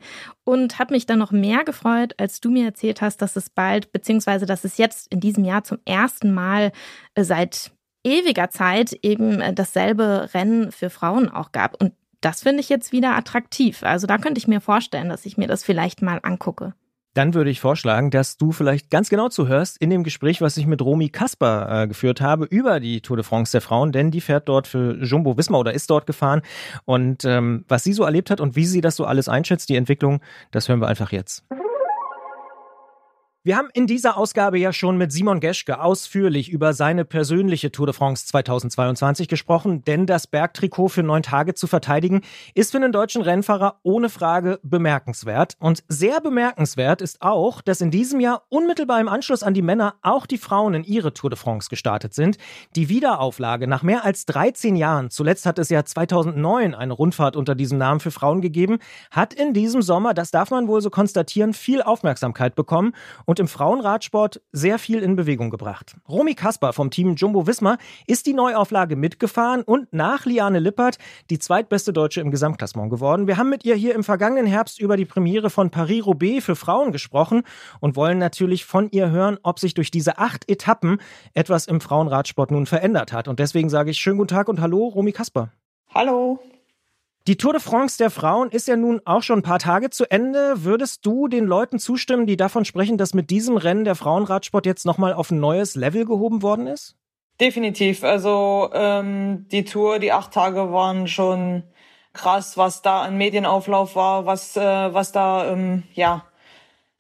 und 0.44 0.80
habe 0.80 0.94
mich 0.94 1.06
dann 1.06 1.20
noch 1.20 1.32
mehr 1.32 1.64
gefreut, 1.64 2.14
als 2.18 2.40
du 2.40 2.52
mir 2.52 2.66
erzählt 2.66 3.02
hast, 3.02 3.22
dass 3.22 3.36
es 3.36 3.50
bald, 3.50 3.92
beziehungsweise 3.92 4.46
dass 4.46 4.64
es 4.64 4.78
jetzt 4.78 5.12
in 5.12 5.20
diesem 5.20 5.44
Jahr 5.44 5.64
zum 5.64 5.80
ersten 5.86 6.34
Mal 6.34 6.72
äh, 7.16 7.24
seit 7.24 7.72
ewiger 8.04 8.50
Zeit 8.50 8.94
eben 9.02 9.42
äh, 9.42 9.54
dasselbe 9.54 10.30
Rennen 10.34 10.72
für 10.72 10.90
Frauen 10.90 11.30
auch 11.30 11.52
gab. 11.52 11.80
Und 11.82 11.94
das 12.22 12.44
finde 12.44 12.62
ich 12.62 12.70
jetzt 12.70 12.92
wieder 12.92 13.16
attraktiv. 13.16 13.84
Also 13.84 14.08
da 14.08 14.18
könnte 14.18 14.40
ich 14.40 14.48
mir 14.48 14.62
vorstellen, 14.62 15.10
dass 15.10 15.26
ich 15.26 15.38
mir 15.38 15.48
das 15.48 15.64
vielleicht 15.64 16.02
mal 16.02 16.20
angucke. 16.22 16.74
Dann 17.14 17.34
würde 17.34 17.50
ich 17.50 17.60
vorschlagen, 17.60 18.10
dass 18.10 18.38
du 18.38 18.54
vielleicht 18.54 18.90
ganz 18.90 19.10
genau 19.10 19.28
zuhörst 19.28 19.78
in 19.82 19.90
dem 19.90 20.06
Gespräch, 20.06 20.40
was 20.40 20.56
ich 20.56 20.66
mit 20.66 20.82
Romy 20.82 21.10
Kasper 21.10 21.84
äh, 21.84 21.88
geführt 21.88 22.22
habe 22.22 22.46
über 22.46 22.80
die 22.80 23.02
Tour 23.02 23.18
de 23.18 23.26
France 23.26 23.52
der 23.52 23.60
Frauen, 23.60 23.92
denn 23.92 24.12
die 24.12 24.22
fährt 24.22 24.48
dort 24.48 24.66
für 24.66 24.96
Jumbo 25.04 25.38
Wismar 25.38 25.60
oder 25.60 25.74
ist 25.74 25.90
dort 25.90 26.08
gefahren. 26.08 26.42
Und 26.86 27.26
ähm, 27.26 27.66
was 27.68 27.84
sie 27.84 27.92
so 27.92 28.04
erlebt 28.04 28.30
hat 28.30 28.40
und 28.40 28.56
wie 28.56 28.66
sie 28.66 28.80
das 28.80 28.96
so 28.96 29.04
alles 29.04 29.28
einschätzt, 29.28 29.68
die 29.68 29.76
Entwicklung, 29.76 30.22
das 30.52 30.70
hören 30.70 30.80
wir 30.80 30.88
einfach 30.88 31.12
jetzt. 31.12 31.44
Wir 33.44 33.58
haben 33.58 33.70
in 33.74 33.88
dieser 33.88 34.18
Ausgabe 34.18 34.60
ja 34.60 34.72
schon 34.72 34.98
mit 34.98 35.12
Simon 35.12 35.40
Geschke 35.40 35.82
ausführlich 35.82 36.50
über 36.52 36.74
seine 36.74 37.06
persönliche 37.06 37.72
Tour 37.72 37.88
de 37.88 37.96
France 37.96 38.28
2022 38.28 39.28
gesprochen, 39.28 39.84
denn 39.84 40.06
das 40.06 40.28
Bergtrikot 40.28 40.90
für 40.90 41.02
neun 41.02 41.24
Tage 41.24 41.56
zu 41.56 41.66
verteidigen 41.66 42.22
ist 42.54 42.70
für 42.70 42.78
einen 42.78 42.92
deutschen 42.92 43.24
Rennfahrer 43.24 43.80
ohne 43.82 44.10
Frage 44.10 44.60
bemerkenswert. 44.62 45.56
Und 45.58 45.84
sehr 45.88 46.22
bemerkenswert 46.22 47.02
ist 47.02 47.24
auch, 47.24 47.64
dass 47.64 47.82
in 47.82 47.90
diesem 47.90 48.20
Jahr 48.20 48.44
unmittelbar 48.50 49.02
im 49.02 49.08
Anschluss 49.08 49.42
an 49.42 49.56
die 49.56 49.64
Männer 49.64 49.96
auch 50.04 50.28
die 50.28 50.38
Frauen 50.38 50.76
in 50.76 50.84
ihre 50.84 51.12
Tour 51.12 51.32
de 51.32 51.40
France 51.40 51.68
gestartet 51.68 52.14
sind. 52.14 52.38
Die 52.76 52.90
Wiederauflage 52.90 53.66
nach 53.66 53.82
mehr 53.82 54.06
als 54.06 54.28
13 54.28 54.76
Jahren, 54.76 55.10
zuletzt 55.10 55.48
hat 55.48 55.58
es 55.58 55.70
ja 55.70 55.84
2009 55.84 56.76
eine 56.76 56.94
Rundfahrt 56.94 57.36
unter 57.36 57.56
diesem 57.56 57.80
Namen 57.80 58.02
für 58.02 58.12
Frauen 58.12 58.42
gegeben, 58.42 58.78
hat 59.10 59.34
in 59.34 59.56
diesem 59.56 59.82
Sommer, 59.82 60.14
das 60.14 60.30
darf 60.30 60.52
man 60.52 60.68
wohl 60.68 60.82
so 60.82 60.92
konstatieren, 60.92 61.56
viel 61.56 61.82
Aufmerksamkeit 61.82 62.54
bekommen 62.54 62.94
und 63.32 63.40
im 63.40 63.48
Frauenradsport 63.48 64.42
sehr 64.52 64.78
viel 64.78 65.00
in 65.00 65.16
Bewegung 65.16 65.52
gebracht. 65.52 65.96
Romy 66.10 66.36
Kasper 66.36 66.74
vom 66.74 66.92
Team 66.92 67.16
Jumbo 67.16 67.48
Wismar 67.48 67.78
ist 68.06 68.26
die 68.26 68.34
Neuauflage 68.34 68.98
mitgefahren 68.98 69.62
und 69.62 69.94
nach 69.94 70.26
Liane 70.26 70.60
Lippert 70.60 70.98
die 71.30 71.40
zweitbeste 71.40 71.94
Deutsche 71.94 72.20
im 72.20 72.30
Gesamtklassement 72.30 72.90
geworden. 72.92 73.28
Wir 73.28 73.38
haben 73.38 73.50
mit 73.50 73.64
ihr 73.64 73.76
hier 73.76 73.96
im 73.96 74.04
vergangenen 74.04 74.48
Herbst 74.48 74.82
über 74.82 74.98
die 74.98 75.06
Premiere 75.06 75.50
von 75.50 75.70
Paris-Roubaix 75.70 76.44
für 76.44 76.58
Frauen 76.58 76.92
gesprochen 76.92 77.44
und 77.80 77.96
wollen 77.96 78.18
natürlich 78.18 78.66
von 78.66 78.92
ihr 78.92 79.12
hören, 79.12 79.38
ob 79.44 79.60
sich 79.60 79.76
durch 79.76 79.92
diese 79.92 80.18
acht 80.18 80.50
Etappen 80.50 80.98
etwas 81.34 81.68
im 81.68 81.80
Frauenradsport 81.80 82.52
nun 82.52 82.66
verändert 82.66 83.14
hat. 83.14 83.30
Und 83.30 83.40
deswegen 83.40 83.70
sage 83.70 83.92
ich 83.92 83.98
schönen 83.98 84.18
guten 84.18 84.28
Tag 84.28 84.50
und 84.50 84.60
hallo, 84.60 84.88
Romy 84.88 85.14
Kasper. 85.14 85.54
Hallo. 85.96 86.38
Die 87.28 87.38
Tour 87.38 87.54
de 87.54 87.62
France 87.62 88.00
der 88.00 88.10
Frauen 88.10 88.50
ist 88.50 88.68
ja 88.68 88.76
nun 88.76 89.00
auch 89.06 89.22
schon 89.22 89.40
ein 89.40 89.44
paar 89.44 89.60
Tage 89.60 89.92
zu 89.92 90.10
Ende. 90.10 90.64
Würdest 90.64 91.06
du 91.06 91.28
den 91.28 91.46
Leuten 91.46 91.78
zustimmen, 91.78 92.26
die 92.26 92.36
davon 92.36 92.66
sprechen, 92.66 92.98
dass 92.98 93.14
mit 93.14 93.30
diesem 93.30 93.58
Rennen 93.58 93.84
der 93.84 93.94
Frauenradsport 93.94 94.66
jetzt 94.66 94.88
nochmal 94.88 95.14
auf 95.14 95.30
ein 95.30 95.40
neues 95.40 95.76
Level 95.76 96.06
gehoben 96.06 96.42
worden 96.42 96.66
ist? 96.66 96.96
Definitiv. 97.40 98.04
Also 98.04 98.72
ähm, 98.74 99.46
die 99.52 99.66
Tour, 99.66 100.00
die 100.00 100.12
acht 100.12 100.32
Tage 100.32 100.72
waren 100.72 101.08
schon 101.08 101.62
krass, 102.14 102.58
was 102.58 102.82
da 102.82 103.04
an 103.04 103.18
Medienauflauf 103.20 103.96
war, 103.96 104.26
was, 104.26 104.58
äh, 104.58 104.62
was 104.94 105.12
da, 105.12 105.52
ähm, 105.52 105.84
ja, 105.94 106.26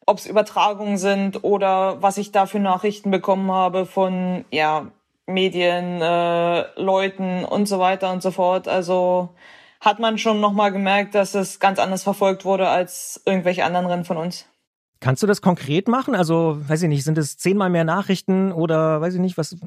ob 0.05 0.19
es 0.19 0.27
Übertragungen 0.27 0.99
sind 0.99 1.43
oder 1.43 1.99
was 2.03 2.19
ich 2.19 2.31
da 2.31 2.45
für 2.45 2.59
Nachrichten 2.59 3.09
bekommen 3.09 3.51
habe 3.51 3.87
von, 3.87 4.45
ja, 4.51 4.85
Medien, 5.25 5.99
äh, 6.01 6.79
Leuten 6.79 7.43
und 7.43 7.67
so 7.67 7.79
weiter 7.79 8.11
und 8.11 8.21
so 8.21 8.29
fort. 8.29 8.67
Also 8.67 9.29
hat 9.81 9.99
man 9.99 10.17
schon 10.19 10.39
nochmal 10.39 10.71
gemerkt, 10.71 11.15
dass 11.15 11.33
es 11.33 11.59
ganz 11.59 11.79
anders 11.79 12.03
verfolgt 12.03 12.45
wurde 12.45 12.69
als 12.69 13.21
irgendwelche 13.25 13.65
anderen 13.65 13.87
Rennen 13.87 14.05
von 14.05 14.17
uns. 14.17 14.45
Kannst 14.99 15.23
du 15.23 15.27
das 15.27 15.41
konkret 15.41 15.87
machen? 15.87 16.13
Also, 16.13 16.57
weiß 16.69 16.83
ich 16.83 16.89
nicht, 16.89 17.03
sind 17.03 17.17
es 17.17 17.35
zehnmal 17.37 17.71
mehr 17.71 17.83
Nachrichten 17.83 18.51
oder 18.51 19.01
weiß 19.01 19.15
ich 19.15 19.19
nicht, 19.19 19.37
was? 19.37 19.57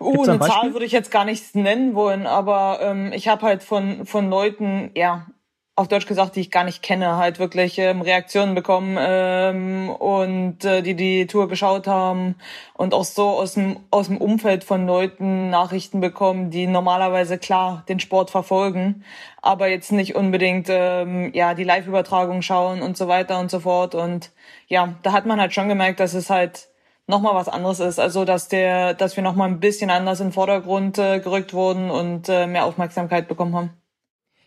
Uh, 0.00 0.24
eine 0.24 0.40
Zahl 0.40 0.72
würde 0.72 0.84
ich 0.84 0.90
jetzt 0.90 1.12
gar 1.12 1.24
nicht 1.24 1.54
nennen 1.54 1.94
wollen, 1.94 2.26
aber 2.26 2.80
ähm, 2.82 3.12
ich 3.12 3.28
habe 3.28 3.42
halt 3.42 3.62
von, 3.62 4.04
von 4.04 4.28
Leuten, 4.28 4.90
ja, 4.96 5.26
auf 5.74 5.88
Deutsch 5.88 6.06
gesagt, 6.06 6.36
die 6.36 6.40
ich 6.40 6.50
gar 6.50 6.64
nicht 6.64 6.82
kenne, 6.82 7.16
halt 7.16 7.38
wirklich 7.38 7.78
ähm, 7.78 8.02
Reaktionen 8.02 8.54
bekommen 8.54 8.98
ähm, 9.00 9.88
und 9.88 10.64
äh, 10.64 10.82
die 10.82 10.94
die 10.94 11.26
Tour 11.26 11.48
geschaut 11.48 11.86
haben 11.86 12.36
und 12.74 12.92
auch 12.92 13.04
so 13.04 13.28
aus 13.28 13.54
dem 13.54 13.78
aus 13.90 14.08
dem 14.08 14.18
Umfeld 14.18 14.64
von 14.64 14.86
Leuten 14.86 15.48
Nachrichten 15.48 16.00
bekommen, 16.00 16.50
die 16.50 16.66
normalerweise 16.66 17.38
klar 17.38 17.84
den 17.88 18.00
Sport 18.00 18.30
verfolgen, 18.30 19.02
aber 19.40 19.68
jetzt 19.68 19.92
nicht 19.92 20.14
unbedingt 20.14 20.66
ähm, 20.68 21.32
ja 21.32 21.54
die 21.54 21.64
Live-Übertragung 21.64 22.42
schauen 22.42 22.82
und 22.82 22.98
so 22.98 23.08
weiter 23.08 23.38
und 23.38 23.50
so 23.50 23.60
fort 23.60 23.94
und 23.94 24.30
ja, 24.68 24.94
da 25.02 25.12
hat 25.12 25.26
man 25.26 25.40
halt 25.40 25.54
schon 25.54 25.68
gemerkt, 25.68 26.00
dass 26.00 26.14
es 26.14 26.28
halt 26.30 26.68
nochmal 27.06 27.34
was 27.34 27.48
anderes 27.48 27.80
ist. 27.80 27.98
Also 27.98 28.24
dass 28.24 28.48
der, 28.48 28.94
dass 28.94 29.16
wir 29.16 29.22
nochmal 29.22 29.48
ein 29.48 29.60
bisschen 29.60 29.90
anders 29.90 30.20
in 30.20 30.28
den 30.28 30.32
Vordergrund 30.32 30.98
äh, 30.98 31.20
gerückt 31.20 31.54
wurden 31.54 31.90
und 31.90 32.28
äh, 32.28 32.46
mehr 32.46 32.64
Aufmerksamkeit 32.66 33.28
bekommen 33.28 33.54
haben. 33.56 33.81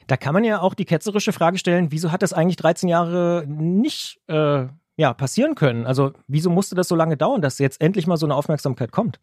Da 0.08 0.18
kann 0.18 0.34
man 0.34 0.44
ja 0.44 0.62
auch 0.62 0.74
die 0.74 0.86
ketzerische 0.86 1.34
Frage 1.34 1.58
stellen, 1.58 1.92
wieso 1.92 2.12
hat 2.12 2.22
das 2.22 2.34
eigentlich 2.34 2.58
13 2.58 2.90
Jahre 2.90 3.44
nicht 3.48 4.20
äh, 4.28 4.68
ja, 4.98 5.14
passieren 5.14 5.56
können? 5.56 5.86
Also 5.86 6.14
wieso 6.28 6.50
musste 6.50 6.76
das 6.76 6.88
so 6.88 6.96
lange 6.96 7.18
dauern, 7.18 7.42
dass 7.42 7.60
jetzt 7.60 7.82
endlich 7.82 8.08
mal 8.08 8.18
so 8.18 8.26
eine 8.26 8.36
Aufmerksamkeit 8.36 8.92
kommt? 8.92 9.20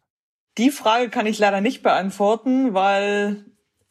Die 0.57 0.69
Frage 0.69 1.09
kann 1.09 1.25
ich 1.25 1.39
leider 1.39 1.61
nicht 1.61 1.81
beantworten, 1.81 2.73
weil 2.73 3.45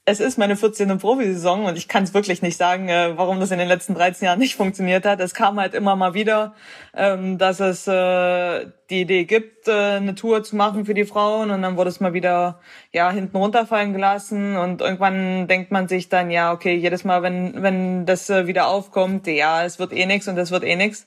es 0.05 0.19
ist 0.19 0.37
meine 0.37 0.57
14. 0.57 0.99
Profisaison 0.99 1.65
und 1.65 1.79
ich 1.79 1.87
kann 1.87 2.03
es 2.03 2.13
wirklich 2.13 2.43
nicht 2.43 2.57
sagen, 2.57 2.89
äh, 2.89 3.13
warum 3.17 3.39
das 3.39 3.53
in 3.53 3.59
den 3.59 3.69
letzten 3.69 3.95
13 3.95 4.27
Jahren 4.27 4.39
nicht 4.41 4.57
funktioniert 4.57 5.07
hat. 5.07 5.21
Es 5.21 5.33
kam 5.33 5.61
halt 5.61 5.75
immer 5.75 5.95
mal 5.95 6.13
wieder, 6.13 6.55
ähm, 6.93 7.39
dass 7.39 7.61
es 7.61 7.87
äh, 7.87 8.67
die 8.91 9.03
Idee 9.03 9.25
gibt, 9.25 9.69
äh, 9.69 9.73
eine 9.73 10.17
Tour 10.17 10.43
zu 10.43 10.57
machen 10.57 10.87
für 10.87 10.95
die 10.95 11.05
Frauen 11.05 11.53
und 11.53 11.63
dann 11.63 11.77
wurde 11.77 11.91
es 11.91 12.01
mal 12.01 12.15
wieder 12.15 12.59
ja 12.93 13.13
hinten 13.13 13.37
runterfallen 13.37 13.93
gelassen 13.93 14.57
und 14.57 14.81
irgendwann 14.81 15.47
denkt 15.47 15.71
man 15.71 15.87
sich 15.87 16.09
dann 16.09 16.33
ja 16.33 16.53
okay 16.53 16.75
jedes 16.75 17.05
Mal 17.05 17.23
wenn 17.23 17.63
wenn 17.63 18.05
das 18.05 18.29
äh, 18.29 18.49
wieder 18.49 18.67
aufkommt 18.67 19.29
ja 19.29 19.65
es 19.65 19.79
wird 19.79 19.93
eh 19.93 20.07
nix 20.07 20.27
und 20.27 20.37
es 20.37 20.51
wird 20.51 20.65
eh 20.65 20.75
nix 20.75 21.07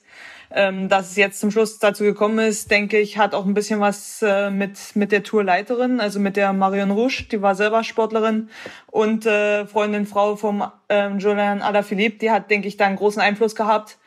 ähm, 0.50 0.88
dass 0.88 1.10
es 1.10 1.16
jetzt 1.16 1.40
zum 1.40 1.50
Schluss 1.50 1.78
dazu 1.78 2.04
gekommen 2.04 2.38
ist, 2.38 2.70
denke 2.70 2.98
ich, 2.98 3.18
hat 3.18 3.34
auch 3.34 3.46
ein 3.46 3.54
bisschen 3.54 3.80
was 3.80 4.22
äh, 4.22 4.50
mit, 4.50 4.78
mit 4.94 5.12
der 5.12 5.22
Tourleiterin, 5.22 6.00
also 6.00 6.20
mit 6.20 6.36
der 6.36 6.52
Marion 6.52 6.90
Rouge, 6.90 7.24
die 7.30 7.42
war 7.42 7.54
selber 7.54 7.84
Sportlerin 7.84 8.48
und 8.86 9.26
äh, 9.26 9.66
Freundin, 9.66 10.06
Frau 10.06 10.36
vom 10.36 10.64
ähm, 10.88 11.18
Julian 11.18 11.62
Alaphilippe, 11.62 12.18
die 12.18 12.30
hat, 12.30 12.50
denke 12.50 12.68
ich, 12.68 12.76
da 12.76 12.86
einen 12.86 12.96
großen 12.96 13.20
Einfluss 13.20 13.54
gehabt 13.54 13.98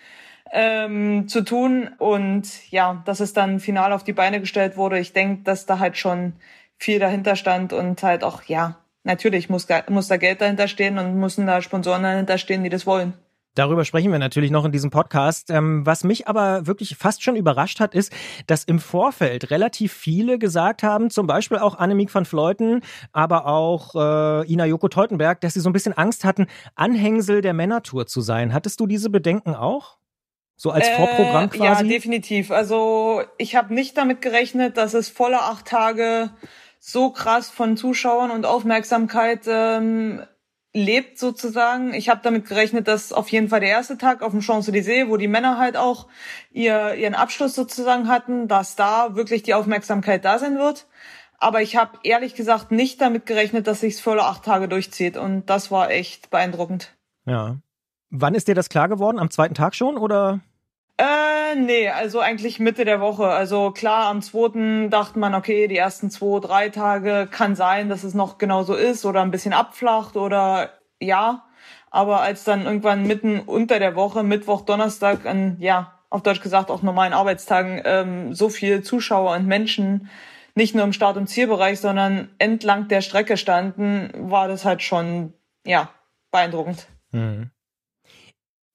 ähm, 0.52 1.28
zu 1.28 1.44
tun 1.44 1.90
und 1.98 2.72
ja, 2.72 3.02
dass 3.06 3.20
es 3.20 3.34
dann 3.34 3.60
final 3.60 3.94
auf 3.94 4.04
die 4.04 4.14
Beine 4.14 4.40
gestellt 4.40 4.78
wurde. 4.78 5.00
Ich 5.00 5.14
denke, 5.14 5.44
dass 5.44 5.66
da 5.66 5.80
halt 5.80 5.98
schon 5.98 6.34
viel 6.78 7.00
dahinter 7.00 7.36
stand 7.36 7.74
und 7.74 8.02
halt 8.04 8.24
auch, 8.24 8.44
ja, 8.44 8.78
natürlich 9.04 9.50
muss, 9.50 9.68
muss 9.90 10.08
da 10.08 10.18
Geld 10.18 10.42
dahinter 10.42 10.68
stehen 10.68 10.98
und 10.98 11.16
müssen 11.16 11.46
da 11.46 11.62
Sponsoren 11.62 12.04
dahinter 12.04 12.38
stehen, 12.38 12.64
die 12.64 12.70
das 12.70 12.86
wollen. 12.86 13.14
Darüber 13.60 13.84
sprechen 13.84 14.14
wir 14.14 14.20
natürlich 14.20 14.52
noch 14.52 14.64
in 14.64 14.72
diesem 14.72 14.90
Podcast. 14.90 15.50
Ähm, 15.50 15.86
was 15.86 16.06
mich 16.06 16.30
aber 16.30 16.66
wirklich 16.66 16.96
fast 16.96 17.22
schon 17.22 17.36
überrascht 17.36 17.82
hat, 17.82 17.94
ist, 17.94 18.14
dass 18.48 18.64
im 18.64 18.80
Vorfeld 18.80 19.52
relativ 19.52 19.92
viele 19.92 20.40
gesagt 20.40 20.82
haben, 20.82 21.10
zum 21.10 21.28
Beispiel 21.28 21.58
auch 21.58 21.78
Annemiek 21.78 22.16
van 22.16 22.24
Fleuten, 22.24 22.80
aber 23.12 23.48
auch 23.48 23.96
äh, 23.96 24.50
Ina 24.50 24.66
Joko 24.66 24.88
Teutenberg, 24.88 25.42
dass 25.42 25.56
sie 25.56 25.60
so 25.60 25.70
ein 25.70 25.74
bisschen 25.74 25.92
Angst 25.92 26.24
hatten, 26.24 26.48
Anhängsel 26.76 27.42
der 27.42 27.52
Männertour 27.52 28.08
zu 28.08 28.22
sein. 28.22 28.54
Hattest 28.54 28.80
du 28.80 28.88
diese 28.88 29.10
Bedenken 29.10 29.56
auch? 29.56 29.98
So 30.56 30.72
als 30.72 30.88
äh, 30.88 30.96
Vorprogramm 30.96 31.50
quasi? 31.50 31.84
Ja, 31.84 31.90
definitiv. 31.90 32.52
Also 32.52 33.24
ich 33.38 33.58
habe 33.58 33.74
nicht 33.74 33.98
damit 33.98 34.22
gerechnet, 34.22 34.78
dass 34.78 34.94
es 34.94 35.10
volle 35.10 35.42
acht 35.42 35.66
Tage 35.66 36.30
so 36.80 37.10
krass 37.10 37.50
von 37.50 37.76
Zuschauern 37.76 38.32
und 38.32 38.46
Aufmerksamkeit 38.46 39.42
ähm, 39.50 40.22
lebt 40.80 41.20
sozusagen. 41.20 41.94
Ich 41.94 42.10
habe 42.10 42.22
damit 42.24 42.48
gerechnet, 42.48 42.88
dass 42.88 43.12
auf 43.14 43.30
jeden 43.30 43.50
Fall 43.50 43.60
der 43.60 43.70
erste 43.70 43.98
Tag 43.98 44.22
auf 44.22 44.32
dem 44.32 44.42
Champs-Élysées, 44.42 45.10
wo 45.10 45.18
die 45.18 45.28
Männer 45.28 45.58
halt 45.58 45.78
auch 45.78 46.08
ihr, 46.52 46.96
ihren 46.96 47.16
Abschluss 47.16 47.56
sozusagen 47.56 48.08
hatten, 48.08 48.48
dass 48.48 48.76
da 48.76 49.16
wirklich 49.16 49.44
die 49.44 49.54
Aufmerksamkeit 49.54 50.26
da 50.26 50.40
sein 50.40 50.58
wird. 50.58 50.88
Aber 51.38 51.62
ich 51.62 51.76
habe 51.76 52.00
ehrlich 52.04 52.36
gesagt 52.36 52.72
nicht 52.72 53.00
damit 53.02 53.26
gerechnet, 53.26 53.68
dass 53.68 53.80
sich's 53.80 54.00
volle 54.00 54.24
acht 54.24 54.44
Tage 54.44 54.68
durchzieht. 54.68 55.16
Und 55.18 55.50
das 55.50 55.72
war 55.72 55.90
echt 55.92 56.30
beeindruckend. 56.30 56.96
Ja. 57.26 57.58
Wann 58.10 58.34
ist 58.36 58.48
dir 58.48 58.56
das 58.56 58.70
klar 58.70 58.90
geworden? 58.90 59.20
Am 59.20 59.30
zweiten 59.30 59.54
Tag 59.54 59.76
schon 59.76 59.98
oder? 59.98 60.42
Äh, 61.00 61.56
nee, 61.56 61.88
also 61.88 62.20
eigentlich 62.20 62.60
Mitte 62.60 62.84
der 62.84 63.00
Woche. 63.00 63.28
Also 63.28 63.72
klar, 63.72 64.08
am 64.08 64.22
zweiten 64.22 64.90
dachte 64.90 65.18
man, 65.18 65.34
okay, 65.34 65.70
die 65.70 65.78
ersten 65.78 66.12
zwei, 66.12 66.42
drei 66.42 66.68
Tage 66.68 67.26
kann 67.32 67.56
sein, 67.56 67.88
dass 67.88 68.04
es 68.04 68.14
noch 68.14 68.38
genauso 68.38 68.76
ist 68.76 69.06
oder 69.06 69.22
ein 69.22 69.32
bisschen 69.32 69.54
abflacht 69.54 70.18
oder 70.18 70.72
ja. 71.00 71.46
Aber 71.90 72.20
als 72.20 72.44
dann 72.44 72.66
irgendwann 72.66 73.08
mitten 73.08 73.40
unter 73.40 73.80
der 73.80 73.96
Woche, 73.96 74.24
Mittwoch, 74.24 74.62
Donnerstag, 74.62 75.26
an, 75.26 75.56
ja, 75.60 75.94
auf 76.10 76.22
Deutsch 76.22 76.42
gesagt 76.42 76.70
auch 76.70 76.82
normalen 76.82 77.14
Arbeitstagen, 77.14 77.82
ähm, 77.86 78.34
so 78.34 78.50
viel 78.50 78.84
Zuschauer 78.84 79.38
und 79.38 79.48
Menschen 79.48 80.10
nicht 80.54 80.76
nur 80.76 80.84
im 80.84 80.92
Start- 80.92 81.16
und 81.16 81.28
Zielbereich, 81.28 81.80
sondern 81.80 82.28
entlang 82.40 82.90
der 82.90 83.00
Strecke 83.00 83.38
standen, 83.38 84.10
war 84.30 84.50
das 84.50 84.66
halt 84.66 84.82
schon, 84.82 85.34
ja, 85.66 85.90
beeindruckend. 86.30 86.88
Mhm. 87.12 87.52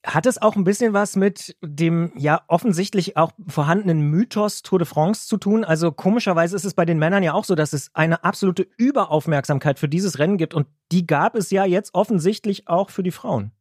Hat 0.05 0.25
es 0.27 0.39
auch 0.39 0.55
ein 0.55 0.63
bisschen 0.63 0.93
was 0.93 1.15
mit 1.15 1.55
dem 1.61 2.11
ja 2.15 2.41
offensichtlich 2.47 3.17
auch 3.17 3.31
vorhandenen 3.47 4.01
Mythos 4.01 4.61
Tour 4.61 4.79
de 4.79 4.87
France 4.87 5.27
zu 5.27 5.37
tun? 5.37 5.63
Also 5.63 5.91
komischerweise 5.91 6.55
ist 6.55 6.63
es 6.63 6.75
bei 6.75 6.85
den 6.85 6.99
Männern 6.99 7.23
ja 7.23 7.33
auch 7.33 7.43
so, 7.43 7.55
dass 7.55 7.73
es 7.73 7.89
eine 7.93 8.23
absolute 8.23 8.67
Überaufmerksamkeit 8.77 9.79
für 9.79 9.89
dieses 9.89 10.19
Rennen 10.19 10.37
gibt 10.37 10.53
und 10.53 10.67
die 10.91 11.07
gab 11.07 11.35
es 11.35 11.49
ja 11.49 11.65
jetzt 11.65 11.95
offensichtlich 11.95 12.67
auch 12.67 12.91
für 12.91 13.01
die 13.01 13.11
Frauen. 13.11 13.51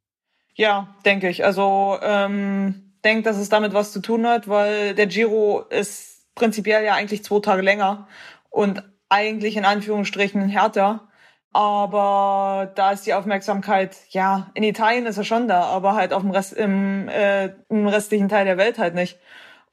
Ja, 0.55 0.95
denke 1.05 1.29
ich. 1.29 1.45
Also 1.45 1.99
ähm, 2.03 2.93
denke, 3.05 3.23
dass 3.23 3.39
es 3.39 3.49
damit 3.49 3.73
was 3.73 3.93
zu 3.93 4.01
tun 4.01 4.27
hat, 4.27 4.49
weil 4.49 4.95
der 4.95 5.07
Giro 5.07 5.65
ist 5.71 6.27
prinzipiell 6.35 6.85
ja 6.85 6.95
eigentlich 6.95 7.25
zwei 7.25 7.41
Tage 7.41 7.63
länger 7.63 8.07
und 8.51 8.83
eigentlich 9.09 9.57
in 9.57 9.65
Anführungsstrichen 9.65 10.49
härter. 10.49 11.09
Aber 11.55 12.73
da 12.75 12.91
ist 12.91 13.07
die 13.07 13.15
Aufmerksamkeit, 13.15 13.97
ja, 14.11 14.51
in 14.55 14.65
Italien 14.65 15.07
ist 15.07 15.19
er 15.19 15.25
schon 15.25 15.47
da, 15.47 15.63
aber 15.63 15.95
halt 15.95 16.13
auf 16.13 16.23
dem 16.23 16.33
Rest, 16.33 16.53
im, 16.53 17.09
äh, 17.09 17.51
im 17.69 17.87
restlichen 17.87 18.29
Teil 18.29 18.45
der 18.45 18.59
Welt 18.59 18.77
halt 18.77 18.97
nicht. 18.97 19.21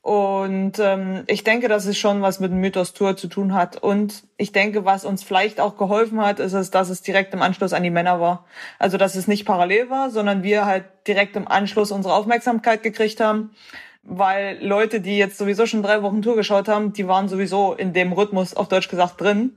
Und 0.04 0.78
ähm, 0.78 1.24
ich 1.26 1.44
denke, 1.44 1.68
dass 1.70 1.88
es 1.88 1.98
schon 1.98 2.22
was 2.22 2.40
mit 2.40 2.52
dem 2.52 2.60
Mythos 2.60 2.94
Tour 2.94 3.18
zu 3.18 3.28
tun 3.28 3.56
hat. 3.56 3.78
Und 3.78 4.24
ich 4.38 4.52
denke, 4.52 4.86
was 4.86 5.06
uns 5.06 5.24
vielleicht 5.24 5.60
auch 5.60 5.76
geholfen 5.76 6.22
hat, 6.22 6.40
ist 6.40 6.54
es, 6.54 6.70
dass 6.70 6.90
es 6.90 7.02
direkt 7.02 7.34
im 7.34 7.42
Anschluss 7.42 7.74
an 7.74 7.82
die 7.82 7.90
Männer 7.90 8.20
war. 8.20 8.46
Also 8.78 8.98
dass 8.98 9.16
es 9.16 9.28
nicht 9.28 9.46
parallel 9.46 9.90
war, 9.90 10.12
sondern 10.12 10.44
wir 10.44 10.66
halt 10.68 10.86
direkt 11.08 11.36
im 11.36 11.48
Anschluss 11.48 11.92
unsere 11.92 12.14
Aufmerksamkeit 12.14 12.84
gekriegt 12.84 13.20
haben. 13.20 13.56
Weil 14.04 14.64
Leute, 14.64 15.02
die 15.02 15.18
jetzt 15.18 15.40
sowieso 15.40 15.66
schon 15.66 15.82
drei 15.82 16.04
Wochen 16.04 16.22
Tour 16.22 16.36
geschaut 16.36 16.68
haben, 16.68 16.94
die 16.94 17.08
waren 17.08 17.28
sowieso 17.28 17.74
in 17.74 17.92
dem 17.92 18.14
Rhythmus 18.14 18.56
auf 18.56 18.68
Deutsch 18.68 18.88
gesagt 18.88 19.20
drin 19.20 19.56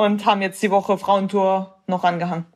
und 0.00 0.24
haben 0.24 0.40
jetzt 0.40 0.62
die 0.62 0.70
Woche 0.70 0.96
Frauentour 0.96 1.76
noch 1.86 2.04
angehangen. 2.04 2.46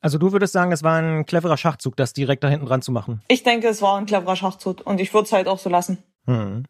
Also 0.00 0.18
du 0.18 0.30
würdest 0.30 0.52
sagen, 0.52 0.70
es 0.70 0.84
war 0.84 1.00
ein 1.00 1.26
cleverer 1.26 1.56
Schachzug, 1.56 1.96
das 1.96 2.12
direkt 2.12 2.44
da 2.44 2.48
hinten 2.48 2.66
dran 2.66 2.80
zu 2.80 2.92
machen? 2.92 3.22
Ich 3.26 3.42
denke, 3.42 3.66
es 3.66 3.82
war 3.82 3.98
ein 3.98 4.06
cleverer 4.06 4.36
Schachzug 4.36 4.86
und 4.86 5.00
ich 5.00 5.12
würde 5.12 5.26
es 5.26 5.32
halt 5.32 5.48
auch 5.48 5.58
so 5.58 5.68
lassen. 5.68 5.98
Hm. 6.26 6.64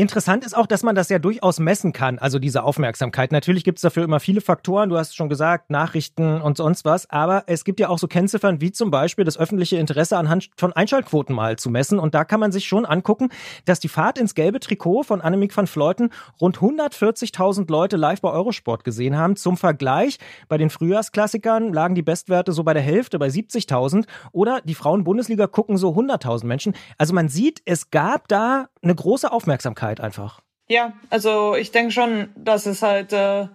Interessant 0.00 0.46
ist 0.46 0.56
auch, 0.56 0.66
dass 0.66 0.82
man 0.82 0.94
das 0.94 1.10
ja 1.10 1.18
durchaus 1.18 1.58
messen 1.58 1.92
kann, 1.92 2.18
also 2.18 2.38
diese 2.38 2.62
Aufmerksamkeit. 2.62 3.32
Natürlich 3.32 3.64
gibt 3.64 3.76
es 3.76 3.82
dafür 3.82 4.02
immer 4.02 4.18
viele 4.18 4.40
Faktoren, 4.40 4.88
du 4.88 4.96
hast 4.96 5.14
schon 5.14 5.28
gesagt, 5.28 5.68
Nachrichten 5.68 6.40
und 6.40 6.56
sonst 6.56 6.86
was, 6.86 7.10
aber 7.10 7.44
es 7.48 7.64
gibt 7.64 7.80
ja 7.80 7.90
auch 7.90 7.98
so 7.98 8.08
Kennziffern 8.08 8.62
wie 8.62 8.72
zum 8.72 8.90
Beispiel 8.90 9.26
das 9.26 9.36
öffentliche 9.36 9.76
Interesse 9.76 10.16
anhand 10.16 10.48
von 10.56 10.72
Einschaltquoten 10.72 11.34
mal 11.34 11.56
zu 11.56 11.68
messen. 11.68 11.98
Und 11.98 12.14
da 12.14 12.24
kann 12.24 12.40
man 12.40 12.50
sich 12.50 12.64
schon 12.64 12.86
angucken, 12.86 13.28
dass 13.66 13.78
die 13.78 13.88
Fahrt 13.88 14.16
ins 14.16 14.34
gelbe 14.34 14.58
Trikot 14.58 15.02
von 15.02 15.20
Annemiek 15.20 15.54
van 15.54 15.66
Fleuten 15.66 16.08
rund 16.40 16.56
140.000 16.56 17.70
Leute 17.70 17.98
live 17.98 18.22
bei 18.22 18.30
Eurosport 18.30 18.84
gesehen 18.84 19.18
haben. 19.18 19.36
Zum 19.36 19.58
Vergleich, 19.58 20.16
bei 20.48 20.56
den 20.56 20.70
Frühjahrsklassikern 20.70 21.74
lagen 21.74 21.94
die 21.94 22.00
Bestwerte 22.00 22.52
so 22.52 22.64
bei 22.64 22.72
der 22.72 22.82
Hälfte, 22.82 23.18
bei 23.18 23.28
70.000. 23.28 24.06
Oder 24.32 24.62
die 24.62 24.74
Frauen-Bundesliga 24.74 25.46
gucken 25.46 25.76
so 25.76 25.90
100.000 25.90 26.46
Menschen. 26.46 26.74
Also 26.96 27.12
man 27.12 27.28
sieht, 27.28 27.60
es 27.66 27.90
gab 27.90 28.28
da 28.28 28.68
eine 28.80 28.94
große 28.94 29.30
Aufmerksamkeit 29.30 29.79
einfach. 30.00 30.40
Ja, 30.68 30.92
also 31.10 31.56
ich 31.56 31.72
denke 31.72 31.90
schon, 31.90 32.28
dass 32.36 32.66
es 32.66 32.82
halt 32.82 33.12
äh, 33.12 33.48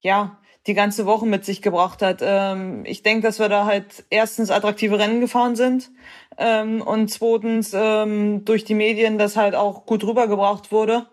ja 0.00 0.38
die 0.66 0.74
ganze 0.74 1.06
Woche 1.06 1.24
mit 1.24 1.44
sich 1.44 1.62
gebracht 1.62 2.02
hat. 2.02 2.18
Ähm, 2.20 2.84
ich 2.84 3.02
denke, 3.02 3.22
dass 3.26 3.38
wir 3.38 3.48
da 3.48 3.64
halt 3.64 4.04
erstens 4.10 4.50
attraktive 4.50 4.98
Rennen 4.98 5.20
gefahren 5.20 5.56
sind 5.56 5.90
ähm, 6.36 6.82
und 6.82 7.08
zweitens 7.10 7.72
ähm, 7.74 8.44
durch 8.44 8.64
die 8.64 8.74
Medien 8.74 9.18
das 9.18 9.36
halt 9.36 9.54
auch 9.54 9.86
gut 9.86 10.04
rübergebracht 10.04 10.72
wurde. 10.72 11.06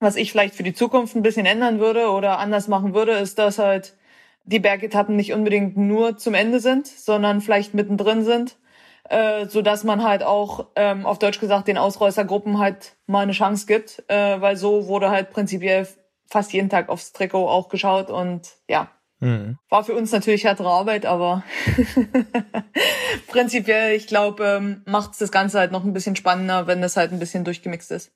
Was 0.00 0.16
ich 0.16 0.32
vielleicht 0.32 0.54
für 0.54 0.62
die 0.62 0.74
Zukunft 0.74 1.16
ein 1.16 1.22
bisschen 1.22 1.46
ändern 1.46 1.80
würde 1.80 2.10
oder 2.10 2.38
anders 2.38 2.68
machen 2.68 2.94
würde, 2.94 3.12
ist, 3.12 3.38
dass 3.38 3.58
halt 3.58 3.96
die 4.44 4.60
Bergetappen 4.60 5.16
nicht 5.16 5.32
unbedingt 5.32 5.76
nur 5.76 6.16
zum 6.16 6.34
Ende 6.34 6.60
sind, 6.60 6.86
sondern 6.86 7.40
vielleicht 7.40 7.74
mittendrin 7.74 8.24
sind 8.24 8.56
äh, 9.08 9.46
so 9.46 9.62
dass 9.62 9.84
man 9.84 10.02
halt 10.02 10.22
auch 10.22 10.66
ähm, 10.76 11.06
auf 11.06 11.18
Deutsch 11.18 11.40
gesagt 11.40 11.68
den 11.68 11.78
Ausreißergruppen 11.78 12.58
halt 12.58 12.96
mal 13.06 13.22
eine 13.22 13.32
Chance 13.32 13.66
gibt, 13.66 14.04
äh, 14.08 14.40
weil 14.40 14.56
so 14.56 14.86
wurde 14.86 15.10
halt 15.10 15.30
prinzipiell 15.30 15.86
fast 16.26 16.52
jeden 16.52 16.68
Tag 16.68 16.88
aufs 16.88 17.12
Trikot 17.12 17.48
auch 17.48 17.68
geschaut 17.68 18.10
und 18.10 18.48
ja. 18.68 18.90
Mhm. 19.20 19.58
War 19.68 19.82
für 19.82 19.94
uns 19.94 20.12
natürlich 20.12 20.44
härtere 20.44 20.68
Arbeit, 20.68 21.04
aber 21.04 21.42
prinzipiell, 23.26 23.96
ich 23.96 24.06
glaube, 24.06 24.44
ähm, 24.44 24.82
macht 24.86 25.20
das 25.20 25.32
Ganze 25.32 25.58
halt 25.58 25.72
noch 25.72 25.82
ein 25.82 25.92
bisschen 25.92 26.14
spannender, 26.14 26.68
wenn 26.68 26.80
das 26.80 26.96
halt 26.96 27.10
ein 27.10 27.18
bisschen 27.18 27.42
durchgemixt 27.42 27.90
ist. 27.90 28.12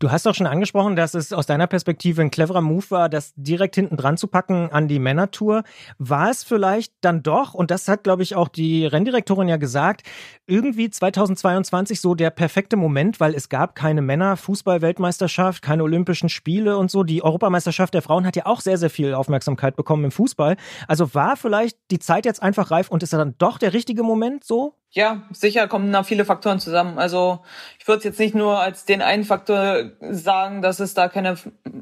Du 0.00 0.10
hast 0.10 0.26
auch 0.26 0.34
schon 0.34 0.48
angesprochen, 0.48 0.96
dass 0.96 1.14
es 1.14 1.32
aus 1.32 1.46
deiner 1.46 1.68
Perspektive 1.68 2.20
ein 2.20 2.30
cleverer 2.30 2.60
Move 2.60 2.84
war, 2.90 3.08
das 3.08 3.32
direkt 3.36 3.76
hinten 3.76 3.96
dran 3.96 4.16
zu 4.16 4.26
packen 4.26 4.70
an 4.72 4.88
die 4.88 4.98
Männertour. 4.98 5.62
War 5.98 6.30
es 6.30 6.42
vielleicht 6.42 6.92
dann 7.00 7.22
doch, 7.22 7.54
und 7.54 7.70
das 7.70 7.86
hat, 7.86 8.02
glaube 8.02 8.24
ich, 8.24 8.34
auch 8.34 8.48
die 8.48 8.86
Renndirektorin 8.86 9.48
ja 9.48 9.56
gesagt, 9.56 10.02
irgendwie 10.46 10.90
2022 10.90 12.00
so 12.00 12.14
der 12.16 12.30
perfekte 12.30 12.76
Moment, 12.76 13.20
weil 13.20 13.34
es 13.34 13.48
gab 13.48 13.76
keine 13.76 14.02
Männer-Fußball-Weltmeisterschaft, 14.02 15.62
keine 15.62 15.84
Olympischen 15.84 16.28
Spiele 16.28 16.76
und 16.76 16.90
so. 16.90 17.04
Die 17.04 17.22
Europameisterschaft 17.22 17.94
der 17.94 18.02
Frauen 18.02 18.26
hat 18.26 18.34
ja 18.34 18.46
auch 18.46 18.60
sehr, 18.60 18.78
sehr 18.78 18.90
viel 18.90 19.14
Aufmerksamkeit 19.14 19.76
bekommen 19.76 20.04
im 20.04 20.10
Fußball. 20.10 20.56
Also 20.88 21.14
war 21.14 21.36
vielleicht 21.36 21.78
die 21.92 22.00
Zeit 22.00 22.26
jetzt 22.26 22.42
einfach 22.42 22.72
reif 22.72 22.88
und 22.88 23.04
ist 23.04 23.12
dann 23.12 23.36
doch 23.38 23.58
der 23.58 23.72
richtige 23.72 24.02
Moment 24.02 24.44
so? 24.44 24.74
Ja, 24.94 25.22
sicher 25.32 25.66
kommen 25.66 25.92
da 25.92 26.04
viele 26.04 26.24
Faktoren 26.24 26.60
zusammen. 26.60 26.98
Also 26.98 27.40
ich 27.80 27.88
würde 27.88 28.04
jetzt 28.04 28.20
nicht 28.20 28.34
nur 28.34 28.60
als 28.60 28.84
den 28.84 29.02
einen 29.02 29.24
Faktor 29.24 29.90
sagen, 30.00 30.62
dass 30.62 30.78
es 30.78 30.94
da 30.94 31.08
keine 31.08 31.36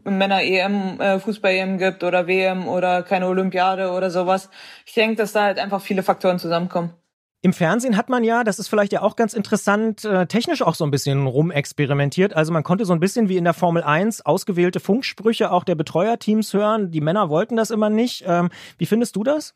Männer-EM, 0.05 0.99
äh, 0.99 1.21
Fußball-EM 1.21 1.77
gibt 1.77 2.05
oder 2.05 2.27
WM 2.27 2.67
oder 2.69 3.03
keine 3.03 3.27
Olympiade 3.27 3.91
oder 3.91 4.11
sowas. 4.11 4.49
Ich 4.87 4.95
denke, 4.95 5.17
dass 5.17 5.33
da 5.33 5.43
halt 5.43 5.59
einfach 5.59 5.83
viele 5.83 6.03
Faktoren 6.03 6.39
zusammenkommen. 6.39 6.95
Im 7.43 7.53
Fernsehen 7.53 7.97
hat 7.97 8.09
man 8.09 8.25
ja, 8.25 8.45
das 8.45 8.59
ist 8.59 8.69
vielleicht 8.69 8.93
ja 8.93 9.03
auch 9.03 9.17
ganz 9.17 9.35
interessant, 9.35 10.05
äh, 10.05 10.27
technisch 10.27 10.63
auch 10.63 10.77
so 10.77 10.85
ein 10.85 10.91
bisschen 10.91 11.27
rumexperimentiert. 11.27 12.35
Also 12.35 12.53
man 12.53 12.63
konnte 12.63 12.87
so 12.87 12.95
ein 12.95 13.01
bisschen 13.01 13.29
wie 13.29 13.37
in 13.37 13.45
der 13.45 13.53
Formel 13.53 13.83
1 13.83 14.25
ausgewählte 14.25 14.81
Funksprüche 14.81 15.51
auch 15.51 15.65
der 15.65 15.75
Betreuerteams 15.75 16.55
hören. 16.55 16.93
Die 16.93 17.01
Männer 17.01 17.29
wollten 17.29 17.57
das 17.57 17.71
immer 17.71 17.91
nicht. 17.91 18.25
Ähm, 18.27 18.49
wie 18.79 18.87
findest 18.87 19.17
du 19.17 19.25
das? 19.25 19.55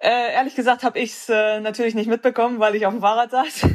Äh, 0.00 0.34
ehrlich 0.34 0.54
gesagt 0.54 0.82
habe 0.82 0.98
ich 0.98 1.12
es 1.12 1.28
äh, 1.28 1.60
natürlich 1.60 1.94
nicht 1.94 2.08
mitbekommen, 2.08 2.58
weil 2.58 2.74
ich 2.74 2.86
auf 2.86 2.92
dem 2.92 3.00
Fahrrad 3.00 3.30
saß. 3.30 3.66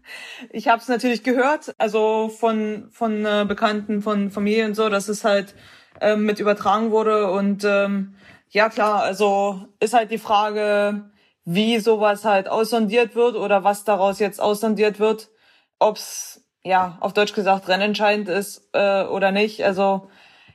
ich 0.50 0.68
habe 0.68 0.82
es 0.82 0.88
natürlich 0.88 1.22
gehört, 1.22 1.74
also 1.78 2.28
von 2.28 2.88
von 2.90 3.24
äh, 3.24 3.44
Bekannten, 3.48 4.02
von 4.02 4.30
Familie 4.30 4.66
und 4.66 4.74
so, 4.74 4.88
dass 4.88 5.08
es 5.08 5.24
halt 5.24 5.54
ähm, 6.00 6.24
mit 6.24 6.38
übertragen 6.38 6.90
wurde 6.90 7.30
und 7.30 7.64
ähm, 7.64 8.14
ja 8.50 8.68
klar, 8.68 9.02
also 9.02 9.66
ist 9.78 9.94
halt 9.94 10.10
die 10.10 10.18
Frage, 10.18 11.10
wie 11.44 11.78
sowas 11.78 12.24
halt 12.24 12.48
aussondiert 12.48 13.14
wird 13.14 13.36
oder 13.36 13.64
was 13.64 13.84
daraus 13.84 14.18
jetzt 14.18 14.40
aussondiert 14.40 14.98
wird, 14.98 15.30
ob's 15.78 16.44
ja 16.62 16.98
auf 17.00 17.12
Deutsch 17.12 17.32
gesagt 17.32 17.68
rennentscheidend 17.68 18.28
ist 18.28 18.68
äh, 18.72 19.04
oder 19.04 19.32
nicht. 19.32 19.64
Also 19.64 20.10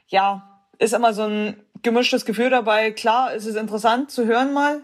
ja, 0.08 0.62
ist 0.78 0.94
immer 0.94 1.14
so 1.14 1.24
ein 1.24 1.64
gemischtes 1.82 2.26
Gefühl 2.26 2.50
dabei. 2.50 2.92
Klar, 2.92 3.34
ist 3.34 3.46
es 3.46 3.56
interessant 3.56 4.12
zu 4.12 4.26
hören 4.26 4.54
mal, 4.54 4.82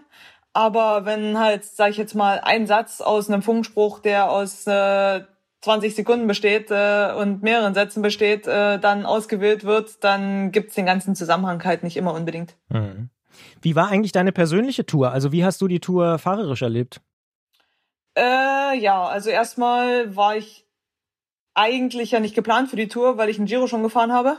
aber 0.52 1.04
wenn 1.04 1.38
halt, 1.38 1.64
sag 1.64 1.90
ich 1.90 1.96
jetzt 1.96 2.14
mal, 2.14 2.40
ein 2.40 2.66
Satz 2.66 3.00
aus 3.00 3.28
einem 3.28 3.42
Funkspruch, 3.42 4.00
der 4.00 4.30
aus 4.30 4.66
äh, 4.66 5.22
20 5.62 5.94
Sekunden 5.94 6.26
besteht 6.26 6.70
äh, 6.70 7.12
und 7.16 7.42
mehreren 7.42 7.74
Sätzen 7.74 8.02
besteht, 8.02 8.46
äh, 8.46 8.78
dann 8.78 9.06
ausgewählt 9.06 9.64
wird, 9.64 10.02
dann 10.04 10.52
gibt's 10.52 10.74
den 10.74 10.86
ganzen 10.86 11.14
Zusammenhang 11.14 11.62
halt 11.64 11.82
nicht 11.84 11.96
immer 11.96 12.14
unbedingt. 12.14 12.56
Mhm. 12.68 13.10
Wie 13.62 13.76
war 13.76 13.88
eigentlich 13.88 14.12
deine 14.12 14.32
persönliche 14.32 14.84
Tour? 14.84 15.12
Also 15.12 15.32
wie 15.32 15.44
hast 15.44 15.60
du 15.60 15.68
die 15.68 15.80
Tour 15.80 16.18
fahrerisch 16.18 16.62
erlebt? 16.62 17.00
Äh, 18.16 18.76
ja, 18.78 19.04
also 19.04 19.30
erstmal 19.30 20.14
war 20.16 20.36
ich 20.36 20.66
eigentlich 21.54 22.10
ja 22.10 22.20
nicht 22.20 22.34
geplant 22.34 22.68
für 22.68 22.76
die 22.76 22.88
Tour, 22.88 23.16
weil 23.16 23.28
ich 23.28 23.38
einen 23.38 23.46
Giro 23.46 23.66
schon 23.66 23.82
gefahren 23.82 24.12
habe. 24.12 24.38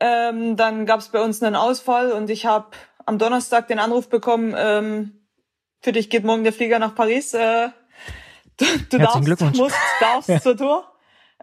Ähm, 0.00 0.56
dann 0.56 0.86
gab 0.86 1.00
es 1.00 1.08
bei 1.08 1.22
uns 1.22 1.42
einen 1.42 1.54
Ausfall 1.54 2.12
und 2.12 2.30
ich 2.30 2.46
habe 2.46 2.70
am 3.06 3.18
Donnerstag 3.18 3.68
den 3.68 3.78
Anruf 3.78 4.08
bekommen, 4.08 4.54
ähm, 4.56 5.26
für 5.80 5.92
dich 5.92 6.10
geht 6.10 6.24
morgen 6.24 6.44
der 6.44 6.52
Flieger 6.52 6.78
nach 6.78 6.94
Paris. 6.94 7.34
Äh, 7.34 7.68
du 8.56 8.64
du 8.90 8.98
darfst, 8.98 9.56
musst, 9.56 9.76
darfst 10.00 10.28
ja. 10.28 10.40
zur 10.40 10.56
Tour. 10.56 10.84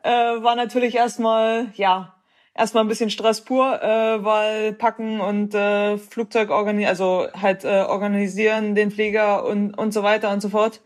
Äh, 0.04 0.10
war 0.10 0.56
natürlich 0.56 0.96
erstmal, 0.96 1.72
ja, 1.76 2.16
erstmal 2.56 2.84
ein 2.84 2.88
bisschen 2.88 3.10
Stress 3.10 3.42
pur, 3.42 3.82
äh, 3.82 4.24
weil 4.24 4.74
packen 4.74 5.20
und 5.20 5.54
äh, 5.54 5.98
Flugzeug 5.98 6.52
organisieren, 6.52 6.90
also 6.90 7.28
halt 7.40 7.66
äh, 7.66 7.82
organisieren 7.82 8.76
den 8.76 8.92
Flieger 8.92 9.46
und 9.46 9.74
und 9.74 9.94
so 9.94 10.04
weiter 10.04 10.32
und 10.32 10.42
so 10.42 10.50
fort. 10.50 10.82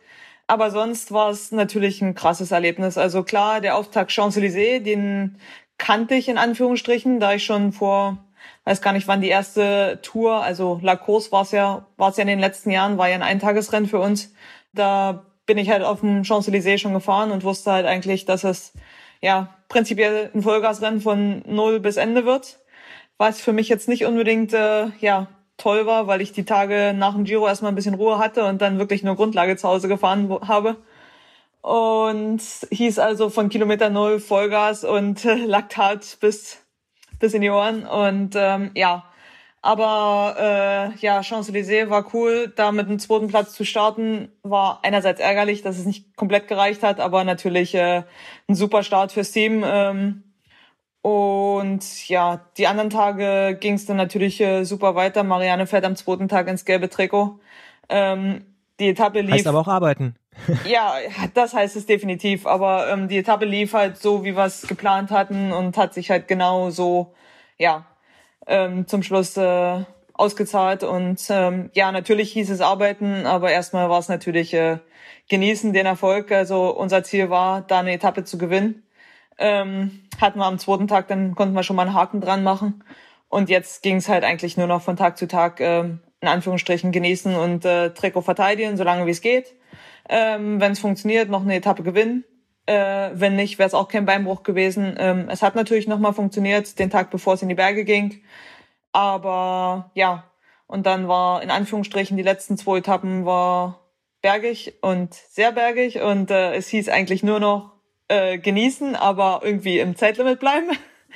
Aber 0.47 0.71
sonst 0.71 1.11
war 1.11 1.29
es 1.29 1.51
natürlich 1.51 2.01
ein 2.01 2.15
krasses 2.15 2.51
Erlebnis. 2.51 2.97
Also 2.97 3.23
klar, 3.23 3.61
der 3.61 3.77
Auftakt 3.77 4.11
Champs-Élysées, 4.11 4.81
den 4.81 5.37
kannte 5.77 6.15
ich 6.15 6.27
in 6.27 6.37
Anführungsstrichen, 6.37 7.19
da 7.19 7.33
ich 7.33 7.45
schon 7.45 7.71
vor, 7.71 8.17
weiß 8.65 8.81
gar 8.81 8.93
nicht 8.93 9.07
wann 9.07 9.21
die 9.21 9.29
erste 9.29 9.99
Tour, 10.01 10.43
also 10.43 10.79
La 10.81 10.95
Course 10.95 11.31
war 11.31 11.41
es 11.43 11.51
ja, 11.51 11.85
war 11.97 12.09
es 12.09 12.17
ja 12.17 12.21
in 12.21 12.27
den 12.27 12.39
letzten 12.39 12.71
Jahren, 12.71 12.97
war 12.97 13.09
ja 13.09 13.15
ein 13.15 13.23
Eintagesrennen 13.23 13.89
für 13.89 13.99
uns. 13.99 14.33
Da 14.73 15.25
bin 15.45 15.57
ich 15.57 15.69
halt 15.69 15.83
auf 15.83 15.99
dem 15.99 16.23
Champs-Élysées 16.23 16.77
schon 16.77 16.93
gefahren 16.93 17.31
und 17.31 17.43
wusste 17.43 17.71
halt 17.71 17.85
eigentlich, 17.85 18.25
dass 18.25 18.43
es 18.43 18.73
ja, 19.23 19.53
prinzipiell 19.69 20.29
ein 20.33 20.43
Vollgasrennen 20.43 20.99
von 21.01 21.43
null 21.47 21.79
bis 21.79 21.97
Ende 21.97 22.25
wird. 22.25 22.59
Was 23.17 23.39
für 23.39 23.53
mich 23.53 23.69
jetzt 23.69 23.87
nicht 23.87 24.05
unbedingt, 24.05 24.53
äh, 24.53 24.87
ja, 24.99 25.27
toll 25.57 25.85
war, 25.85 26.07
weil 26.07 26.21
ich 26.21 26.33
die 26.33 26.43
Tage 26.45 26.93
nach 26.93 27.13
dem 27.13 27.23
Giro 27.23 27.47
erstmal 27.47 27.71
ein 27.71 27.75
bisschen 27.75 27.93
Ruhe 27.93 28.17
hatte 28.17 28.43
und 28.45 28.61
dann 28.61 28.79
wirklich 28.79 29.01
nur 29.01 29.15
Grundlage 29.15 29.55
zu 29.55 29.67
Hause 29.67 29.87
gefahren 29.87 30.29
habe. 30.47 30.75
Und 31.61 32.41
hieß 32.71 32.99
also 32.99 33.29
von 33.29 33.47
Kilometer 33.47 33.89
null 33.89 34.19
Vollgas 34.19 34.83
und 34.83 35.23
äh, 35.23 35.35
Laktat 35.45 36.17
bis, 36.19 36.62
die 37.31 37.49
Ohren. 37.49 37.85
Und 37.85 38.35
ähm, 38.35 38.71
ja, 38.75 39.05
aber 39.61 40.35
äh, 40.37 40.97
ja, 40.99 41.21
Champs-Élysées 41.21 41.89
war 41.89 42.13
cool. 42.13 42.51
Da 42.53 42.73
mit 42.73 42.89
dem 42.89 42.99
zweiten 42.99 43.27
Platz 43.27 43.53
zu 43.53 43.63
starten, 43.63 44.27
war 44.43 44.79
einerseits 44.83 45.21
ärgerlich, 45.21 45.61
dass 45.61 45.77
es 45.77 45.85
nicht 45.85 46.17
komplett 46.17 46.49
gereicht 46.49 46.83
hat, 46.83 46.99
aber 46.99 47.23
natürlich 47.23 47.73
äh, 47.73 48.03
ein 48.49 48.55
super 48.55 48.83
Start 48.83 49.13
fürs 49.13 49.31
Team. 49.31 49.63
Ähm, 49.65 50.23
und 51.01 52.09
ja, 52.09 52.41
die 52.57 52.67
anderen 52.67 52.89
Tage 52.89 53.57
ging 53.59 53.75
es 53.75 53.85
dann 53.85 53.97
natürlich 53.97 54.41
äh, 54.41 54.65
super 54.65 54.95
weiter. 54.95 55.23
Marianne 55.23 55.65
fährt 55.65 55.85
am 55.85 55.95
zweiten 55.95 56.27
Tag 56.27 56.49
ins 56.49 56.65
gelbe 56.65 56.89
Trikot. 56.89 57.39
Ähm, 57.87 58.45
die 58.81 58.89
Etappe 58.89 59.21
lief. 59.21 59.31
Heißt 59.31 59.47
aber 59.47 59.59
auch 59.59 59.67
arbeiten. 59.69 60.15
Ja, 60.65 60.95
das 61.33 61.53
heißt 61.53 61.75
es 61.75 61.85
definitiv. 61.85 62.45
Aber 62.45 62.89
ähm, 62.89 63.07
die 63.07 63.17
Etappe 63.17 63.45
lief 63.45 63.73
halt 63.73 63.97
so, 63.97 64.23
wie 64.23 64.35
wir 64.35 64.45
es 64.45 64.67
geplant 64.67 65.11
hatten 65.11 65.51
und 65.51 65.77
hat 65.77 65.93
sich 65.93 66.09
halt 66.09 66.27
genau 66.27 66.69
so, 66.69 67.13
ja, 67.57 67.85
ähm, 68.47 68.87
zum 68.87 69.03
Schluss 69.03 69.37
äh, 69.37 69.83
ausgezahlt. 70.13 70.83
Und 70.83 71.25
ähm, 71.29 71.69
ja, 71.73 71.91
natürlich 71.91 72.31
hieß 72.33 72.49
es 72.49 72.61
arbeiten, 72.61 73.25
aber 73.25 73.51
erstmal 73.51 73.89
war 73.89 73.99
es 73.99 74.09
natürlich 74.09 74.53
äh, 74.53 74.79
genießen 75.29 75.73
den 75.73 75.85
Erfolg. 75.85 76.31
Also 76.31 76.75
unser 76.75 77.03
Ziel 77.03 77.29
war, 77.29 77.61
da 77.61 77.79
eine 77.79 77.93
Etappe 77.93 78.23
zu 78.23 78.37
gewinnen. 78.37 78.83
Ähm, 79.37 80.07
hatten 80.21 80.39
wir 80.39 80.45
am 80.45 80.59
zweiten 80.59 80.87
Tag, 80.87 81.07
dann 81.07 81.35
konnten 81.35 81.55
wir 81.55 81.63
schon 81.63 81.75
mal 81.75 81.87
einen 81.87 81.95
Haken 81.95 82.21
dran 82.21 82.43
machen. 82.43 82.83
Und 83.29 83.49
jetzt 83.49 83.81
ging 83.81 83.95
es 83.97 84.09
halt 84.09 84.23
eigentlich 84.23 84.57
nur 84.57 84.67
noch 84.67 84.81
von 84.83 84.95
Tag 84.95 85.17
zu 85.17 85.27
Tag 85.27 85.59
ähm, 85.59 86.01
in 86.21 86.27
Anführungsstrichen 86.27 86.91
genießen 86.91 87.35
und 87.35 87.65
äh, 87.65 87.89
Trikot 87.89 88.21
verteidigen, 88.21 88.77
solange 88.77 89.05
wie 89.07 89.11
es 89.11 89.21
geht. 89.21 89.55
Ähm, 90.09 90.59
Wenn 90.59 90.73
es 90.73 90.79
funktioniert, 90.79 91.29
noch 91.29 91.41
eine 91.41 91.55
Etappe 91.55 91.83
gewinnen. 91.83 92.25
Äh, 92.65 93.11
wenn 93.13 93.35
nicht, 93.35 93.59
wäre 93.59 93.67
es 93.67 93.73
auch 93.73 93.87
kein 93.87 94.05
Beinbruch 94.05 94.43
gewesen. 94.43 94.95
Ähm, 94.97 95.27
es 95.29 95.41
hat 95.41 95.55
natürlich 95.55 95.87
nochmal 95.87 96.13
funktioniert, 96.13 96.79
den 96.79 96.89
Tag 96.89 97.11
bevor 97.11 97.33
es 97.33 97.41
in 97.41 97.49
die 97.49 97.55
Berge 97.55 97.83
ging. 97.83 98.21
Aber 98.93 99.91
ja, 99.95 100.25
und 100.67 100.85
dann 100.85 101.07
war 101.07 101.43
in 101.43 101.51
Anführungsstrichen 101.51 102.15
die 102.15 102.23
letzten 102.23 102.57
zwei 102.57 102.77
Etappen 102.77 103.25
war 103.25 103.81
bergig 104.21 104.75
und 104.81 105.13
sehr 105.13 105.51
bergig 105.51 106.01
und 106.01 106.31
äh, 106.31 106.53
es 106.55 106.69
hieß 106.69 106.89
eigentlich 106.89 107.23
nur 107.23 107.39
noch 107.39 107.73
äh, 108.07 108.37
genießen, 108.37 108.95
aber 108.95 109.41
irgendwie 109.43 109.79
im 109.79 109.95
Zeitlimit 109.95 110.39
bleiben 110.39 110.69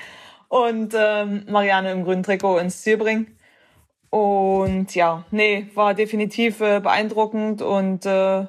und 0.49 0.93
ähm, 0.97 1.45
Marianne 1.49 1.91
im 1.91 2.03
grünen 2.03 2.23
Trikot 2.23 2.57
ins 2.57 2.81
Ziel 2.81 2.97
bringen. 2.97 3.37
Und 4.09 4.95
ja, 4.95 5.25
nee, 5.31 5.67
war 5.75 5.93
definitiv 5.93 6.61
äh, 6.61 6.79
beeindruckend 6.79 7.61
und 7.61 8.05
äh, 8.05 8.47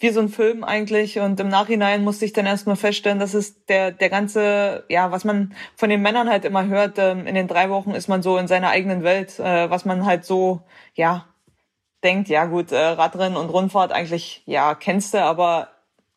wie 0.00 0.08
so 0.10 0.20
ein 0.20 0.28
Film 0.28 0.64
eigentlich. 0.64 1.18
Und 1.20 1.38
im 1.38 1.48
Nachhinein 1.48 2.02
musste 2.02 2.24
ich 2.24 2.32
dann 2.32 2.46
erstmal 2.46 2.76
feststellen, 2.76 3.18
dass 3.18 3.34
es 3.34 3.64
der, 3.66 3.92
der 3.92 4.08
ganze, 4.08 4.84
ja, 4.88 5.12
was 5.12 5.24
man 5.24 5.54
von 5.76 5.90
den 5.90 6.02
Männern 6.02 6.28
halt 6.28 6.44
immer 6.44 6.66
hört, 6.66 6.98
ähm, 6.98 7.26
in 7.26 7.34
den 7.34 7.46
drei 7.46 7.70
Wochen 7.70 7.92
ist 7.92 8.08
man 8.08 8.22
so 8.22 8.38
in 8.38 8.48
seiner 8.48 8.70
eigenen 8.70 9.04
Welt, 9.04 9.38
äh, 9.38 9.70
was 9.70 9.84
man 9.84 10.06
halt 10.06 10.24
so, 10.24 10.62
ja, 10.94 11.26
denkt, 12.02 12.28
ja 12.28 12.46
gut, 12.46 12.72
äh, 12.72 12.78
Radrennen 12.78 13.36
und 13.36 13.50
Rundfahrt 13.50 13.92
eigentlich, 13.92 14.42
ja, 14.46 14.74
kennst 14.74 15.12
du, 15.12 15.22
aber 15.22 15.68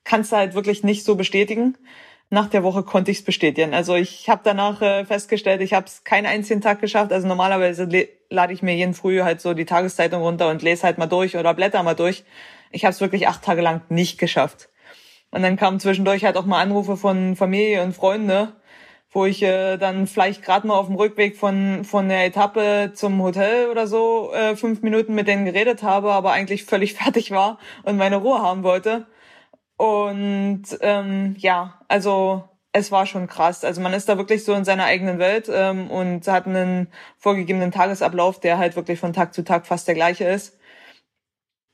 kannst 0.06 0.32
du 0.32 0.38
halt 0.38 0.54
wirklich 0.56 0.84
nicht 0.84 1.04
so 1.04 1.16
bestätigen. 1.16 1.78
Nach 2.30 2.48
der 2.48 2.64
Woche 2.64 2.84
konnte 2.84 3.12
ich 3.12 3.20
es 3.20 3.24
bestätigen. 3.26 3.74
Also 3.74 3.96
ich 3.96 4.28
habe 4.30 4.42
danach 4.44 4.82
äh, 4.82 5.06
festgestellt, 5.06 5.62
ich 5.62 5.74
habe 5.74 5.86
es 5.86 6.04
keinen 6.04 6.26
einzigen 6.26 6.62
Tag 6.62 6.80
geschafft. 6.80 7.12
Also 7.12 7.28
normalerweise 7.28 7.88
lade 8.30 8.54
ich 8.54 8.64
mir 8.64 8.76
jeden 8.76 8.96
Früh 8.96 9.22
halt 9.22 9.40
so 9.40 9.54
die 9.54 9.66
Tageszeitung 9.66 10.22
runter 10.22 10.50
und 10.50 10.64
lese 10.64 10.84
halt 10.84 10.98
mal 10.98 11.06
durch 11.06 11.38
oder 11.38 11.54
blätter 11.54 11.84
mal 11.84 11.94
durch. 11.96 12.24
Ich 12.74 12.86
habe 12.86 12.92
es 12.94 13.02
wirklich 13.02 13.28
acht 13.28 13.44
Tage 13.44 13.62
lang 13.62 13.82
nicht 13.90 14.18
geschafft. 14.20 14.70
Und 15.32 15.44
dann 15.44 15.56
kamen 15.56 15.80
zwischendurch 15.80 16.26
halt 16.26 16.38
auch 16.38 16.46
mal 16.46 16.62
Anrufe 16.62 16.98
von 16.98 17.36
Familie 17.36 17.82
und 17.84 17.96
Freunde, 17.96 18.54
wo 19.12 19.26
ich 19.26 19.42
äh, 19.44 19.78
dann 19.78 20.08
vielleicht 20.08 20.44
gerade 20.44 20.68
mal 20.68 20.76
auf 20.76 20.88
dem 20.88 20.96
Rückweg 20.96 21.38
von 21.38 21.86
von 21.86 22.10
der 22.10 22.26
Etappe 22.26 22.92
zum 22.94 23.22
Hotel 23.24 23.70
oder 23.70 23.88
so 23.88 24.34
äh, 24.34 24.56
fünf 24.56 24.82
Minuten 24.82 25.16
mit 25.16 25.28
denen 25.28 25.46
geredet 25.46 25.84
habe, 25.84 26.12
aber 26.12 26.34
eigentlich 26.34 26.66
völlig 26.66 26.94
fertig 26.96 27.32
war 27.32 27.60
und 27.84 27.98
meine 27.98 28.18
Ruhe 28.18 28.42
haben 28.42 28.64
wollte. 28.64 29.08
Und 29.78 30.64
ähm, 30.82 31.36
ja, 31.40 31.80
also 31.88 32.44
es 32.74 32.92
war 32.92 33.06
schon 33.06 33.28
krass. 33.28 33.64
Also 33.64 33.82
man 33.82 33.94
ist 33.94 34.10
da 34.10 34.18
wirklich 34.18 34.44
so 34.44 34.54
in 34.54 34.66
seiner 34.66 34.86
eigenen 34.86 35.20
Welt 35.20 35.50
ähm, 35.54 35.90
und 35.92 36.28
hat 36.28 36.48
einen 36.48 36.88
vorgegebenen 37.18 37.72
Tagesablauf, 37.72 38.40
der 38.40 38.58
halt 38.58 38.76
wirklich 38.76 39.00
von 39.00 39.14
Tag 39.14 39.34
zu 39.34 39.44
Tag 39.44 39.68
fast 39.68 39.88
der 39.88 39.96
gleiche 39.96 40.26
ist. 40.26 40.58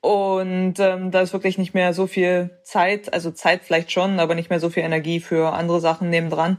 Und 0.01 0.79
ähm, 0.79 1.11
da 1.11 1.21
ist 1.21 1.33
wirklich 1.33 1.57
nicht 1.57 1.73
mehr 1.73 1.93
so 1.93 2.07
viel 2.07 2.57
Zeit, 2.63 3.13
also 3.13 3.31
Zeit 3.31 3.63
vielleicht 3.63 3.91
schon, 3.91 4.19
aber 4.19 4.35
nicht 4.35 4.49
mehr 4.49 4.59
so 4.59 4.69
viel 4.69 4.83
Energie 4.83 5.19
für 5.19 5.53
andere 5.53 5.81
Sachen 5.81 6.09
nebendran, 6.09 6.57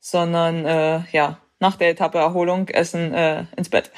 sondern 0.00 0.66
äh, 0.66 1.00
ja, 1.10 1.38
nach 1.60 1.76
der 1.76 1.90
Etappe 1.90 2.18
Erholung, 2.18 2.68
Essen, 2.68 3.14
äh, 3.14 3.44
ins 3.56 3.70
Bett. 3.70 3.90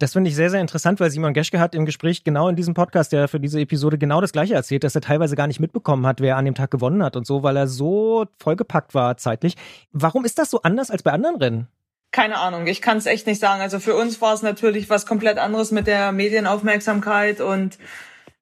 Das 0.00 0.12
finde 0.12 0.30
ich 0.30 0.36
sehr, 0.36 0.50
sehr 0.50 0.60
interessant, 0.60 1.00
weil 1.00 1.10
Simon 1.10 1.32
Geschke 1.32 1.58
hat 1.58 1.74
im 1.74 1.84
Gespräch 1.84 2.22
genau 2.22 2.48
in 2.48 2.54
diesem 2.54 2.72
Podcast, 2.72 3.12
der 3.12 3.26
für 3.26 3.40
diese 3.40 3.60
Episode 3.60 3.98
genau 3.98 4.20
das 4.20 4.30
Gleiche 4.30 4.54
erzählt, 4.54 4.84
dass 4.84 4.94
er 4.94 5.00
teilweise 5.00 5.34
gar 5.34 5.48
nicht 5.48 5.58
mitbekommen 5.58 6.06
hat, 6.06 6.20
wer 6.20 6.36
an 6.36 6.44
dem 6.44 6.54
Tag 6.54 6.70
gewonnen 6.70 7.02
hat 7.02 7.16
und 7.16 7.26
so, 7.26 7.42
weil 7.42 7.56
er 7.56 7.66
so 7.66 8.26
vollgepackt 8.38 8.94
war 8.94 9.16
zeitlich. 9.16 9.56
Warum 9.90 10.24
ist 10.24 10.38
das 10.38 10.50
so 10.50 10.62
anders 10.62 10.92
als 10.92 11.02
bei 11.02 11.10
anderen 11.10 11.36
Rennen? 11.36 11.68
Keine 12.12 12.38
Ahnung, 12.38 12.68
ich 12.68 12.80
kann 12.80 12.98
es 12.98 13.06
echt 13.06 13.26
nicht 13.26 13.40
sagen. 13.40 13.60
Also 13.60 13.80
für 13.80 13.96
uns 13.96 14.20
war 14.20 14.34
es 14.34 14.42
natürlich 14.42 14.88
was 14.88 15.04
komplett 15.04 15.36
anderes 15.38 15.72
mit 15.72 15.88
der 15.88 16.12
Medienaufmerksamkeit 16.12 17.40
und 17.40 17.78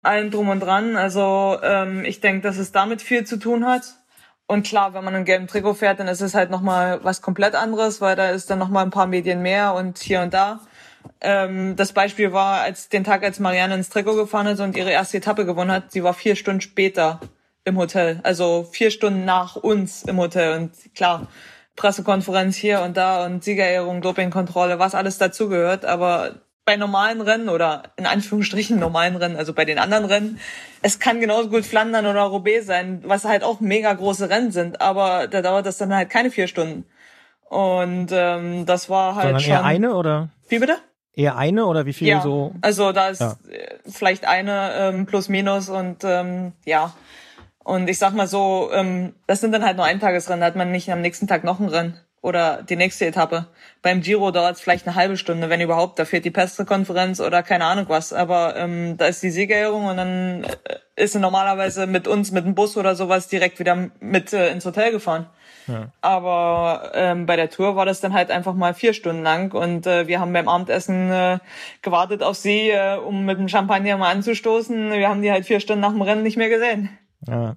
allem 0.06 0.30
drum 0.30 0.48
und 0.48 0.60
dran. 0.60 0.96
Also 0.96 1.58
ähm, 1.62 2.04
ich 2.04 2.20
denke, 2.20 2.42
dass 2.42 2.58
es 2.58 2.72
damit 2.72 3.02
viel 3.02 3.24
zu 3.24 3.38
tun 3.38 3.66
hat. 3.66 3.82
Und 4.46 4.64
klar, 4.64 4.94
wenn 4.94 5.04
man 5.04 5.14
einen 5.14 5.24
gelben 5.24 5.48
Trikot 5.48 5.74
fährt, 5.74 5.98
dann 5.98 6.08
ist 6.08 6.20
es 6.20 6.34
halt 6.34 6.50
nochmal 6.50 7.00
was 7.02 7.20
komplett 7.20 7.54
anderes, 7.54 8.00
weil 8.00 8.14
da 8.14 8.30
ist 8.30 8.48
dann 8.48 8.60
nochmal 8.60 8.84
ein 8.84 8.90
paar 8.90 9.08
Medien 9.08 9.42
mehr 9.42 9.74
und 9.74 9.98
hier 9.98 10.20
und 10.22 10.32
da. 10.32 10.60
Ähm, 11.20 11.76
das 11.76 11.92
Beispiel 11.92 12.32
war, 12.32 12.60
als 12.60 12.88
den 12.88 13.04
Tag, 13.04 13.24
als 13.24 13.40
Marianne 13.40 13.74
ins 13.74 13.88
Trikot 13.88 14.14
gefahren 14.14 14.46
ist 14.46 14.60
und 14.60 14.76
ihre 14.76 14.90
erste 14.90 15.16
Etappe 15.16 15.44
gewonnen 15.44 15.72
hat, 15.72 15.90
sie 15.92 16.04
war 16.04 16.14
vier 16.14 16.36
Stunden 16.36 16.60
später 16.60 17.20
im 17.64 17.76
Hotel. 17.76 18.20
Also 18.22 18.68
vier 18.70 18.90
Stunden 18.90 19.24
nach 19.24 19.56
uns 19.56 20.04
im 20.04 20.18
Hotel. 20.18 20.56
Und 20.56 20.72
klar, 20.94 21.26
Pressekonferenz 21.74 22.56
hier 22.56 22.82
und 22.82 22.96
da 22.96 23.24
und 23.26 23.44
Siegerehrung, 23.44 24.00
Dopingkontrolle, 24.00 24.78
was 24.78 24.94
alles 24.94 25.18
dazugehört. 25.18 25.84
Aber 25.84 26.36
bei 26.66 26.76
normalen 26.76 27.20
Rennen 27.22 27.48
oder 27.48 27.84
in 27.96 28.06
Anführungsstrichen 28.06 28.78
normalen 28.78 29.16
Rennen, 29.16 29.36
also 29.36 29.54
bei 29.54 29.64
den 29.64 29.78
anderen 29.78 30.04
Rennen, 30.04 30.38
es 30.82 30.98
kann 30.98 31.20
genauso 31.20 31.48
gut 31.48 31.64
Flandern 31.64 32.06
oder 32.06 32.22
Roubaix 32.22 32.66
sein, 32.66 33.02
was 33.06 33.24
halt 33.24 33.42
auch 33.44 33.60
mega 33.60 33.92
große 33.94 34.28
Rennen 34.28 34.50
sind, 34.50 34.80
aber 34.82 35.28
da 35.28 35.40
dauert 35.40 35.64
das 35.64 35.78
dann 35.78 35.94
halt 35.94 36.10
keine 36.10 36.30
vier 36.30 36.48
Stunden. 36.48 36.84
Und 37.48 38.08
ähm, 38.10 38.66
das 38.66 38.90
war 38.90 39.14
halt 39.14 39.26
Sondern 39.26 39.40
schon. 39.40 39.52
eher 39.52 39.64
eine 39.64 39.94
oder? 39.94 40.28
Wie 40.48 40.58
bitte? 40.58 40.76
Eher 41.14 41.36
eine 41.36 41.66
oder 41.66 41.86
wie 41.86 41.92
viel 41.92 42.08
ja, 42.08 42.20
so? 42.20 42.52
Also 42.60 42.90
da 42.92 43.08
ist 43.08 43.20
Ja. 43.20 43.36
äh, 43.48 43.78
vielleicht 43.88 44.26
eine 44.26 44.72
ähm, 44.74 45.06
plus 45.06 45.28
minus 45.28 45.68
und 45.68 46.02
ähm, 46.02 46.52
ja. 46.64 46.92
Und 47.62 47.88
ich 47.88 47.98
sag 47.98 48.12
mal 48.12 48.26
so, 48.26 48.70
ähm, 48.72 49.14
das 49.28 49.40
sind 49.40 49.52
dann 49.52 49.64
halt 49.64 49.76
nur 49.76 49.86
Eintagesrennen, 49.86 50.40
da 50.40 50.46
hat 50.46 50.56
man 50.56 50.72
nicht 50.72 50.90
am 50.92 51.00
nächsten 51.00 51.28
Tag 51.28 51.44
noch 51.44 51.60
ein 51.60 51.68
Rennen 51.68 52.00
oder 52.26 52.64
die 52.64 52.74
nächste 52.74 53.06
Etappe. 53.06 53.46
Beim 53.82 54.00
Giro 54.00 54.32
dauert 54.32 54.56
es 54.56 54.60
vielleicht 54.60 54.86
eine 54.86 54.96
halbe 54.96 55.16
Stunde, 55.16 55.48
wenn 55.48 55.60
überhaupt. 55.60 55.96
Da 55.98 56.04
fehlt 56.04 56.24
die 56.24 56.32
Pressekonferenz 56.32 57.20
oder 57.20 57.44
keine 57.44 57.64
Ahnung 57.64 57.86
was. 57.88 58.12
Aber 58.12 58.56
ähm, 58.56 58.96
da 58.96 59.06
ist 59.06 59.22
die 59.22 59.30
Siegerehrung 59.30 59.86
und 59.86 59.96
dann 59.96 60.44
äh, 60.44 60.78
ist 60.96 61.12
sie 61.12 61.20
normalerweise 61.20 61.86
mit 61.86 62.08
uns, 62.08 62.32
mit 62.32 62.44
dem 62.44 62.56
Bus 62.56 62.76
oder 62.76 62.96
sowas 62.96 63.28
direkt 63.28 63.60
wieder 63.60 63.90
mit 64.00 64.32
äh, 64.32 64.50
ins 64.50 64.66
Hotel 64.66 64.90
gefahren. 64.90 65.26
Aber 66.00 66.92
ähm, 66.94 67.26
bei 67.26 67.36
der 67.36 67.50
Tour 67.50 67.76
war 67.76 67.86
das 67.86 68.00
dann 68.00 68.12
halt 68.12 68.30
einfach 68.30 68.54
mal 68.54 68.74
vier 68.74 68.92
Stunden 68.92 69.22
lang 69.22 69.52
und 69.52 69.86
äh, 69.86 70.06
wir 70.06 70.20
haben 70.20 70.32
beim 70.32 70.48
Abendessen 70.48 71.10
äh, 71.10 71.38
gewartet 71.82 72.22
auf 72.22 72.36
sie, 72.36 72.70
äh, 72.70 72.96
um 72.96 73.24
mit 73.24 73.38
dem 73.38 73.48
Champagner 73.48 73.96
mal 73.96 74.12
anzustoßen. 74.12 74.92
Wir 74.92 75.08
haben 75.08 75.22
die 75.22 75.32
halt 75.32 75.44
vier 75.44 75.58
Stunden 75.58 75.80
nach 75.80 75.90
dem 75.90 76.02
Rennen 76.02 76.22
nicht 76.22 76.36
mehr 76.36 76.48
gesehen. 76.48 76.96
Ja. 77.26 77.56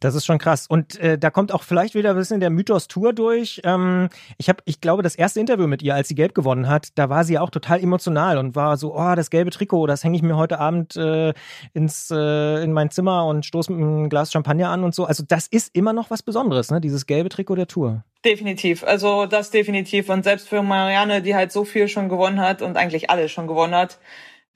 Das 0.00 0.14
ist 0.14 0.26
schon 0.26 0.38
krass. 0.38 0.66
Und 0.68 0.98
äh, 1.00 1.18
da 1.18 1.30
kommt 1.30 1.52
auch 1.52 1.62
vielleicht 1.62 1.94
wieder 1.94 2.10
ein 2.10 2.16
bisschen 2.16 2.40
der 2.40 2.50
Mythos 2.50 2.88
Tour 2.88 3.12
durch. 3.12 3.60
Ähm, 3.64 4.08
ich 4.38 4.48
habe, 4.48 4.62
ich 4.64 4.80
glaube, 4.80 5.02
das 5.02 5.14
erste 5.14 5.40
Interview 5.40 5.66
mit 5.66 5.82
ihr, 5.82 5.94
als 5.94 6.08
sie 6.08 6.14
gelb 6.14 6.34
gewonnen 6.34 6.68
hat, 6.68 6.88
da 6.96 7.08
war 7.08 7.24
sie 7.24 7.34
ja 7.34 7.40
auch 7.40 7.50
total 7.50 7.80
emotional 7.80 8.38
und 8.38 8.54
war 8.54 8.76
so, 8.76 8.94
oh, 8.94 9.14
das 9.14 9.30
gelbe 9.30 9.50
Trikot, 9.50 9.86
das 9.86 10.04
hänge 10.04 10.16
ich 10.16 10.22
mir 10.22 10.36
heute 10.36 10.58
Abend 10.58 10.96
äh, 10.96 11.32
ins 11.72 12.10
äh, 12.10 12.62
in 12.62 12.72
mein 12.72 12.90
Zimmer 12.90 13.26
und 13.26 13.46
stoße 13.46 13.72
mit 13.72 13.82
einem 13.82 14.08
Glas 14.08 14.32
Champagner 14.32 14.70
an 14.70 14.84
und 14.84 14.94
so. 14.94 15.04
Also 15.04 15.24
das 15.26 15.46
ist 15.46 15.74
immer 15.74 15.92
noch 15.92 16.10
was 16.10 16.22
Besonderes, 16.22 16.70
ne? 16.70 16.80
Dieses 16.80 17.06
gelbe 17.06 17.28
Trikot 17.28 17.56
der 17.56 17.66
Tour. 17.66 18.04
Definitiv, 18.24 18.82
also 18.82 19.26
das 19.26 19.50
definitiv. 19.50 20.08
Und 20.08 20.24
selbst 20.24 20.48
für 20.48 20.62
Marianne, 20.62 21.22
die 21.22 21.34
halt 21.34 21.52
so 21.52 21.64
viel 21.64 21.88
schon 21.88 22.08
gewonnen 22.08 22.40
hat 22.40 22.60
und 22.60 22.76
eigentlich 22.76 23.08
alles 23.08 23.30
schon 23.30 23.46
gewonnen 23.46 23.74
hat. 23.74 23.98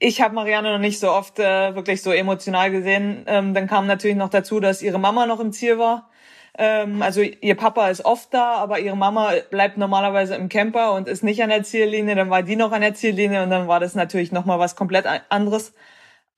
Ich 0.03 0.19
habe 0.19 0.33
Marianne 0.33 0.71
noch 0.71 0.79
nicht 0.79 0.99
so 0.99 1.11
oft 1.11 1.37
äh, 1.37 1.75
wirklich 1.75 2.01
so 2.01 2.11
emotional 2.11 2.71
gesehen. 2.71 3.23
Ähm, 3.27 3.53
dann 3.53 3.67
kam 3.67 3.85
natürlich 3.85 4.17
noch 4.17 4.29
dazu, 4.29 4.59
dass 4.59 4.81
ihre 4.81 4.97
Mama 4.99 5.27
noch 5.27 5.39
im 5.39 5.51
Ziel 5.51 5.77
war. 5.77 6.09
Ähm, 6.57 7.03
also 7.03 7.21
ihr 7.21 7.55
Papa 7.55 7.87
ist 7.89 8.03
oft 8.03 8.33
da, 8.33 8.55
aber 8.55 8.79
ihre 8.79 8.97
Mama 8.97 9.33
bleibt 9.51 9.77
normalerweise 9.77 10.33
im 10.35 10.49
Camper 10.49 10.93
und 10.93 11.07
ist 11.07 11.23
nicht 11.23 11.43
an 11.43 11.49
der 11.49 11.61
Ziellinie. 11.63 12.15
Dann 12.15 12.31
war 12.31 12.41
die 12.41 12.55
noch 12.55 12.71
an 12.71 12.81
der 12.81 12.95
Ziellinie 12.95 13.43
und 13.43 13.51
dann 13.51 13.67
war 13.67 13.79
das 13.79 13.93
natürlich 13.93 14.31
noch 14.31 14.45
mal 14.45 14.57
was 14.57 14.75
komplett 14.75 15.05
anderes. 15.29 15.75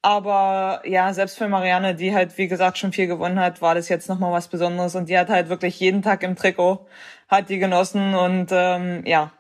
Aber 0.02 0.82
ja, 0.86 1.14
selbst 1.14 1.38
für 1.38 1.48
Marianne, 1.48 1.96
die 1.96 2.14
halt 2.14 2.38
wie 2.38 2.48
gesagt 2.50 2.78
schon 2.78 2.94
viel 2.94 3.08
gewonnen 3.08 3.40
hat, 3.40 3.62
war 3.62 3.76
das 3.76 3.90
jetzt 3.90 4.10
noch 4.10 4.20
mal 4.20 4.34
was 4.34 4.50
Besonderes 4.50 4.96
und 4.96 5.10
die 5.10 5.18
hat 5.18 5.30
halt 5.30 5.50
wirklich 5.50 5.80
jeden 5.80 6.02
Tag 6.02 6.24
im 6.24 6.36
Trikot, 6.36 6.88
hat 7.30 7.50
die 7.50 7.60
genossen 7.60 8.16
und 8.16 8.50
ähm, 8.52 9.04
ja, 9.06 9.32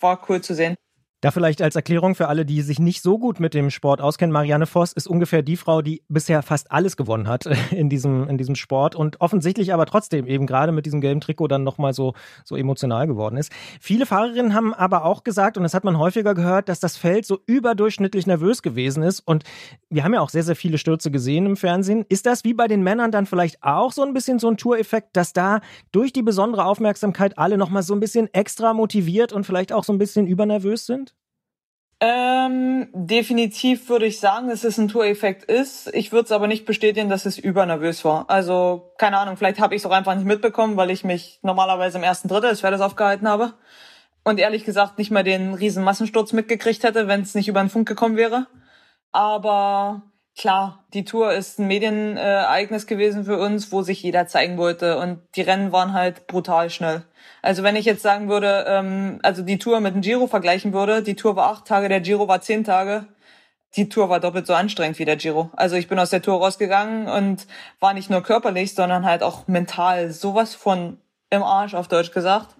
war 0.00 0.20
cool 0.28 0.40
zu 0.42 0.54
sehen. 0.54 0.76
Da 1.22 1.30
vielleicht 1.30 1.62
als 1.62 1.76
Erklärung 1.76 2.16
für 2.16 2.26
alle, 2.26 2.44
die 2.44 2.62
sich 2.62 2.80
nicht 2.80 3.00
so 3.00 3.16
gut 3.16 3.38
mit 3.38 3.54
dem 3.54 3.70
Sport 3.70 4.00
auskennen, 4.00 4.32
Marianne 4.32 4.66
Voss 4.66 4.92
ist 4.92 5.06
ungefähr 5.06 5.42
die 5.42 5.56
Frau, 5.56 5.80
die 5.80 6.02
bisher 6.08 6.42
fast 6.42 6.72
alles 6.72 6.96
gewonnen 6.96 7.28
hat 7.28 7.46
in 7.70 7.88
diesem, 7.88 8.28
in 8.28 8.38
diesem 8.38 8.56
Sport 8.56 8.96
und 8.96 9.20
offensichtlich 9.20 9.72
aber 9.72 9.86
trotzdem 9.86 10.26
eben 10.26 10.48
gerade 10.48 10.72
mit 10.72 10.84
diesem 10.84 11.00
gelben 11.00 11.20
Trikot 11.20 11.46
dann 11.46 11.62
nochmal 11.62 11.92
so, 11.94 12.14
so 12.44 12.56
emotional 12.56 13.06
geworden 13.06 13.36
ist. 13.36 13.52
Viele 13.80 14.04
Fahrerinnen 14.04 14.52
haben 14.52 14.74
aber 14.74 15.04
auch 15.04 15.22
gesagt, 15.22 15.56
und 15.56 15.62
das 15.62 15.74
hat 15.74 15.84
man 15.84 15.96
häufiger 15.96 16.34
gehört, 16.34 16.68
dass 16.68 16.80
das 16.80 16.96
Feld 16.96 17.24
so 17.24 17.38
überdurchschnittlich 17.46 18.26
nervös 18.26 18.60
gewesen 18.60 19.04
ist 19.04 19.20
und 19.20 19.44
wir 19.90 20.02
haben 20.02 20.14
ja 20.14 20.22
auch 20.22 20.30
sehr, 20.30 20.42
sehr 20.42 20.56
viele 20.56 20.76
Stürze 20.76 21.12
gesehen 21.12 21.46
im 21.46 21.56
Fernsehen. 21.56 22.04
Ist 22.08 22.26
das 22.26 22.42
wie 22.42 22.52
bei 22.52 22.66
den 22.66 22.82
Männern 22.82 23.12
dann 23.12 23.26
vielleicht 23.26 23.62
auch 23.62 23.92
so 23.92 24.02
ein 24.02 24.12
bisschen 24.12 24.40
so 24.40 24.48
ein 24.48 24.56
Toureffekt, 24.56 25.16
dass 25.16 25.32
da 25.32 25.60
durch 25.92 26.12
die 26.12 26.22
besondere 26.22 26.64
Aufmerksamkeit 26.64 27.38
alle 27.38 27.58
nochmal 27.58 27.84
so 27.84 27.94
ein 27.94 28.00
bisschen 28.00 28.26
extra 28.34 28.74
motiviert 28.74 29.32
und 29.32 29.46
vielleicht 29.46 29.72
auch 29.72 29.84
so 29.84 29.92
ein 29.92 29.98
bisschen 29.98 30.26
übernervös 30.26 30.84
sind? 30.84 31.11
Ähm, 32.04 32.88
definitiv 32.92 33.88
würde 33.88 34.06
ich 34.06 34.18
sagen, 34.18 34.48
dass 34.48 34.64
es 34.64 34.76
ein 34.76 34.88
Tour-Effekt 34.88 35.44
ist. 35.44 35.88
Ich 35.94 36.10
würde 36.10 36.24
es 36.24 36.32
aber 36.32 36.48
nicht 36.48 36.64
bestätigen, 36.64 37.08
dass 37.08 37.26
es 37.26 37.38
übernervös 37.38 38.04
war. 38.04 38.28
Also, 38.28 38.92
keine 38.98 39.18
Ahnung, 39.18 39.36
vielleicht 39.36 39.60
habe 39.60 39.76
ich 39.76 39.82
es 39.82 39.86
auch 39.86 39.92
einfach 39.92 40.16
nicht 40.16 40.26
mitbekommen, 40.26 40.76
weil 40.76 40.90
ich 40.90 41.04
mich 41.04 41.38
normalerweise 41.42 41.98
im 41.98 42.02
ersten 42.02 42.26
Drittel 42.26 42.50
des 42.50 42.60
Pferdes 42.60 42.80
aufgehalten 42.80 43.28
habe. 43.28 43.54
Und 44.24 44.40
ehrlich 44.40 44.64
gesagt 44.64 44.98
nicht 44.98 45.12
mal 45.12 45.22
den 45.22 45.54
riesen 45.54 45.84
Massensturz 45.84 46.32
mitgekriegt 46.32 46.82
hätte, 46.82 47.06
wenn 47.06 47.20
es 47.20 47.36
nicht 47.36 47.46
über 47.46 47.60
den 47.60 47.70
Funk 47.70 47.86
gekommen 47.86 48.16
wäre. 48.16 48.48
Aber 49.12 50.02
klar, 50.36 50.84
die 50.94 51.04
Tour 51.04 51.32
ist 51.32 51.58
ein 51.58 51.66
Medienereignis 51.66 52.86
gewesen 52.86 53.24
für 53.24 53.38
uns, 53.38 53.72
wo 53.72 53.82
sich 53.82 54.02
jeder 54.02 54.26
zeigen 54.26 54.58
wollte. 54.58 54.98
Und 54.98 55.20
die 55.36 55.42
Rennen 55.42 55.72
waren 55.72 55.92
halt 55.92 56.26
brutal 56.26 56.70
schnell. 56.70 57.04
Also 57.42 57.62
wenn 57.62 57.76
ich 57.76 57.84
jetzt 57.84 58.02
sagen 58.02 58.28
würde, 58.28 58.64
ähm, 58.68 59.18
also 59.22 59.42
die 59.42 59.58
Tour 59.58 59.80
mit 59.80 59.94
dem 59.94 60.00
Giro 60.00 60.26
vergleichen 60.26 60.72
würde, 60.72 61.02
die 61.02 61.16
Tour 61.16 61.36
war 61.36 61.50
acht 61.50 61.66
Tage, 61.66 61.88
der 61.88 62.00
Giro 62.00 62.28
war 62.28 62.40
zehn 62.40 62.64
Tage. 62.64 63.06
Die 63.76 63.88
Tour 63.88 64.10
war 64.10 64.20
doppelt 64.20 64.46
so 64.46 64.54
anstrengend 64.54 64.98
wie 64.98 65.06
der 65.06 65.16
Giro. 65.16 65.50
Also 65.54 65.76
ich 65.76 65.88
bin 65.88 65.98
aus 65.98 66.10
der 66.10 66.20
Tour 66.20 66.38
rausgegangen 66.38 67.08
und 67.08 67.46
war 67.80 67.94
nicht 67.94 68.10
nur 68.10 68.22
körperlich, 68.22 68.74
sondern 68.74 69.06
halt 69.06 69.22
auch 69.22 69.48
mental 69.48 70.10
sowas 70.10 70.54
von 70.54 70.98
im 71.30 71.42
Arsch, 71.42 71.74
auf 71.74 71.88
Deutsch 71.88 72.12
gesagt. 72.12 72.54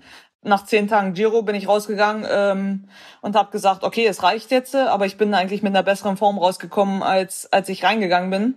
Nach 0.44 0.64
zehn 0.64 0.88
Tagen 0.88 1.14
Giro 1.14 1.42
bin 1.42 1.54
ich 1.54 1.68
rausgegangen 1.68 2.26
ähm, 2.28 2.88
und 3.20 3.36
habe 3.36 3.52
gesagt, 3.52 3.84
okay, 3.84 4.06
es 4.06 4.22
reicht 4.24 4.50
jetzt, 4.50 4.74
aber 4.74 5.06
ich 5.06 5.16
bin 5.16 5.32
eigentlich 5.34 5.62
mit 5.62 5.70
einer 5.70 5.84
besseren 5.84 6.16
Form 6.16 6.36
rausgekommen, 6.38 7.02
als 7.02 7.52
als 7.52 7.68
ich 7.68 7.84
reingegangen 7.84 8.30
bin. 8.30 8.54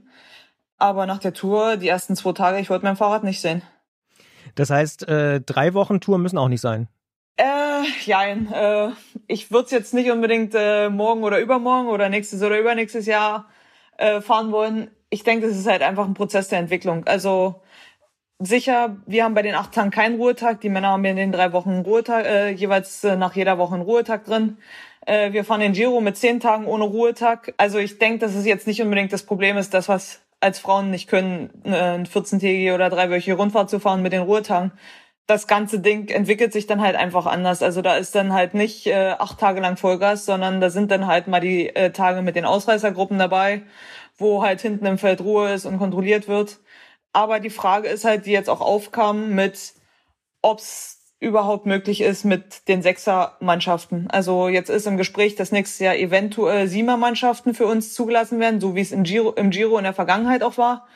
Aber 0.78 1.06
nach 1.06 1.20
der 1.20 1.34
Tour, 1.34 1.78
die 1.78 1.88
ersten 1.88 2.16
zwei 2.16 2.34
Tage, 2.34 2.60
ich 2.60 2.70
wollte 2.70 2.86
mein 2.86 2.98
Fahrrad 2.98 3.24
nicht 3.24 3.40
sehen. 3.40 3.62
Das 4.56 4.70
heißt, 4.70 5.07
äh, 5.07 5.41
drei 5.41 5.74
Wochen 5.74 6.02
Tour 6.02 6.18
müssen 6.18 6.38
auch 6.38 6.48
nicht 6.48 6.62
sein. 6.62 6.88
Äh, 7.38 7.84
jein. 8.06 8.52
Äh, 8.52 8.90
ich 9.28 9.52
würde 9.52 9.66
es 9.66 9.72
jetzt 9.72 9.94
nicht 9.94 10.10
unbedingt 10.10 10.53
äh, 10.56 10.90
morgen 10.90 11.24
oder 11.24 11.40
übermorgen 11.40 11.90
oder 11.90 12.10
nächstes 12.10 12.41
oder 12.41 12.60
übernächstes 12.60 13.06
Jahr 13.06 13.48
äh, 13.98 14.22
fahren 14.22 14.52
wollen. 14.52 14.90
Ich 15.10 15.24
denke, 15.24 15.48
das 15.48 15.57
ist 15.57 15.68
halt 15.68 15.82
einfach 15.82 16.06
ein 16.06 16.14
Prozess 16.14 16.48
der 16.48 16.60
Entwicklung. 16.60 17.06
Also 17.06 17.62
sicher, 18.40 18.98
wir 19.06 19.24
haben 19.24 19.34
bei 19.34 19.41
den 19.41 19.56
acht 19.56 19.74
Tagen 19.74 19.91
keinen 19.91 20.18
Ruhetag. 20.18 20.62
Die 20.62 20.70
Männer 20.70 20.90
haben 20.90 21.06
in 21.06 21.16
den 21.16 21.32
drei 21.32 21.53
Wochen 21.53 21.80
Ruhetag, 21.80 22.26
äh, 22.26 22.49
jeweils 22.52 23.03
äh, 23.03 23.16
nach 23.16 23.36
jeder 23.36 23.57
Woche 23.57 23.76
einen 23.76 23.84
Ruhetag 23.84 24.26
drin. 24.26 24.57
Äh, 25.06 25.34
wir 25.34 25.45
fahren 25.45 25.62
den 25.62 25.74
Giro 25.74 26.02
mit 26.02 26.18
zehn 26.18 26.40
Tagen 26.40 26.66
ohne 26.66 26.86
Ruhetag. 26.86 27.53
Also 27.57 27.78
ich 27.78 27.98
denke, 27.99 28.20
dass 28.20 28.36
es 28.36 28.45
jetzt 28.45 28.68
nicht 28.68 28.82
unbedingt 28.82 29.14
das 29.14 29.24
Problem 29.24 29.57
ist, 29.57 29.74
das, 29.74 29.88
was 29.88 30.22
als 30.41 30.60
Frauen 30.60 30.91
nicht 30.91 31.10
können, 31.10 31.49
äh, 31.64 31.76
eine 31.76 32.06
14-tägige 32.06 32.74
oder 32.74 32.90
dreiwöchige 32.90 33.36
Rundfahrt 33.36 33.70
zu 33.70 33.80
fahren 33.80 34.02
mit 34.02 34.14
den 34.14 34.22
Ruhetagen. 34.24 34.72
Das 35.28 35.48
ganze 35.48 35.80
Ding 35.80 36.07
entwickelt 36.10 36.53
sich 36.53 36.68
dann 36.68 36.82
halt 36.82 36.95
einfach 36.95 37.26
anders. 37.26 37.64
Also 37.64 37.82
da 37.82 37.95
ist 37.95 38.14
dann 38.14 38.34
halt 38.34 38.53
nicht 38.53 38.86
äh, 38.88 39.16
acht 39.18 39.40
Tage 39.40 39.60
lang 39.60 39.78
Vollgas, 39.78 40.26
sondern 40.26 40.62
da 40.62 40.70
sind 40.70 40.91
dann 40.91 41.07
halt 41.07 41.28
mal 41.28 41.40
die 41.40 41.76
äh, 41.76 41.91
Tage 41.91 42.22
mit 42.22 42.36
den 42.36 42.45
Ausreißergruppen 42.45 43.18
dabei, 43.18 43.64
wo 44.18 44.44
halt 44.44 44.62
hinten 44.62 44.86
im 44.86 44.98
Feld 44.99 45.22
Ruhe 45.22 45.53
ist 45.53 45.66
und 45.66 45.80
kontrolliert 45.80 46.28
wird. 46.28 46.60
Aber 47.16 47.40
die 47.40 47.50
Frage 47.50 47.88
ist 47.88 48.04
halt, 48.04 48.26
die 48.26 48.32
jetzt 48.32 48.50
auch 48.50 48.60
aufkam, 48.60 49.34
mit 49.36 49.74
ob's 50.42 51.16
überhaupt 51.22 51.66
möglich 51.66 52.02
ist 52.02 52.26
mit 52.26 52.68
den 52.68 52.82
Sechser-Mannschaften. 52.82 54.08
Also 54.10 54.50
jetzt 54.50 54.70
ist 54.70 54.86
im 54.86 54.98
Gespräch, 54.98 55.36
dass 55.36 55.54
nächstes 55.54 55.80
Jahr 55.80 55.96
eventuell 55.96 56.68
Siemer-Mannschaften 56.68 57.54
für 57.54 57.68
uns 57.68 57.94
zugelassen 57.94 58.42
werden, 58.42 58.60
so 58.60 58.76
wie 58.76 58.82
es 58.82 58.92
im 58.92 59.04
Giro, 59.04 59.32
im 59.32 59.50
Giro 59.50 59.78
in 59.78 59.86
der 59.86 59.94
Vergangenheit 59.94 60.44
auch 60.44 60.58
war. 60.58 60.88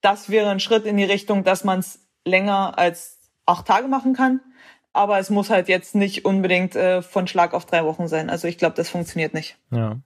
Das 0.00 0.30
wäre 0.30 0.48
ein 0.48 0.60
Schritt 0.60 0.86
in 0.86 0.96
die 0.96 1.04
Richtung, 1.04 1.44
dass 1.44 1.62
man 1.62 1.80
es 1.80 2.00
länger 2.24 2.78
als 2.78 3.18
acht 3.44 3.66
Tage 3.66 3.86
machen 3.86 4.14
kann. 4.14 4.40
aber 4.94 5.18
es 5.18 5.28
muss 5.28 5.50
halt 5.50 5.68
jetzt 5.68 5.94
nicht 5.94 6.24
unbedingt 6.24 6.74
äh, 6.74 7.02
von 7.02 7.26
Schlag 7.26 7.52
auf 7.52 7.66
drei 7.66 7.84
Wochen 7.84 8.08
sein. 8.08 8.30
Also 8.30 8.48
ich 8.48 8.56
glaube, 8.56 8.76
das 8.76 8.88
funktioniert 8.88 9.34
nicht. 9.34 9.58
Ja. 9.70 9.98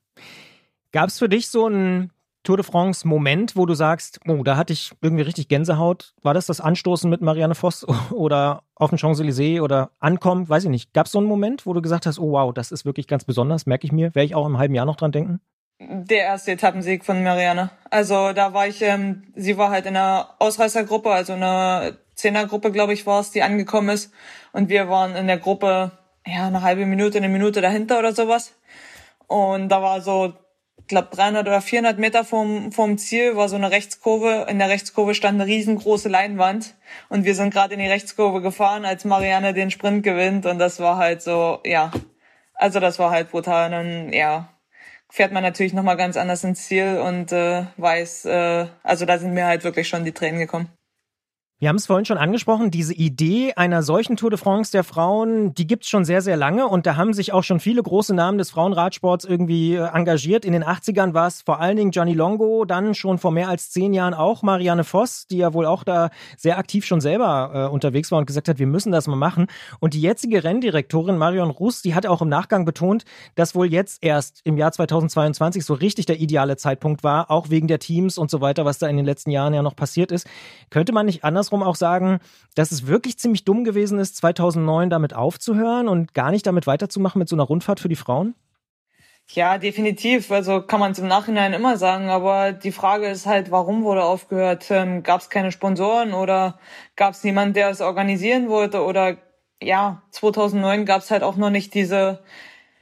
Gab 0.90 1.08
es 1.08 1.18
für 1.20 1.28
dich 1.28 1.48
so 1.48 1.66
einen 1.66 2.10
Tour 2.42 2.56
de 2.56 2.64
France 2.64 3.06
Moment, 3.06 3.54
wo 3.54 3.66
du 3.66 3.74
sagst, 3.74 4.20
oh, 4.26 4.42
da 4.42 4.56
hatte 4.56 4.72
ich 4.72 4.92
irgendwie 5.02 5.24
richtig 5.24 5.48
Gänsehaut? 5.48 6.14
War 6.22 6.32
das 6.32 6.46
das 6.46 6.60
Anstoßen 6.60 7.10
mit 7.10 7.20
Marianne 7.20 7.54
Voss 7.54 7.86
oder 8.10 8.62
auf 8.74 8.90
dem 8.90 8.98
Champs-Élysées 8.98 9.60
oder 9.60 9.90
Ankommen? 9.98 10.48
Weiß 10.48 10.64
ich 10.64 10.70
nicht. 10.70 10.92
Gab 10.94 11.06
es 11.06 11.12
so 11.12 11.18
einen 11.18 11.28
Moment, 11.28 11.66
wo 11.66 11.74
du 11.74 11.82
gesagt 11.82 12.06
hast, 12.06 12.18
oh 12.18 12.32
wow, 12.32 12.54
das 12.54 12.72
ist 12.72 12.84
wirklich 12.84 13.06
ganz 13.06 13.24
besonders, 13.24 13.66
merke 13.66 13.86
ich 13.86 13.92
mir? 13.92 14.14
Werde 14.14 14.24
ich 14.26 14.34
auch 14.34 14.46
im 14.46 14.58
halben 14.58 14.74
Jahr 14.74 14.86
noch 14.86 14.96
dran 14.96 15.12
denken? 15.12 15.40
Der 15.78 16.24
erste 16.24 16.52
Etappensieg 16.52 17.04
von 17.04 17.22
Marianne. 17.22 17.70
Also 17.90 18.32
da 18.32 18.52
war 18.52 18.66
ich, 18.66 18.82
ähm, 18.82 19.24
sie 19.34 19.56
war 19.56 19.70
halt 19.70 19.86
in 19.86 19.96
einer 19.96 20.34
Ausreißergruppe, 20.38 21.10
also 21.10 21.32
einer 21.32 21.92
Zehnergruppe, 22.14 22.70
glaube 22.70 22.92
ich, 22.92 23.06
war 23.06 23.20
es, 23.20 23.30
die 23.30 23.42
angekommen 23.42 23.88
ist. 23.88 24.12
Und 24.52 24.68
wir 24.68 24.88
waren 24.88 25.16
in 25.16 25.26
der 25.26 25.38
Gruppe, 25.38 25.92
ja, 26.26 26.46
eine 26.46 26.62
halbe 26.62 26.84
Minute, 26.84 27.18
eine 27.18 27.30
Minute 27.30 27.60
dahinter 27.60 27.98
oder 27.98 28.14
sowas. 28.14 28.54
Und 29.26 29.70
da 29.70 29.80
war 29.80 30.02
so, 30.02 30.34
glaube, 30.90 31.08
300 31.10 31.48
oder 31.48 31.60
400 31.62 31.98
Meter 31.98 32.24
vom, 32.24 32.70
vom 32.72 32.98
Ziel 32.98 33.36
war 33.36 33.48
so 33.48 33.56
eine 33.56 33.70
Rechtskurve. 33.70 34.46
In 34.48 34.58
der 34.58 34.68
Rechtskurve 34.68 35.14
stand 35.14 35.40
eine 35.40 35.50
riesengroße 35.50 36.08
Leinwand. 36.08 36.74
Und 37.08 37.24
wir 37.24 37.34
sind 37.34 37.52
gerade 37.52 37.74
in 37.74 37.80
die 37.80 37.88
Rechtskurve 37.88 38.42
gefahren, 38.42 38.84
als 38.84 39.04
Marianne 39.04 39.54
den 39.54 39.70
Sprint 39.70 40.02
gewinnt. 40.02 40.46
Und 40.46 40.58
das 40.58 40.80
war 40.80 40.98
halt 40.98 41.22
so, 41.22 41.60
ja. 41.64 41.90
Also 42.54 42.78
das 42.78 42.98
war 42.98 43.10
halt 43.10 43.30
brutal. 43.30 43.72
Und 43.72 44.12
ja, 44.12 44.54
fährt 45.08 45.32
man 45.32 45.42
natürlich 45.42 45.72
nochmal 45.72 45.96
ganz 45.96 46.16
anders 46.16 46.44
ins 46.44 46.66
Ziel 46.66 46.98
und 46.98 47.32
äh, 47.32 47.64
weiß, 47.76 48.26
äh, 48.26 48.66
also 48.82 49.06
da 49.06 49.18
sind 49.18 49.32
mir 49.34 49.46
halt 49.46 49.64
wirklich 49.64 49.88
schon 49.88 50.04
die 50.04 50.12
Tränen 50.12 50.38
gekommen. 50.38 50.68
Wir 51.62 51.68
haben 51.68 51.76
es 51.76 51.84
vorhin 51.84 52.06
schon 52.06 52.16
angesprochen, 52.16 52.70
diese 52.70 52.94
Idee 52.94 53.52
einer 53.54 53.82
solchen 53.82 54.16
Tour 54.16 54.30
de 54.30 54.38
France 54.38 54.72
der 54.72 54.82
Frauen, 54.82 55.52
die 55.52 55.66
gibt's 55.66 55.90
schon 55.90 56.06
sehr, 56.06 56.22
sehr 56.22 56.38
lange 56.38 56.66
und 56.66 56.86
da 56.86 56.96
haben 56.96 57.12
sich 57.12 57.34
auch 57.34 57.44
schon 57.44 57.60
viele 57.60 57.82
große 57.82 58.14
Namen 58.14 58.38
des 58.38 58.48
Frauenradsports 58.48 59.26
irgendwie 59.26 59.74
äh, 59.74 59.86
engagiert. 59.92 60.46
In 60.46 60.54
den 60.54 60.64
80ern 60.64 61.12
war 61.12 61.26
es 61.26 61.42
vor 61.42 61.60
allen 61.60 61.76
Dingen 61.76 61.90
Johnny 61.90 62.14
Longo, 62.14 62.64
dann 62.64 62.94
schon 62.94 63.18
vor 63.18 63.30
mehr 63.30 63.50
als 63.50 63.68
zehn 63.68 63.92
Jahren 63.92 64.14
auch 64.14 64.42
Marianne 64.42 64.84
Voss, 64.84 65.26
die 65.26 65.36
ja 65.36 65.52
wohl 65.52 65.66
auch 65.66 65.84
da 65.84 66.08
sehr 66.38 66.56
aktiv 66.56 66.86
schon 66.86 67.02
selber 67.02 67.50
äh, 67.52 67.70
unterwegs 67.70 68.10
war 68.10 68.20
und 68.20 68.24
gesagt 68.24 68.48
hat, 68.48 68.58
wir 68.58 68.66
müssen 68.66 68.90
das 68.90 69.06
mal 69.06 69.16
machen. 69.16 69.48
Und 69.80 69.92
die 69.92 70.00
jetzige 70.00 70.42
Renndirektorin 70.42 71.18
Marion 71.18 71.50
Russ, 71.50 71.82
die 71.82 71.94
hat 71.94 72.06
auch 72.06 72.22
im 72.22 72.30
Nachgang 72.30 72.64
betont, 72.64 73.04
dass 73.34 73.54
wohl 73.54 73.70
jetzt 73.70 74.02
erst 74.02 74.40
im 74.44 74.56
Jahr 74.56 74.72
2022 74.72 75.62
so 75.62 75.74
richtig 75.74 76.06
der 76.06 76.20
ideale 76.20 76.56
Zeitpunkt 76.56 77.04
war, 77.04 77.30
auch 77.30 77.50
wegen 77.50 77.68
der 77.68 77.80
Teams 77.80 78.16
und 78.16 78.30
so 78.30 78.40
weiter, 78.40 78.64
was 78.64 78.78
da 78.78 78.88
in 78.88 78.96
den 78.96 79.04
letzten 79.04 79.30
Jahren 79.30 79.52
ja 79.52 79.60
noch 79.60 79.76
passiert 79.76 80.10
ist. 80.10 80.26
Könnte 80.70 80.94
man 80.94 81.04
nicht 81.04 81.22
anders 81.22 81.49
andersrum 81.50 81.62
auch 81.62 81.76
sagen, 81.76 82.20
dass 82.54 82.72
es 82.72 82.86
wirklich 82.86 83.18
ziemlich 83.18 83.44
dumm 83.44 83.64
gewesen 83.64 83.98
ist, 83.98 84.16
2009 84.16 84.90
damit 84.90 85.14
aufzuhören 85.14 85.88
und 85.88 86.14
gar 86.14 86.30
nicht 86.30 86.46
damit 86.46 86.66
weiterzumachen 86.66 87.18
mit 87.18 87.28
so 87.28 87.36
einer 87.36 87.44
Rundfahrt 87.44 87.80
für 87.80 87.88
die 87.88 87.96
Frauen? 87.96 88.34
Ja, 89.32 89.58
definitiv. 89.58 90.32
Also 90.32 90.60
kann 90.62 90.80
man 90.80 90.92
es 90.92 90.98
im 90.98 91.06
Nachhinein 91.06 91.52
immer 91.52 91.76
sagen. 91.76 92.08
Aber 92.08 92.52
die 92.52 92.72
Frage 92.72 93.06
ist 93.06 93.26
halt, 93.26 93.50
warum 93.50 93.84
wurde 93.84 94.02
aufgehört? 94.02 94.70
Ähm, 94.70 95.02
gab 95.02 95.20
es 95.20 95.30
keine 95.30 95.52
Sponsoren 95.52 96.14
oder 96.14 96.58
gab 96.96 97.14
es 97.14 97.22
niemanden, 97.22 97.54
der 97.54 97.70
es 97.70 97.80
organisieren 97.80 98.48
wollte? 98.48 98.82
Oder 98.82 99.18
ja, 99.62 100.02
2009 100.10 100.84
gab 100.84 101.02
es 101.02 101.10
halt 101.10 101.22
auch 101.22 101.36
noch 101.36 101.50
nicht 101.50 101.74
diese 101.74 102.20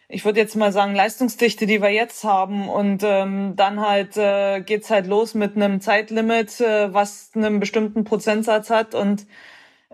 ich 0.08 0.24
würde 0.24 0.40
jetzt 0.40 0.56
mal 0.56 0.72
sagen, 0.72 0.94
Leistungsdichte, 0.94 1.66
die 1.66 1.82
wir 1.82 1.90
jetzt 1.90 2.24
haben. 2.24 2.68
Und 2.68 3.02
ähm, 3.04 3.54
dann 3.56 3.80
halt 3.80 4.16
äh, 4.16 4.60
geht's 4.62 4.90
halt 4.90 5.06
los 5.06 5.34
mit 5.34 5.54
einem 5.54 5.80
Zeitlimit, 5.80 6.60
äh, 6.60 6.92
was 6.92 7.30
einen 7.34 7.60
bestimmten 7.60 8.04
Prozentsatz 8.04 8.70
hat. 8.70 8.94
Und 8.94 9.26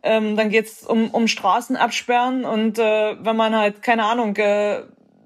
ähm, 0.05 0.37
dann 0.37 0.51
geht's 0.51 0.85
um, 0.87 1.11
um 1.11 1.27
Straßen 1.27 1.77
absperren. 1.77 2.45
Und 2.45 2.79
äh, 2.79 3.17
wenn 3.25 3.37
man 3.37 3.57
halt, 3.57 3.83
keine 3.83 4.05
Ahnung, 4.05 4.37
äh, 4.37 4.83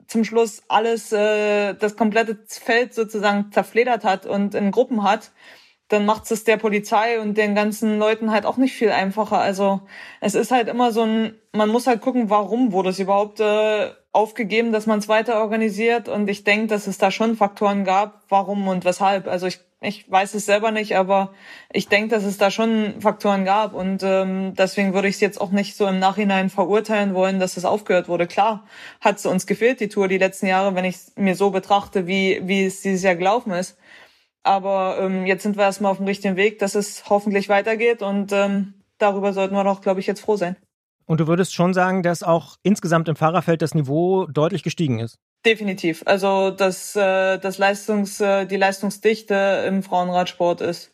zum 0.07 0.25
Schluss 0.25 0.63
alles, 0.69 1.13
äh, 1.13 1.75
das 1.75 1.95
komplette 1.97 2.39
Feld 2.47 2.95
sozusagen 2.95 3.53
zerfledert 3.53 4.05
hat 4.05 4.25
und 4.25 4.55
in 4.55 4.71
Gruppen 4.71 5.03
hat, 5.03 5.33
dann 5.89 6.07
macht 6.07 6.31
es 6.31 6.45
der 6.45 6.57
Polizei 6.57 7.21
und 7.21 7.37
den 7.37 7.55
ganzen 7.55 7.99
Leuten 7.99 8.31
halt 8.31 8.47
auch 8.47 8.57
nicht 8.57 8.75
viel 8.75 8.91
einfacher. 8.91 9.39
Also 9.39 9.81
es 10.21 10.35
ist 10.35 10.51
halt 10.51 10.69
immer 10.69 10.93
so 10.93 11.03
ein, 11.03 11.35
man 11.53 11.71
muss 11.71 11.87
halt 11.87 12.01
gucken, 12.01 12.31
warum 12.31 12.73
wurde 12.73 12.91
es 12.91 12.99
überhaupt 12.99 13.41
äh, 13.41 13.91
aufgegeben, 14.13 14.73
dass 14.73 14.87
man 14.87 14.99
es 14.99 15.09
weiter 15.09 15.41
organisiert. 15.41 16.09
Und 16.09 16.29
ich 16.29 16.45
denke, 16.45 16.69
dass 16.69 16.87
es 16.87 16.99
da 16.99 17.11
schon 17.11 17.37
Faktoren 17.37 17.85
gab, 17.85 18.23
warum 18.29 18.67
und 18.69 18.85
weshalb. 18.85 19.27
Also 19.29 19.47
ich, 19.47 19.61
ich 19.81 20.11
weiß 20.11 20.35
es 20.35 20.47
selber 20.47 20.71
nicht, 20.71 20.97
aber 20.97 21.33
ich 21.73 21.89
denke, 21.89 22.09
dass 22.15 22.25
es 22.25 22.39
da 22.39 22.51
schon 22.51 23.01
Faktoren 23.01 23.45
gab. 23.45 23.75
Und 23.75 24.03
ähm, 24.03 24.55
deswegen 24.55 24.95
würde 24.95 25.09
ich 25.09 25.17
es 25.17 25.21
jetzt 25.21 25.41
auch 25.41 25.51
nicht 25.51 25.77
so 25.77 25.87
im 25.87 25.99
Nachhinein 25.99 26.51
verurteilen 26.51 27.15
wollen, 27.15 27.39
dass 27.39 27.57
es 27.57 27.65
aufgehört 27.65 28.09
wurde. 28.09 28.27
Klar 28.27 28.67
hat 29.01 29.19
es 29.19 29.27
uns 29.27 29.47
gefehlt, 29.47 29.81
die 29.81 29.89
Tour, 29.89 30.09
die 30.09 30.19
letzten 30.19 30.47
Jahre, 30.47 30.75
wenn 30.75 30.85
ich 30.85 30.99
mir 31.17 31.35
so 31.35 31.51
betrachte, 31.51 32.07
wie, 32.07 32.41
wie 32.45 32.65
es 32.65 32.81
dieses 32.81 33.03
Jahr 33.03 33.17
gelaufen 33.17 33.53
ist. 33.53 33.77
Aber 34.43 34.99
ähm, 35.01 35.27
jetzt 35.27 35.43
sind 35.43 35.57
wir 35.57 35.65
erstmal 35.65 35.93
auf 35.93 35.99
dem 35.99 36.07
richtigen 36.07 36.37
Weg, 36.37 36.59
dass 36.59 36.75
es 36.75 37.11
hoffentlich 37.11 37.49
weitergeht 37.49 38.03
und 38.03 38.33
ähm, 38.33 38.75
darüber 38.97 39.33
sollten 39.33 39.55
wir 39.55 39.65
doch, 39.65 39.81
glaube 39.81 40.01
ich, 40.01 40.07
jetzt 40.07 40.21
froh 40.21 40.37
sein. 40.37 40.57
Und 41.09 41.21
du 41.21 41.27
würdest 41.27 41.55
schon 41.55 41.73
sagen, 41.73 42.03
dass 42.03 42.23
auch 42.23 42.59
insgesamt 42.63 43.09
im 43.09 43.17
Fahrerfeld 43.17 43.63
das 43.63 43.75
Niveau 43.75 44.27
deutlich 44.27 44.63
gestiegen 44.63 44.99
ist? 44.99 45.19
Definitiv. 45.45 46.03
Also 46.05 46.51
das, 46.51 46.95
äh, 46.97 47.39
das 47.39 47.57
Leistungs, 47.57 48.21
äh, 48.21 48.45
die 48.45 48.57
Leistungsdichte 48.57 49.65
im 49.67 49.83
Frauenradsport 49.83 50.61
ist 50.61 50.93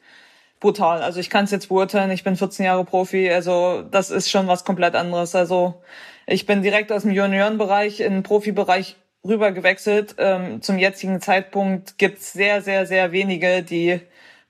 brutal. 0.61 1.03
Also 1.03 1.19
ich 1.19 1.31
kann 1.31 1.47
es 1.47 1.51
jetzt 1.51 1.69
beurteilen, 1.69 2.13
ich 2.13 2.23
bin 2.23 2.37
14 2.37 2.65
Jahre 2.65 2.85
Profi, 2.85 3.29
also 3.29 3.83
das 3.83 4.11
ist 4.11 4.31
schon 4.31 4.47
was 4.47 4.65
komplett 4.65 4.95
anderes. 4.95 5.35
Also 5.35 5.83
ich 6.29 6.47
bin 6.47 6.63
direkt 6.63 6.93
aus 6.93 7.03
dem 7.03 7.11
Juniorenbereich 7.11 7.99
in 7.99 8.13
den 8.13 8.23
Profibereich 8.23 8.97
rüber 9.25 9.51
gewechselt. 9.51 10.15
Ähm, 10.19 10.63
zum 10.63 10.79
jetzigen 10.79 11.21
Zeitpunkt 11.21 11.99
gibt's 11.99 12.33
sehr, 12.33 12.63
sehr, 12.63 12.87
sehr 12.87 13.11
wenige, 13.11 13.65
die 13.65 14.01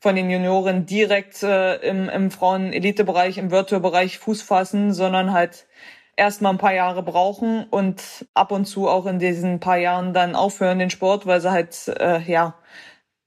von 0.05 0.17
den 0.17 0.29
Junioren 0.29 0.85
direkt 0.85 1.43
äh, 1.43 1.77
im, 1.77 2.11
im 2.11 2.31
Frauen-Elite-Bereich, 2.31 3.39
im 3.39 3.51
Virtual-Bereich 3.51 4.19
Fuß 4.19 4.43
fassen, 4.43 4.93
sondern 4.93 5.33
halt 5.33 5.67
erstmal 6.15 6.53
ein 6.53 6.59
paar 6.59 6.75
Jahre 6.75 7.03
brauchen 7.03 7.65
und 7.71 8.27
ab 8.35 8.53
und 8.53 8.67
zu 8.67 8.87
auch 8.87 9.07
in 9.07 9.19
diesen 9.19 9.61
paar 9.61 9.79
Jahren 9.79 10.13
dann 10.13 10.35
aufhören 10.35 10.79
den 10.79 10.91
Sport, 10.91 11.25
weil 11.25 11.41
sie 11.41 11.51
halt 11.51 11.89
äh, 11.99 12.21
ja 12.21 12.53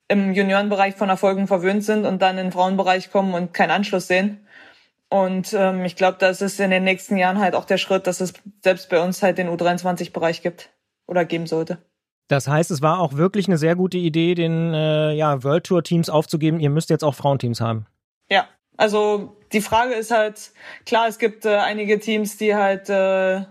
im 0.07 0.33
Juniorenbereich 0.33 0.93
von 0.93 1.09
Erfolgen 1.09 1.47
verwöhnt 1.47 1.83
sind 1.83 2.05
und 2.05 2.21
dann 2.21 2.37
in 2.37 2.45
den 2.45 2.51
Frauenbereich 2.51 3.11
kommen 3.11 3.33
und 3.33 3.55
keinen 3.55 3.71
Anschluss 3.71 4.05
sehen. 4.07 4.47
Und 5.09 5.53
ähm, 5.53 5.83
ich 5.83 5.95
glaube, 5.95 6.17
das 6.19 6.43
ist 6.43 6.59
in 6.59 6.69
den 6.69 6.83
nächsten 6.83 7.17
Jahren 7.17 7.39
halt 7.39 7.55
auch 7.55 7.65
der 7.65 7.79
Schritt, 7.79 8.05
dass 8.05 8.21
es 8.21 8.33
selbst 8.63 8.87
bei 8.91 9.01
uns 9.01 9.23
halt 9.23 9.39
den 9.39 9.49
U23-Bereich 9.49 10.43
gibt 10.43 10.69
oder 11.07 11.25
geben 11.25 11.47
sollte. 11.47 11.79
Das 12.27 12.47
heißt, 12.47 12.71
es 12.71 12.81
war 12.81 12.99
auch 12.99 13.13
wirklich 13.13 13.47
eine 13.47 13.57
sehr 13.57 13.75
gute 13.75 13.97
Idee, 13.97 14.35
den 14.35 14.73
äh, 14.73 15.13
ja, 15.13 15.43
World 15.43 15.65
Tour 15.65 15.83
Teams 15.83 16.09
aufzugeben. 16.09 16.59
Ihr 16.59 16.69
müsst 16.69 16.89
jetzt 16.89 17.03
auch 17.03 17.15
Frauenteams 17.15 17.61
haben. 17.61 17.85
Ja, 18.29 18.47
also 18.75 19.37
die 19.53 19.61
Frage 19.61 19.93
ist 19.93 20.11
halt, 20.11 20.51
klar, 20.85 21.07
es 21.07 21.19
gibt 21.19 21.45
äh, 21.45 21.55
einige 21.55 21.99
Teams, 21.99 22.37
die 22.37 22.53
halt 22.53 22.89
äh, 22.89 23.45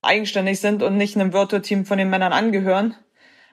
eigenständig 0.00 0.60
sind 0.60 0.82
und 0.82 0.96
nicht 0.96 1.16
einem 1.16 1.32
World 1.32 1.50
Tour 1.50 1.62
Team 1.62 1.84
von 1.84 1.98
den 1.98 2.10
Männern 2.10 2.32
angehören. 2.32 2.94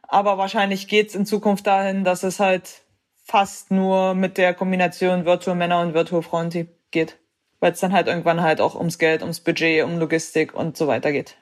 Aber 0.04 0.38
wahrscheinlich 0.38 0.88
geht's 0.88 1.16
in 1.16 1.26
Zukunft 1.26 1.66
dahin, 1.66 2.04
dass 2.04 2.22
es 2.22 2.40
halt 2.40 2.84
fast 3.24 3.72
nur 3.72 4.14
mit 4.14 4.38
der 4.38 4.54
Kombination 4.54 5.26
Virtual 5.26 5.56
Männer 5.56 5.82
und 5.82 5.96
Virtual 5.96 6.22
Frauenteam 6.22 6.70
geht. 6.92 7.18
Weil 7.60 7.72
es 7.72 7.80
dann 7.80 7.94
halt 7.94 8.06
irgendwann 8.08 8.42
halt 8.42 8.62
auch 8.62 8.76
ums 8.76 9.00
Geld, 9.00 9.24
ums 9.24 9.40
Budget, 9.40 9.84
um 9.84 9.98
Logistik 9.98 10.54
und 10.54 10.78
so 10.78 10.86
weiter 10.86 11.12
geht. 11.12 11.38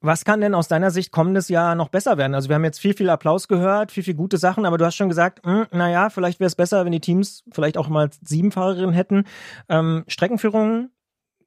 Was 0.00 0.24
kann 0.24 0.40
denn 0.40 0.54
aus 0.54 0.68
deiner 0.68 0.90
Sicht 0.90 1.10
kommendes 1.10 1.48
Jahr 1.48 1.74
noch 1.74 1.88
besser 1.88 2.18
werden? 2.18 2.34
Also 2.34 2.48
wir 2.48 2.56
haben 2.56 2.64
jetzt 2.64 2.80
viel, 2.80 2.94
viel 2.94 3.08
Applaus 3.08 3.48
gehört, 3.48 3.92
viel, 3.92 4.02
viel 4.02 4.14
gute 4.14 4.36
Sachen, 4.36 4.66
aber 4.66 4.76
du 4.76 4.84
hast 4.84 4.94
schon 4.94 5.08
gesagt, 5.08 5.44
hm, 5.44 5.66
naja, 5.72 6.10
vielleicht 6.10 6.38
wäre 6.38 6.48
es 6.48 6.54
besser, 6.54 6.84
wenn 6.84 6.92
die 6.92 7.00
Teams 7.00 7.44
vielleicht 7.50 7.78
auch 7.78 7.88
mal 7.88 8.10
sieben 8.22 8.52
Fahrerinnen 8.52 8.92
hätten. 8.92 9.24
Ähm, 9.68 10.04
Streckenführung, 10.06 10.90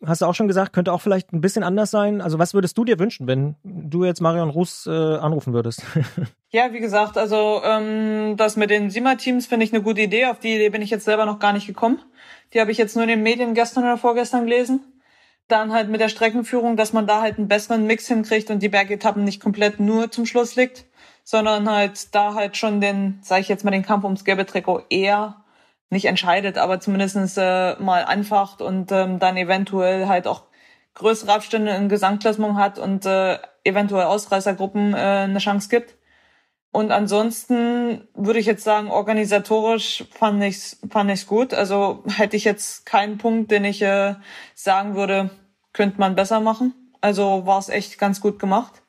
hast 0.04 0.22
du 0.22 0.26
auch 0.26 0.34
schon 0.34 0.48
gesagt, 0.48 0.74
könnte 0.74 0.92
auch 0.94 1.02
vielleicht 1.02 1.32
ein 1.32 1.42
bisschen 1.42 1.64
anders 1.64 1.92
sein. 1.92 2.22
Also 2.22 2.40
was 2.40 2.56
würdest 2.56 2.76
du 2.78 2.86
dir 2.86 2.98
wünschen, 2.98 3.28
wenn 3.28 3.56
du 3.64 4.04
jetzt 4.04 4.20
Marion 4.20 4.50
Russ 4.50 4.88
äh, 4.88 4.92
anrufen 4.92 5.54
würdest? 5.54 5.84
ja, 6.50 6.74
wie 6.74 6.80
gesagt, 6.80 7.18
also 7.18 7.62
ähm, 7.64 8.36
das 8.36 8.58
mit 8.58 8.72
den 8.72 8.90
Sima-Teams 8.90 9.46
finde 9.46 9.66
ich 9.66 9.74
eine 9.74 9.84
gute 9.84 10.02
Idee. 10.02 10.26
Auf 10.26 10.40
die 10.40 10.56
Idee 10.56 10.70
bin 10.70 10.82
ich 10.82 10.90
jetzt 10.90 11.06
selber 11.06 11.26
noch 11.26 11.40
gar 11.40 11.54
nicht 11.54 11.68
gekommen. 11.68 12.02
Die 12.54 12.60
habe 12.60 12.72
ich 12.72 12.80
jetzt 12.80 12.96
nur 12.96 13.04
in 13.04 13.10
den 13.10 13.24
Medien 13.24 13.54
gestern 13.54 13.84
oder 13.84 13.98
vorgestern 13.98 14.46
gelesen 14.46 14.82
dann 15.52 15.74
halt 15.74 15.90
mit 15.90 16.00
der 16.00 16.10
Streckenführung, 16.10 16.78
dass 16.78 16.94
man 16.94 17.08
da 17.08 17.22
halt 17.22 17.38
einen 17.38 17.48
besseren 17.48 17.86
Mix 17.86 18.08
hinkriegt 18.08 18.50
und 18.50 18.64
die 18.64 18.70
Bergetappen 18.70 19.24
nicht 19.24 19.42
komplett 19.42 19.80
nur 19.80 20.12
zum 20.12 20.26
Schluss 20.26 20.56
liegt, 20.56 20.86
sondern 21.24 21.70
halt 21.70 22.14
da 22.16 22.34
halt 22.36 22.58
schon 22.58 22.82
den, 22.82 23.20
sage 23.22 23.42
ich 23.42 23.50
jetzt 23.50 23.66
mal, 23.66 23.72
den 23.72 23.84
Kampf 23.84 24.04
ums 24.04 24.24
gelbe 24.24 24.46
Trikot 24.46 24.84
eher 24.90 25.44
nicht 25.90 26.06
entscheidet, 26.06 26.58
aber 26.58 26.80
zumindestens 26.80 27.36
äh, 27.38 27.76
mal 27.80 28.06
anfacht 28.06 28.62
und 28.62 28.92
ähm, 28.92 29.20
dann 29.20 29.38
eventuell 29.38 30.08
halt 30.08 30.28
auch 30.28 30.44
größere 30.94 31.34
Abstände 31.34 31.72
in 31.72 31.90
Gesamtklassement 31.90 32.56
hat 32.56 32.78
und 32.78 33.06
äh, 33.06 33.40
eventuell 33.64 34.06
Ausreißergruppen 34.06 34.94
äh, 34.94 34.98
eine 34.98 35.40
Chance 35.40 35.70
gibt. 35.70 35.96
Und 36.72 36.92
ansonsten 36.92 38.08
würde 38.14 38.40
ich 38.40 38.46
jetzt 38.46 38.64
sagen, 38.64 38.92
organisatorisch 38.92 40.06
fand 40.12 40.44
ich's, 40.44 40.80
fand 40.90 41.10
ich's 41.10 41.26
gut. 41.26 41.54
Also 41.54 42.04
hätte 42.08 42.38
ich 42.38 42.44
jetzt 42.44 42.86
keinen 42.86 43.18
Punkt, 43.18 43.50
den 43.50 43.66
ich 43.66 43.82
äh, 43.82 44.16
sagen 44.54 44.96
würde, 44.96 45.32
könnte 45.74 46.00
man 46.00 46.16
besser 46.16 46.40
machen. 46.40 46.74
Also 47.02 47.46
war 47.46 47.60
es 47.60 47.70
echt 47.70 47.98
ganz 47.98 48.22
gut 48.22 48.38
gemacht. 48.38 48.84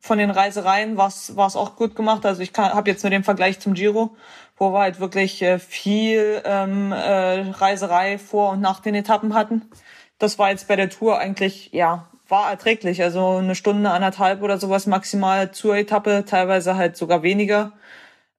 Von 0.00 0.18
den 0.18 0.30
Reisereien 0.30 0.98
war 0.98 1.06
es 1.08 1.56
auch 1.56 1.76
gut 1.76 1.96
gemacht. 1.96 2.26
Also 2.26 2.42
ich 2.42 2.52
habe 2.58 2.90
jetzt 2.90 3.04
nur 3.04 3.10
den 3.10 3.24
Vergleich 3.24 3.58
zum 3.58 3.72
Giro, 3.72 4.16
wo 4.58 4.72
wir 4.72 4.80
halt 4.80 5.00
wirklich 5.00 5.40
äh, 5.40 5.58
viel 5.58 6.42
ähm, 6.44 6.92
äh, 6.92 7.50
Reiserei 7.52 8.18
vor 8.18 8.50
und 8.50 8.60
nach 8.60 8.80
den 8.80 8.94
Etappen 8.94 9.32
hatten. 9.32 9.70
Das 10.18 10.38
war 10.38 10.50
jetzt 10.50 10.68
bei 10.68 10.76
der 10.76 10.90
Tour 10.90 11.18
eigentlich, 11.18 11.70
ja, 11.72 12.10
war 12.34 12.50
erträglich. 12.50 13.00
Also 13.00 13.36
eine 13.36 13.54
Stunde, 13.54 13.90
anderthalb 13.90 14.42
oder 14.42 14.58
sowas 14.58 14.86
maximal 14.86 15.52
zur 15.52 15.76
Etappe, 15.76 16.24
teilweise 16.26 16.74
halt 16.74 16.96
sogar 16.96 17.22
weniger. 17.22 17.72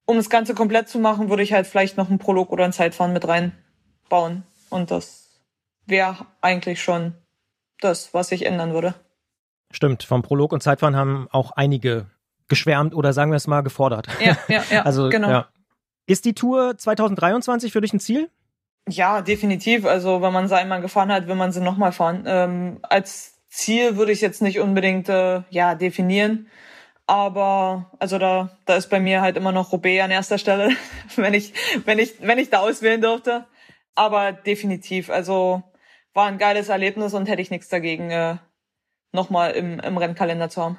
Um 0.04 0.16
das 0.16 0.28
Ganze 0.28 0.54
komplett 0.54 0.88
zu 0.88 0.98
machen, 0.98 1.30
würde 1.30 1.42
ich 1.42 1.54
halt 1.54 1.66
vielleicht 1.66 1.96
noch 1.96 2.10
einen 2.10 2.18
Prolog 2.18 2.52
oder 2.52 2.64
ein 2.64 2.74
Zeitfahren 2.74 3.14
mit 3.14 3.26
reinbauen. 3.26 4.44
Und 4.68 4.90
das 4.90 5.40
wäre 5.86 6.26
eigentlich 6.42 6.82
schon 6.82 7.14
das, 7.80 8.12
was 8.12 8.32
ich 8.32 8.44
ändern 8.44 8.74
würde. 8.74 8.94
Stimmt, 9.72 10.02
vom 10.02 10.20
Prolog 10.20 10.52
und 10.52 10.62
Zeitfahren 10.62 10.94
haben 10.94 11.26
auch 11.32 11.52
einige 11.52 12.06
geschwärmt 12.48 12.94
oder 12.94 13.14
sagen 13.14 13.32
wir 13.32 13.36
es 13.36 13.46
mal 13.46 13.62
gefordert. 13.62 14.08
Ja, 14.20 14.36
ja, 14.48 14.62
ja. 14.70 14.82
also, 14.82 15.08
genau. 15.08 15.30
Ja. 15.30 15.48
Ist 16.06 16.26
die 16.26 16.34
Tour 16.34 16.76
2023 16.76 17.72
für 17.72 17.80
dich 17.80 17.94
ein 17.94 18.00
Ziel? 18.00 18.30
Ja, 18.88 19.22
definitiv. 19.22 19.86
Also 19.86 20.20
wenn 20.20 20.34
man 20.34 20.48
sie 20.48 20.56
einmal 20.56 20.82
gefahren 20.82 21.10
hat, 21.10 21.26
will 21.26 21.34
man 21.34 21.50
sie 21.50 21.62
nochmal 21.62 21.92
fahren. 21.92 22.24
Ähm, 22.26 22.78
als 22.82 23.35
Ziel 23.48 23.96
würde 23.96 24.12
ich 24.12 24.20
jetzt 24.20 24.42
nicht 24.42 24.60
unbedingt 24.60 25.08
äh, 25.08 25.42
ja 25.50 25.74
definieren, 25.74 26.48
aber 27.06 27.90
also 27.98 28.18
da 28.18 28.56
da 28.64 28.76
ist 28.76 28.90
bei 28.90 29.00
mir 29.00 29.20
halt 29.20 29.36
immer 29.36 29.52
noch 29.52 29.72
Roubaix 29.72 30.02
an 30.02 30.10
erster 30.10 30.38
Stelle, 30.38 30.70
wenn 31.16 31.34
ich 31.34 31.54
wenn 31.84 31.98
ich 31.98 32.14
wenn 32.20 32.38
ich 32.38 32.50
da 32.50 32.60
auswählen 32.60 33.00
durfte. 33.00 33.46
Aber 33.94 34.32
definitiv, 34.32 35.08
also 35.08 35.62
war 36.12 36.26
ein 36.26 36.38
geiles 36.38 36.68
Erlebnis 36.68 37.14
und 37.14 37.28
hätte 37.28 37.40
ich 37.42 37.50
nichts 37.50 37.68
dagegen, 37.68 38.10
äh, 38.10 38.36
nochmal 39.12 39.52
im, 39.52 39.80
im 39.80 39.96
Rennkalender 39.96 40.48
zu 40.48 40.62
haben. 40.62 40.78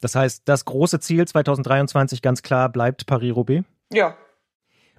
Das 0.00 0.14
heißt, 0.14 0.42
das 0.46 0.64
große 0.64 1.00
Ziel 1.00 1.26
2023 1.26 2.22
ganz 2.22 2.42
klar 2.42 2.68
bleibt 2.68 3.06
Paris-Roubaix? 3.06 3.64
Ja. 3.92 4.16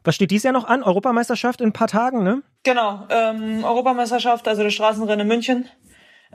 Was 0.03 0.15
steht 0.15 0.31
dies 0.31 0.43
Jahr 0.43 0.53
noch 0.53 0.65
an? 0.65 0.83
Europameisterschaft 0.83 1.61
in 1.61 1.67
ein 1.67 1.73
paar 1.73 1.87
Tagen, 1.87 2.23
ne? 2.23 2.41
Genau, 2.63 3.05
ähm, 3.09 3.63
Europameisterschaft, 3.63 4.47
also 4.47 4.63
das 4.63 4.73
Straßenrennen 4.73 5.21
in 5.21 5.27
München. 5.27 5.69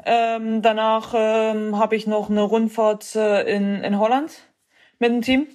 Ähm, 0.04 0.62
danach 0.62 1.14
ähm, 1.16 1.78
habe 1.78 1.96
ich 1.96 2.06
noch 2.06 2.30
eine 2.30 2.42
Rundfahrt 2.42 3.14
äh, 3.16 3.42
in, 3.42 3.82
in 3.82 3.98
Holland 3.98 4.32
mit 4.98 5.10
dem 5.10 5.22
Team. 5.22 5.46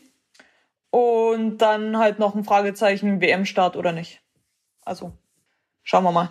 Und 0.89 1.57
dann 1.57 1.97
halt 1.97 2.19
noch 2.19 2.35
ein 2.35 2.43
Fragezeichen, 2.43 3.19
WM-Start 3.19 3.75
oder 3.75 3.91
nicht. 3.91 4.21
Also, 4.85 5.13
schauen 5.81 6.03
wir 6.03 6.11
mal. 6.11 6.29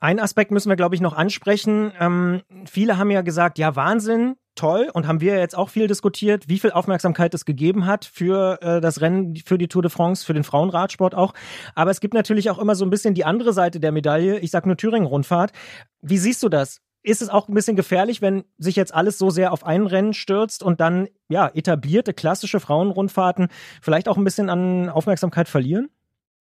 Ein 0.00 0.20
Aspekt 0.20 0.52
müssen 0.52 0.68
wir, 0.68 0.76
glaube 0.76 0.94
ich, 0.94 1.00
noch 1.00 1.16
ansprechen. 1.16 1.92
Ähm, 1.98 2.42
viele 2.66 2.98
haben 2.98 3.10
ja 3.10 3.22
gesagt, 3.22 3.58
ja, 3.58 3.74
Wahnsinn, 3.74 4.36
toll. 4.54 4.90
Und 4.92 5.06
haben 5.06 5.20
wir 5.20 5.38
jetzt 5.38 5.56
auch 5.56 5.70
viel 5.70 5.88
diskutiert, 5.88 6.48
wie 6.48 6.58
viel 6.58 6.70
Aufmerksamkeit 6.70 7.34
es 7.34 7.44
gegeben 7.44 7.86
hat 7.86 8.04
für 8.04 8.58
äh, 8.62 8.80
das 8.80 9.00
Rennen, 9.00 9.36
für 9.36 9.58
die 9.58 9.68
Tour 9.68 9.82
de 9.82 9.90
France, 9.90 10.24
für 10.24 10.34
den 10.34 10.44
Frauenradsport 10.44 11.14
auch. 11.14 11.34
Aber 11.74 11.90
es 11.90 12.00
gibt 12.00 12.14
natürlich 12.14 12.50
auch 12.50 12.58
immer 12.58 12.74
so 12.74 12.84
ein 12.84 12.90
bisschen 12.90 13.14
die 13.14 13.24
andere 13.24 13.52
Seite 13.52 13.80
der 13.80 13.90
Medaille. 13.90 14.38
Ich 14.38 14.50
sag 14.50 14.66
nur 14.66 14.76
Thüringen-Rundfahrt. 14.76 15.52
Wie 16.00 16.18
siehst 16.18 16.42
du 16.42 16.48
das? 16.48 16.80
Ist 17.08 17.22
es 17.22 17.30
auch 17.30 17.48
ein 17.48 17.54
bisschen 17.54 17.74
gefährlich, 17.74 18.20
wenn 18.20 18.44
sich 18.58 18.76
jetzt 18.76 18.92
alles 18.92 19.16
so 19.16 19.30
sehr 19.30 19.54
auf 19.54 19.64
ein 19.64 19.86
Rennen 19.86 20.12
stürzt 20.12 20.62
und 20.62 20.78
dann, 20.78 21.08
ja, 21.30 21.50
etablierte 21.54 22.12
klassische 22.12 22.60
Frauenrundfahrten 22.60 23.48
vielleicht 23.80 24.08
auch 24.08 24.18
ein 24.18 24.24
bisschen 24.24 24.50
an 24.50 24.90
Aufmerksamkeit 24.90 25.48
verlieren? 25.48 25.88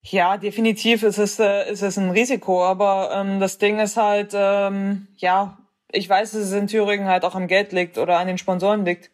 Ja, 0.02 0.35
definitiv 0.35 1.03
ist 1.03 1.19
es, 1.19 1.39
äh, 1.39 1.72
ist 1.72 1.84
es 1.84 1.98
ein 1.98 2.10
Risiko, 2.10 2.65
aber 2.65 3.11
ähm, 3.14 3.39
das 3.39 3.60
Ding 3.60 3.80
ist 3.80 3.95
halt, 3.95 4.31
ähm, 4.34 5.07
ja, 5.15 5.57
ich 5.89 6.10
weiß, 6.10 6.31
dass 6.31 6.41
es 6.41 6.52
in 6.52 6.68
Thüringen 6.68 7.07
halt 7.07 7.23
auch 7.23 7.35
am 7.35 7.48
Geld 7.48 7.72
liegt 7.72 7.98
oder 7.98 8.19
an 8.19 8.27
den 8.27 8.38
Sponsoren 8.38 8.84
liegt. 8.84 9.10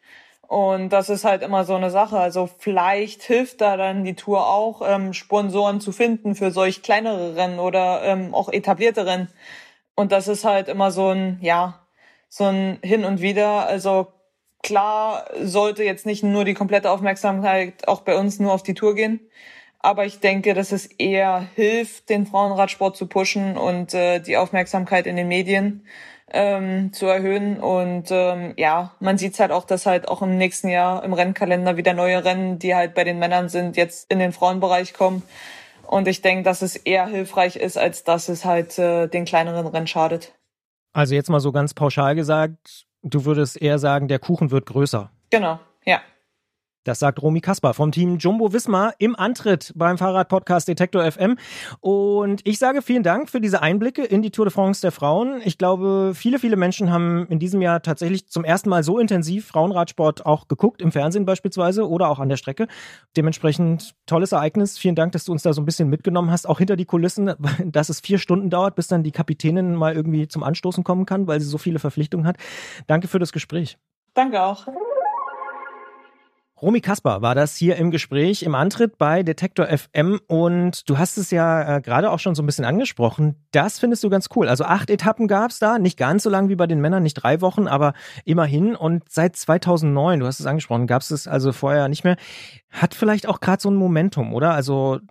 Und 0.47 0.89
das 0.89 1.09
ist 1.09 1.23
halt 1.23 1.43
immer 1.43 1.65
so 1.65 1.75
eine 1.75 1.91
Sache. 1.91 2.17
Also 2.17 2.49
vielleicht 2.57 3.21
hilft 3.21 3.61
da 3.61 3.77
dann 3.77 4.03
die 4.03 4.15
Tour 4.15 4.47
auch, 4.47 4.81
ähm, 4.83 5.13
Sponsoren 5.13 5.81
zu 5.81 5.91
finden 5.91 6.33
für 6.33 6.49
solch 6.49 6.81
kleinere 6.81 7.35
Rennen 7.35 7.59
oder 7.59 8.01
ähm, 8.03 8.33
auch 8.33 8.49
etablierte 8.51 9.05
Rennen. 9.05 9.29
Und 9.95 10.11
das 10.11 10.27
ist 10.27 10.45
halt 10.45 10.67
immer 10.67 10.91
so 10.91 11.09
ein, 11.09 11.37
ja, 11.41 11.85
so 12.29 12.45
ein 12.45 12.79
Hin 12.81 13.05
und 13.05 13.21
Wieder. 13.21 13.67
Also 13.67 14.07
klar 14.63 15.25
sollte 15.39 15.83
jetzt 15.83 16.05
nicht 16.05 16.23
nur 16.23 16.45
die 16.45 16.55
komplette 16.55 16.89
Aufmerksamkeit 16.89 17.87
auch 17.87 18.01
bei 18.01 18.17
uns 18.17 18.39
nur 18.39 18.53
auf 18.53 18.63
die 18.63 18.73
Tour 18.73 18.95
gehen. 18.95 19.19
Aber 19.79 20.05
ich 20.05 20.21
denke, 20.21 20.53
dass 20.53 20.71
es 20.71 20.85
eher 20.85 21.45
hilft, 21.55 22.09
den 22.09 22.25
Frauenradsport 22.25 22.95
zu 22.95 23.05
pushen 23.07 23.57
und 23.57 23.93
äh, 23.93 24.19
die 24.19 24.37
Aufmerksamkeit 24.37 25.05
in 25.07 25.17
den 25.17 25.27
Medien 25.27 25.85
ähm, 26.31 26.93
zu 26.93 27.05
erhöhen. 27.05 27.59
Und 27.59 28.05
ähm, 28.09 28.53
ja, 28.57 28.95
man 29.01 29.17
sieht 29.17 29.37
halt 29.39 29.51
auch, 29.51 29.65
dass 29.65 29.85
halt 29.85 30.07
auch 30.07 30.21
im 30.21 30.37
nächsten 30.37 30.69
Jahr 30.69 31.03
im 31.03 31.11
Rennkalender 31.11 31.75
wieder 31.75 31.93
neue 31.93 32.23
Rennen, 32.23 32.59
die 32.59 32.73
halt 32.75 32.95
bei 32.95 33.03
den 33.03 33.19
Männern 33.19 33.49
sind, 33.49 33.75
jetzt 33.75 34.09
in 34.09 34.19
den 34.19 34.31
Frauenbereich 34.31 34.93
kommen. 34.93 35.21
Und 35.93 36.07
ich 36.07 36.23
denke, 36.23 36.41
dass 36.41 36.63
es 36.63 36.75
eher 36.75 37.05
hilfreich 37.05 37.55
ist, 37.55 37.77
als 37.77 38.03
dass 38.03 38.27
es 38.27 38.45
halt 38.45 38.79
äh, 38.79 39.05
den 39.05 39.25
kleineren 39.25 39.67
Rennen 39.67 39.85
schadet. 39.85 40.33
Also 40.91 41.13
jetzt 41.13 41.29
mal 41.29 41.39
so 41.39 41.51
ganz 41.51 41.75
pauschal 41.75 42.15
gesagt, 42.15 42.87
du 43.03 43.25
würdest 43.25 43.61
eher 43.61 43.77
sagen, 43.77 44.07
der 44.07 44.17
Kuchen 44.17 44.49
wird 44.49 44.65
größer. 44.65 45.11
Genau, 45.29 45.59
ja. 45.85 46.01
Das 46.83 46.99
sagt 46.99 47.21
Romy 47.21 47.39
Kasper 47.39 47.73
vom 47.73 47.91
Team 47.91 48.17
Jumbo 48.17 48.51
Wismar 48.51 48.93
im 48.97 49.15
Antritt 49.15 49.71
beim 49.75 49.97
Fahrradpodcast 49.97 50.67
Detektor 50.67 51.09
FM. 51.09 51.37
Und 51.79 52.41
ich 52.43 52.59
sage 52.59 52.81
vielen 52.81 53.03
Dank 53.03 53.29
für 53.29 53.39
diese 53.39 53.61
Einblicke 53.61 54.03
in 54.03 54.21
die 54.21 54.31
Tour 54.31 54.45
de 54.45 54.53
France 54.53 54.81
der 54.81 54.91
Frauen. 54.91 55.41
Ich 55.45 55.57
glaube, 55.57 56.11
viele, 56.13 56.39
viele 56.39 56.57
Menschen 56.57 56.91
haben 56.91 57.25
in 57.27 57.39
diesem 57.39 57.61
Jahr 57.61 57.81
tatsächlich 57.81 58.27
zum 58.27 58.43
ersten 58.43 58.69
Mal 58.69 58.83
so 58.83 58.99
intensiv 58.99 59.47
Frauenradsport 59.47 60.25
auch 60.25 60.47
geguckt, 60.49 60.81
im 60.81 60.91
Fernsehen 60.91 61.25
beispielsweise 61.25 61.87
oder 61.87 62.09
auch 62.09 62.19
an 62.19 62.27
der 62.27 62.37
Strecke. 62.37 62.67
Dementsprechend 63.15 63.95
tolles 64.05 64.33
Ereignis. 64.33 64.77
Vielen 64.77 64.95
Dank, 64.95 65.13
dass 65.13 65.23
du 65.23 65.31
uns 65.31 65.43
da 65.43 65.53
so 65.53 65.61
ein 65.61 65.65
bisschen 65.65 65.89
mitgenommen 65.89 66.31
hast, 66.31 66.47
auch 66.47 66.57
hinter 66.57 66.75
die 66.75 66.85
Kulissen, 66.85 67.33
dass 67.65 67.87
es 67.87 68.01
vier 68.01 68.17
Stunden 68.17 68.49
dauert, 68.49 68.75
bis 68.75 68.87
dann 68.87 69.03
die 69.03 69.11
Kapitänin 69.11 69.75
mal 69.75 69.95
irgendwie 69.95 70.27
zum 70.27 70.43
Anstoßen 70.43 70.83
kommen 70.83 71.05
kann, 71.05 71.27
weil 71.27 71.39
sie 71.39 71.47
so 71.47 71.57
viele 71.57 71.79
Verpflichtungen 71.79 72.27
hat. 72.27 72.35
Danke 72.87 73.07
für 73.07 73.19
das 73.19 73.31
Gespräch. 73.31 73.77
Danke 74.13 74.43
auch. 74.43 74.67
Romy 76.63 76.79
Kasper 76.79 77.21
war 77.21 77.35
das 77.35 77.57
hier 77.57 77.75
im 77.75 77.91
Gespräch 77.91 78.41
im 78.41 78.55
Antritt 78.55 78.97
bei 78.97 79.21
Detektor 79.21 79.67
FM 79.67 80.21
und 80.27 80.89
du 80.89 80.97
hast 80.97 81.17
es 81.17 81.29
ja 81.29 81.75
äh, 81.75 81.81
gerade 81.81 82.09
auch 82.09 82.19
schon 82.19 82.35
so 82.35 82.41
ein 82.41 82.45
bisschen 82.45 82.63
angesprochen. 82.63 83.35
Das 83.51 83.79
findest 83.79 84.01
du 84.05 84.09
ganz 84.09 84.29
cool. 84.33 84.47
Also 84.47 84.63
acht 84.63 84.89
Etappen 84.89 85.27
gab 85.27 85.51
es 85.51 85.59
da, 85.59 85.77
nicht 85.77 85.97
ganz 85.97 86.23
so 86.23 86.29
lang 86.29 86.47
wie 86.47 86.55
bei 86.55 86.65
den 86.65 86.79
Männern, 86.79 87.03
nicht 87.03 87.15
drei 87.15 87.41
Wochen, 87.41 87.67
aber 87.67 87.91
immerhin. 88.23 88.77
Und 88.77 89.03
seit 89.09 89.35
2009, 89.35 90.21
du 90.21 90.25
hast 90.25 90.39
es 90.39 90.45
angesprochen, 90.45 90.87
gab 90.87 91.01
es 91.01 91.27
also 91.27 91.51
vorher 91.51 91.89
nicht 91.89 92.05
mehr. 92.05 92.15
Hat 92.69 92.95
vielleicht 92.95 93.27
auch 93.27 93.41
gerade 93.41 93.61
so 93.61 93.69
ein 93.69 93.75
Momentum, 93.75 94.33
oder? 94.33 94.53
Also 94.53 95.01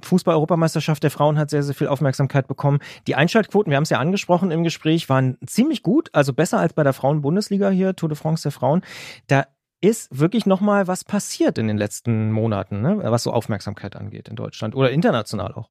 Fußball-Europameisterschaft 0.00 1.02
der 1.02 1.10
Frauen 1.10 1.36
hat 1.36 1.50
sehr, 1.50 1.64
sehr 1.64 1.74
viel 1.74 1.88
Aufmerksamkeit 1.88 2.46
bekommen. 2.46 2.78
Die 3.08 3.14
Einschaltquoten, 3.14 3.70
wir 3.70 3.76
haben 3.76 3.82
es 3.82 3.90
ja 3.90 3.98
angesprochen 3.98 4.50
im 4.52 4.62
Gespräch, 4.62 5.08
waren 5.08 5.36
ziemlich 5.46 5.82
gut, 5.82 6.10
also 6.12 6.32
besser 6.32 6.58
als 6.58 6.72
bei 6.72 6.84
der 6.84 6.92
Frauen-Bundesliga 6.92 7.70
hier, 7.70 7.94
Tour 7.96 8.08
de 8.08 8.16
France 8.16 8.44
der 8.44 8.52
Frauen. 8.52 8.82
Da 9.26 9.46
ist 9.82 10.18
wirklich 10.18 10.46
nochmal 10.46 10.86
was 10.86 11.04
passiert 11.04 11.58
in 11.58 11.68
den 11.68 11.76
letzten 11.76 12.32
Monaten, 12.32 12.80
ne? 12.80 13.00
was 13.02 13.24
so 13.24 13.32
Aufmerksamkeit 13.32 13.96
angeht 13.96 14.28
in 14.28 14.36
Deutschland 14.36 14.74
oder 14.74 14.90
international 14.90 15.52
auch. 15.52 15.68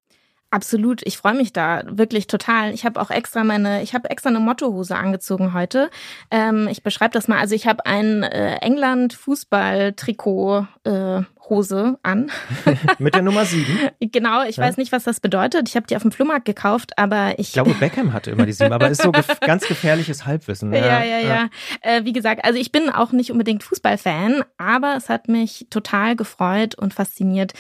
Absolut, 0.54 1.02
ich 1.08 1.18
freue 1.18 1.34
mich 1.34 1.54
da 1.54 1.84
wirklich 1.88 2.28
total. 2.28 2.74
Ich 2.74 2.86
habe 2.86 3.00
auch 3.00 3.10
extra 3.10 3.46
meine, 3.46 3.84
ich 3.84 3.94
habe 3.94 4.10
extra 4.10 4.30
eine 4.30 4.42
Mottohose 4.42 4.98
angezogen 4.98 5.54
heute. 5.54 5.90
Ähm, 6.30 6.68
ich 6.70 6.84
beschreibe 6.84 7.14
das 7.14 7.30
mal. 7.30 7.40
Also 7.40 7.56
ich 7.56 7.68
habe 7.68 7.86
ein 7.86 8.24
äh, 8.24 8.58
England-Fußball-Trikot 8.58 10.68
äh, 10.84 11.22
Hose 11.52 12.00
an. 12.02 12.32
Mit 12.98 13.14
der 13.14 13.22
Nummer 13.22 13.46
7? 13.46 13.66
Genau, 14.00 14.44
ich 14.44 14.56
ja. 14.56 14.64
weiß 14.64 14.78
nicht, 14.78 14.94
was 14.94 15.04
das 15.04 15.20
bedeutet. 15.20 15.68
Ich 15.68 15.76
habe 15.76 15.86
die 15.86 15.98
auf 15.98 16.02
dem 16.02 16.14
Flohmarkt 16.14 16.46
gekauft, 16.46 16.98
aber 16.98 17.34
ich. 17.38 17.50
Ich 17.50 17.54
glaube, 17.54 17.74
Beckham 17.74 18.14
hatte 18.14 18.32
immer 18.32 18.46
die 18.46 18.54
7, 18.54 18.72
aber 18.72 18.90
ist 18.90 19.02
so 19.02 19.12
gef 19.12 19.28
ganz 19.42 19.68
gefährliches 19.68 20.26
Halbwissen. 20.26 20.72
Ja, 20.74 20.80
ja, 20.80 21.04
ja. 21.04 21.20
ja. 21.20 21.28
ja. 21.28 21.50
Äh, 21.82 22.06
wie 22.06 22.14
gesagt, 22.14 22.46
also 22.46 22.58
ich 22.58 22.72
bin 22.72 22.90
auch 22.90 23.12
nicht 23.12 23.32
unbedingt 23.32 23.64
Fußballfan, 23.64 24.44
aber 24.58 24.96
es 24.96 25.10
hat 25.10 25.28
mich 25.28 25.68
total 25.70 26.16
gefreut 26.16 26.76
und 26.76 26.94
fasziniert, 26.94 27.54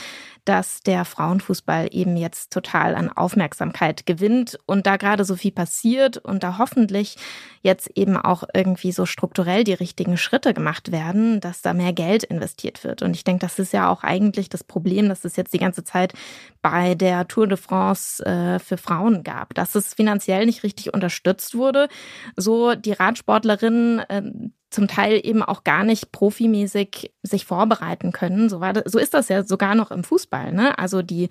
dass 0.45 0.81
der 0.81 1.05
Frauenfußball 1.05 1.89
eben 1.91 2.17
jetzt 2.17 2.51
total 2.51 2.95
an 2.95 3.09
Aufmerksamkeit 3.09 4.05
gewinnt 4.05 4.57
und 4.65 4.87
da 4.87 4.97
gerade 4.97 5.23
so 5.23 5.35
viel 5.35 5.51
passiert 5.51 6.17
und 6.17 6.43
da 6.43 6.57
hoffentlich 6.57 7.17
jetzt 7.61 7.91
eben 7.95 8.17
auch 8.17 8.43
irgendwie 8.53 8.91
so 8.91 9.05
strukturell 9.05 9.63
die 9.63 9.73
richtigen 9.73 10.17
Schritte 10.17 10.53
gemacht 10.53 10.91
werden, 10.91 11.41
dass 11.41 11.61
da 11.61 11.73
mehr 11.73 11.93
Geld 11.93 12.23
investiert 12.23 12.83
wird. 12.83 13.03
Und 13.03 13.15
ich 13.15 13.23
denke, 13.23 13.45
das 13.45 13.59
ist 13.59 13.71
ja 13.71 13.80
auch 13.89 14.03
eigentlich 14.03 14.49
das 14.49 14.63
Problem, 14.63 15.09
dass 15.09 15.25
es 15.25 15.35
jetzt 15.35 15.53
die 15.53 15.59
ganze 15.59 15.83
Zeit 15.83 16.13
bei 16.61 16.95
der 16.95 17.27
Tour 17.27 17.47
de 17.47 17.57
France 17.57 18.23
äh, 18.25 18.59
für 18.59 18.77
Frauen 18.77 19.23
gab, 19.23 19.53
dass 19.53 19.75
es 19.75 19.93
finanziell 19.93 20.45
nicht 20.45 20.63
richtig 20.63 20.93
unterstützt 20.93 21.55
wurde. 21.55 21.87
So 22.35 22.75
die 22.75 22.93
Radsportlerinnen 22.93 23.99
äh, 23.99 24.21
zum 24.69 24.87
Teil 24.87 25.19
eben 25.23 25.43
auch 25.43 25.63
gar 25.63 25.83
nicht 25.83 26.11
profimäßig 26.11 27.11
sich 27.23 27.45
vorbereiten 27.45 28.11
können. 28.11 28.49
So 28.49 28.61
war 28.61 28.73
das, 28.73 28.91
so 28.91 28.99
ist 28.99 29.13
das 29.13 29.27
ja 29.27 29.43
sogar 29.43 29.75
noch 29.75 29.91
im 29.91 30.03
Fußball. 30.03 30.53
Ne? 30.53 30.77
Also 30.79 31.01
die 31.01 31.29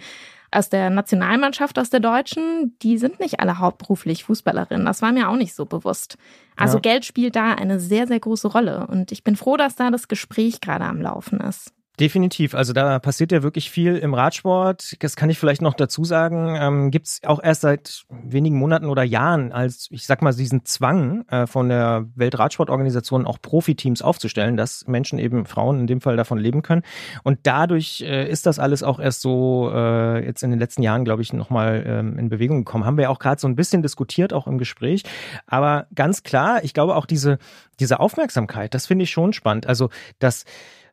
aus 0.53 0.69
der 0.69 0.91
Nationalmannschaft, 0.91 1.79
aus 1.79 1.91
der 1.91 2.01
Deutschen, 2.01 2.77
die 2.83 2.99
sind 2.99 3.21
nicht 3.21 3.41
alle 3.41 3.59
hauptberuflich 3.59 4.25
Fußballerinnen. 4.25 4.85
Das 4.85 5.01
war 5.01 5.13
mir 5.13 5.29
auch 5.29 5.37
nicht 5.37 5.55
so 5.55 5.65
bewusst. 5.65 6.19
Also 6.57 6.79
ja. 6.79 6.81
Geld 6.81 7.05
spielt 7.05 7.37
da 7.37 7.55
eine 7.55 7.79
sehr, 7.79 8.07
sehr 8.07 8.21
große 8.21 8.49
Rolle. 8.49 8.87
Und 8.89 9.13
ich 9.13 9.23
bin 9.23 9.37
froh, 9.37 9.57
dass 9.57 9.77
da 9.77 9.91
das 9.91 10.09
Gespräch 10.09 10.61
gerade 10.61 10.85
am 10.85 11.01
Laufen 11.01 11.41
ist. 11.41 11.73
Definitiv. 12.01 12.55
Also 12.55 12.73
da 12.73 12.99
passiert 12.99 13.31
ja 13.31 13.43
wirklich 13.43 13.71
viel 13.71 13.97
im 13.97 14.15
Radsport. 14.15 14.97
Das 15.01 15.17
kann 15.17 15.29
ich 15.29 15.39
vielleicht 15.39 15.61
noch 15.61 15.75
dazu 15.75 16.03
sagen. 16.03 16.57
Ähm, 16.59 16.91
Gibt 16.91 17.09
es 17.09 17.21
auch 17.27 17.43
erst 17.43 17.61
seit 17.61 18.05
wenigen 18.09 18.57
Monaten 18.57 18.87
oder 18.87 19.03
Jahren 19.03 19.53
als, 19.53 19.87
ich 19.91 20.07
sag 20.07 20.23
mal, 20.23 20.33
diesen 20.33 20.65
Zwang 20.65 21.27
äh, 21.29 21.47
von 21.47 21.69
der 21.69 22.07
Weltradsportorganisation 22.15 23.27
auch 23.27 23.37
Profiteams 23.43 24.01
aufzustellen, 24.01 24.57
dass 24.57 24.87
Menschen 24.87 25.19
eben 25.19 25.45
Frauen 25.45 25.81
in 25.81 25.87
dem 25.87 26.01
Fall 26.01 26.17
davon 26.17 26.39
leben 26.39 26.63
können. 26.63 26.85
Und 27.23 27.41
dadurch 27.43 28.01
äh, 28.01 28.31
ist 28.31 28.47
das 28.47 28.59
alles 28.59 28.83
auch 28.83 28.99
erst 28.99 29.21
so 29.21 29.71
äh, 29.71 30.25
jetzt 30.25 30.43
in 30.43 30.49
den 30.49 30.59
letzten 30.59 30.83
Jahren, 30.83 31.05
glaube 31.05 31.21
ich, 31.21 31.35
nochmal 31.35 31.85
ähm, 31.87 32.19
in 32.19 32.31
Bewegung 32.31 32.65
gekommen. 32.65 32.87
Haben 32.87 32.97
wir 32.97 33.11
auch 33.11 33.19
gerade 33.19 33.39
so 33.39 33.47
ein 33.47 33.57
bisschen 33.57 33.83
diskutiert, 33.83 34.33
auch 34.33 34.47
im 34.47 34.57
Gespräch. 34.57 35.03
Aber 35.47 35.87
ganz 35.95 36.23
klar, 36.23 36.65
ich 36.65 36.73
glaube 36.73 36.97
auch 36.97 37.05
diese, 37.05 37.37
diese 37.79 38.01
Aufmerksamkeit, 38.01 38.73
das 38.73 38.87
finde 38.87 39.03
ich 39.03 39.11
schon 39.11 39.35
spannend. 39.35 39.67
Also, 39.67 39.91
dass 40.19 40.47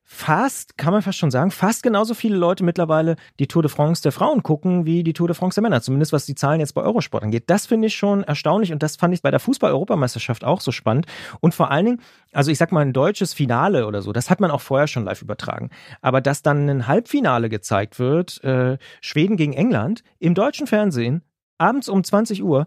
fast, 0.10 0.78
kann 0.78 0.94
man 0.94 1.02
fast 1.02 1.18
schon 1.18 1.32
sagen, 1.32 1.52
fast 1.52 1.84
genauso 1.84 2.14
viele 2.14 2.38
Leute 2.38 2.64
mittlerweile 2.64 3.18
die 3.40 3.48
Tour 3.48 3.62
de 3.62 3.70
France 3.70 4.02
der 4.02 4.14
Frauen 4.14 4.42
gucken, 4.42 4.86
wie 4.86 5.04
die 5.04 5.12
Tour 5.12 5.28
de 5.28 5.36
France 5.36 5.56
der 5.56 5.64
Männer. 5.64 5.82
Zumindest 5.82 6.14
was 6.14 6.26
die 6.26 6.34
Zahlen 6.34 6.62
jetzt 6.62 6.74
bei 6.74 6.82
Eurosport 6.82 7.24
angeht. 7.24 7.44
Das 7.48 7.66
finde 7.66 7.88
ich 7.88 7.96
schon 7.96 8.24
erstaunlich 8.24 8.72
und 8.72 8.82
das 8.82 8.96
fand 8.96 9.14
ich 9.14 9.22
bei 9.22 9.32
der 9.32 9.42
Fußball-Europameisterschaft 9.42 10.46
auch 10.46 10.62
so 10.62 10.72
spannend. 10.72 11.08
Und 11.42 11.54
vor 11.54 11.72
allen 11.72 11.86
Dingen, 11.86 12.02
also 12.32 12.50
ich 12.50 12.58
sag 12.58 12.72
mal, 12.72 12.80
ein 12.80 12.94
deutsches 12.94 13.34
Finale 13.34 13.86
oder 13.86 14.02
so, 14.02 14.14
das 14.14 14.30
hat 14.30 14.40
man 14.40 14.50
auch 14.50 14.62
vorher 14.62 14.88
schon 14.88 15.04
live 15.04 15.22
übertragen. 15.22 15.72
Aber 16.02 16.22
dass 16.22 16.42
dann 16.42 16.70
ein 16.70 16.88
Halbfinale 16.88 17.50
gezeigt 17.50 18.00
wird, 18.00 18.42
äh, 18.46 18.78
Schweden 19.02 19.36
gegen 19.36 19.52
England, 19.52 20.04
im 20.20 20.36
deutschen 20.36 20.68
Fernsehen, 20.68 21.22
abends 21.58 21.90
um 21.90 22.02
20 22.02 22.44
Uhr, 22.44 22.66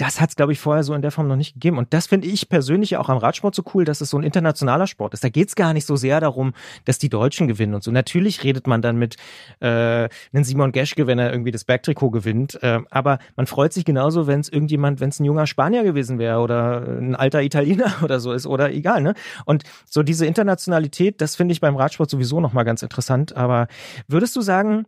das 0.00 0.20
hat 0.20 0.30
es, 0.30 0.36
glaube 0.36 0.52
ich, 0.52 0.58
vorher 0.58 0.82
so 0.82 0.94
in 0.94 1.02
der 1.02 1.10
Form 1.10 1.28
noch 1.28 1.36
nicht 1.36 1.54
gegeben. 1.54 1.76
Und 1.76 1.92
das 1.92 2.06
finde 2.06 2.26
ich 2.26 2.48
persönlich 2.48 2.96
auch 2.96 3.10
am 3.10 3.18
Radsport 3.18 3.54
so 3.54 3.62
cool, 3.74 3.84
dass 3.84 4.00
es 4.00 4.08
so 4.08 4.16
ein 4.16 4.22
internationaler 4.22 4.86
Sport 4.86 5.12
ist. 5.12 5.22
Da 5.22 5.28
geht 5.28 5.48
es 5.48 5.56
gar 5.56 5.74
nicht 5.74 5.86
so 5.86 5.96
sehr 5.96 6.20
darum, 6.20 6.54
dass 6.86 6.98
die 6.98 7.10
Deutschen 7.10 7.48
gewinnen 7.48 7.74
und 7.74 7.84
so. 7.84 7.90
Natürlich 7.90 8.42
redet 8.42 8.66
man 8.66 8.80
dann 8.80 8.96
mit 8.96 9.16
äh, 9.60 9.66
einem 9.66 10.44
Simon 10.44 10.72
Geschke, 10.72 11.06
wenn 11.06 11.18
er 11.18 11.30
irgendwie 11.30 11.50
das 11.50 11.64
Bergtrikot 11.64 12.10
gewinnt. 12.10 12.62
Äh, 12.62 12.80
aber 12.90 13.18
man 13.36 13.46
freut 13.46 13.74
sich 13.74 13.84
genauso, 13.84 14.26
wenn 14.26 14.40
es 14.40 14.48
irgendjemand, 14.48 15.00
wenn 15.00 15.10
es 15.10 15.20
ein 15.20 15.24
junger 15.26 15.46
Spanier 15.46 15.82
gewesen 15.82 16.18
wäre 16.18 16.38
oder 16.38 16.86
ein 16.86 17.14
alter 17.14 17.42
Italiener 17.42 17.92
oder 18.02 18.20
so 18.20 18.32
ist 18.32 18.46
oder 18.46 18.72
egal. 18.72 19.02
Ne? 19.02 19.14
Und 19.44 19.64
so 19.84 20.02
diese 20.02 20.24
Internationalität, 20.24 21.20
das 21.20 21.36
finde 21.36 21.52
ich 21.52 21.60
beim 21.60 21.76
Radsport 21.76 22.08
sowieso 22.08 22.40
nochmal 22.40 22.64
ganz 22.64 22.82
interessant. 22.82 23.36
Aber 23.36 23.68
würdest 24.08 24.34
du 24.34 24.40
sagen, 24.40 24.86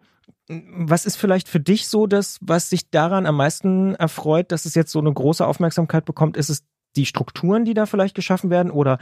was 0.48 1.06
ist 1.06 1.16
vielleicht 1.16 1.48
für 1.48 1.60
dich 1.60 1.88
so 1.88 2.06
das, 2.06 2.38
was 2.40 2.68
sich 2.68 2.90
daran 2.90 3.26
am 3.26 3.36
meisten 3.36 3.94
erfreut, 3.94 4.52
dass 4.52 4.66
es 4.66 4.74
jetzt 4.74 4.92
so 4.92 4.98
eine 4.98 5.12
große 5.12 5.46
Aufmerksamkeit 5.46 6.04
bekommt? 6.04 6.36
Ist 6.36 6.50
es 6.50 6.64
die 6.96 7.06
Strukturen, 7.06 7.64
die 7.64 7.74
da 7.74 7.86
vielleicht 7.86 8.14
geschaffen 8.14 8.50
werden 8.50 8.70
oder 8.70 8.98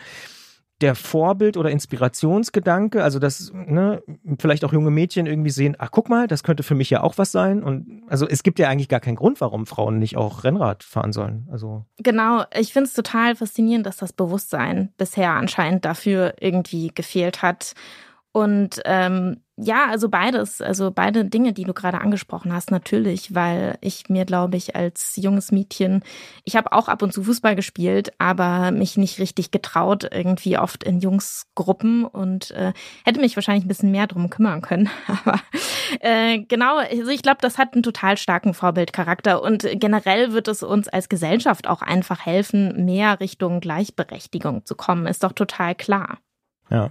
der 0.81 0.95
Vorbild- 0.95 1.59
oder 1.59 1.71
Inspirationsgedanke, 1.71 3.03
also 3.05 3.19
dass 3.19 3.53
ne, 3.53 4.03
vielleicht 4.39 4.65
auch 4.65 4.73
junge 4.73 4.91
Mädchen 4.91 5.27
irgendwie 5.27 5.51
sehen, 5.51 5.77
ach 5.79 5.91
guck 5.91 6.09
mal, 6.09 6.27
das 6.27 6.43
könnte 6.43 6.63
für 6.63 6.75
mich 6.75 6.89
ja 6.89 7.03
auch 7.03 7.19
was 7.19 7.33
sein. 7.33 7.63
Und 7.63 8.03
also 8.09 8.27
es 8.27 8.43
gibt 8.43 8.59
ja 8.59 8.69
eigentlich 8.69 8.89
gar 8.89 9.01
keinen 9.01 9.17
Grund, 9.17 9.41
warum 9.41 9.67
Frauen 9.67 9.99
nicht 9.99 10.17
auch 10.17 10.43
Rennrad 10.43 10.83
fahren 10.83 11.13
sollen. 11.13 11.47
Also 11.51 11.85
genau, 11.99 12.45
ich 12.59 12.73
finde 12.73 12.89
es 12.89 12.95
total 12.95 13.37
faszinierend, 13.37 13.85
dass 13.85 13.99
das 13.99 14.13
Bewusstsein 14.13 14.93
bisher 14.97 15.33
anscheinend 15.33 15.85
dafür 15.85 16.35
irgendwie 16.41 16.91
gefehlt 16.95 17.43
hat. 17.43 17.75
Und 18.33 18.81
ähm, 18.85 19.43
ja, 19.57 19.89
also 19.89 20.09
beides, 20.09 20.63
also 20.63 20.91
beide 20.91 21.25
Dinge, 21.25 21.53
die 21.53 21.65
du 21.65 21.75
gerade 21.75 22.01
angesprochen 22.01 22.53
hast, 22.53 22.71
natürlich, 22.71 23.35
weil 23.35 23.77
ich 23.81 24.09
mir, 24.09 24.25
glaube 24.25 24.57
ich, 24.57 24.75
als 24.75 25.17
junges 25.17 25.53
Mädchen, 25.53 26.03
ich 26.45 26.57
habe 26.57 26.73
auch 26.73 26.89
ab 26.89 27.03
und 27.03 27.13
zu 27.13 27.25
Fußball 27.25 27.57
gespielt, 27.57 28.13
aber 28.19 28.71
mich 28.71 28.97
nicht 28.97 29.19
richtig 29.19 29.51
getraut, 29.51 30.09
irgendwie 30.11 30.57
oft 30.57 30.85
in 30.85 31.01
Jungsgruppen 31.01 32.05
und 32.05 32.53
äh, 32.53 32.73
hätte 33.05 33.21
mich 33.21 33.37
wahrscheinlich 33.37 33.65
ein 33.65 33.69
bisschen 33.69 33.91
mehr 33.91 34.07
drum 34.07 34.31
kümmern 34.31 34.63
können. 34.63 34.89
Aber 35.09 35.41
äh, 36.01 36.39
genau, 36.39 36.79
also 36.79 37.09
ich 37.09 37.23
glaube, 37.23 37.39
das 37.43 37.59
hat 37.59 37.75
einen 37.75 37.83
total 37.83 38.17
starken 38.17 38.55
Vorbildcharakter 38.55 39.43
und 39.43 39.67
generell 39.75 40.33
wird 40.33 40.49
es 40.49 40.63
uns 40.63 40.89
als 40.89 41.09
Gesellschaft 41.09 41.69
auch 41.69 41.83
einfach 41.83 42.25
helfen, 42.25 42.87
mehr 42.87 43.21
Richtung 43.21 43.61
Gleichberechtigung 43.61 44.65
zu 44.65 44.75
kommen, 44.75 45.07
ist 45.07 45.25
doch 45.25 45.33
total 45.33 45.75
klar. 45.75 46.19
Ja, 46.71 46.91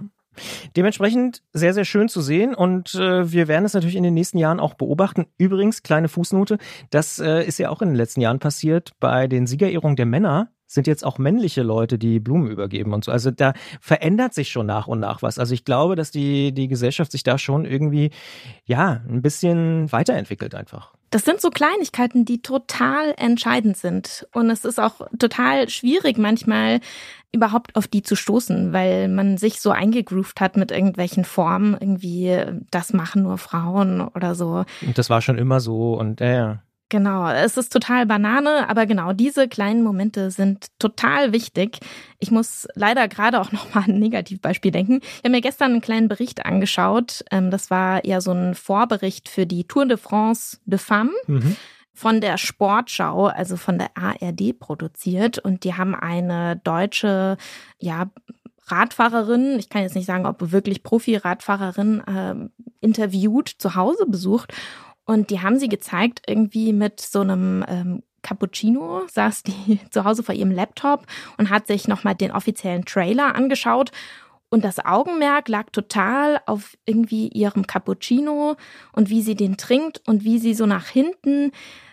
Dementsprechend 0.76 1.42
sehr, 1.52 1.74
sehr 1.74 1.84
schön 1.84 2.08
zu 2.08 2.20
sehen 2.20 2.54
und 2.54 2.94
äh, 2.94 3.30
wir 3.30 3.48
werden 3.48 3.64
es 3.64 3.74
natürlich 3.74 3.96
in 3.96 4.02
den 4.02 4.14
nächsten 4.14 4.38
Jahren 4.38 4.60
auch 4.60 4.74
beobachten. 4.74 5.26
Übrigens, 5.38 5.82
kleine 5.82 6.08
Fußnote, 6.08 6.58
das 6.90 7.18
äh, 7.18 7.44
ist 7.44 7.58
ja 7.58 7.70
auch 7.70 7.82
in 7.82 7.88
den 7.88 7.96
letzten 7.96 8.20
Jahren 8.20 8.38
passiert. 8.38 8.92
Bei 9.00 9.26
den 9.26 9.46
Siegerehrungen 9.46 9.96
der 9.96 10.06
Männer 10.06 10.50
sind 10.66 10.86
jetzt 10.86 11.04
auch 11.04 11.18
männliche 11.18 11.62
Leute, 11.62 11.98
die 11.98 12.20
Blumen 12.20 12.48
übergeben 12.48 12.92
und 12.92 13.04
so. 13.04 13.10
Also 13.10 13.32
da 13.32 13.54
verändert 13.80 14.34
sich 14.34 14.50
schon 14.50 14.66
nach 14.66 14.86
und 14.86 15.00
nach 15.00 15.20
was. 15.20 15.38
Also 15.40 15.52
ich 15.52 15.64
glaube, 15.64 15.96
dass 15.96 16.12
die, 16.12 16.52
die 16.52 16.68
Gesellschaft 16.68 17.10
sich 17.10 17.24
da 17.24 17.38
schon 17.38 17.64
irgendwie, 17.64 18.10
ja, 18.64 19.02
ein 19.08 19.20
bisschen 19.20 19.90
weiterentwickelt 19.90 20.54
einfach. 20.54 20.94
Das 21.10 21.24
sind 21.24 21.40
so 21.40 21.50
Kleinigkeiten, 21.50 22.24
die 22.24 22.40
total 22.40 23.14
entscheidend 23.16 23.76
sind. 23.76 24.28
Und 24.32 24.48
es 24.48 24.64
ist 24.64 24.78
auch 24.78 25.00
total 25.18 25.68
schwierig 25.68 26.18
manchmal 26.18 26.80
überhaupt 27.32 27.76
auf 27.76 27.86
die 27.86 28.02
zu 28.02 28.16
stoßen, 28.16 28.72
weil 28.72 29.08
man 29.08 29.36
sich 29.36 29.60
so 29.60 29.70
eingegroovt 29.70 30.40
hat 30.40 30.56
mit 30.56 30.70
irgendwelchen 30.70 31.24
Formen, 31.24 31.76
irgendwie, 31.78 32.44
das 32.70 32.92
machen 32.92 33.22
nur 33.22 33.38
Frauen 33.38 34.00
oder 34.00 34.34
so. 34.34 34.64
Und 34.82 34.98
das 34.98 35.10
war 35.10 35.20
schon 35.20 35.38
immer 35.38 35.60
so 35.60 35.94
und 35.94 36.20
äh, 36.20 36.36
ja. 36.36 36.62
Genau, 36.90 37.28
es 37.30 37.56
ist 37.56 37.72
total 37.72 38.04
Banane, 38.04 38.68
aber 38.68 38.84
genau 38.84 39.12
diese 39.12 39.46
kleinen 39.48 39.84
Momente 39.84 40.32
sind 40.32 40.66
total 40.80 41.32
wichtig. 41.32 41.78
Ich 42.18 42.32
muss 42.32 42.66
leider 42.74 43.06
gerade 43.06 43.40
auch 43.40 43.52
noch 43.52 43.72
mal 43.74 43.84
ein 43.84 44.00
Negativbeispiel 44.00 44.72
denken. 44.72 44.98
Ich 45.00 45.18
habe 45.20 45.30
mir 45.30 45.40
gestern 45.40 45.70
einen 45.70 45.80
kleinen 45.80 46.08
Bericht 46.08 46.44
angeschaut. 46.44 47.24
Ähm, 47.30 47.50
das 47.50 47.70
war 47.70 48.04
ja 48.04 48.20
so 48.20 48.32
ein 48.32 48.56
Vorbericht 48.56 49.28
für 49.28 49.46
die 49.46 49.64
Tour 49.64 49.86
de 49.86 49.96
France 49.96 50.58
de 50.66 50.78
Femmes. 50.78 51.14
Mhm 51.26 51.56
von 51.92 52.22
der 52.22 52.38
Sportschau, 52.38 53.26
also 53.26 53.58
von 53.58 53.76
der 53.76 53.90
ARD 53.94 54.58
produziert 54.58 55.38
und 55.38 55.64
die 55.64 55.74
haben 55.74 55.94
eine 55.94 56.56
deutsche, 56.56 57.36
ja, 57.78 58.10
Radfahrerin, 58.68 59.58
ich 59.58 59.68
kann 59.68 59.82
jetzt 59.82 59.96
nicht 59.96 60.06
sagen, 60.06 60.24
ob 60.24 60.50
wirklich 60.50 60.82
Profi-Radfahrerin, 60.82 62.00
äh, 62.00 62.34
interviewt, 62.80 63.48
zu 63.48 63.74
Hause 63.74 64.06
besucht 64.06 64.54
und 65.04 65.30
die 65.30 65.40
haben 65.40 65.58
sie 65.58 65.68
gezeigt, 65.68 66.22
irgendwie 66.26 66.72
mit 66.72 67.00
so 67.00 67.20
einem 67.20 67.64
ähm, 67.68 68.02
Cappuccino, 68.22 69.02
saß 69.10 69.42
die 69.42 69.80
zu 69.90 70.04
Hause 70.04 70.22
vor 70.22 70.34
ihrem 70.34 70.50
Laptop 70.50 71.06
und 71.38 71.50
hat 71.50 71.66
sich 71.66 71.88
nochmal 71.88 72.14
den 72.14 72.32
offiziellen 72.32 72.84
Trailer 72.84 73.34
angeschaut. 73.34 73.90
Und 74.50 74.64
das 74.64 74.84
Augenmerk 74.84 75.48
lag 75.48 75.70
total 75.70 76.40
auf 76.46 76.76
irgendwie 76.84 77.28
ihrem 77.28 77.66
Cappuccino 77.66 78.56
und 78.92 79.08
wie 79.08 79.22
sie 79.22 79.36
den 79.36 79.56
trinkt 79.56 80.02
und 80.08 80.24
wie 80.24 80.40
sie 80.40 80.54
so 80.54 80.66
nach 80.66 80.88
hinten 80.88 81.52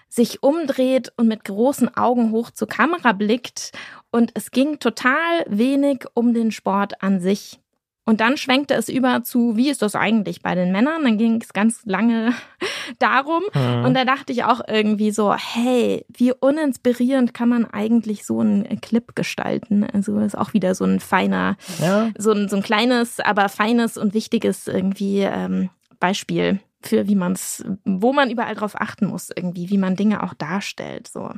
sich 0.09 0.41
umdreht 0.41 1.11
und 1.17 1.27
mit 1.27 1.43
großen 1.43 1.95
Augen 1.95 2.31
hoch 2.31 2.49
zur 2.49 2.67
Kamera 2.67 3.11
blickt. 3.11 3.73
Und 4.09 4.31
es 4.34 4.51
ging 4.51 4.79
total 4.79 5.45
wenig 5.47 6.05
um 6.13 6.34
den 6.34 6.51
Sport 6.51 7.03
an 7.03 7.19
sich. 7.19 7.59
Und 8.07 8.21
dann 8.21 8.38
schwenkte 8.38 8.73
es 8.73 8.88
über 8.88 9.21
zu, 9.23 9.57
wie 9.57 9.69
ist 9.69 9.81
das 9.81 9.93
eigentlich 9.93 10.41
bei 10.41 10.55
den 10.55 10.71
Männern? 10.71 11.03
Dann 11.03 11.17
ging 11.17 11.41
es 11.41 11.51
ganz 11.51 11.81
lange 11.84 12.34
darum. 12.99 13.43
Mhm. 13.53 13.84
Und 13.84 13.93
da 13.95 14.05
dachte 14.05 14.31
ich 14.31 14.45
auch 14.45 14.61
irgendwie 14.65 15.11
so, 15.11 15.35
hey, 15.35 16.05
wie 16.07 16.31
uninspirierend 16.31 17.34
kann 17.34 17.49
man 17.49 17.65
eigentlich 17.65 18.25
so 18.25 18.39
einen 18.39 18.79
Clip 18.79 19.13
gestalten? 19.13 19.85
Also 19.91 20.19
ist 20.19 20.38
auch 20.38 20.53
wieder 20.53 20.73
so 20.73 20.85
ein 20.85 21.01
feiner, 21.01 21.57
ja. 21.81 22.09
so, 22.17 22.31
ein, 22.31 22.47
so 22.47 22.55
ein 22.55 22.63
kleines, 22.63 23.19
aber 23.19 23.49
feines 23.49 23.97
und 23.97 24.13
wichtiges 24.13 24.69
irgendwie 24.69 25.23
ähm, 25.23 25.69
Beispiel 25.99 26.61
für 26.79 27.09
wie 27.09 27.15
man 27.15 27.34
es, 27.34 27.65
wo 27.84 28.13
man 28.13 28.29
überall 28.29 28.55
drauf 28.55 28.79
achten 28.79 29.07
muss, 29.07 29.31
irgendwie, 29.35 29.69
wie 29.69 29.77
man 29.77 29.97
Dinge 29.97 30.23
auch 30.23 30.34
darstellt. 30.34 31.09
So. 31.09 31.34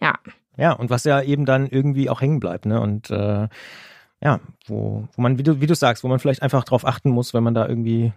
Ja. 0.00 0.14
Ja, 0.56 0.72
und 0.72 0.90
was 0.90 1.04
ja 1.04 1.22
eben 1.22 1.44
dann 1.44 1.68
irgendwie 1.68 2.10
auch 2.10 2.20
hängen 2.20 2.40
bleibt, 2.40 2.66
ne? 2.66 2.80
Und 2.80 3.10
äh 3.10 3.46
ja, 4.24 4.40
wo, 4.66 5.06
wo 5.14 5.22
man, 5.22 5.38
wie 5.38 5.42
du, 5.42 5.60
wie 5.60 5.66
du 5.66 5.74
sagst, 5.74 6.02
wo 6.02 6.08
man 6.08 6.18
vielleicht 6.18 6.42
einfach 6.42 6.64
drauf 6.64 6.86
achten 6.86 7.10
muss, 7.10 7.34
wenn 7.34 7.44
man 7.44 7.54
da 7.54 7.68
irgendwie 7.68 8.12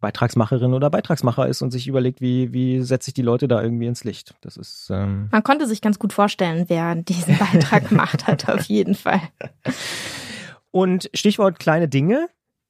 Beitragsmacherin 0.00 0.74
oder 0.74 0.90
Beitragsmacher 0.90 1.46
ist 1.48 1.62
und 1.62 1.70
sich 1.70 1.88
überlegt, 1.88 2.20
wie, 2.20 2.52
wie 2.52 2.80
setze 2.82 3.10
ich 3.10 3.14
die 3.14 3.22
Leute 3.22 3.48
da 3.48 3.62
irgendwie 3.62 3.86
ins 3.86 4.04
Licht. 4.04 4.34
Das 4.40 4.56
ist. 4.56 4.90
Ähm 4.90 5.28
man 5.30 5.42
konnte 5.42 5.66
sich 5.66 5.80
ganz 5.80 5.98
gut 5.98 6.12
vorstellen, 6.12 6.64
wer 6.68 6.94
diesen 6.94 7.36
Beitrag 7.38 7.88
gemacht 7.88 8.26
hat, 8.26 8.48
auf 8.48 8.64
jeden 8.64 8.94
Fall. 8.94 9.20
Und 10.70 11.10
Stichwort 11.14 11.58
kleine 11.58 11.88
Dinge. 11.88 12.28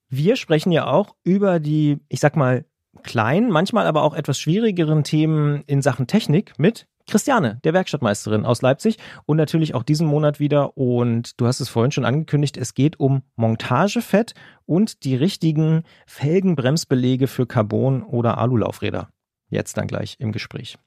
Wir 0.08 0.36
sprechen 0.36 0.72
ja 0.72 0.86
auch 0.86 1.14
über 1.24 1.60
die, 1.60 2.00
ich 2.08 2.20
sag 2.20 2.36
mal, 2.36 2.64
kleinen, 3.02 3.50
manchmal 3.50 3.86
aber 3.86 4.02
auch 4.02 4.14
etwas 4.14 4.38
schwierigeren 4.38 5.04
Themen 5.04 5.64
in 5.66 5.80
Sachen 5.80 6.06
Technik 6.06 6.58
mit 6.58 6.86
Christiane, 7.08 7.60
der 7.64 7.74
Werkstattmeisterin 7.74 8.44
aus 8.44 8.62
Leipzig 8.62 8.98
und 9.26 9.36
natürlich 9.36 9.74
auch 9.74 9.82
diesen 9.82 10.06
Monat 10.06 10.40
wieder. 10.40 10.76
Und 10.76 11.40
du 11.40 11.46
hast 11.46 11.60
es 11.60 11.68
vorhin 11.68 11.92
schon 11.92 12.04
angekündigt, 12.04 12.56
es 12.56 12.74
geht 12.74 12.98
um 13.00 13.22
Montagefett 13.36 14.34
und 14.66 15.04
die 15.04 15.16
richtigen 15.16 15.84
Felgenbremsbelege 16.06 17.26
für 17.26 17.46
Carbon- 17.46 18.02
oder 18.02 18.38
Alulaufräder. 18.38 19.08
Jetzt 19.48 19.76
dann 19.76 19.86
gleich 19.86 20.16
im 20.18 20.32
Gespräch. 20.32 20.78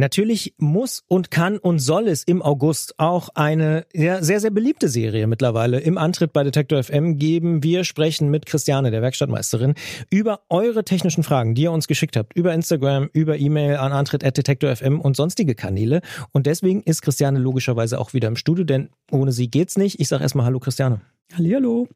Natürlich 0.00 0.54
muss 0.56 1.04
und 1.08 1.30
kann 1.30 1.58
und 1.58 1.78
soll 1.78 2.08
es 2.08 2.24
im 2.24 2.40
August 2.40 2.98
auch 2.98 3.28
eine 3.34 3.84
sehr, 3.92 4.40
sehr 4.40 4.50
beliebte 4.50 4.88
Serie 4.88 5.26
mittlerweile 5.26 5.78
im 5.78 5.98
Antritt 5.98 6.32
bei 6.32 6.42
Detektor 6.42 6.82
FM 6.82 7.18
geben. 7.18 7.62
Wir 7.62 7.84
sprechen 7.84 8.30
mit 8.30 8.46
Christiane, 8.46 8.90
der 8.90 9.02
Werkstattmeisterin, 9.02 9.74
über 10.08 10.40
eure 10.48 10.84
technischen 10.84 11.22
Fragen, 11.22 11.54
die 11.54 11.64
ihr 11.64 11.72
uns 11.72 11.86
geschickt 11.86 12.16
habt, 12.16 12.34
über 12.34 12.54
Instagram, 12.54 13.10
über 13.12 13.36
E-Mail 13.36 13.76
an 13.76 13.92
antritt.detektor.fm 13.92 15.02
und 15.02 15.16
sonstige 15.16 15.54
Kanäle. 15.54 16.00
Und 16.32 16.46
deswegen 16.46 16.82
ist 16.82 17.02
Christiane 17.02 17.38
logischerweise 17.38 17.98
auch 17.98 18.14
wieder 18.14 18.28
im 18.28 18.36
Studio, 18.36 18.64
denn 18.64 18.88
ohne 19.10 19.32
sie 19.32 19.50
geht's 19.50 19.76
nicht. 19.76 20.00
Ich 20.00 20.08
sage 20.08 20.22
erstmal 20.22 20.46
Hallo 20.46 20.60
Christiane. 20.60 21.02
Hallihallo. 21.34 21.88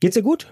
Geht's 0.00 0.16
dir 0.16 0.22
gut? 0.22 0.48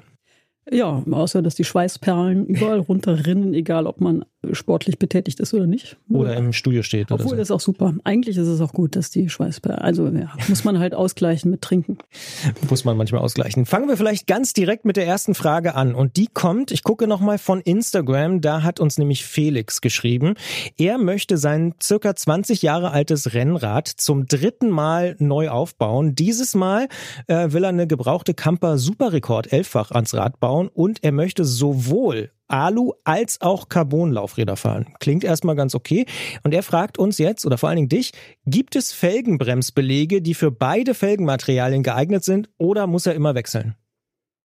Ja, 0.70 1.04
außer 1.10 1.42
dass 1.42 1.54
die 1.54 1.64
Schweißperlen 1.64 2.46
überall 2.46 2.80
runterrinnen, 2.80 3.54
egal 3.54 3.86
ob 3.86 4.00
man 4.00 4.24
sportlich 4.52 4.98
betätigt 4.98 5.40
ist 5.40 5.54
oder 5.54 5.66
nicht. 5.66 5.96
Oder 6.08 6.36
im 6.36 6.52
Studio 6.52 6.82
steht. 6.82 7.10
Obwohl, 7.10 7.28
oder 7.28 7.36
das 7.38 7.48
ist 7.48 7.52
auch 7.52 7.60
super. 7.60 7.94
Eigentlich 8.04 8.36
ist 8.36 8.48
es 8.48 8.60
auch 8.60 8.72
gut, 8.72 8.96
dass 8.96 9.10
die 9.10 9.28
Schweißperlen, 9.28 9.80
also 9.80 10.06
ja, 10.08 10.32
muss 10.48 10.64
man 10.64 10.78
halt 10.78 10.94
ausgleichen 10.94 11.50
mit 11.50 11.62
Trinken. 11.62 11.98
Muss 12.68 12.84
man 12.84 12.96
manchmal 12.96 13.20
ausgleichen. 13.20 13.66
Fangen 13.66 13.88
wir 13.88 13.96
vielleicht 13.96 14.26
ganz 14.26 14.52
direkt 14.52 14.84
mit 14.84 14.96
der 14.96 15.06
ersten 15.06 15.34
Frage 15.34 15.74
an. 15.74 15.94
Und 15.94 16.16
die 16.16 16.26
kommt, 16.26 16.70
ich 16.70 16.82
gucke 16.82 17.06
nochmal 17.06 17.38
von 17.38 17.60
Instagram, 17.60 18.40
da 18.40 18.62
hat 18.62 18.80
uns 18.80 18.98
nämlich 18.98 19.24
Felix 19.24 19.80
geschrieben. 19.80 20.34
Er 20.76 20.98
möchte 20.98 21.36
sein 21.36 21.74
circa 21.82 22.14
20 22.14 22.62
Jahre 22.62 22.90
altes 22.90 23.34
Rennrad 23.34 23.88
zum 23.88 24.26
dritten 24.26 24.70
Mal 24.70 25.16
neu 25.18 25.48
aufbauen. 25.48 26.14
Dieses 26.14 26.54
Mal 26.54 26.88
äh, 27.26 27.52
will 27.52 27.64
er 27.64 27.70
eine 27.70 27.86
gebrauchte 27.86 28.34
Camper 28.34 28.78
Superrekord 28.78 29.52
elffach 29.52 29.90
ans 29.90 30.14
Rad 30.14 30.40
bauen 30.40 30.68
und 30.68 31.02
er 31.02 31.12
möchte 31.12 31.44
sowohl 31.44 32.30
Alu 32.48 32.92
als 33.04 33.40
auch 33.40 33.68
Carbon-Laufräder 33.68 34.56
fahren. 34.56 34.94
Klingt 35.00 35.24
erstmal 35.24 35.56
ganz 35.56 35.74
okay. 35.74 36.06
Und 36.42 36.54
er 36.54 36.62
fragt 36.62 36.98
uns 36.98 37.18
jetzt, 37.18 37.44
oder 37.46 37.58
vor 37.58 37.68
allen 37.68 37.76
Dingen 37.76 37.88
dich, 37.88 38.12
gibt 38.46 38.76
es 38.76 38.92
Felgenbremsbelege, 38.92 40.22
die 40.22 40.34
für 40.34 40.50
beide 40.50 40.94
Felgenmaterialien 40.94 41.82
geeignet 41.82 42.24
sind 42.24 42.48
oder 42.58 42.86
muss 42.86 43.06
er 43.06 43.14
immer 43.14 43.34
wechseln? 43.34 43.74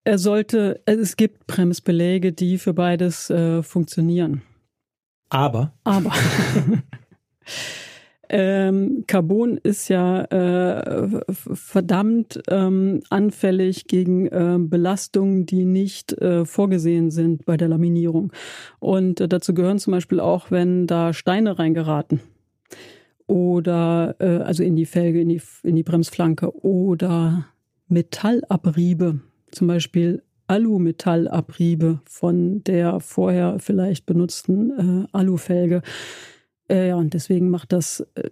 Er 0.03 0.17
sollte, 0.17 0.81
es 0.85 1.15
gibt 1.15 1.45
Bremsbeläge, 1.45 2.33
die 2.33 2.57
für 2.57 2.73
beides 2.73 3.29
äh, 3.29 3.61
funktionieren. 3.61 4.41
Aber? 5.29 5.73
Aber. 5.83 6.11
Ähm, 8.33 9.03
Carbon 9.07 9.57
ist 9.57 9.89
ja 9.89 10.23
äh, 10.23 11.19
verdammt 11.33 12.41
ähm, 12.47 13.01
anfällig 13.09 13.87
gegen 13.87 14.27
äh, 14.27 14.57
Belastungen, 14.57 15.45
die 15.45 15.65
nicht 15.65 16.13
äh, 16.13 16.45
vorgesehen 16.45 17.11
sind 17.11 17.43
bei 17.43 17.57
der 17.57 17.67
Laminierung. 17.67 18.31
Und 18.79 19.19
äh, 19.19 19.27
dazu 19.27 19.53
gehören 19.53 19.79
zum 19.79 19.91
Beispiel 19.91 20.21
auch, 20.21 20.49
wenn 20.49 20.87
da 20.87 21.11
Steine 21.11 21.59
reingeraten 21.59 22.21
oder 23.27 24.15
äh, 24.19 24.37
also 24.37 24.63
in 24.63 24.77
die 24.77 24.85
Felge, 24.85 25.19
in 25.19 25.27
die, 25.27 25.41
in 25.63 25.75
die 25.75 25.83
Bremsflanke 25.83 26.55
oder 26.63 27.47
Metallabriebe, 27.89 29.19
zum 29.51 29.67
Beispiel 29.67 30.23
Alumetallabriebe 30.47 31.99
von 32.05 32.63
der 32.63 33.01
vorher 33.01 33.59
vielleicht 33.59 34.05
benutzten 34.05 35.05
äh, 35.05 35.07
Alufelge. 35.11 35.81
Äh, 36.71 36.87
ja, 36.87 36.95
und 36.95 37.13
deswegen 37.13 37.49
macht 37.49 37.73
das, 37.73 37.99
äh, 38.15 38.29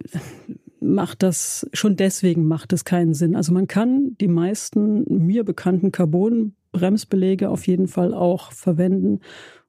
macht 0.79 1.23
das, 1.23 1.69
schon 1.73 1.97
deswegen 1.97 2.47
macht 2.47 2.71
es 2.71 2.85
keinen 2.85 3.13
Sinn. 3.13 3.35
Also 3.35 3.51
man 3.51 3.67
kann 3.67 4.15
die 4.21 4.29
meisten 4.29 5.03
mir 5.07 5.43
bekannten 5.43 5.91
Carbon-Bremsbeläge 5.91 7.49
auf 7.49 7.67
jeden 7.67 7.89
Fall 7.89 8.13
auch 8.13 8.53
verwenden, 8.53 9.19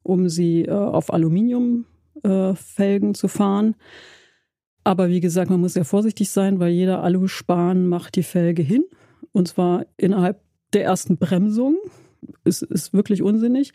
um 0.04 0.28
sie 0.28 0.66
äh, 0.66 0.70
auf 0.70 1.12
Aluminiumfelgen 1.12 3.10
äh, 3.10 3.14
zu 3.14 3.26
fahren. 3.26 3.74
Aber 4.84 5.08
wie 5.08 5.20
gesagt, 5.20 5.50
man 5.50 5.60
muss 5.60 5.74
sehr 5.74 5.84
vorsichtig 5.84 6.30
sein, 6.30 6.60
weil 6.60 6.70
jeder 6.70 7.02
Alusparen 7.02 7.88
macht 7.88 8.14
die 8.14 8.22
Felge 8.22 8.62
hin. 8.62 8.84
Und 9.32 9.48
zwar 9.48 9.84
innerhalb 9.96 10.40
der 10.72 10.84
ersten 10.84 11.16
Bremsung. 11.16 11.76
Es 12.44 12.62
ist 12.62 12.92
wirklich 12.92 13.22
unsinnig. 13.22 13.72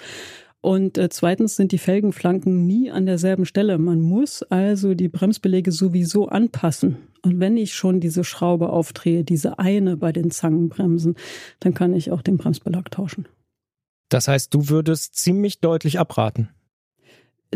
Und 0.65 0.97
äh, 0.97 1.09
zweitens 1.09 1.57
sind 1.57 1.73
die 1.73 1.77
Felgenflanken 1.77 2.65
nie 2.65 2.89
an 2.89 3.05
derselben 3.05 3.45
Stelle. 3.45 3.77
Man 3.77 4.01
muss 4.01 4.41
also 4.41 4.95
die 4.95 5.09
Bremsbeläge 5.09 5.71
sowieso 5.71 6.27
anpassen. 6.27 6.97
Und 7.21 7.39
wenn 7.39 7.55
ich 7.55 7.75
schon 7.75 7.99
diese 7.99 8.23
Schraube 8.23 8.69
aufdrehe, 8.69 9.23
diese 9.23 9.59
eine 9.59 9.95
bei 9.95 10.11
den 10.11 10.31
Zangenbremsen, 10.31 11.17
dann 11.59 11.75
kann 11.75 11.93
ich 11.93 12.09
auch 12.09 12.23
den 12.23 12.37
Bremsbelag 12.37 12.89
tauschen. 12.89 13.27
Das 14.09 14.27
heißt, 14.27 14.51
du 14.55 14.67
würdest 14.67 15.15
ziemlich 15.15 15.59
deutlich 15.59 15.99
abraten. 15.99 16.49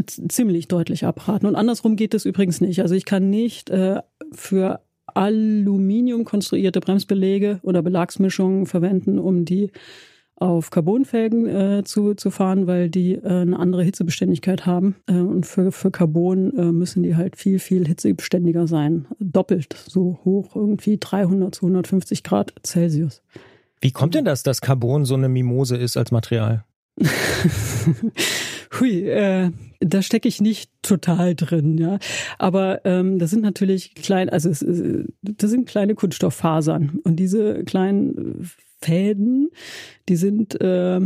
Ziemlich 0.06 0.68
deutlich 0.68 1.04
abraten. 1.04 1.48
Und 1.48 1.56
andersrum 1.56 1.96
geht 1.96 2.14
es 2.14 2.26
übrigens 2.26 2.62
nicht. 2.62 2.84
Also 2.84 2.94
ich 2.94 3.06
kann 3.06 3.32
nicht 3.32 3.72
äh, 3.72 4.04
für 4.34 4.82
Aluminium 5.08 6.26
konstruierte 6.26 6.80
Bremsbeläge 6.80 7.60
oder 7.64 7.82
Belagsmischungen 7.82 8.68
verwenden, 8.68 9.18
um 9.18 9.46
die 9.46 9.72
auf 10.40 10.70
Carbonfelgen 10.70 11.48
äh, 11.48 11.84
zu, 11.84 12.14
zu 12.16 12.32
fahren, 12.32 12.68
weil 12.68 12.90
die 12.90 13.16
äh, 13.16 13.28
eine 13.28 13.60
andere 13.60 13.84
Hitzebeständigkeit 13.84 14.66
haben. 14.66 14.96
Äh, 15.08 15.14
und 15.14 15.46
für, 15.46 15.72
für 15.72 15.92
Carbon 15.92 16.58
äh, 16.58 16.72
müssen 16.72 17.04
die 17.04 17.16
halt 17.16 17.36
viel, 17.36 17.60
viel 17.60 17.86
hitzebeständiger 17.86 18.68
sein. 18.68 19.06
Doppelt 19.20 19.74
so 19.74 20.20
hoch, 20.24 20.56
irgendwie 20.56 20.98
300 20.98 21.54
zu 21.54 21.66
150 21.66 22.24
Grad 22.24 22.54
Celsius. 22.66 23.22
Wie 23.82 23.92
kommt 23.92 24.16
denn 24.16 24.26
das, 24.26 24.44
dass 24.44 24.62
Carbon 24.62 25.06
so 25.06 25.16
eine 25.16 25.30
Mimose 25.30 25.78
ist 25.78 25.98
als 25.98 26.12
Material? 26.12 26.64
Hui, 28.80 29.08
äh, 29.08 29.52
da 29.80 30.02
stecke 30.02 30.28
ich 30.28 30.42
nicht 30.42 30.72
total 30.82 31.36
drin, 31.36 31.78
ja. 31.78 31.98
Aber 32.38 32.86
ähm, 32.86 33.20
das 33.20 33.30
sind 33.30 33.42
natürlich 33.42 33.96
klein, 33.96 34.30
also 34.30 34.50
es, 34.50 34.66
das 35.22 35.50
sind 35.50 35.68
kleine 35.68 35.96
Kunststofffasern 35.96 37.00
und 37.04 37.16
diese 37.16 37.64
kleinen 37.64 38.50
Fäden, 38.82 39.50
die 40.08 40.16
sind 40.16 40.60
äh, 40.62 41.02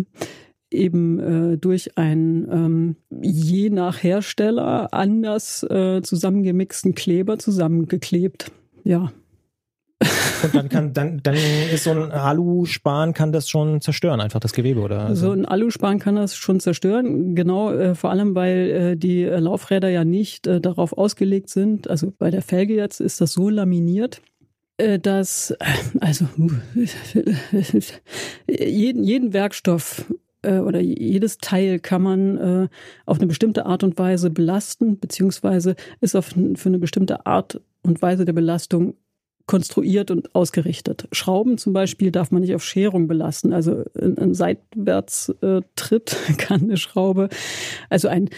eben 0.74 1.20
äh, 1.54 1.58
durch 1.58 1.98
einen 1.98 2.48
ähm, 2.52 2.96
je 3.22 3.70
nach 3.70 4.04
Hersteller 4.04 4.90
anders 4.92 5.64
äh, 5.64 6.02
zusammengemixten 6.02 6.96
Kleber 6.96 7.38
zusammengeklebt. 7.40 8.52
Ja. 8.84 9.12
Und 10.44 10.56
dann 10.56 10.68
kann 10.68 10.94
dann 10.94 11.22
dann 11.24 11.36
ist 11.74 11.86
so 11.86 11.92
ein 11.92 12.12
Aluspan 12.12 13.14
kann 13.14 13.32
das 13.32 13.48
schon 13.48 13.80
zerstören 13.80 14.20
einfach 14.20 14.42
das 14.42 14.52
Gewebe 14.52 14.82
oder 14.82 15.06
also. 15.06 15.28
so 15.28 15.32
ein 15.32 15.46
Aluspan 15.46 16.00
kann 16.00 16.18
das 16.18 16.36
schon 16.36 16.60
zerstören 16.60 17.36
genau 17.36 17.72
äh, 17.72 17.96
vor 17.96 18.10
allem 18.10 18.36
weil 18.36 18.70
äh, 18.70 18.98
die 18.98 19.24
Laufräder 19.24 19.88
ja 19.88 20.04
nicht 20.04 20.46
äh, 20.46 20.60
darauf 20.60 20.98
ausgelegt 20.98 21.50
sind 21.50 21.90
also 21.90 22.12
bei 22.18 22.32
der 22.32 22.42
Felge 22.42 22.76
jetzt 22.76 23.00
ist 23.00 23.22
das 23.22 23.32
so 23.32 23.50
laminiert 23.50 24.18
äh, 24.18 24.33
dass, 24.78 25.52
äh, 25.52 25.66
also 26.02 26.28
jeden, 28.48 29.04
jeden 29.04 29.34
Werkstoff 29.34 30.06
äh, 30.42 30.58
oder 30.60 30.80
jedes 30.80 31.38
Teil 31.38 31.80
kann 31.80 32.02
man 32.02 32.70
auf 33.06 33.18
eine 33.18 33.28
bestimmte 33.28 33.66
Art 33.66 33.84
und 33.84 33.98
Weise 33.98 34.30
belasten, 34.30 35.00
beziehungsweise 35.00 35.76
ist 36.02 36.16
auf, 36.16 36.34
für 36.56 36.70
eine 36.70 36.80
bestimmte 36.80 37.26
Art 37.26 37.62
und 37.84 38.02
Weise 38.02 38.26
der 38.26 38.34
Belastung 38.34 38.96
konstruiert 39.46 40.10
und 40.10 40.34
ausgerichtet. 40.34 41.08
Schrauben 41.12 41.58
zum 41.58 41.74
Beispiel 41.74 42.12
darf 42.12 42.32
man 42.32 42.42
nicht 42.42 42.56
auf 42.56 42.64
Scherung 42.64 43.08
belasten. 43.08 43.52
Also 43.52 43.84
ein 43.96 44.34
Seitwärtstritt 44.34 46.16
kann 46.38 46.62
eine 46.62 46.78
Schraube, 46.78 47.30
also 47.90 48.08
ein 48.08 48.30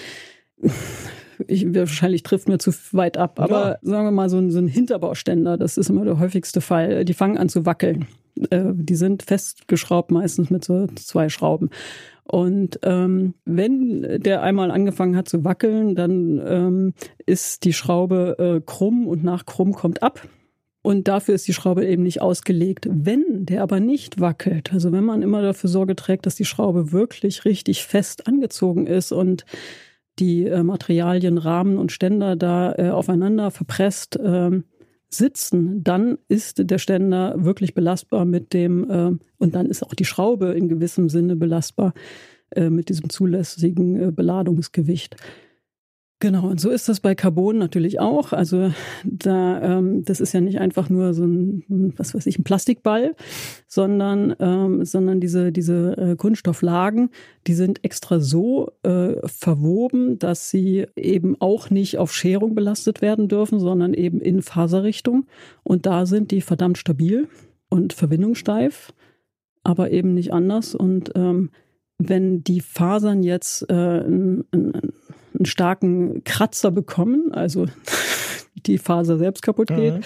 ich, 1.47 1.73
wahrscheinlich 1.73 2.23
trifft 2.23 2.47
mir 2.47 2.57
zu 2.57 2.71
weit 2.91 3.17
ab, 3.17 3.39
aber 3.39 3.71
ja. 3.71 3.77
sagen 3.81 4.07
wir 4.07 4.11
mal 4.11 4.29
so 4.29 4.37
ein, 4.37 4.51
so 4.51 4.59
ein 4.59 4.67
Hinterbauständer, 4.67 5.57
das 5.57 5.77
ist 5.77 5.89
immer 5.89 6.05
der 6.05 6.19
häufigste 6.19 6.61
Fall. 6.61 7.05
Die 7.05 7.13
fangen 7.13 7.37
an 7.37 7.49
zu 7.49 7.65
wackeln. 7.65 8.07
Äh, 8.49 8.71
die 8.73 8.95
sind 8.95 9.23
festgeschraubt, 9.23 10.11
meistens 10.11 10.49
mit 10.49 10.63
so 10.63 10.87
zwei 10.95 11.29
Schrauben. 11.29 11.69
Und 12.23 12.79
ähm, 12.81 13.35
wenn 13.45 14.21
der 14.21 14.41
einmal 14.41 14.71
angefangen 14.71 15.15
hat 15.15 15.29
zu 15.29 15.43
wackeln, 15.43 15.95
dann 15.95 16.41
ähm, 16.45 16.93
ist 17.25 17.65
die 17.65 17.73
Schraube 17.73 18.35
äh, 18.39 18.61
krumm 18.65 19.07
und 19.07 19.23
nach 19.23 19.45
krumm 19.45 19.73
kommt 19.73 20.01
ab. 20.01 20.27
Und 20.81 21.07
dafür 21.07 21.33
ist 21.33 21.47
die 21.47 21.53
Schraube 21.53 21.85
eben 21.85 22.03
nicht 22.03 22.21
ausgelegt. 22.21 22.87
Wenn 22.91 23.45
der 23.45 23.63
aber 23.63 23.79
nicht 23.79 24.19
wackelt, 24.19 24.71
also 24.71 24.91
wenn 24.91 25.03
man 25.03 25.23
immer 25.23 25.41
dafür 25.41 25.67
Sorge 25.67 25.95
trägt, 25.95 26.25
dass 26.27 26.35
die 26.35 26.45
Schraube 26.45 26.91
wirklich 26.91 27.43
richtig 27.43 27.83
fest 27.83 28.27
angezogen 28.27 28.85
ist 28.85 29.11
und 29.11 29.45
die 30.19 30.45
äh, 30.45 30.63
Materialien, 30.63 31.37
Rahmen 31.37 31.77
und 31.77 31.91
Ständer 31.91 32.35
da 32.35 32.73
äh, 32.77 32.89
aufeinander 32.89 33.51
verpresst 33.51 34.17
äh, 34.17 34.61
sitzen, 35.09 35.83
dann 35.83 36.17
ist 36.27 36.69
der 36.69 36.77
Ständer 36.77 37.35
wirklich 37.37 37.73
belastbar 37.73 38.25
mit 38.25 38.53
dem, 38.53 38.89
äh, 38.89 39.11
und 39.37 39.55
dann 39.55 39.67
ist 39.67 39.83
auch 39.83 39.93
die 39.93 40.05
Schraube 40.05 40.53
in 40.53 40.69
gewissem 40.69 41.09
Sinne 41.09 41.35
belastbar 41.35 41.93
äh, 42.51 42.69
mit 42.69 42.89
diesem 42.89 43.09
zulässigen 43.09 44.01
äh, 44.01 44.11
Beladungsgewicht. 44.11 45.17
Genau, 46.19 46.47
und 46.47 46.61
so 46.61 46.69
ist 46.69 46.87
das 46.87 47.01
bei 47.01 47.13
Carbon 47.13 47.57
natürlich 47.57 47.99
auch. 47.99 48.31
Also 48.31 48.71
da, 49.03 49.61
ähm, 49.61 50.05
das 50.05 50.21
ist 50.21 50.33
ja 50.33 50.39
nicht 50.39 50.59
einfach 50.59 50.89
nur 50.89 51.13
so 51.13 51.25
ein, 51.25 51.93
was 51.97 52.15
weiß 52.15 52.25
ich, 52.27 52.39
ein 52.39 52.45
Plastikball, 52.45 53.15
sondern, 53.67 54.33
ähm, 54.39 54.85
sondern 54.85 55.19
diese, 55.19 55.51
diese 55.51 55.97
äh, 55.97 56.15
Kunststofflagen, 56.15 57.09
die 57.47 57.53
sind 57.53 57.83
extra 57.83 58.21
so 58.21 58.71
äh, 58.83 59.15
verwoben, 59.25 60.17
dass 60.17 60.49
sie 60.49 60.85
eben 60.95 61.35
auch 61.41 61.69
nicht 61.69 61.97
auf 61.97 62.13
Scherung 62.13 62.55
belastet 62.55 63.01
werden 63.01 63.27
dürfen, 63.27 63.59
sondern 63.59 63.93
eben 63.93 64.21
in 64.21 64.41
Faserrichtung. 64.41 65.25
Und 65.63 65.85
da 65.85 66.05
sind 66.05 66.31
die 66.31 66.41
verdammt 66.41 66.77
stabil 66.77 67.27
und 67.67 67.91
verbindungssteif, 67.91 68.93
aber 69.63 69.91
eben 69.91 70.13
nicht 70.13 70.31
anders. 70.31 70.75
Und 70.75 71.11
ähm, 71.15 71.51
wenn 71.97 72.41
die 72.41 72.61
Fasern 72.61 73.21
jetzt 73.21 73.69
äh, 73.69 73.99
ein, 73.99 74.45
ein 74.51 74.93
einen 75.35 75.45
starken 75.45 76.23
Kratzer 76.23 76.71
bekommen, 76.71 77.31
also 77.31 77.65
die 78.55 78.77
Faser 78.77 79.17
selbst 79.17 79.41
kaputt 79.41 79.67
geht, 79.67 79.95
mhm. 79.95 80.01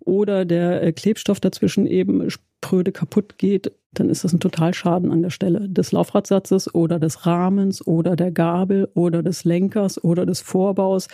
oder 0.00 0.44
der 0.44 0.82
äh, 0.82 0.92
Klebstoff 0.92 1.40
dazwischen 1.40 1.86
eben 1.86 2.28
spröde 2.30 2.92
kaputt 2.92 3.38
geht, 3.38 3.72
dann 3.92 4.08
ist 4.08 4.24
das 4.24 4.32
ein 4.32 4.40
Totalschaden 4.40 5.10
an 5.10 5.22
der 5.22 5.30
Stelle 5.30 5.68
des 5.68 5.92
Laufradsatzes 5.92 6.74
oder 6.74 6.98
des 6.98 7.26
Rahmens 7.26 7.86
oder 7.86 8.16
der 8.16 8.30
Gabel 8.30 8.88
oder 8.94 9.22
des 9.22 9.44
Lenkers 9.44 10.02
oder 10.02 10.24
des 10.24 10.40
Vorbaus. 10.40 11.08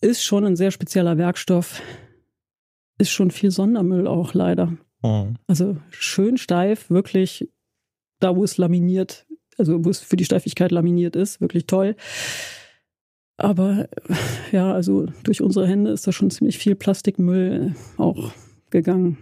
Ist 0.00 0.22
schon 0.22 0.44
ein 0.44 0.56
sehr 0.56 0.70
spezieller 0.70 1.18
Werkstoff. 1.18 1.82
Ist 2.98 3.10
schon 3.10 3.30
viel 3.30 3.50
Sondermüll 3.50 4.06
auch 4.06 4.34
leider. 4.34 4.74
Mhm. 5.02 5.36
Also 5.46 5.76
schön 5.90 6.38
steif, 6.38 6.90
wirklich 6.90 7.50
da, 8.20 8.36
wo 8.36 8.44
es 8.44 8.58
laminiert, 8.58 9.26
also 9.56 9.84
wo 9.84 9.90
es 9.90 10.00
für 10.00 10.16
die 10.16 10.24
Steifigkeit 10.24 10.70
laminiert 10.70 11.16
ist, 11.16 11.40
wirklich 11.40 11.66
toll. 11.66 11.96
Aber 13.38 13.88
ja, 14.52 14.72
also 14.72 15.06
durch 15.22 15.40
unsere 15.40 15.66
Hände 15.66 15.92
ist 15.92 16.06
da 16.06 16.12
schon 16.12 16.30
ziemlich 16.30 16.58
viel 16.58 16.74
Plastikmüll 16.74 17.74
auch 17.96 18.32
gegangen. 18.68 19.16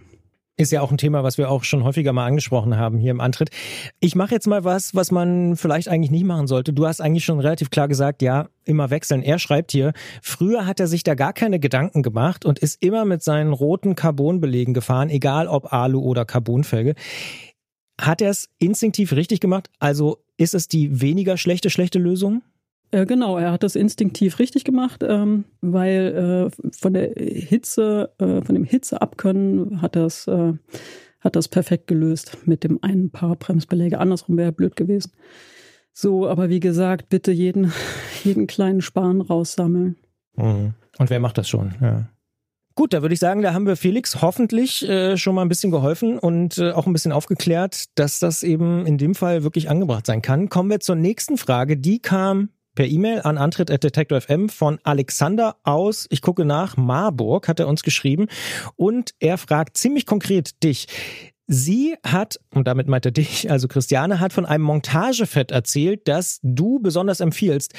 Ist 0.59 0.71
ja 0.71 0.81
auch 0.81 0.89
ein 0.89 0.97
Thema, 0.97 1.23
was 1.23 1.37
wir 1.37 1.51
auch 1.51 1.63
schon 1.63 1.83
häufiger 1.83 2.13
mal 2.13 2.25
angesprochen 2.25 2.77
haben 2.77 2.97
hier 2.97 3.11
im 3.11 3.21
Antritt. 3.21 3.51
Ich 3.99 4.15
mache 4.15 4.33
jetzt 4.33 4.47
mal 4.47 4.63
was, 4.63 4.95
was 4.95 5.11
man 5.11 5.55
vielleicht 5.55 5.87
eigentlich 5.87 6.09
nicht 6.09 6.25
machen 6.25 6.47
sollte. 6.47 6.73
Du 6.73 6.87
hast 6.87 6.99
eigentlich 6.99 7.25
schon 7.25 7.39
relativ 7.39 7.69
klar 7.69 7.87
gesagt, 7.87 8.23
ja, 8.23 8.49
immer 8.65 8.89
wechseln. 8.89 9.21
Er 9.21 9.37
schreibt 9.37 9.71
hier, 9.71 9.93
früher 10.23 10.65
hat 10.65 10.79
er 10.79 10.87
sich 10.87 11.03
da 11.03 11.13
gar 11.13 11.31
keine 11.31 11.59
Gedanken 11.59 12.01
gemacht 12.01 12.43
und 12.43 12.57
ist 12.57 12.81
immer 12.83 13.05
mit 13.05 13.21
seinen 13.21 13.53
roten 13.53 13.93
Carbonbelegen 13.93 14.73
gefahren, 14.73 15.11
egal 15.11 15.47
ob 15.47 15.71
Alu 15.71 16.01
oder 16.01 16.25
Carbonfelge. 16.25 16.95
Hat 18.01 18.23
er 18.23 18.31
es 18.31 18.49
instinktiv 18.57 19.11
richtig 19.11 19.39
gemacht? 19.39 19.69
Also 19.77 20.23
ist 20.37 20.55
es 20.55 20.67
die 20.67 21.01
weniger 21.01 21.37
schlechte, 21.37 21.69
schlechte 21.69 21.99
Lösung? 21.99 22.41
Äh, 22.91 23.05
genau, 23.05 23.37
er 23.37 23.51
hat 23.51 23.63
das 23.63 23.75
instinktiv 23.75 24.39
richtig 24.39 24.63
gemacht, 24.63 25.03
ähm, 25.05 25.45
weil 25.61 26.49
äh, 26.53 26.71
von 26.71 26.93
der 26.93 27.11
Hitze, 27.15 28.13
äh, 28.17 28.41
von 28.41 28.55
dem 28.55 28.63
Hitzeabkönnen 28.63 29.81
hat 29.81 29.95
das, 29.95 30.27
äh, 30.27 30.53
hat 31.19 31.35
das 31.35 31.47
perfekt 31.47 31.87
gelöst 31.87 32.37
mit 32.45 32.63
dem 32.63 32.81
einen 32.81 33.09
Paar 33.09 33.35
Bremsbeläge. 33.35 33.99
Andersrum 33.99 34.37
wäre 34.37 34.51
blöd 34.51 34.75
gewesen. 34.75 35.11
So, 35.91 36.27
aber 36.27 36.49
wie 36.49 36.59
gesagt, 36.59 37.09
bitte 37.09 37.31
jeden, 37.31 37.73
jeden 38.23 38.47
kleinen 38.47 38.81
Sparen 38.81 39.21
raussammeln. 39.21 39.97
Mhm. 40.35 40.73
Und 40.97 41.09
wer 41.09 41.19
macht 41.19 41.37
das 41.37 41.49
schon? 41.49 41.73
Ja. 41.81 42.07
Gut, 42.75 42.93
da 42.93 43.01
würde 43.01 43.13
ich 43.13 43.19
sagen, 43.19 43.41
da 43.41 43.55
haben 43.55 43.65
wir 43.65 43.75
Felix 43.75 44.21
hoffentlich 44.21 44.87
äh, 44.87 45.17
schon 45.17 45.33
mal 45.33 45.41
ein 45.41 45.49
bisschen 45.49 45.71
geholfen 45.71 46.19
und 46.19 46.59
äh, 46.59 46.71
auch 46.71 46.85
ein 46.85 46.93
bisschen 46.93 47.11
aufgeklärt, 47.11 47.85
dass 47.95 48.19
das 48.19 48.43
eben 48.43 48.85
in 48.85 48.99
dem 48.99 49.15
Fall 49.15 49.41
wirklich 49.41 49.67
angebracht 49.67 50.05
sein 50.05 50.21
kann. 50.21 50.47
Kommen 50.47 50.69
wir 50.69 50.79
zur 50.79 50.95
nächsten 50.95 51.37
Frage. 51.37 51.77
Die 51.77 51.99
kam 51.99 52.49
per 52.77 52.87
E-Mail 52.87 53.21
an 53.21 53.39
antritt.detektor.fm 53.39 54.49
von 54.49 54.79
Alexander 54.83 55.57
aus, 55.63 56.05
ich 56.11 56.21
gucke 56.21 56.45
nach, 56.45 56.77
Marburg 56.77 57.47
hat 57.47 57.59
er 57.59 57.67
uns 57.67 57.81
geschrieben 57.81 58.27
und 58.75 59.15
er 59.19 59.39
fragt 59.39 59.77
ziemlich 59.77 60.05
konkret 60.05 60.63
dich. 60.63 60.87
Sie 61.47 61.95
hat, 62.05 62.39
und 62.53 62.67
damit 62.67 62.87
meint 62.87 63.05
er 63.05 63.11
dich, 63.11 63.49
also 63.49 63.67
Christiane, 63.67 64.19
hat 64.19 64.31
von 64.31 64.45
einem 64.45 64.63
Montagefett 64.63 65.51
erzählt, 65.51 66.07
das 66.07 66.39
du 66.43 66.79
besonders 66.79 67.19
empfiehlst. 67.19 67.73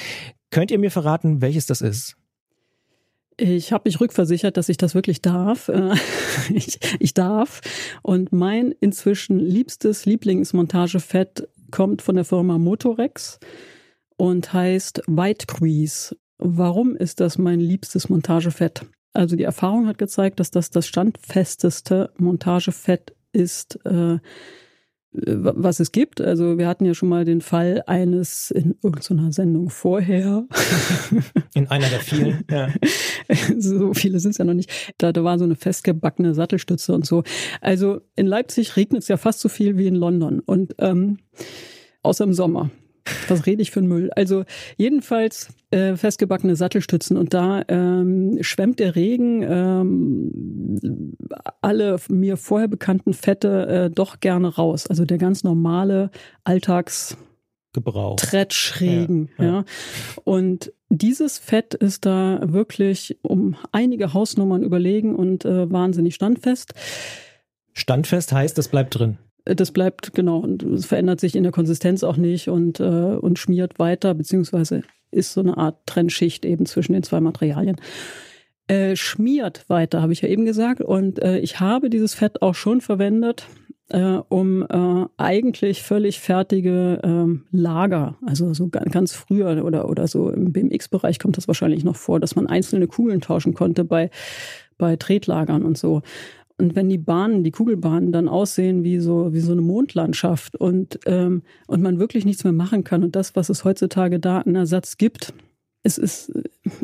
Könnt 0.51 0.73
ihr 0.73 0.81
mir 0.81 0.91
verraten, 0.91 1.41
welches 1.43 1.67
das 1.67 1.81
ist? 1.81 2.17
Ich 3.37 3.73
habe 3.73 3.83
mich 3.85 4.01
rückversichert, 4.01 4.57
dass 4.57 4.69
ich 4.69 4.79
das 4.79 4.97
wirklich 4.97 5.23
darf. 5.23 5.69
Äh, 5.69 5.95
ich, 6.53 6.81
ich 6.99 7.15
darf. 7.15 7.61
Und 8.03 8.33
mein 8.33 8.75
inzwischen 8.81 9.39
liebstes 9.39 10.07
Lieblingsmontagefett 10.07 11.47
kommt 11.71 12.03
von 12.03 12.17
der 12.17 12.25
Firma 12.25 12.59
Motorex 12.59 13.39
und 14.19 14.53
heißt 14.53 15.03
White 15.07 15.47
Grease. 15.47 16.15
Warum 16.37 16.95
ist 16.95 17.21
das 17.21 17.39
mein 17.39 17.61
liebstes 17.61 18.11
Montagefett? 18.11 18.83
Also 19.15 19.35
die 19.35 19.45
Erfahrung 19.45 19.87
hat 19.87 19.97
gezeigt, 19.97 20.39
dass 20.39 20.51
das 20.51 20.71
das 20.71 20.87
standfesteste 20.87 22.11
Montagefett 22.19 23.15
ist, 23.33 23.85
äh, 23.87 24.19
was 25.11 25.81
es 25.81 25.91
gibt. 25.91 26.21
Also 26.21 26.59
wir 26.59 26.69
hatten 26.69 26.85
ja 26.85 26.95
schon 26.95 27.09
mal 27.09 27.25
den 27.25 27.41
Fall 27.41 27.83
eines 27.87 28.51
in 28.51 28.77
irgendeiner 28.83 29.33
Sendung 29.33 29.71
vorher. 29.71 30.47
In 31.55 31.67
einer 31.69 31.89
der 31.89 32.01
vielen, 32.01 32.45
ja. 32.51 32.69
So 33.59 33.95
viele 33.95 34.21
sind 34.21 34.33
es 34.33 34.39
ja 34.39 34.45
noch 34.45 34.55
nicht. 34.55 34.71
Da, 34.99 35.13
da 35.13 35.25
war 35.25 35.39
so 35.39 35.45
eine 35.45 35.57
festgebackene 35.57 36.35
Sattelstütze 36.35 36.95
und 36.95 37.05
so. 37.05 37.25
Also 37.61 38.01
in 38.17 38.27
Leipzig 38.27 38.77
regnet 38.77 39.03
es 39.03 39.09
ja 39.09 39.17
fast 39.17 39.41
so 39.41 39.49
viel 39.49 39.77
wie 39.77 39.87
in 39.87 39.95
London. 39.95 40.41
Und 40.41 40.75
ähm, 40.79 41.19
außer 42.03 42.25
im 42.25 42.33
Sommer. 42.33 42.71
Was 43.29 43.47
rede 43.47 43.63
ich 43.63 43.71
für 43.71 43.81
einen 43.81 43.89
Müll? 43.89 44.11
Also 44.15 44.45
jedenfalls 44.77 45.49
äh, 45.71 45.97
festgebackene 45.97 46.57
Sattelstützen 46.57 47.17
und 47.17 47.35
da 47.35 47.63
ähm, 47.69 48.39
schwemmt 48.41 48.79
der 48.79 48.97
Regen 48.97 49.43
ähm, 49.43 51.17
alle 51.61 51.97
mir 52.09 52.37
vorher 52.37 52.69
bekannten 52.69 53.15
Fette 53.15 53.67
äh, 53.67 53.91
doch 53.91 54.21
gerne 54.21 54.49
raus. 54.55 54.87
Also 54.87 55.05
der 55.05 55.19
ganz 55.19 55.45
normale 55.45 56.11
Alltags 56.45 57.17
Gebrauch. 57.75 58.17
Tretschregen, 58.17 59.29
ja, 59.39 59.45
ja. 59.45 59.51
ja. 59.51 59.65
Und 60.25 60.73
dieses 60.89 61.39
Fett 61.39 61.75
ist 61.75 62.07
da 62.07 62.41
wirklich 62.43 63.19
um 63.23 63.57
einige 63.73 64.15
Hausnummern 64.15 64.63
überlegen 64.63 65.15
und 65.15 65.45
äh, 65.45 65.71
wahnsinnig 65.71 66.15
standfest. 66.15 66.73
Standfest 67.75 68.33
heißt, 68.33 68.59
es 68.59 68.69
bleibt 68.69 68.99
drin 68.99 69.19
das 69.55 69.73
bleibt 69.73 70.15
genau 70.15 70.39
und 70.39 70.63
es 70.63 70.87
verändert 70.87 71.21
sich 71.21 71.37
in 71.37 71.43
der 71.43 71.53
Konsistenz 71.53 72.03
auch 72.03 72.17
nicht 72.17 72.49
und, 72.49 72.81
äh, 72.81 72.85
und 72.85 73.39
schmiert 73.39 73.79
weiter, 73.79 74.15
beziehungsweise 74.15 74.83
ist 75.11 75.33
so 75.33 75.41
eine 75.41 75.57
Art 75.57 75.87
Trennschicht 75.87 76.45
eben 76.45 76.67
zwischen 76.67 76.93
den 76.93 77.03
zwei 77.03 77.21
Materialien. 77.21 77.77
Äh, 78.67 78.97
schmiert 78.97 79.65
weiter, 79.69 80.03
habe 80.03 80.13
ich 80.13 80.21
ja 80.21 80.29
eben 80.29 80.45
gesagt. 80.45 80.83
Und 80.83 81.23
äh, 81.23 81.39
ich 81.39 81.61
habe 81.61 81.89
dieses 81.89 82.13
Fett 82.13 82.43
auch 82.43 82.55
schon 82.55 82.83
verwendet, 82.83 83.47
äh, 83.89 84.19
um 84.29 84.63
äh, 84.63 85.07
eigentlich 85.17 85.83
völlig 85.83 86.21
fertige 86.21 87.01
ähm, 87.03 87.47
Lager, 87.51 88.19
also 88.27 88.53
so 88.53 88.69
ganz 88.69 89.15
früher 89.15 89.65
oder, 89.65 89.89
oder 89.89 90.07
so 90.07 90.29
im 90.29 90.53
BMX-Bereich 90.53 91.19
kommt 91.19 91.39
das 91.39 91.49
wahrscheinlich 91.49 91.85
noch 91.85 91.97
vor, 91.97 92.21
dass 92.21 92.37
man 92.37 92.47
einzelne 92.47 92.87
Kugeln 92.87 93.23
tauschen 93.23 93.55
konnte 93.55 93.85
bei, 93.85 94.11
bei 94.77 94.97
Tretlagern 94.97 95.65
und 95.65 95.79
so. 95.79 96.03
Und 96.59 96.75
wenn 96.75 96.89
die 96.89 96.99
Bahnen, 96.99 97.45
die 97.45 97.53
Kugelbahnen 97.53 98.11
dann 98.11 98.29
aussehen 98.29 98.83
wie 98.83 98.99
so, 98.99 99.33
wie 99.33 99.41
so 99.41 99.53
eine 99.53 99.61
Mondlandschaft 99.61 100.57
und, 100.57 100.99
ähm, 101.07 101.43
und 101.69 101.83
man 101.83 102.01
wirklich 102.01 102.25
nichts 102.25 102.43
mehr 102.43 102.53
machen 102.53 102.83
kann 102.83 103.05
und 103.05 103.15
das, 103.15 103.37
was 103.37 103.49
es 103.49 103.65
heutzutage 103.65 104.19
da 104.19 104.41
an 104.41 104.57
Ersatz 104.57 104.97
gibt, 104.97 105.33
es 105.85 105.99
ist, 105.99 106.33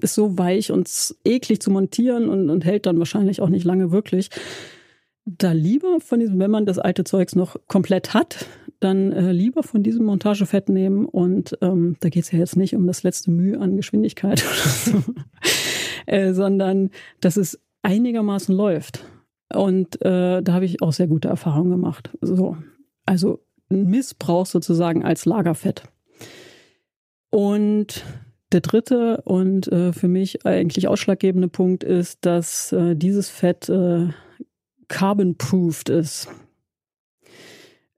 ist 0.01 0.15
so 0.15 0.39
weich 0.39 0.71
und 0.71 0.89
eklig 1.25 1.61
zu 1.61 1.73
montieren 1.73 2.29
und, 2.29 2.51
und 2.51 2.65
hält 2.65 2.87
dann 2.87 2.99
wahrscheinlich 2.99 3.41
auch 3.41 3.49
nicht 3.49 3.65
lange 3.65 3.91
wirklich. 3.91 4.31
Da 5.27 5.53
lieber 5.53 6.01
von 6.01 6.21
diesem, 6.21 6.39
wenn 6.39 6.51
man 6.51 6.67
das 6.67 6.79
alte 6.79 7.03
Zeugs 7.03 7.35
noch 7.35 7.57
komplett 7.67 8.15
hat, 8.15 8.47
dann 8.79 9.13
äh, 9.13 9.33
lieber 9.33 9.63
von 9.63 9.83
diesem 9.83 10.05
Montagefett 10.05 10.69
nehmen 10.69 11.07
und 11.07 11.57
ähm, 11.63 11.97
da 12.01 12.11
geht 12.11 12.25
es 12.25 12.31
ja 12.31 12.39
jetzt 12.39 12.57
nicht 12.57 12.77
um 12.77 12.87
das 12.87 13.03
letzte 13.03 13.31
Mühe 13.31 13.59
an 13.59 13.77
Geschwindigkeit 13.77 14.45
oder 14.93 15.03
so, 15.03 15.15
äh, 16.07 16.33
sondern 16.33 16.91
dass 17.21 17.37
es 17.37 17.61
einigermaßen 17.83 18.55
läuft. 18.55 19.05
Und 19.55 20.01
äh, 20.03 20.43
da 20.43 20.53
habe 20.53 20.65
ich 20.65 20.83
auch 20.83 20.93
sehr 20.93 21.07
gute 21.07 21.29
Erfahrungen 21.29 21.71
gemacht. 21.71 22.11
So, 22.21 22.57
also 23.07 23.41
Missbrauch 23.69 24.47
sozusagen 24.47 25.05
als 25.05 25.25
Lagerfett. 25.25 25.85
Und 27.31 28.05
der 28.53 28.61
dritte 28.61 29.21
und 29.25 29.67
äh, 29.73 29.93
für 29.93 30.09
mich 30.09 30.47
eigentlich 30.47 30.87
ausschlaggebende 30.87 31.49
Punkt 31.49 31.83
ist, 31.83 32.25
dass 32.25 32.73
äh, 32.73 32.95
dieses 32.95 33.29
Fett 33.29 33.69
äh, 33.69 34.09
carbon-proofed 34.89 35.89
ist 35.89 36.29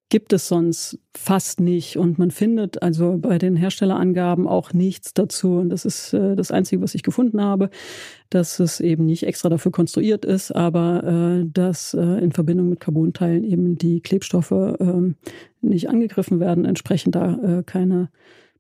gibt 0.09 0.33
es 0.33 0.47
sonst 0.47 0.99
fast 1.17 1.61
nicht. 1.61 1.97
Und 1.97 2.19
man 2.19 2.31
findet 2.31 2.83
also 2.83 3.19
bei 3.19 3.39
den 3.39 3.57
Herstellerangaben 3.57 4.47
auch 4.47 4.73
nichts 4.73 5.15
dazu. 5.15 5.57
Und 5.57 5.71
das 5.71 5.85
ist 5.85 6.13
äh, 6.13 6.37
das 6.37 6.51
Einzige, 6.51 6.83
was 6.83 6.95
ich 6.95 7.03
gefunden 7.03 7.41
habe, 7.41 7.71
dass 8.31 8.61
es 8.61 8.81
eben 8.81 9.07
nicht 9.07 9.25
extra 9.25 9.49
dafür 9.49 9.73
konstruiert 9.73 10.25
ist, 10.25 10.53
aber 10.53 11.03
äh, 11.43 11.47
dass 11.53 11.95
äh, 11.95 12.01
in 12.01 12.33
Verbindung 12.33 12.69
mit 12.69 12.81
Carbonteilen 12.81 13.45
eben 13.45 13.79
die 13.79 14.01
Klebstoffe 14.01 14.53
äh, 14.53 15.15
nicht 15.61 15.89
angegriffen 15.89 16.39
werden, 16.39 16.65
entsprechend 16.65 17.17
da 17.17 17.59
äh, 17.59 17.63
keine 17.65 18.11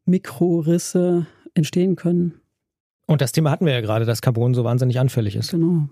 Mikrorisse 0.04 1.26
entstehen 1.54 1.96
können. 1.96 2.40
Und 3.06 3.20
das 3.20 3.30
Thema 3.30 3.52
hatten 3.52 3.66
wir 3.66 3.72
ja 3.72 3.80
gerade, 3.80 4.04
dass 4.04 4.20
Carbon 4.20 4.54
so 4.54 4.64
wahnsinnig 4.64 4.98
anfällig 4.98 5.36
ist. 5.36 5.52
Genau. 5.52 5.88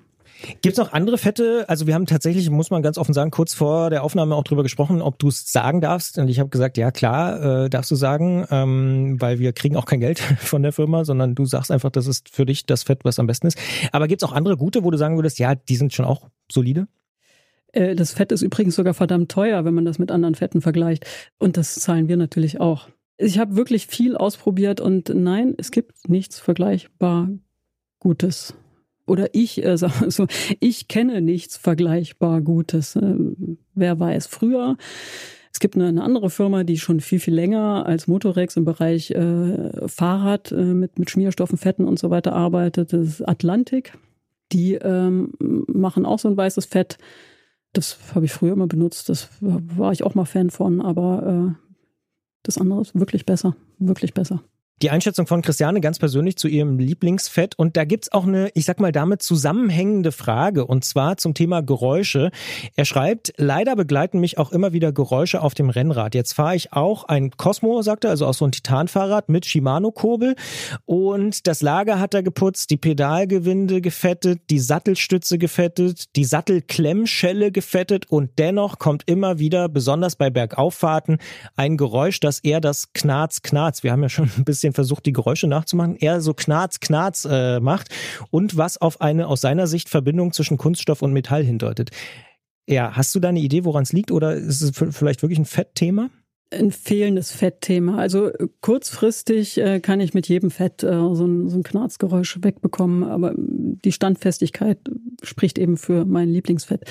Gibt 0.62 0.72
es 0.72 0.76
noch 0.78 0.92
andere 0.92 1.18
Fette? 1.18 1.64
Also 1.68 1.86
wir 1.86 1.94
haben 1.94 2.06
tatsächlich, 2.06 2.50
muss 2.50 2.70
man 2.70 2.82
ganz 2.82 2.98
offen 2.98 3.14
sagen, 3.14 3.30
kurz 3.30 3.54
vor 3.54 3.90
der 3.90 4.02
Aufnahme 4.02 4.34
auch 4.34 4.44
drüber 4.44 4.62
gesprochen, 4.62 5.00
ob 5.00 5.18
du 5.18 5.28
es 5.28 5.50
sagen 5.50 5.80
darfst. 5.80 6.18
Und 6.18 6.28
ich 6.28 6.38
habe 6.38 6.50
gesagt, 6.50 6.76
ja 6.76 6.90
klar, 6.90 7.64
äh, 7.64 7.70
darfst 7.70 7.90
du 7.90 7.94
sagen, 7.96 8.46
ähm, 8.50 9.20
weil 9.20 9.38
wir 9.38 9.52
kriegen 9.52 9.76
auch 9.76 9.86
kein 9.86 10.00
Geld 10.00 10.18
von 10.38 10.62
der 10.62 10.72
Firma, 10.72 11.04
sondern 11.04 11.34
du 11.34 11.46
sagst 11.46 11.70
einfach, 11.70 11.90
das 11.90 12.06
ist 12.06 12.28
für 12.28 12.46
dich 12.46 12.66
das 12.66 12.82
Fett, 12.82 13.04
was 13.04 13.18
am 13.18 13.26
besten 13.26 13.46
ist. 13.46 13.58
Aber 13.92 14.08
gibt 14.08 14.22
es 14.22 14.28
auch 14.28 14.32
andere 14.32 14.56
gute, 14.56 14.84
wo 14.84 14.90
du 14.90 14.98
sagen 14.98 15.16
würdest, 15.16 15.38
ja, 15.38 15.54
die 15.54 15.76
sind 15.76 15.92
schon 15.92 16.04
auch 16.04 16.28
solide? 16.50 16.88
Äh, 17.72 17.94
das 17.94 18.12
Fett 18.12 18.32
ist 18.32 18.42
übrigens 18.42 18.74
sogar 18.74 18.94
verdammt 18.94 19.30
teuer, 19.30 19.64
wenn 19.64 19.74
man 19.74 19.84
das 19.84 19.98
mit 19.98 20.10
anderen 20.10 20.34
Fetten 20.34 20.60
vergleicht. 20.60 21.06
Und 21.38 21.56
das 21.56 21.74
zahlen 21.74 22.08
wir 22.08 22.16
natürlich 22.16 22.60
auch. 22.60 22.88
Ich 23.16 23.38
habe 23.38 23.56
wirklich 23.56 23.86
viel 23.86 24.16
ausprobiert 24.16 24.80
und 24.80 25.08
nein, 25.08 25.54
es 25.56 25.70
gibt 25.70 26.08
nichts 26.08 26.40
vergleichbar 26.40 27.28
Gutes. 28.00 28.54
Oder 29.06 29.34
ich, 29.34 29.64
äh, 29.64 29.76
so, 29.78 30.26
ich 30.60 30.88
kenne 30.88 31.20
nichts 31.20 31.56
vergleichbar 31.56 32.40
Gutes. 32.40 32.96
Äh, 32.96 33.14
wer 33.74 33.98
weiß, 33.98 34.26
früher 34.26 34.76
es 35.54 35.60
gibt 35.60 35.76
eine, 35.76 35.86
eine, 35.86 36.02
andere 36.02 36.30
Firma, 36.30 36.64
die 36.64 36.78
schon 36.78 36.98
viel, 36.98 37.20
viel 37.20 37.34
länger 37.34 37.86
als 37.86 38.08
Motorex 38.08 38.56
im 38.56 38.64
Bereich 38.64 39.12
äh, 39.12 39.88
Fahrrad 39.88 40.50
äh, 40.50 40.56
mit, 40.56 40.98
mit 40.98 41.10
Schmierstoffen, 41.10 41.58
Fetten 41.58 41.86
und 41.86 41.96
so 41.96 42.10
weiter 42.10 42.32
arbeitet. 42.32 42.92
Das 42.92 43.06
ist 43.06 43.28
Atlantik. 43.28 43.96
Die 44.50 44.74
ähm, 44.74 45.32
machen 45.38 46.06
auch 46.06 46.18
so 46.18 46.28
ein 46.28 46.36
weißes 46.36 46.66
Fett. 46.66 46.98
Das 47.72 47.98
habe 48.16 48.24
ich 48.24 48.32
früher 48.32 48.52
immer 48.52 48.66
benutzt. 48.66 49.08
Das 49.08 49.30
war 49.40 49.92
ich 49.92 50.02
auch 50.02 50.16
mal 50.16 50.24
Fan 50.24 50.50
von, 50.50 50.80
aber 50.80 51.54
äh, 51.54 51.66
das 52.42 52.58
andere 52.58 52.80
ist 52.80 52.98
wirklich 52.98 53.24
besser, 53.24 53.54
wirklich 53.78 54.12
besser. 54.12 54.42
Die 54.82 54.90
Einschätzung 54.90 55.28
von 55.28 55.40
Christiane 55.40 55.80
ganz 55.80 56.00
persönlich 56.00 56.36
zu 56.36 56.48
ihrem 56.48 56.80
Lieblingsfett. 56.80 57.56
Und 57.56 57.76
da 57.76 57.84
gibt's 57.84 58.10
auch 58.10 58.26
eine, 58.26 58.50
ich 58.54 58.64
sag 58.64 58.80
mal, 58.80 58.90
damit 58.90 59.22
zusammenhängende 59.22 60.10
Frage. 60.10 60.66
Und 60.66 60.84
zwar 60.84 61.16
zum 61.16 61.32
Thema 61.32 61.62
Geräusche. 61.62 62.32
Er 62.74 62.84
schreibt, 62.84 63.32
leider 63.36 63.76
begleiten 63.76 64.18
mich 64.18 64.36
auch 64.36 64.50
immer 64.50 64.72
wieder 64.72 64.92
Geräusche 64.92 65.42
auf 65.42 65.54
dem 65.54 65.70
Rennrad. 65.70 66.16
Jetzt 66.16 66.32
fahre 66.32 66.56
ich 66.56 66.72
auch 66.72 67.04
ein 67.04 67.30
Cosmo, 67.30 67.82
sagt 67.82 68.02
er, 68.02 68.10
also 68.10 68.26
auch 68.26 68.34
so 68.34 68.44
ein 68.44 68.50
Titanfahrrad 68.50 69.28
mit 69.28 69.46
Shimano-Kurbel. 69.46 70.34
Und 70.86 71.46
das 71.46 71.62
Lager 71.62 72.00
hat 72.00 72.12
er 72.14 72.24
geputzt, 72.24 72.70
die 72.70 72.76
Pedalgewinde 72.76 73.80
gefettet, 73.80 74.40
die 74.50 74.58
Sattelstütze 74.58 75.38
gefettet, 75.38 76.16
die 76.16 76.24
Sattelklemmschelle 76.24 77.52
gefettet. 77.52 78.10
Und 78.10 78.38
dennoch 78.38 78.80
kommt 78.80 79.04
immer 79.06 79.38
wieder, 79.38 79.68
besonders 79.68 80.16
bei 80.16 80.30
Bergauffahrten, 80.30 81.18
ein 81.54 81.76
Geräusch, 81.76 82.18
das 82.18 82.40
eher 82.40 82.60
das 82.60 82.92
Knarz, 82.92 83.42
Knarz. 83.42 83.84
Wir 83.84 83.92
haben 83.92 84.02
ja 84.02 84.08
schon 84.08 84.30
ein 84.36 84.44
bisschen 84.44 84.63
versucht, 84.72 85.06
die 85.06 85.12
Geräusche 85.12 85.46
nachzumachen, 85.46 85.96
er 85.96 86.20
so 86.20 86.34
Knarz, 86.34 86.80
Knarz 86.80 87.26
äh, 87.30 87.60
macht 87.60 87.88
und 88.30 88.56
was 88.56 88.78
auf 88.78 89.00
eine 89.00 89.26
aus 89.26 89.40
seiner 89.40 89.66
Sicht 89.66 89.88
Verbindung 89.88 90.32
zwischen 90.32 90.56
Kunststoff 90.56 91.02
und 91.02 91.12
Metall 91.12 91.44
hindeutet. 91.44 91.90
Ja, 92.66 92.92
hast 92.96 93.14
du 93.14 93.20
da 93.20 93.28
eine 93.28 93.40
Idee, 93.40 93.64
woran 93.64 93.82
es 93.82 93.92
liegt 93.92 94.10
oder 94.10 94.34
ist 94.34 94.62
es 94.62 94.72
vielleicht 94.96 95.22
wirklich 95.22 95.38
ein 95.38 95.44
Fettthema? 95.44 96.08
ein 96.54 96.70
fehlendes 96.70 97.32
Fettthema. 97.32 97.98
Also 97.98 98.30
kurzfristig 98.60 99.58
äh, 99.58 99.80
kann 99.80 100.00
ich 100.00 100.14
mit 100.14 100.28
jedem 100.28 100.50
Fett 100.50 100.82
äh, 100.82 100.92
so, 101.12 101.26
ein, 101.26 101.48
so 101.48 101.56
ein 101.56 101.62
Knarzgeräusch 101.62 102.38
wegbekommen, 102.42 103.02
aber 103.02 103.34
die 103.36 103.92
Standfestigkeit 103.92 104.78
spricht 105.22 105.58
eben 105.58 105.76
für 105.76 106.04
mein 106.04 106.28
Lieblingsfett. 106.28 106.84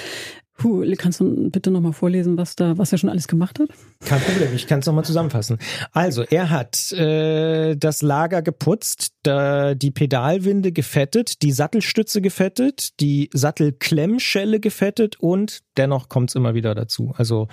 Puh, 0.56 0.86
kannst 0.98 1.20
du 1.20 1.50
bitte 1.50 1.72
nochmal 1.72 1.94
vorlesen, 1.94 2.38
was 2.38 2.56
da, 2.56 2.78
was 2.78 2.92
er 2.92 3.00
schon 3.00 3.10
alles 3.10 3.28
gemacht 3.28 3.60
hat? 3.60 3.70
Kein 4.06 4.22
Problem, 4.22 4.54
ich 4.54 4.68
kann 4.68 4.80
es 4.80 4.86
nochmal 4.86 5.04
zusammenfassen. 5.04 5.58
Also, 5.92 6.24
er 6.24 6.52
hat 6.52 6.92
äh, 6.92 7.76
das 7.76 8.02
Lager 8.04 8.44
geputzt, 8.44 9.14
da, 9.24 9.74
die 9.74 9.92
Pedalwinde 9.92 10.72
gefettet, 10.72 11.42
die 11.42 11.52
Sattelstütze 11.52 12.22
gefettet, 12.22 13.00
die 13.00 13.30
Sattelklemmschelle 13.34 14.60
gefettet 14.60 15.20
und 15.20 15.62
dennoch 15.78 16.08
kommt 16.08 16.30
es 16.30 16.36
immer 16.36 16.54
wieder 16.54 16.76
dazu. 16.76 17.14
Also 17.18 17.48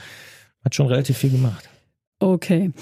hat 0.65 0.75
schon 0.75 0.87
relativ 0.87 1.17
viel 1.17 1.31
gemacht. 1.31 1.69
Okay. 2.19 2.73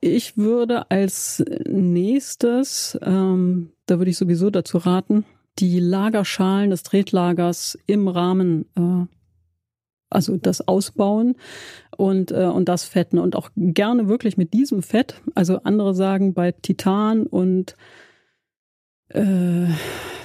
Ich 0.00 0.36
würde 0.36 0.90
als 0.90 1.44
nächstes, 1.66 2.98
ähm, 3.02 3.72
da 3.86 3.98
würde 3.98 4.10
ich 4.10 4.16
sowieso 4.16 4.50
dazu 4.50 4.78
raten, 4.78 5.24
die 5.58 5.80
Lagerschalen 5.80 6.70
des 6.70 6.82
Tretlagers 6.82 7.78
im 7.86 8.08
Rahmen 8.08 8.66
äh, 8.76 9.15
also 10.16 10.36
das 10.36 10.66
Ausbauen 10.66 11.36
und, 11.96 12.32
äh, 12.32 12.46
und 12.46 12.68
das 12.68 12.84
Fetten 12.84 13.18
und 13.18 13.36
auch 13.36 13.50
gerne 13.56 14.08
wirklich 14.08 14.36
mit 14.36 14.52
diesem 14.52 14.82
Fett. 14.82 15.20
Also 15.34 15.60
andere 15.62 15.94
sagen 15.94 16.34
bei 16.34 16.52
Titan 16.52 17.26
und 17.26 17.76
äh, 19.08 19.66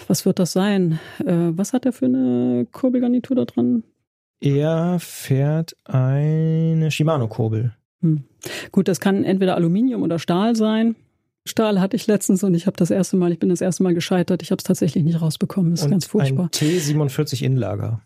was 0.08 0.26
wird 0.26 0.40
das 0.40 0.54
sein? 0.54 1.00
Äh, 1.20 1.52
was 1.52 1.74
hat 1.74 1.86
er 1.86 1.94
für 1.94 2.06
eine 2.06 2.66
Kurbelgarnitur 2.72 3.36
da 3.36 3.46
dran? 3.46 3.84
Er 4.40 4.98
fährt 5.00 5.76
eine 5.86 6.90
Shimano-Kurbel. 6.90 7.76
Hm. 8.02 8.24
Gut, 8.72 8.88
das 8.88 9.00
kann 9.00 9.24
entweder 9.24 9.56
Aluminium 9.56 10.02
oder 10.02 10.18
Stahl 10.18 10.56
sein. 10.56 10.96
Stahl 11.46 11.80
hatte 11.80 11.96
ich 11.96 12.08
letztens 12.08 12.44
und 12.44 12.54
ich 12.54 12.66
habe 12.66 12.78
das 12.78 12.92
erste 12.92 13.18
Mal, 13.18 13.32
ich 13.32 13.40
bin 13.40 13.50
das 13.50 13.62
erste 13.62 13.84
Mal 13.84 13.94
gescheitert. 13.94 14.42
Ich 14.42 14.52
habe 14.52 14.60
es 14.60 14.64
tatsächlich 14.64 15.04
nicht 15.04 15.22
rausbekommen. 15.22 15.72
Das 15.72 15.82
ist 15.82 15.86
und 15.86 15.92
ganz 15.92 16.06
furchtbar. 16.06 16.46
Ein 16.46 16.50
T47 16.50 17.44
Inlager. 17.44 18.02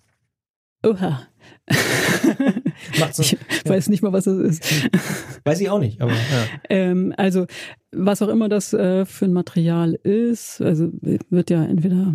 Oha. 0.86 1.22
ich 1.68 3.38
weiß 3.68 3.90
nicht 3.90 4.04
mal, 4.04 4.14
was 4.14 4.26
das 4.26 4.38
ist. 4.38 4.86
Weiß 5.44 5.60
ich 5.62 5.70
auch 5.70 5.80
nicht, 5.80 6.02
aber 6.02 6.12
ja. 6.12 6.46
ähm, 6.70 7.14
also 7.18 7.48
was 7.92 8.22
auch 8.22 8.28
immer 8.28 8.50
das 8.50 8.74
äh, 8.74 9.06
für 9.06 9.26
ein 9.26 9.34
Material 9.34 9.94
ist, 9.94 10.62
also 10.62 10.92
wird 11.02 11.50
ja 11.50 11.64
entweder 11.66 12.14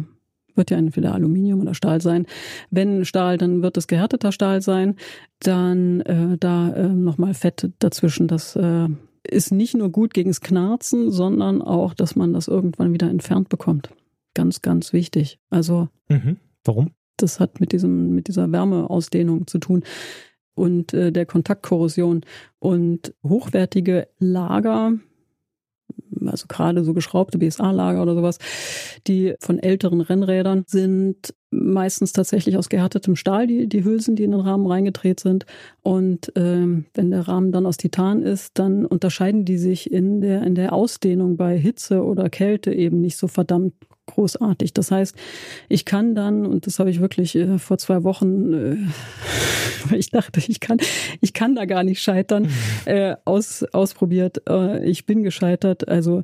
wird 0.55 0.71
ja 0.71 0.79
entweder 0.79 1.15
Aluminium 1.15 1.61
oder 1.61 1.75
Stahl 1.75 2.01
sein. 2.01 2.27
Wenn 2.71 3.05
Stahl, 3.05 3.39
dann 3.39 3.63
wird 3.63 3.77
es 3.77 3.87
gehärteter 3.87 4.31
Stahl 4.33 4.61
sein. 4.63 4.97
Dann 5.41 6.01
äh, 6.03 6.37
da 6.39 6.71
äh, 6.71 6.89
nochmal 6.89 7.35
Fett 7.35 7.71
dazwischen. 7.79 8.29
Das 8.29 8.57
äh, 8.57 8.89
ist 9.23 9.53
nicht 9.53 9.75
nur 9.75 9.91
gut 9.91 10.13
gegen 10.13 10.31
das 10.31 10.41
Knarzen, 10.41 11.11
sondern 11.11 11.63
auch, 11.63 11.95
dass 11.95 12.17
man 12.17 12.33
das 12.33 12.49
irgendwann 12.49 12.93
wieder 12.93 13.09
entfernt 13.09 13.49
bekommt. 13.49 13.91
Ganz, 14.35 14.61
ganz 14.61 14.93
wichtig. 14.93 15.39
Also. 15.51 15.89
Mhm. 16.09 16.37
Warum? 16.65 16.91
Das 17.23 17.41
hat 17.41 17.61
mit 17.61 17.73
diesem, 17.73 18.15
mit 18.15 18.29
dieser 18.29 18.51
Wärmeausdehnung 18.51 19.47
zu 19.47 19.59
tun 19.59 19.85
und 20.55 20.93
äh, 20.95 21.11
der 21.13 21.27
Kontaktkorrosion. 21.27 22.23
Und 22.59 23.15
hochwertige 23.23 24.09
Lager, 24.19 24.93
also 26.27 26.47
gerade 26.49 26.85
so 26.85 26.93
geschraubte 26.93 27.39
BSA-Lager 27.39 28.03
oder 28.03 28.15
sowas, 28.15 28.39
die 29.07 29.35
von 29.41 29.59
älteren 29.59 30.01
Rennrädern 30.01 30.65
sind 30.67 31.35
meistens 31.51 32.13
tatsächlich 32.13 32.57
aus 32.57 32.69
gehärtetem 32.69 33.17
Stahl, 33.17 33.47
die, 33.47 33.69
die 33.69 33.85
Hülsen, 33.85 34.15
die 34.17 34.23
in 34.23 34.31
den 34.31 34.41
Rahmen 34.41 34.67
reingedreht 34.67 35.19
sind. 35.19 35.47
Und 35.83 36.33
ähm, 36.37 36.85
wenn 36.95 37.11
der 37.11 37.27
Rahmen 37.27 37.51
dann 37.53 37.67
aus 37.67 37.77
Titan 37.77 38.23
ist, 38.23 38.59
dann 38.59 38.87
unterscheiden 38.87 39.45
die 39.45 39.59
sich 39.59 39.91
in 39.91 40.21
der, 40.21 40.43
in 40.43 40.55
der 40.55 40.73
Ausdehnung 40.73 41.37
bei 41.37 41.59
Hitze 41.59 42.05
oder 42.05 42.31
Kälte 42.31 42.73
eben 42.73 43.01
nicht 43.01 43.17
so 43.17 43.27
verdammt 43.27 43.75
großartig. 44.11 44.74
Das 44.74 44.91
heißt, 44.91 45.16
ich 45.69 45.85
kann 45.85 46.15
dann, 46.15 46.47
und 46.47 46.66
das 46.66 46.78
habe 46.78 46.91
ich 46.91 47.01
wirklich 47.01 47.35
äh, 47.37 47.59
vor 47.59 47.78
zwei 47.78 48.05
Wochen, 48.05 48.53
äh, 48.53 49.95
ich 49.97 50.11
dachte, 50.11 50.41
ich 50.47 50.61
kann, 50.61 50.78
ich 51.20 51.32
kann 51.32 51.55
da 51.55 51.65
gar 51.65 51.85
nicht 51.85 52.03
scheitern, 52.03 52.45
mhm. 52.45 52.51
äh, 52.87 53.16
aus, 53.24 53.65
ausprobiert. 53.73 54.43
Äh, 54.49 54.85
ich 54.89 55.07
bin 55.07 55.23
gescheitert. 55.23 55.89
Also 55.89 56.23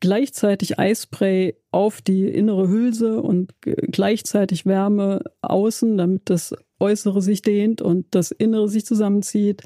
gleichzeitig 0.00 0.78
Eispray 0.78 1.56
auf 1.70 2.02
die 2.02 2.28
innere 2.28 2.68
Hülse 2.68 3.22
und 3.22 3.54
gleichzeitig 3.60 4.66
Wärme 4.66 5.22
außen, 5.40 5.96
damit 5.96 6.30
das 6.30 6.54
Äußere 6.78 7.22
sich 7.22 7.42
dehnt 7.42 7.80
und 7.80 8.06
das 8.10 8.30
Innere 8.30 8.68
sich 8.68 8.84
zusammenzieht 8.84 9.62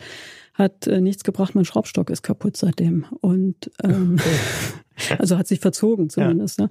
hat 0.58 0.86
äh, 0.88 1.00
nichts 1.00 1.24
gebracht. 1.24 1.54
Mein 1.54 1.64
Schraubstock 1.64 2.10
ist 2.10 2.22
kaputt 2.22 2.56
seitdem. 2.56 3.06
Und 3.20 3.70
ähm, 3.82 4.18
also 5.18 5.38
hat 5.38 5.46
sich 5.46 5.60
verzogen 5.60 6.10
zumindest. 6.10 6.58
Ja. 6.58 6.64
Ne? 6.64 6.70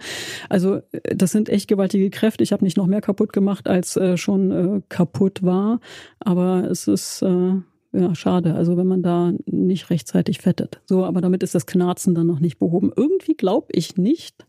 Also 0.50 0.82
äh, 0.92 1.16
das 1.16 1.32
sind 1.32 1.50
echt 1.50 1.68
gewaltige 1.68 2.10
Kräfte. 2.10 2.44
Ich 2.44 2.52
habe 2.52 2.64
nicht 2.64 2.78
noch 2.78 2.88
mehr 2.88 3.02
kaputt 3.02 3.34
gemacht, 3.34 3.68
als 3.68 3.96
äh, 3.96 4.18
schon 4.18 4.52
äh, 4.52 4.82
kaputt 4.90 5.44
war. 5.44 5.80
Aber 6.20 6.70
es 6.70 6.88
ist 6.88 7.22
äh, 7.22 7.54
ja 7.94 8.16
schade. 8.16 8.56
Also 8.56 8.78
wenn 8.78 8.88
man 8.88 9.04
da 9.04 9.34
nicht 9.46 9.90
rechtzeitig 9.90 10.40
fettet. 10.40 10.82
So, 10.86 11.06
aber 11.06 11.22
damit 11.22 11.42
ist 11.42 11.56
das 11.56 11.66
Knarzen 11.66 12.14
dann 12.14 12.28
noch 12.28 12.40
nicht 12.40 12.60
behoben. 12.60 12.92
Irgendwie 12.96 13.36
glaube 13.36 13.68
ich 13.72 13.98
nicht, 13.98 14.46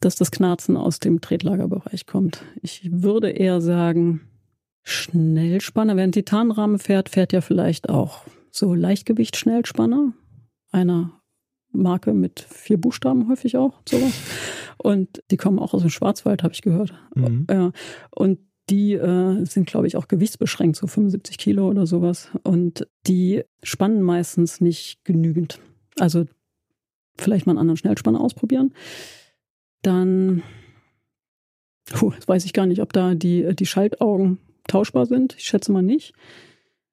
dass 0.00 0.16
das 0.16 0.30
Knarzen 0.30 0.76
aus 0.76 0.98
dem 0.98 1.20
Tretlagerbereich 1.20 2.06
kommt. 2.06 2.42
Ich 2.62 2.88
würde 2.92 3.30
eher 3.30 3.60
sagen, 3.60 4.22
Schnellspanner. 4.82 5.96
Wer 5.96 6.04
einen 6.04 6.12
Titanrahmen 6.12 6.78
fährt, 6.78 7.10
fährt 7.10 7.32
ja 7.32 7.42
vielleicht 7.42 7.90
auch 7.90 8.22
so 8.50 8.74
Leichtgewicht-Schnellspanner 8.74 10.12
einer 10.70 11.20
Marke 11.72 12.14
mit 12.14 12.40
vier 12.40 12.78
Buchstaben 12.78 13.28
häufig 13.28 13.56
auch, 13.56 13.80
sowas. 13.88 14.12
Und 14.78 15.22
die 15.30 15.36
kommen 15.36 15.58
auch 15.58 15.74
aus 15.74 15.82
dem 15.82 15.90
Schwarzwald, 15.90 16.42
habe 16.42 16.54
ich 16.54 16.62
gehört. 16.62 16.94
Mhm. 17.14 17.46
Ja. 17.50 17.72
Und 18.10 18.38
die 18.70 18.92
äh, 18.92 19.44
sind, 19.44 19.66
glaube 19.66 19.86
ich, 19.86 19.96
auch 19.96 20.08
gewichtsbeschränkt, 20.08 20.76
so 20.76 20.86
75 20.86 21.38
Kilo 21.38 21.68
oder 21.68 21.86
sowas. 21.86 22.30
Und 22.44 22.86
die 23.06 23.42
spannen 23.62 24.02
meistens 24.02 24.60
nicht 24.60 25.04
genügend. 25.04 25.60
Also 25.98 26.24
vielleicht 27.18 27.46
mal 27.46 27.52
einen 27.52 27.58
anderen 27.58 27.76
Schnellspanner 27.76 28.20
ausprobieren. 28.20 28.72
Dann, 29.82 30.42
puh, 31.92 32.12
weiß 32.26 32.44
ich 32.44 32.52
gar 32.52 32.66
nicht, 32.66 32.80
ob 32.80 32.92
da 32.92 33.14
die, 33.14 33.54
die 33.54 33.66
Schaltaugen 33.66 34.38
tauschbar 34.66 35.06
sind. 35.06 35.34
Ich 35.36 35.44
schätze 35.44 35.72
mal 35.72 35.82
nicht. 35.82 36.14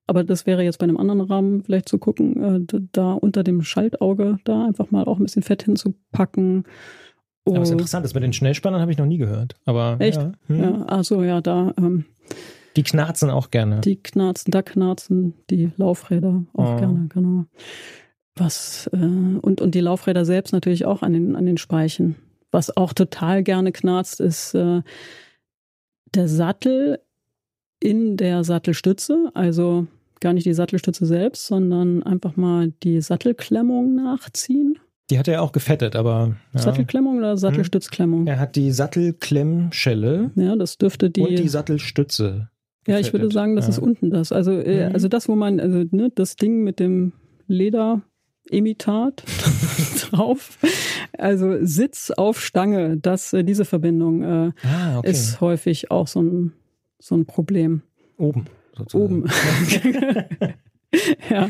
Aber 0.08 0.24
das 0.24 0.46
wäre 0.46 0.64
jetzt 0.64 0.80
bei 0.80 0.86
einem 0.86 0.98
anderen 0.98 1.22
Rahmen 1.22 1.64
vielleicht 1.64 1.90
zu 1.90 1.98
gucken, 1.98 2.66
äh, 2.66 2.80
da 2.94 3.14
unter 3.14 3.44
dem 3.44 3.62
Schaltauge 3.62 4.40
da 4.46 4.66
einfach 4.66 4.90
mal 4.90 5.04
auch 5.04 5.20
ein 5.20 5.24
bisschen 5.24 5.44
Fett 5.44 5.64
hinzupacken. 5.64 6.64
Oh. 7.46 7.54
Ja, 7.54 7.62
was 7.62 7.70
interessant 7.70 8.06
ist, 8.06 8.14
mit 8.14 8.24
den 8.24 8.34
Schnellspannern 8.34 8.82
habe 8.82 8.92
ich 8.92 8.98
noch 8.98 9.06
nie 9.06 9.18
gehört. 9.18 9.56
Aber 9.66 9.98
Echt? 10.00 10.18
Ja, 10.18 10.32
hm. 10.48 10.60
ja 10.64 10.86
also 10.86 11.24
ja, 11.24 11.42
da. 11.42 11.74
Ähm, 11.78 12.06
die 12.78 12.84
knarzen 12.84 13.30
auch 13.30 13.52
gerne. 13.52 13.82
Die 13.82 13.98
knarzen, 13.98 14.52
da 14.52 14.62
knarzen 14.62 15.34
die 15.50 15.72
Laufräder 15.78 16.44
auch 16.54 16.76
oh. 16.76 16.78
gerne, 16.78 17.08
genau. 17.10 17.46
Was, 18.36 18.90
äh, 18.94 18.98
und, 18.98 19.62
und 19.62 19.76
die 19.76 19.82
Laufräder 19.82 20.24
selbst 20.24 20.54
natürlich 20.54 20.86
auch 20.86 21.02
an 21.02 21.14
den, 21.14 21.36
an 21.36 21.46
den 21.46 21.58
Speichen. 21.58 22.16
Was 22.52 22.76
auch 22.78 22.94
total 22.94 23.44
gerne 23.44 23.72
knarzt, 23.74 24.22
ist 24.22 24.54
äh, 24.54 24.82
der 26.16 26.28
Sattel 26.30 27.00
in 27.80 28.16
der 28.16 28.44
Sattelstütze. 28.44 29.32
Also 29.34 29.88
gar 30.20 30.34
nicht 30.34 30.46
die 30.46 30.54
Sattelstütze 30.54 31.06
selbst, 31.06 31.48
sondern 31.48 32.04
einfach 32.04 32.36
mal 32.36 32.74
die 32.84 33.02
Sattelklemmung 33.02 33.96
nachziehen. 33.96 34.80
Die 35.10 35.18
hat 35.18 35.28
er 35.28 35.42
auch 35.42 35.54
gefettet, 35.54 35.96
aber. 35.96 36.36
Ja. 36.54 36.60
Sattelklemmung 36.60 37.18
oder 37.18 37.38
Sattelstützklemmung? 37.38 38.28
Er 38.28 38.40
hat 38.40 38.56
die 38.56 38.72
Sattelklemmschelle. 38.72 40.32
Ja, 40.36 40.56
das 40.56 40.78
dürfte 40.78 41.10
die. 41.10 41.22
Und 41.22 41.40
die 41.40 41.48
Sattelstütze. 41.48 42.50
Gefettet. 42.84 42.88
Ja, 42.88 43.00
ich 43.00 43.14
würde 43.14 43.32
sagen, 43.32 43.56
das 43.56 43.66
ja. 43.66 43.72
ist 43.72 43.80
unten 43.80 44.10
das. 44.10 44.32
Also, 44.32 44.52
äh, 44.52 44.88
mhm. 44.88 44.94
also 44.94 45.08
das, 45.08 45.30
wo 45.30 45.36
man, 45.36 45.60
also 45.60 45.84
ne, 45.92 46.12
das 46.14 46.36
Ding 46.36 46.64
mit 46.64 46.80
dem 46.80 47.14
Lederimitat 47.48 49.24
drauf. 50.02 50.58
Also 51.18 51.58
Sitz 51.62 52.12
auf 52.12 52.42
Stange, 52.42 52.98
das, 52.98 53.34
äh, 53.34 53.44
diese 53.44 53.66
Verbindung 53.66 54.24
äh, 54.24 54.52
ah, 54.64 55.00
okay. 55.00 55.10
ist 55.10 55.40
häufig 55.42 55.90
auch 55.90 56.08
so 56.08 56.22
ein, 56.22 56.54
so 57.00 57.16
ein 57.16 57.26
Problem. 57.26 57.82
Oben. 58.18 58.46
Sozusagen. 58.78 59.24
Oben. 59.24 59.30
ja. 61.30 61.50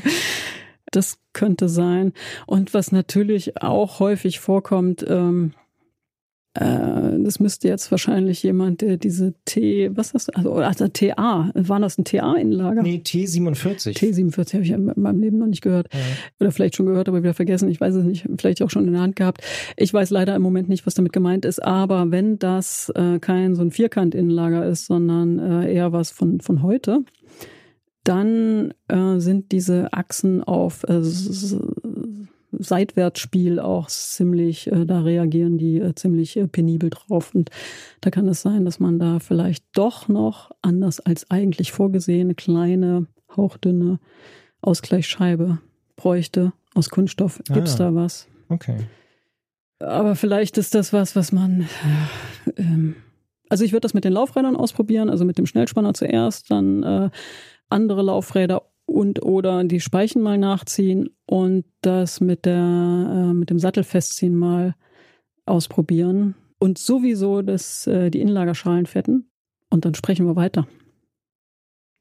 Das 0.91 1.19
könnte 1.33 1.67
sein. 1.67 2.13
Und 2.45 2.73
was 2.73 2.91
natürlich 2.91 3.61
auch 3.61 3.99
häufig 3.99 4.39
vorkommt, 4.39 5.05
ähm, 5.07 5.53
äh, 6.57 7.21
das 7.23 7.39
müsste 7.39 7.67
jetzt 7.67 7.91
wahrscheinlich 7.91 8.41
jemand, 8.41 8.81
der 8.81 8.97
diese 8.97 9.33
T, 9.45 9.91
was 9.95 10.07
ist 10.07 10.29
das? 10.29 10.29
Also, 10.29 10.53
also 10.53 10.87
TA, 10.87 11.51
war 11.53 11.79
das 11.79 11.97
ein 11.97 12.05
TA-Innenlager? 12.05 12.81
Nee, 12.81 13.01
T47. 13.05 13.95
T47 13.95 14.53
habe 14.53 14.63
ich 14.63 14.71
in 14.71 14.91
meinem 14.95 15.19
Leben 15.19 15.37
noch 15.37 15.45
nicht 15.45 15.61
gehört. 15.61 15.93
Ja. 15.93 15.99
Oder 16.39 16.51
vielleicht 16.51 16.75
schon 16.75 16.87
gehört, 16.87 17.09
aber 17.09 17.21
wieder 17.21 17.35
vergessen. 17.35 17.69
Ich 17.69 17.79
weiß 17.79 17.93
es 17.95 18.05
nicht. 18.05 18.25
Vielleicht 18.39 18.61
auch 18.63 18.71
schon 18.71 18.87
in 18.87 18.93
der 18.93 19.01
Hand 19.01 19.15
gehabt. 19.15 19.41
Ich 19.75 19.93
weiß 19.93 20.09
leider 20.09 20.35
im 20.35 20.41
Moment 20.41 20.67
nicht, 20.69 20.87
was 20.87 20.95
damit 20.95 21.13
gemeint 21.13 21.45
ist. 21.45 21.63
Aber 21.63 22.09
wenn 22.09 22.39
das 22.39 22.91
äh, 22.95 23.19
kein 23.19 23.55
so 23.55 23.61
ein 23.61 23.71
Vierkant-Innenlager 23.71 24.65
ist, 24.65 24.87
sondern 24.87 25.37
äh, 25.37 25.71
eher 25.71 25.91
was 25.91 26.09
von, 26.09 26.41
von 26.41 26.63
heute, 26.63 27.03
dann 28.07 28.73
äh, 28.88 29.19
sind 29.19 29.51
diese 29.51 29.91
Achsen 29.93 30.43
auf 30.43 30.84
äh, 30.85 31.01
Seitwärtsspiel 32.51 33.59
auch 33.59 33.88
ziemlich, 33.88 34.71
äh, 34.71 34.85
da 34.85 35.01
reagieren 35.01 35.57
die 35.57 35.79
äh, 35.79 35.93
ziemlich 35.95 36.38
äh, 36.38 36.47
penibel 36.47 36.89
drauf. 36.89 37.35
Und 37.35 37.49
da 38.01 38.09
kann 38.09 38.27
es 38.27 38.41
sein, 38.41 38.65
dass 38.65 38.79
man 38.79 38.99
da 38.99 39.19
vielleicht 39.19 39.65
doch 39.73 40.07
noch 40.07 40.51
anders 40.61 40.99
als 40.99 41.29
eigentlich 41.29 41.71
vorgesehene 41.71 42.35
kleine, 42.35 43.07
hauchdünne 43.35 43.99
Ausgleichsscheibe 44.61 45.59
bräuchte. 45.95 46.53
Aus 46.73 46.89
Kunststoff 46.89 47.41
gibt's 47.51 47.75
ah, 47.75 47.89
da 47.89 47.95
was. 47.95 48.27
Okay. 48.49 48.77
Aber 49.79 50.15
vielleicht 50.15 50.57
ist 50.57 50.73
das 50.73 50.93
was, 50.93 51.15
was 51.15 51.31
man. 51.31 51.67
Äh, 52.55 52.61
ähm, 52.61 52.95
also 53.49 53.63
ich 53.63 53.71
würde 53.71 53.81
das 53.81 53.93
mit 53.93 54.03
den 54.03 54.13
Laufrädern 54.13 54.55
ausprobieren, 54.55 55.09
also 55.09 55.23
mit 55.23 55.38
dem 55.38 55.45
Schnellspanner 55.45 55.93
zuerst, 55.93 56.51
dann 56.51 56.84
äh, 56.84 57.09
andere 57.69 58.02
Laufräder 58.02 58.64
und 58.85 59.22
oder 59.23 59.64
die 59.65 59.80
Speichen 59.80 60.22
mal 60.22 60.38
nachziehen 60.38 61.10
und 61.26 61.65
das 61.81 62.22
mit 62.22 62.45
der 62.45 62.56
äh, 62.56 63.34
mit 63.34 63.49
dem 63.49 63.60
Sattel 63.60 63.84
festziehen 63.84 64.35
mal 64.35 64.76
ausprobieren 65.45 66.35
und 66.60 66.77
sowieso 66.77 67.41
das 67.41 67.85
äh, 67.88 68.10
die 68.10 68.22
Innenlagerschalen 68.22 68.85
fetten 68.85 69.30
und 69.69 69.85
dann 69.85 69.94
sprechen 69.94 70.26
wir 70.26 70.35
weiter. 70.35 70.68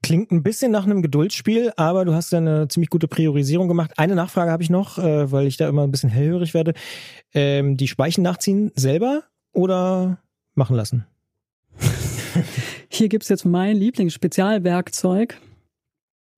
Klingt 0.03 0.31
ein 0.31 0.45
bisschen 0.45 0.71
nach 0.71 0.85
einem 0.85 1.03
Geduldsspiel, 1.03 1.73
aber 1.77 2.05
du 2.05 2.15
hast 2.15 2.31
ja 2.31 2.39
eine 2.39 2.69
ziemlich 2.69 2.91
gute 2.91 3.09
Priorisierung 3.09 3.67
gemacht. 3.67 3.95
Eine 3.97 4.15
Nachfrage 4.15 4.53
habe 4.53 4.63
ich 4.63 4.71
noch, 4.71 4.99
äh, 4.99 5.33
weil 5.33 5.49
ich 5.49 5.57
da 5.57 5.69
immer 5.69 5.83
ein 5.83 5.91
bisschen 5.91 6.11
hellhörig 6.11 6.55
werde. 6.55 6.75
Ähm, 7.35 7.77
die 7.77 7.89
Speichen 7.89 8.23
nachziehen 8.23 8.71
selber 8.77 9.25
oder 9.53 10.19
machen 10.55 10.77
lassen? 10.77 11.07
Hier 12.89 13.09
gibt's 13.09 13.29
jetzt 13.29 13.45
mein 13.45 13.77
Lieblingsspezialwerkzeug 13.77 15.41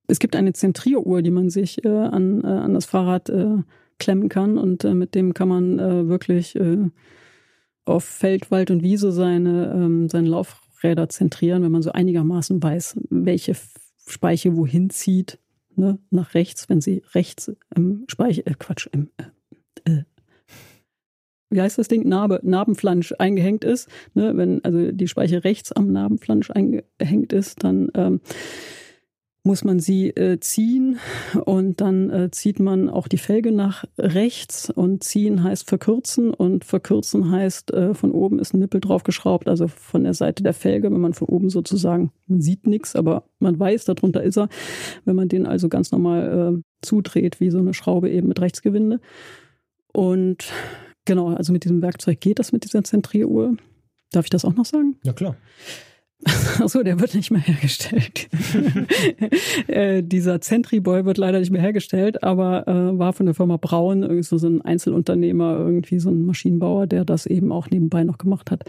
es 0.09 0.19
gibt 0.19 0.35
eine 0.35 0.53
Zentrieruhr, 0.53 1.21
die 1.21 1.31
man 1.31 1.49
sich 1.49 1.85
äh, 1.85 1.89
an, 1.89 2.43
äh, 2.43 2.47
an 2.47 2.73
das 2.73 2.85
Fahrrad 2.85 3.29
äh, 3.29 3.57
klemmen 3.99 4.29
kann 4.29 4.57
und 4.57 4.83
äh, 4.83 4.93
mit 4.93 5.13
dem 5.13 5.33
kann 5.33 5.47
man 5.47 5.79
äh, 5.79 6.07
wirklich 6.07 6.55
äh, 6.55 6.89
auf 7.85 8.03
Feld, 8.03 8.51
Wald 8.51 8.71
und 8.71 8.81
Wiese 8.83 9.11
seine, 9.11 9.73
ähm, 9.75 10.09
seine 10.09 10.29
Laufräder 10.29 11.09
zentrieren, 11.09 11.63
wenn 11.63 11.71
man 11.71 11.81
so 11.81 11.91
einigermaßen 11.91 12.61
weiß, 12.61 12.99
welche 13.09 13.55
Speiche 14.05 14.55
wohin 14.55 14.89
zieht, 14.89 15.39
ne, 15.75 15.99
nach 16.09 16.33
rechts, 16.33 16.69
wenn 16.69 16.81
sie 16.81 17.03
rechts 17.13 17.51
im 17.75 18.05
Speiche, 18.07 18.43
Quatsch, 18.57 18.87
im, 18.91 19.09
äh, 19.85 20.03
wie 21.51 21.61
heißt 21.61 21.77
das 21.77 21.87
Ding, 21.87 22.07
Narbe, 22.07 22.39
Narbenflansch 22.43 23.13
eingehängt 23.17 23.63
ist, 23.63 23.89
ne, 24.13 24.35
wenn 24.37 24.63
also 24.63 24.91
die 24.91 25.07
Speiche 25.07 25.43
rechts 25.43 25.71
am 25.71 25.91
Narbenflansch 25.91 26.51
eingehängt 26.51 27.33
ist, 27.33 27.63
dann 27.63 27.91
ähm, 27.95 28.21
muss 29.43 29.63
man 29.63 29.79
sie 29.79 30.09
äh, 30.09 30.39
ziehen 30.39 30.99
und 31.45 31.79
dann 31.79 32.09
äh, 32.09 32.31
zieht 32.31 32.59
man 32.59 32.89
auch 32.89 33.07
die 33.07 33.17
Felge 33.17 33.51
nach 33.51 33.85
rechts 33.97 34.69
und 34.69 35.03
ziehen 35.03 35.43
heißt 35.43 35.67
verkürzen 35.67 36.33
und 36.33 36.65
verkürzen 36.65 37.31
heißt 37.31 37.71
äh, 37.71 37.93
von 37.93 38.11
oben 38.11 38.39
ist 38.39 38.53
ein 38.53 38.59
Nippel 38.59 38.81
draufgeschraubt, 38.81 39.47
also 39.47 39.67
von 39.67 40.03
der 40.03 40.13
Seite 40.13 40.43
der 40.43 40.53
Felge, 40.53 40.91
wenn 40.91 40.99
man 40.99 41.13
von 41.13 41.29
oben 41.29 41.49
sozusagen, 41.49 42.11
man 42.27 42.41
sieht 42.41 42.67
nichts, 42.67 42.95
aber 42.95 43.23
man 43.39 43.57
weiß, 43.57 43.85
darunter 43.85 44.21
ist 44.21 44.37
er, 44.37 44.49
wenn 45.05 45.15
man 45.15 45.29
den 45.29 45.45
also 45.45 45.69
ganz 45.69 45.91
normal 45.91 46.57
äh, 46.57 46.61
zudreht, 46.81 47.39
wie 47.39 47.49
so 47.49 47.59
eine 47.59 47.73
Schraube 47.73 48.09
eben 48.09 48.27
mit 48.27 48.41
Rechtsgewinde. 48.41 48.99
Und 49.93 50.51
genau, 51.05 51.29
also 51.29 51.53
mit 51.53 51.63
diesem 51.63 51.81
Werkzeug 51.81 52.19
geht 52.19 52.39
das 52.39 52.51
mit 52.51 52.65
dieser 52.65 52.83
Zentrieruhr. 52.83 53.55
Darf 54.11 54.25
ich 54.25 54.29
das 54.31 54.43
auch 54.43 54.55
noch 54.55 54.65
sagen? 54.65 54.97
Ja, 55.03 55.13
klar. 55.13 55.37
Achso, 56.59 56.83
der 56.83 56.99
wird 56.99 57.15
nicht 57.15 57.31
mehr 57.31 57.41
hergestellt. 57.41 58.27
äh, 59.67 60.03
dieser 60.03 60.41
Centriboy 60.41 61.05
wird 61.05 61.17
leider 61.17 61.39
nicht 61.39 61.51
mehr 61.51 61.61
hergestellt, 61.61 62.23
aber 62.23 62.67
äh, 62.67 62.99
war 62.99 63.13
von 63.13 63.25
der 63.25 63.35
Firma 63.35 63.57
Braun, 63.57 64.03
irgendwie 64.03 64.23
so 64.23 64.35
ein 64.45 64.61
Einzelunternehmer, 64.61 65.57
irgendwie 65.59 65.99
so 65.99 66.09
ein 66.09 66.25
Maschinenbauer, 66.25 66.87
der 66.87 67.05
das 67.05 67.25
eben 67.25 67.51
auch 67.51 67.69
nebenbei 67.69 68.03
noch 68.03 68.17
gemacht 68.17 68.51
hat. 68.51 68.65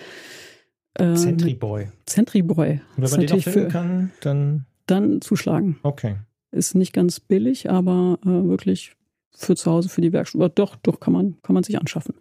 Ähm, 0.99 1.17
Centriboy. 1.17 1.89
Centriboy. 2.07 2.81
Und 2.97 3.03
wenn 3.03 3.11
man 3.11 3.21
den 3.21 3.33
auch 3.33 3.43
finden 3.43 3.69
kann, 3.69 4.11
dann. 4.21 4.67
Dann 4.87 5.21
zuschlagen. 5.21 5.79
Okay. 5.83 6.17
Ist 6.53 6.75
nicht 6.75 6.93
ganz 6.93 7.21
billig, 7.21 7.71
aber 7.71 8.19
äh, 8.25 8.29
wirklich 8.29 8.97
für 9.35 9.57
zu 9.57 9.71
Hause, 9.71 9.89
für 9.89 10.01
die 10.01 10.13
Werkstatt. 10.13 10.59
Doch, 10.59 10.77
doch, 10.77 11.01
kann 11.01 11.13
man, 11.13 11.37
kann 11.43 11.55
man 11.55 11.63
sich 11.63 11.79
anschaffen. 11.79 12.15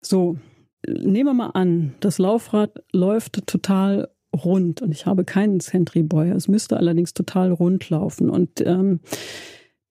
So, 0.00 0.38
nehmen 0.86 1.26
wir 1.26 1.34
mal 1.34 1.50
an, 1.50 1.94
das 2.00 2.18
Laufrad 2.18 2.82
läuft 2.92 3.46
total 3.46 4.08
rund 4.32 4.82
und 4.82 4.92
ich 4.92 5.06
habe 5.06 5.24
keinen 5.24 5.60
Sentry 5.60 6.02
Boy. 6.02 6.30
Es 6.30 6.48
müsste 6.48 6.76
allerdings 6.76 7.14
total 7.14 7.52
rund 7.52 7.88
laufen. 7.90 8.30
Und 8.30 8.60
ähm, 8.64 9.00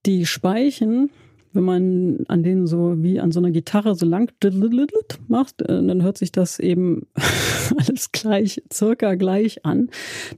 die 0.05 0.25
Speichen, 0.25 1.09
wenn 1.53 1.63
man 1.63 2.25
an 2.27 2.43
denen 2.43 2.67
so 2.67 3.01
wie 3.01 3.19
an 3.19 3.31
so 3.31 3.39
einer 3.39 3.51
Gitarre 3.51 3.95
so 3.95 4.05
lang 4.05 4.31
macht, 5.27 5.61
äh, 5.61 5.65
dann 5.67 6.03
hört 6.03 6.17
sich 6.17 6.31
das 6.31 6.59
eben 6.59 7.07
alles 7.77 8.11
gleich, 8.11 8.63
circa 8.71 9.15
gleich 9.15 9.65
an. 9.65 9.89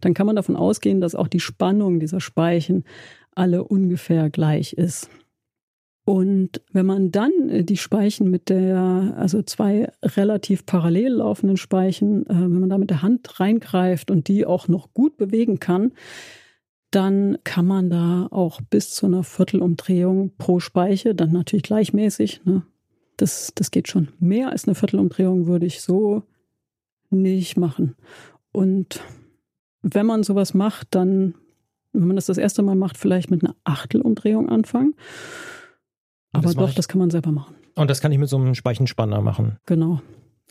Dann 0.02 0.14
kann 0.14 0.26
man 0.26 0.36
davon 0.36 0.56
ausgehen, 0.56 1.02
dass 1.02 1.16
auch 1.16 1.28
die 1.28 1.40
Spannung 1.40 2.00
dieser 2.00 2.22
Speichen 2.22 2.86
alle 3.36 3.64
ungefähr 3.64 4.30
gleich 4.30 4.74
ist. 4.74 5.10
Und 6.04 6.62
wenn 6.72 6.86
man 6.86 7.12
dann 7.12 7.32
äh, 7.50 7.64
die 7.64 7.78
Speichen 7.78 8.30
mit 8.30 8.50
der, 8.50 9.14
also 9.18 9.44
zwei 9.44 9.92
relativ 10.02 10.66
parallel 10.66 11.14
laufenden 11.14 11.58
Speichen, 11.58 12.26
äh, 12.26 12.34
wenn 12.34 12.60
man 12.60 12.70
da 12.70 12.78
mit 12.78 12.90
der 12.90 13.02
Hand 13.02 13.40
reingreift 13.40 14.10
und 14.10 14.28
die 14.28 14.46
auch 14.46 14.68
noch 14.68 14.94
gut 14.94 15.18
bewegen 15.18 15.60
kann, 15.60 15.92
dann 16.90 17.38
kann 17.44 17.66
man 17.66 17.90
da 17.90 18.28
auch 18.32 18.60
bis 18.62 18.94
zu 18.94 19.06
einer 19.06 19.24
Viertelumdrehung 19.24 20.34
pro 20.38 20.60
Speiche, 20.60 21.16
dann 21.16 21.32
natürlich 21.32 21.64
gleichmäßig, 21.64 22.42
ne? 22.44 22.64
das, 23.16 23.54
das 23.56 23.72
geht 23.72 23.88
schon. 23.88 24.10
Mehr 24.20 24.50
als 24.50 24.66
eine 24.66 24.76
Viertelumdrehung 24.76 25.48
würde 25.48 25.66
ich 25.66 25.82
so 25.82 26.24
nicht 27.10 27.58
machen. 27.58 27.96
Und 28.52 29.02
wenn 29.82 30.06
man 30.06 30.24
sowas 30.24 30.54
macht, 30.54 30.90
dann, 30.92 31.36
wenn 31.94 32.08
man 32.08 32.16
das 32.16 32.26
das 32.26 32.38
erste 32.38 32.62
Mal 32.62 32.76
macht, 32.76 32.98
vielleicht 32.98 33.32
mit 33.32 33.44
einer 33.44 33.56
Achtelumdrehung 33.64 34.50
anfangen. 34.50 34.96
Aber 36.34 36.54
doch, 36.54 36.74
das 36.74 36.88
kann 36.88 37.00
man 37.00 37.10
selber 37.10 37.32
machen. 37.32 37.56
Und 37.76 37.90
das 37.90 38.02
kann 38.02 38.12
ich 38.12 38.18
mit 38.18 38.30
so 38.30 38.38
einem 38.38 38.56
Speichenspanner 38.56 39.22
machen. 39.22 39.58
Genau. 39.66 40.02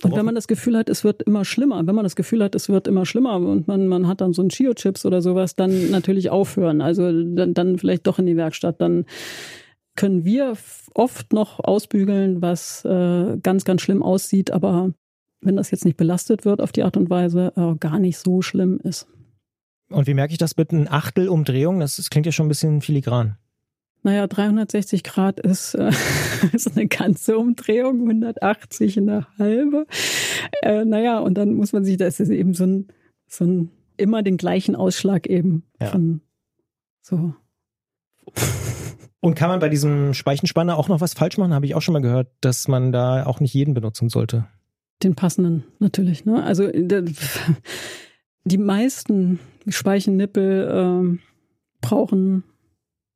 Und 0.02 0.16
wenn 0.16 0.24
man 0.24 0.35
das 0.35 0.48
Gefühl 0.48 0.78
hat, 0.78 0.89
es 0.89 1.05
wird 1.05 1.23
immer 1.23 1.44
schlimmer, 1.44 1.86
wenn 1.86 1.94
man 1.94 2.05
das 2.05 2.16
Gefühl 2.16 2.43
hat, 2.43 2.55
es 2.55 2.70
wird 2.70 2.89
immer 2.89 3.05
schlimmer 3.05 3.36
und 3.36 3.69
man, 3.69 3.86
man 3.86 4.07
hat 4.07 4.23
dann 4.23 4.32
so 4.32 4.43
ein 4.43 4.48
Chio-Chips 4.48 5.05
oder 5.05 5.20
sowas, 5.20 5.57
dann 5.57 5.90
natürlich 5.90 6.31
aufhören. 6.31 6.81
Also 6.81 7.12
dann, 7.12 7.52
dann 7.52 7.78
vielleicht 7.78 8.07
doch 8.07 8.19
in 8.19 8.24
die 8.24 8.36
Werkstatt. 8.36 8.81
Dann 8.81 9.05
können 9.97 10.24
wir 10.24 10.55
oft 10.94 11.32
noch 11.35 11.61
ausbügeln, 11.61 12.40
was 12.40 12.85
äh, 12.86 13.36
ganz, 13.43 13.65
ganz 13.65 13.82
schlimm 13.82 14.02
aussieht, 14.02 14.51
aber 14.51 14.93
wenn 15.43 15.57
das 15.57 15.70
jetzt 15.70 15.85
nicht 15.85 15.97
belastet 15.97 16.44
wird 16.44 16.61
auf 16.61 16.73
die 16.73 16.82
Art 16.82 16.97
und 16.97 17.11
Weise, 17.11 17.52
äh, 17.57 17.74
gar 17.78 17.98
nicht 17.98 18.19
so 18.19 18.40
schlimm 18.40 18.81
ist. 18.82 19.07
Und 19.90 20.07
wie 20.07 20.15
merke 20.15 20.32
ich 20.32 20.39
das 20.39 20.57
mit 20.57 20.70
einem 20.70 20.86
Achtel 20.89 21.28
Umdrehung? 21.28 21.81
Das, 21.81 21.97
das 21.97 22.11
klingt 22.11 22.27
ja 22.27 22.32
schon 22.32 22.47
ein 22.47 22.51
bisschen 22.51 22.81
filigran. 22.81 23.36
Naja, 24.02 24.27
360 24.27 25.02
Grad 25.05 25.40
ist, 25.40 25.74
äh, 25.74 25.90
ist 26.52 26.77
eine 26.77 26.86
ganze 26.89 27.39
Umdrehung, 27.39 28.01
180 28.02 28.98
eine 28.98 29.27
halbe. 29.39 29.86
Äh, 30.62 30.85
naja, 30.85 31.18
und 31.18 31.35
dann 31.35 31.55
muss 31.55 31.72
man 31.72 31.85
sich, 31.85 31.97
das 31.97 32.20
ist 32.20 32.31
eben 32.31 32.55
so 32.55 32.64
ein, 32.64 32.89
so 33.27 33.44
ein 33.44 33.70
immer 33.97 34.22
den 34.22 34.39
gleichen 34.39 34.74
Ausschlag 34.74 35.27
eben 35.27 35.64
Ja. 35.81 35.89
von 35.89 36.22
so. 37.02 37.35
Und 39.20 39.35
kann 39.35 39.51
man 39.51 39.60
bei 39.60 39.68
diesem 39.68 40.14
Speichenspanner 40.14 40.78
auch 40.78 40.89
noch 40.89 41.02
was 41.02 41.12
falsch 41.12 41.36
machen? 41.36 41.52
Habe 41.52 41.66
ich 41.66 41.74
auch 41.74 41.82
schon 41.82 41.93
mal 41.93 42.01
gehört, 42.01 42.28
dass 42.40 42.68
man 42.68 42.93
da 42.93 43.27
auch 43.27 43.40
nicht 43.40 43.52
jeden 43.52 43.74
benutzen 43.74 44.09
sollte. 44.09 44.47
Den 45.02 45.14
passenden 45.14 45.64
natürlich. 45.78 46.24
Ne? 46.24 46.43
Also 46.43 46.70
der, 46.72 47.05
die 48.44 48.59
meisten 48.59 49.39
Speichennippel 49.68 50.70
ähm, 50.72 51.18
brauchen 51.82 52.44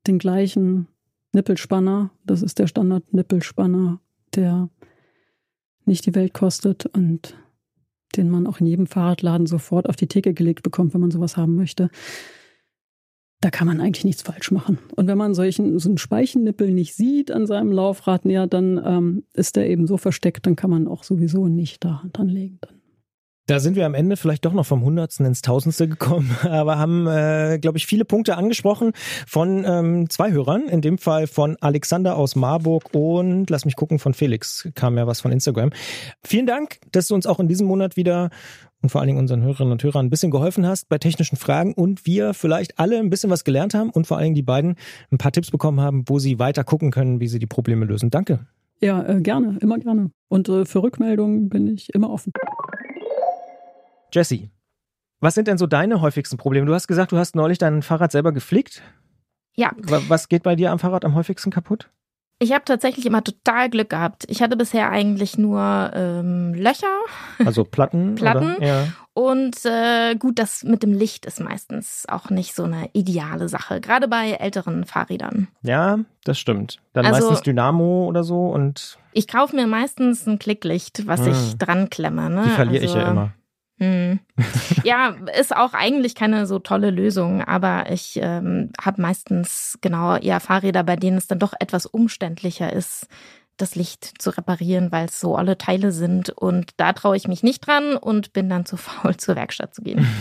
den 0.07 0.19
gleichen 0.19 0.89
Nippelspanner. 1.33 2.11
Das 2.25 2.43
ist 2.43 2.59
der 2.59 2.67
Standard-Nippelspanner, 2.67 4.01
der 4.35 4.69
nicht 5.85 6.07
die 6.07 6.15
Welt 6.15 6.35
kostet 6.35 6.87
und 6.87 7.37
den 8.17 8.31
man 8.31 8.47
auch 8.47 8.61
in 8.61 8.67
jedem 8.67 8.87
Fahrradladen 8.87 9.47
sofort 9.47 9.89
auf 9.89 9.97
die 9.97 10.07
Theke 10.07 10.35
gelegt 10.35 10.63
bekommt, 10.63 10.95
wenn 10.95 11.01
man 11.01 11.11
sowas 11.11 11.37
haben 11.37 11.57
möchte. 11.57 11.91
Da 13.41 13.51
kann 13.51 13.67
man 13.67 13.81
eigentlich 13.81 14.05
nichts 14.05 14.23
falsch 14.23 14.51
machen. 14.51 14.79
Und 14.97 15.07
wenn 15.07 15.19
man 15.19 15.35
solchen, 15.35 15.79
so 15.79 15.89
einen 15.89 15.99
Speichennippel 15.99 16.71
nicht 16.71 16.95
sieht 16.95 17.31
an 17.31 17.47
seinem 17.47 17.73
Laufrad, 17.73 18.25
ja, 18.25 18.47
dann 18.47 18.81
ähm, 18.83 19.25
ist 19.35 19.57
der 19.57 19.69
eben 19.69 19.87
so 19.87 19.99
versteckt, 19.99 20.47
dann 20.47 20.57
kann 20.57 20.71
man 20.71 20.89
auch 20.89 21.03
sowieso 21.03 21.49
nicht 21.49 21.85
da 21.85 22.03
Hand 22.03 22.19
anlegen. 22.19 22.59
Dann. 22.63 22.84
Da 23.47 23.61
sind 23.61 23.77
wir 23.77 23.85
am 23.85 23.93
Ende 23.93 24.17
vielleicht 24.17 24.47
doch 24.47 24.55
noch 24.55 24.65
vom 24.65 24.83
Hundertsten 24.83 25.27
ins 25.27 25.43
Tausendste 25.43 25.87
gekommen, 25.87 26.35
aber 26.45 26.79
haben, 26.79 27.07
äh, 27.07 27.59
glaube 27.61 27.77
ich, 27.77 27.87
viele 27.87 28.07
Punkte 28.07 28.39
angesprochen 28.39 28.93
von 29.27 29.65
ähm, 29.67 30.09
zwei 30.09 30.33
Hörern. 30.33 30.67
In 30.69 30.81
dem 30.81 30.97
Fall 30.97 31.27
von 31.27 31.57
Alexander 31.61 32.17
aus 32.17 32.37
Marburg 32.37 32.95
und 32.95 33.51
lass 33.51 33.67
mich 33.67 33.77
gucken, 33.77 33.99
von 33.99 34.15
Felix 34.15 34.69
kam 34.75 34.97
ja 34.97 35.07
was 35.07 35.21
von 35.21 35.31
Instagram. 35.31 35.71
Vielen 36.23 36.47
Dank, 36.47 36.79
dass 36.93 37.09
du 37.09 37.15
uns 37.15 37.27
auch 37.27 37.39
in 37.39 37.49
diesem 37.49 37.67
Monat 37.67 37.97
wieder 37.97 38.31
und 38.81 38.91
vor 38.91 39.01
allen 39.01 39.09
Dingen 39.09 39.19
unseren 39.19 39.43
Hörerinnen 39.43 39.73
und 39.73 39.83
Hörern 39.83 40.07
ein 40.07 40.11
bisschen 40.11 40.31
geholfen 40.31 40.67
hast 40.67 40.89
bei 40.89 40.99
technischen 40.99 41.37
Fragen 41.37 41.75
und 41.75 42.07
wir 42.07 42.35
vielleicht 42.35 42.79
alle 42.79 42.99
ein 42.99 43.11
bisschen 43.11 43.31
was 43.31 43.45
gelernt 43.45 43.75
haben 43.75 43.91
und 43.91 44.07
vor 44.07 44.17
allen 44.17 44.25
Dingen 44.25 44.35
die 44.35 44.43
beiden 44.43 44.77
ein 45.11 45.19
paar 45.19 45.33
Tipps 45.33 45.51
bekommen 45.51 45.81
haben, 45.81 46.05
wo 46.07 46.19
sie 46.19 46.39
weiter 46.39 46.65
gucken 46.65 46.91
können, 46.91 47.21
wie 47.21 47.29
sie 47.29 47.39
die 47.39 47.47
Probleme 47.47 47.85
lösen. 47.85 48.11
Danke. 48.11 48.47
Ja, 48.81 49.03
äh, 49.07 49.21
gerne, 49.21 49.59
immer 49.61 49.79
gerne. 49.79 50.11
Und 50.29 50.49
äh, 50.49 50.65
für 50.65 50.83
Rückmeldungen 50.83 51.49
bin 51.49 51.67
ich 51.67 51.95
immer 51.95 52.11
offen. 52.11 52.33
Jessie, 54.15 54.51
was 55.21 55.35
sind 55.35 55.49
denn 55.49 55.59
so 55.59 55.67
deine 55.67 56.01
häufigsten 56.01 56.37
Probleme? 56.37 56.67
Du 56.67 56.75
hast 56.75 56.87
gesagt, 56.87 57.13
du 57.13 57.19
hast 57.19 57.35
neulich 57.37 57.59
dein 57.59 57.83
Fahrrad 57.83 58.13
selber 58.13 58.33
geflickt. 58.33 58.83
Ja, 59.57 59.71
Wa- 59.77 60.03
Was 60.09 60.29
geht 60.29 60.43
bei 60.43 60.57
dir 60.57 60.71
am 60.73 60.79
Fahrrad 60.79 61.05
am 61.05 61.15
häufigsten 61.15 61.51
kaputt? 61.51 61.91
ich 62.41 62.53
habe 62.53 62.65
tatsächlich 62.65 63.07
immer 63.07 63.23
total 63.25 63.71
Glück 63.71 63.89
gehabt. 63.91 64.25
Ich 64.29 64.43
hatte 64.43 64.57
bisher 64.57 64.91
eigentlich 64.91 65.39
nur 65.39 65.93
ähm, 65.95 66.53
Löcher 66.53 66.89
Also 67.45 67.65
Platten? 67.65 68.15
Platten? 68.17 68.57
Oder? 68.57 68.67
Ja. 68.67 68.87
und 69.15 69.65
äh, 69.65 70.15
gut, 70.17 70.39
das 70.41 70.63
mit 70.65 70.83
dem 70.83 70.93
Licht 70.93 71.25
ist 71.25 71.41
meistens 71.41 72.05
auch 72.09 72.29
nicht 72.31 72.55
so 72.55 72.65
eine 72.65 72.91
ideale 72.93 73.49
Sache, 73.49 73.81
gerade 73.81 74.09
bei 74.09 74.33
älteren 74.33 74.85
Fahrrädern. 74.85 75.49
ja, 75.63 76.01
das 76.25 76.39
stimmt. 76.39 76.81
Dann 76.93 77.07
Also- 77.07 77.29
meistens 77.29 77.43
Dynamo 77.45 78.07
oder 78.09 78.25
so 78.25 78.49
und 78.49 78.99
Ich 79.13 79.29
kaufe 79.29 79.55
mir 79.57 79.67
meistens 79.69 80.27
ein 80.27 80.39
Klicklicht, 80.41 81.07
was 81.07 81.21
Hm. 81.25 81.33
ich 81.33 81.57
dran 81.57 81.89
klemme. 81.89 82.29
Ne? 82.29 82.43
die 82.47 82.51
verliere 82.51 82.85
ich 82.85 82.91
Also, 82.91 82.99
ja 82.99 83.11
immer. 83.13 83.33
Hm. 83.85 84.19
Ja, 84.85 85.15
ist 85.39 85.55
auch 85.57 85.75
eigentlich 85.75 86.15
keine 86.15 86.47
so 86.47 86.59
tolle 86.59 86.91
Lösung, 86.91 87.43
aber 87.43 87.91
ich 87.91 88.19
ähm, 88.21 88.71
habe 88.81 89.01
meistens 89.01 89.79
genau 89.81 90.17
eher 90.17 90.41
Fahrräder, 90.41 90.83
bei 90.83 90.97
denen 90.97 91.17
es 91.17 91.27
dann 91.27 91.39
doch 91.39 91.55
etwas 91.59 91.87
umständlicher 91.87 92.73
ist, 92.73 93.07
das 93.57 93.75
Licht 93.77 94.21
zu 94.21 94.31
reparieren, 94.31 94.91
weil 94.93 95.07
es 95.07 95.21
so 95.21 95.37
alle 95.37 95.57
Teile 95.59 95.93
sind. 95.93 96.31
Und 96.31 96.73
da 96.77 96.93
traue 96.93 97.17
ich 97.17 97.29
mich 97.29 97.43
nicht 97.43 97.67
dran 97.67 97.97
und 97.97 98.33
bin 98.33 98.49
dann 98.49 98.67
zu 98.67 98.77
faul, 98.79 99.17
zur 99.17 99.37
Werkstatt 99.37 99.75
zu 99.75 99.83
gehen. 99.83 100.07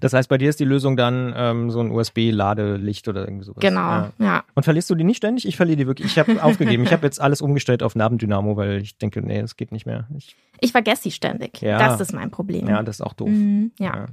Das 0.00 0.12
heißt, 0.12 0.28
bei 0.28 0.38
dir 0.38 0.50
ist 0.50 0.60
die 0.60 0.64
Lösung 0.64 0.96
dann 0.96 1.32
ähm, 1.36 1.70
so 1.70 1.80
ein 1.80 1.90
USB-Ladelicht 1.90 3.08
oder 3.08 3.22
irgendwie 3.26 3.44
sowas. 3.44 3.60
Genau, 3.60 3.80
Ja. 3.80 4.12
ja. 4.18 4.44
Und 4.54 4.64
verlierst 4.64 4.88
du 4.90 4.94
die 4.94 5.04
nicht 5.04 5.16
ständig? 5.16 5.46
Ich 5.46 5.56
verliere 5.56 5.76
die 5.76 5.86
wirklich. 5.86 6.06
Ich 6.08 6.18
habe 6.18 6.42
aufgegeben. 6.42 6.82
Ich 6.84 6.92
habe 6.92 7.04
jetzt 7.06 7.20
alles 7.20 7.40
umgestellt 7.40 7.82
auf 7.82 7.94
Nabendynamo, 7.94 8.56
weil 8.56 8.78
ich 8.82 8.98
denke, 8.98 9.22
nee, 9.22 9.40
das 9.40 9.56
geht 9.56 9.72
nicht 9.72 9.86
mehr. 9.86 10.06
Ich, 10.16 10.36
Ich 10.60 10.72
vergesse 10.72 11.02
sie 11.04 11.10
ständig. 11.10 11.60
Ja. 11.62 11.78
Das 11.78 12.00
ist 12.00 12.12
mein 12.12 12.30
Problem. 12.30 12.68
ja, 12.68 12.82
das 12.82 12.96
ist 12.96 13.00
auch 13.00 13.14
doof. 13.14 13.28
Mhm, 13.30 13.72
ja. 13.78 14.06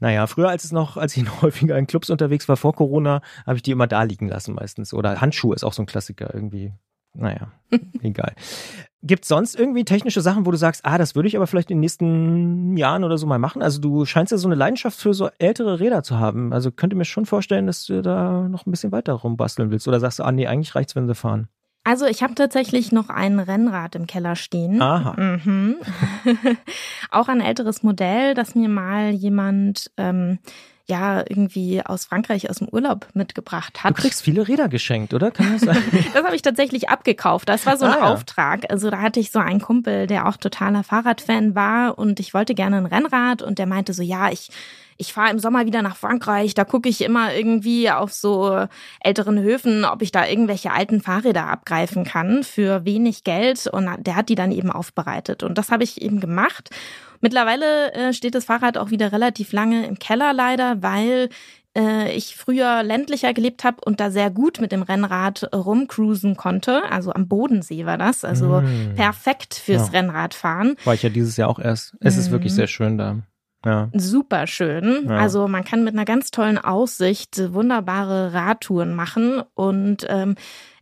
Naja, 0.00 0.26
früher 0.26 0.48
als 0.48 0.64
es 0.64 0.72
noch, 0.72 0.96
als 0.96 1.16
ich 1.16 1.24
noch 1.24 1.42
häufiger 1.42 1.78
in 1.78 1.86
Clubs 1.86 2.10
unterwegs 2.10 2.48
war 2.48 2.56
vor 2.56 2.74
Corona, 2.74 3.20
habe 3.46 3.56
ich 3.56 3.62
die 3.62 3.70
immer 3.70 3.86
da 3.86 4.02
liegen 4.02 4.28
lassen 4.28 4.54
meistens. 4.54 4.92
Oder 4.92 5.20
Handschuhe 5.20 5.54
ist 5.54 5.64
auch 5.64 5.72
so 5.72 5.82
ein 5.82 5.86
Klassiker 5.86 6.32
irgendwie. 6.34 6.72
Naja, 7.14 7.48
egal. 8.02 8.34
Gibt 9.02 9.24
es 9.24 9.28
sonst 9.28 9.58
irgendwie 9.58 9.84
technische 9.84 10.22
Sachen, 10.22 10.46
wo 10.46 10.50
du 10.50 10.56
sagst, 10.56 10.84
ah, 10.84 10.96
das 10.96 11.14
würde 11.14 11.28
ich 11.28 11.36
aber 11.36 11.46
vielleicht 11.46 11.70
in 11.70 11.76
den 11.76 11.80
nächsten 11.80 12.76
Jahren 12.76 13.04
oder 13.04 13.18
so 13.18 13.26
mal 13.26 13.38
machen? 13.38 13.62
Also 13.62 13.80
du 13.80 14.06
scheinst 14.06 14.32
ja 14.32 14.38
so 14.38 14.48
eine 14.48 14.54
Leidenschaft 14.54 14.98
für 14.98 15.12
so 15.12 15.28
ältere 15.38 15.78
Räder 15.78 16.02
zu 16.02 16.18
haben. 16.18 16.54
Also 16.54 16.70
könnte 16.70 16.96
mir 16.96 17.04
schon 17.04 17.26
vorstellen, 17.26 17.66
dass 17.66 17.84
du 17.84 18.00
da 18.00 18.48
noch 18.48 18.66
ein 18.66 18.70
bisschen 18.70 18.92
weiter 18.92 19.12
rumbasteln 19.12 19.70
willst. 19.70 19.86
Oder 19.86 20.00
sagst 20.00 20.20
du, 20.20 20.22
ah 20.22 20.32
nee, 20.32 20.46
eigentlich 20.46 20.74
reicht's, 20.74 20.96
wenn 20.96 21.06
sie 21.06 21.14
fahren. 21.14 21.48
Also 21.84 22.06
ich 22.06 22.22
habe 22.22 22.34
tatsächlich 22.34 22.92
noch 22.92 23.10
ein 23.10 23.38
Rennrad 23.38 23.94
im 23.94 24.06
Keller 24.06 24.36
stehen. 24.36 24.80
Aha. 24.80 25.20
Mhm. 25.20 25.76
Auch 27.10 27.28
ein 27.28 27.42
älteres 27.42 27.82
Modell, 27.82 28.32
das 28.32 28.54
mir 28.54 28.70
mal 28.70 29.10
jemand 29.10 29.90
ähm, 29.98 30.38
ja 30.86 31.20
irgendwie 31.20 31.80
aus 31.84 32.04
Frankreich 32.04 32.50
aus 32.50 32.56
dem 32.58 32.68
Urlaub 32.68 33.06
mitgebracht 33.14 33.74
Du 33.78 33.84
hat. 33.84 33.96
kriegst 33.96 34.22
viele 34.22 34.46
Räder 34.46 34.68
geschenkt, 34.68 35.14
oder? 35.14 35.30
Kann 35.30 35.52
das 35.52 35.62
sein? 35.62 35.82
Das 36.12 36.24
habe 36.24 36.36
ich 36.36 36.42
tatsächlich 36.42 36.88
abgekauft. 36.90 37.48
Das 37.48 37.64
war 37.66 37.76
so 37.76 37.86
ein 37.86 37.92
Ah. 37.92 38.12
Auftrag. 38.12 38.70
Also 38.70 38.90
da 38.90 39.00
hatte 39.00 39.18
ich 39.20 39.30
so 39.30 39.38
einen 39.38 39.60
Kumpel, 39.60 40.06
der 40.06 40.28
auch 40.28 40.36
totaler 40.36 40.82
Fahrradfan 40.84 41.54
war 41.54 41.98
und 41.98 42.20
ich 42.20 42.34
wollte 42.34 42.54
gerne 42.54 42.76
ein 42.76 42.86
Rennrad 42.86 43.40
und 43.42 43.58
der 43.58 43.66
meinte 43.66 43.92
so, 43.94 44.02
ja, 44.02 44.30
ich 44.30 44.50
ich 44.96 45.12
fahre 45.12 45.30
im 45.32 45.40
Sommer 45.40 45.66
wieder 45.66 45.82
nach 45.82 45.96
Frankreich, 45.96 46.54
da 46.54 46.62
gucke 46.64 46.88
ich 46.88 47.00
immer 47.02 47.34
irgendwie 47.34 47.90
auf 47.90 48.12
so 48.12 48.66
älteren 49.00 49.40
Höfen, 49.40 49.84
ob 49.84 50.02
ich 50.02 50.12
da 50.12 50.24
irgendwelche 50.24 50.70
alten 50.70 51.00
Fahrräder 51.00 51.48
abgreifen 51.48 52.04
kann 52.04 52.44
für 52.44 52.84
wenig 52.84 53.24
Geld 53.24 53.66
und 53.66 53.90
der 54.06 54.14
hat 54.14 54.28
die 54.28 54.36
dann 54.36 54.52
eben 54.52 54.70
aufbereitet 54.70 55.42
und 55.42 55.58
das 55.58 55.72
habe 55.72 55.82
ich 55.82 56.00
eben 56.00 56.20
gemacht. 56.20 56.70
Mittlerweile 57.24 57.92
äh, 57.94 58.12
steht 58.12 58.34
das 58.34 58.44
Fahrrad 58.44 58.76
auch 58.76 58.90
wieder 58.90 59.10
relativ 59.12 59.52
lange 59.52 59.86
im 59.86 59.98
Keller 59.98 60.34
leider, 60.34 60.82
weil 60.82 61.30
äh, 61.74 62.12
ich 62.14 62.36
früher 62.36 62.82
ländlicher 62.82 63.32
gelebt 63.32 63.64
habe 63.64 63.78
und 63.82 63.98
da 63.98 64.10
sehr 64.10 64.30
gut 64.30 64.60
mit 64.60 64.72
dem 64.72 64.82
Rennrad 64.82 65.48
rumcruisen 65.54 66.36
konnte. 66.36 66.82
Also 66.90 67.14
am 67.14 67.26
Bodensee 67.26 67.86
war 67.86 67.96
das, 67.96 68.24
also 68.26 68.60
Mm. 68.60 68.94
perfekt 68.94 69.54
fürs 69.54 69.86
Ja. 69.86 69.92
Rennradfahren. 69.98 70.76
War 70.84 70.92
ich 70.92 71.02
ja 71.02 71.08
dieses 71.08 71.38
Jahr 71.38 71.48
auch 71.48 71.58
erst. 71.58 71.96
Es 72.00 72.18
ist 72.18 72.28
Mhm. 72.28 72.32
wirklich 72.32 72.52
sehr 72.52 72.66
schön 72.66 72.98
da. 72.98 73.16
Ja. 73.64 73.88
Super 73.94 74.46
schön. 74.46 75.06
Ja. 75.08 75.16
Also 75.16 75.48
man 75.48 75.64
kann 75.64 75.82
mit 75.84 75.94
einer 75.94 76.04
ganz 76.04 76.30
tollen 76.30 76.58
Aussicht 76.58 77.40
wunderbare 77.54 78.34
Radtouren 78.34 78.94
machen. 78.94 79.42
Und 79.54 80.04
ähm, 80.10 80.34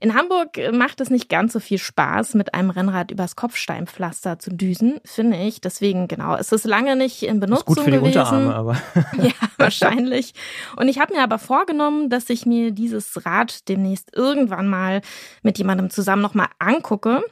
in 0.02 0.16
Hamburg 0.16 0.58
macht 0.72 1.00
es 1.00 1.10
nicht 1.10 1.28
ganz 1.28 1.52
so 1.52 1.60
viel 1.60 1.78
Spaß, 1.78 2.34
mit 2.34 2.54
einem 2.54 2.70
Rennrad 2.70 3.12
übers 3.12 3.36
Kopfsteinpflaster 3.36 4.40
zu 4.40 4.50
düsen, 4.50 4.98
finde 5.04 5.36
ich. 5.36 5.60
Deswegen, 5.60 6.08
genau, 6.08 6.34
es 6.34 6.50
ist 6.50 6.64
lange 6.64 6.96
nicht 6.96 7.22
in 7.22 7.36
Ist 7.36 7.40
Benutzung 7.40 7.66
gut 7.66 7.84
für 7.84 7.90
die 7.92 7.98
gewesen. 7.98 8.18
Unterarme, 8.18 8.52
aber 8.52 8.76
Ja, 9.22 9.30
wahrscheinlich. 9.58 10.34
Und 10.74 10.88
ich 10.88 10.98
habe 10.98 11.14
mir 11.14 11.22
aber 11.22 11.38
vorgenommen, 11.38 12.10
dass 12.10 12.28
ich 12.30 12.46
mir 12.46 12.72
dieses 12.72 13.24
Rad 13.24 13.68
demnächst 13.68 14.12
irgendwann 14.12 14.66
mal 14.66 15.02
mit 15.44 15.58
jemandem 15.58 15.88
zusammen 15.88 16.20
nochmal 16.20 16.48
angucke. 16.58 17.22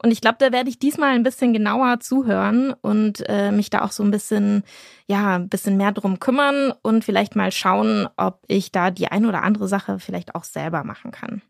Und 0.00 0.12
ich 0.12 0.20
glaube, 0.20 0.36
da 0.38 0.52
werde 0.52 0.70
ich 0.70 0.78
diesmal 0.78 1.16
ein 1.16 1.24
bisschen 1.24 1.52
genauer 1.52 1.98
zuhören 1.98 2.72
und 2.80 3.28
äh, 3.28 3.50
mich 3.50 3.70
da 3.70 3.82
auch 3.82 3.90
so 3.90 4.04
ein 4.04 4.12
bisschen, 4.12 4.62
ja, 5.08 5.38
ein 5.38 5.48
bisschen 5.48 5.76
mehr 5.76 5.90
drum 5.90 6.20
kümmern 6.20 6.72
und 6.82 7.04
vielleicht 7.04 7.34
mal 7.34 7.50
schauen, 7.50 8.08
ob 8.16 8.38
ich 8.46 8.70
da 8.70 8.92
die 8.92 9.08
ein 9.08 9.26
oder 9.26 9.42
andere 9.42 9.66
Sache 9.66 9.98
vielleicht 9.98 10.36
auch 10.36 10.44
selber 10.44 10.84
machen 10.84 11.10
kann. 11.10 11.42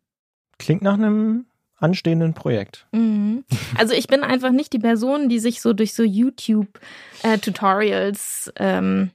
Klingt 0.61 0.83
nach 0.83 0.95
einem 0.95 1.47
anstehenden 1.79 2.35
Projekt. 2.35 2.87
Mhm. 2.93 3.43
Also 3.77 3.95
ich 3.95 4.07
bin 4.07 4.23
einfach 4.23 4.53
nicht 4.53 4.73
die 4.73 4.79
Person, 4.79 5.29
die 5.29 5.41
sich 5.41 5.61
so 5.61 5.73
durch 5.73 5.95
so 5.95 6.05
YouTube-Tutorials 6.05 8.53
ähm, 8.57 9.11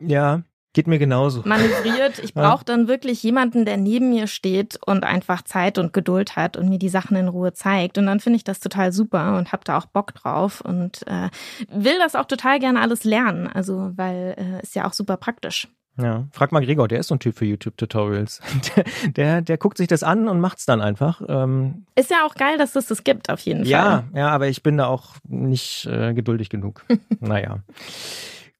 Ja, 0.00 0.42
Geht 0.72 0.86
mir 0.86 1.00
genauso. 1.00 1.42
manövriert. 1.44 2.20
Ich 2.20 2.32
brauche 2.34 2.64
dann 2.64 2.86
wirklich 2.86 3.24
jemanden, 3.24 3.64
der 3.64 3.76
neben 3.76 4.10
mir 4.10 4.28
steht 4.28 4.78
und 4.86 5.02
einfach 5.02 5.42
Zeit 5.42 5.78
und 5.78 5.92
Geduld 5.92 6.36
hat 6.36 6.56
und 6.56 6.68
mir 6.68 6.78
die 6.78 6.88
Sachen 6.88 7.16
in 7.16 7.26
Ruhe 7.26 7.52
zeigt. 7.52 7.98
Und 7.98 8.06
dann 8.06 8.20
finde 8.20 8.36
ich 8.36 8.44
das 8.44 8.60
total 8.60 8.92
super 8.92 9.36
und 9.36 9.50
habe 9.50 9.64
da 9.64 9.78
auch 9.78 9.86
Bock 9.86 10.14
drauf 10.14 10.60
und 10.60 11.04
äh, 11.08 11.28
will 11.68 11.98
das 11.98 12.14
auch 12.14 12.26
total 12.26 12.60
gerne 12.60 12.80
alles 12.80 13.02
lernen. 13.02 13.48
Also, 13.48 13.90
weil 13.96 14.36
äh, 14.38 14.62
ist 14.62 14.76
ja 14.76 14.86
auch 14.86 14.92
super 14.92 15.16
praktisch. 15.16 15.66
Ja, 16.02 16.26
frag 16.32 16.52
mal 16.52 16.64
Gregor, 16.64 16.88
der 16.88 17.00
ist 17.00 17.08
so 17.08 17.14
ein 17.14 17.18
Typ 17.18 17.36
für 17.36 17.44
YouTube-Tutorials. 17.44 18.40
Der, 18.76 18.84
der, 19.10 19.42
der 19.42 19.58
guckt 19.58 19.78
sich 19.78 19.88
das 19.88 20.02
an 20.02 20.28
und 20.28 20.40
macht's 20.40 20.66
dann 20.66 20.80
einfach. 20.80 21.20
Ähm, 21.28 21.86
Ist 21.94 22.10
ja 22.10 22.24
auch 22.26 22.34
geil, 22.34 22.58
dass 22.58 22.76
es 22.76 22.86
das 22.86 23.04
gibt, 23.04 23.30
auf 23.30 23.40
jeden 23.40 23.64
ja, 23.64 23.82
Fall. 23.82 24.04
ja, 24.14 24.28
aber 24.28 24.48
ich 24.48 24.62
bin 24.62 24.76
da 24.76 24.86
auch 24.86 25.14
nicht 25.28 25.86
äh, 25.86 26.14
geduldig 26.14 26.48
genug. 26.50 26.84
naja. 27.20 27.58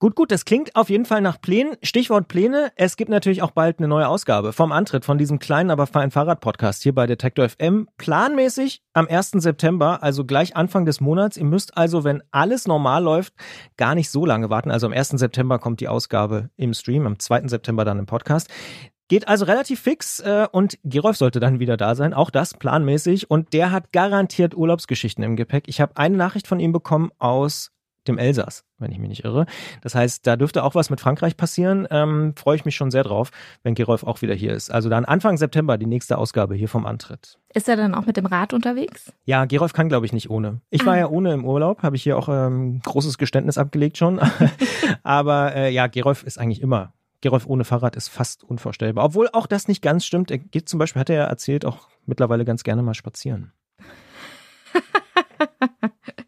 Gut, 0.02 0.16
gut, 0.16 0.31
das 0.31 0.47
klingt 0.47 0.77
auf 0.77 0.89
jeden 0.89 1.05
Fall 1.05 1.20
nach 1.20 1.39
Plänen. 1.43 1.77
Stichwort 1.82 2.27
Pläne. 2.27 2.72
Es 2.74 2.97
gibt 2.97 3.10
natürlich 3.10 3.43
auch 3.43 3.51
bald 3.51 3.81
eine 3.81 3.86
neue 3.86 4.09
Ausgabe 4.09 4.55
vom 4.55 4.72
Antritt 4.72 5.05
von 5.05 5.18
diesem 5.18 5.39
kleinen, 5.39 5.70
aber 5.70 5.86
feinen 5.86 6.10
Fahrrad-Podcast 6.10 6.82
hier 6.82 6.94
bei 6.94 7.06
Detektor 7.06 7.47
FM. 7.47 7.86
Planmäßig 7.98 8.82
am 8.94 9.06
1. 9.06 9.32
September, 9.32 10.02
also 10.02 10.24
gleich 10.24 10.56
Anfang 10.56 10.86
des 10.86 11.02
Monats. 11.02 11.36
Ihr 11.36 11.44
müsst 11.44 11.77
also, 11.77 12.02
wenn 12.02 12.22
alles 12.31 12.66
normal 12.66 13.02
läuft, 13.02 13.35
gar 13.77 13.94
nicht 13.94 14.10
so 14.10 14.24
lange 14.24 14.48
warten. 14.48 14.70
Also 14.70 14.86
am 14.86 14.94
1. 14.94 15.10
September 15.10 15.59
kommt 15.59 15.81
die 15.81 15.89
Ausgabe 15.89 16.48
im 16.56 16.72
Stream, 16.72 17.06
am 17.06 17.18
2. 17.18 17.48
September 17.48 17.85
dann 17.85 17.98
im 17.98 18.06
Podcast. 18.06 18.48
Geht 19.09 19.28
also 19.28 19.44
relativ 19.44 19.81
fix 19.81 20.20
äh, 20.20 20.47
und 20.51 20.78
Gerolf 20.82 21.18
sollte 21.18 21.40
dann 21.40 21.60
wieder 21.60 21.77
da 21.77 21.94
sein, 21.94 22.14
auch 22.14 22.31
das 22.31 22.55
planmäßig. 22.55 23.31
Und 23.31 23.52
der 23.52 23.70
hat 23.70 23.93
garantiert 23.93 24.56
Urlaubsgeschichten 24.56 25.22
im 25.22 25.36
Gepäck. 25.36 25.64
Ich 25.66 25.78
habe 25.78 25.98
eine 25.98 26.16
Nachricht 26.16 26.47
von 26.47 26.59
ihm 26.59 26.72
bekommen 26.72 27.10
aus 27.18 27.70
dem 28.09 28.16
Elsass, 28.18 28.64
wenn 28.78 28.90
ich 28.93 28.98
mich 28.98 29.09
nicht 29.10 29.24
irre. 29.24 29.47
Das 29.82 29.94
heißt, 29.94 30.27
da 30.27 30.36
dürfte 30.36 30.64
auch 30.64 30.74
was 30.74 30.89
mit 30.90 31.01
Frankreich 31.01 31.36
passieren. 31.36 31.86
Ähm, 31.90 32.35
Freue 32.36 32.56
ich 32.56 32.64
mich 32.64 32.74
schon 32.77 32.90
sehr 32.90 33.02
drauf, 33.05 33.31
wenn 33.62 33.74
Gerolf 33.74 34.05
auch 34.05 34.22
wieder 34.22 34.35
hier 34.35 34.52
ist. 34.52 34.70
Also 34.70 34.89
dann 34.89 35.05
Anfang 35.05 35.36
September 35.36 35.77
die 35.78 35.86
nächste 35.86 36.16
Ausgabe 36.18 36.55
hier 36.55 36.68
vom 36.68 36.86
Antritt. 36.86 37.39
Ist 37.52 37.68
er 37.68 37.77
dann 37.77 37.94
auch 37.94 38.06
mit 38.06 38.16
dem 38.16 38.27
Rad 38.27 38.55
unterwegs? 38.55 39.12
Ja, 39.24 39.44
Gerolf 39.44 39.72
kann, 39.72 39.89
glaube 39.89 40.06
ich, 40.06 40.12
nicht 40.12 40.31
ohne. 40.31 40.60
Ich 40.70 40.86
war 40.86 40.94
Ah. 40.94 40.98
ja 40.98 41.09
ohne 41.09 41.32
im 41.35 41.44
Urlaub, 41.44 41.82
habe 41.82 41.97
ich 41.97 42.02
hier 42.02 42.16
auch 42.16 42.28
ähm, 42.28 42.81
großes 42.85 43.18
Geständnis 43.18 43.59
abgelegt 43.59 43.98
schon. 43.98 44.20
Aber 45.02 45.55
äh, 45.55 45.70
ja, 45.70 45.86
Gerolf 45.86 46.22
ist 46.22 46.39
eigentlich 46.39 46.62
immer. 46.62 46.93
Gerolf 47.20 47.47
ohne 47.47 47.64
Fahrrad 47.64 47.97
ist 47.97 48.09
fast 48.09 48.44
unvorstellbar. 48.44 49.05
Obwohl 49.05 49.28
auch 49.32 49.47
das 49.47 49.68
nicht 49.68 49.82
ganz 49.82 50.06
stimmt. 50.06 50.31
Er 50.31 50.39
geht 50.39 50.70
zum 50.70 50.78
Beispiel, 50.78 51.01
hat 51.01 51.10
er 51.10 51.16
ja 51.16 51.24
erzählt, 51.24 51.66
auch 51.66 51.89
mittlerweile 52.06 52.47
ganz 52.47 52.64
gerne 52.64 52.82
mal 52.82 52.94
spazieren. 52.94 53.52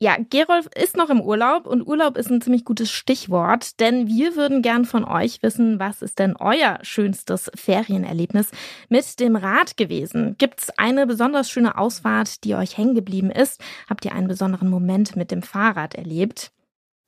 Ja, 0.00 0.16
Gerolf 0.30 0.68
ist 0.80 0.96
noch 0.96 1.10
im 1.10 1.20
Urlaub 1.20 1.66
und 1.66 1.82
Urlaub 1.82 2.16
ist 2.16 2.30
ein 2.30 2.40
ziemlich 2.40 2.64
gutes 2.64 2.88
Stichwort, 2.88 3.80
denn 3.80 4.06
wir 4.06 4.36
würden 4.36 4.62
gern 4.62 4.84
von 4.84 5.04
euch 5.04 5.42
wissen, 5.42 5.80
was 5.80 6.02
ist 6.02 6.20
denn 6.20 6.36
euer 6.36 6.78
schönstes 6.82 7.50
Ferienerlebnis 7.56 8.52
mit 8.88 9.18
dem 9.18 9.34
Rad 9.34 9.76
gewesen? 9.76 10.36
Gibt's 10.38 10.70
eine 10.78 11.04
besonders 11.08 11.50
schöne 11.50 11.76
Ausfahrt, 11.76 12.44
die 12.44 12.54
euch 12.54 12.78
hängen 12.78 12.94
geblieben 12.94 13.32
ist? 13.32 13.60
Habt 13.90 14.04
ihr 14.04 14.12
einen 14.12 14.28
besonderen 14.28 14.70
Moment 14.70 15.16
mit 15.16 15.32
dem 15.32 15.42
Fahrrad 15.42 15.96
erlebt? 15.96 16.52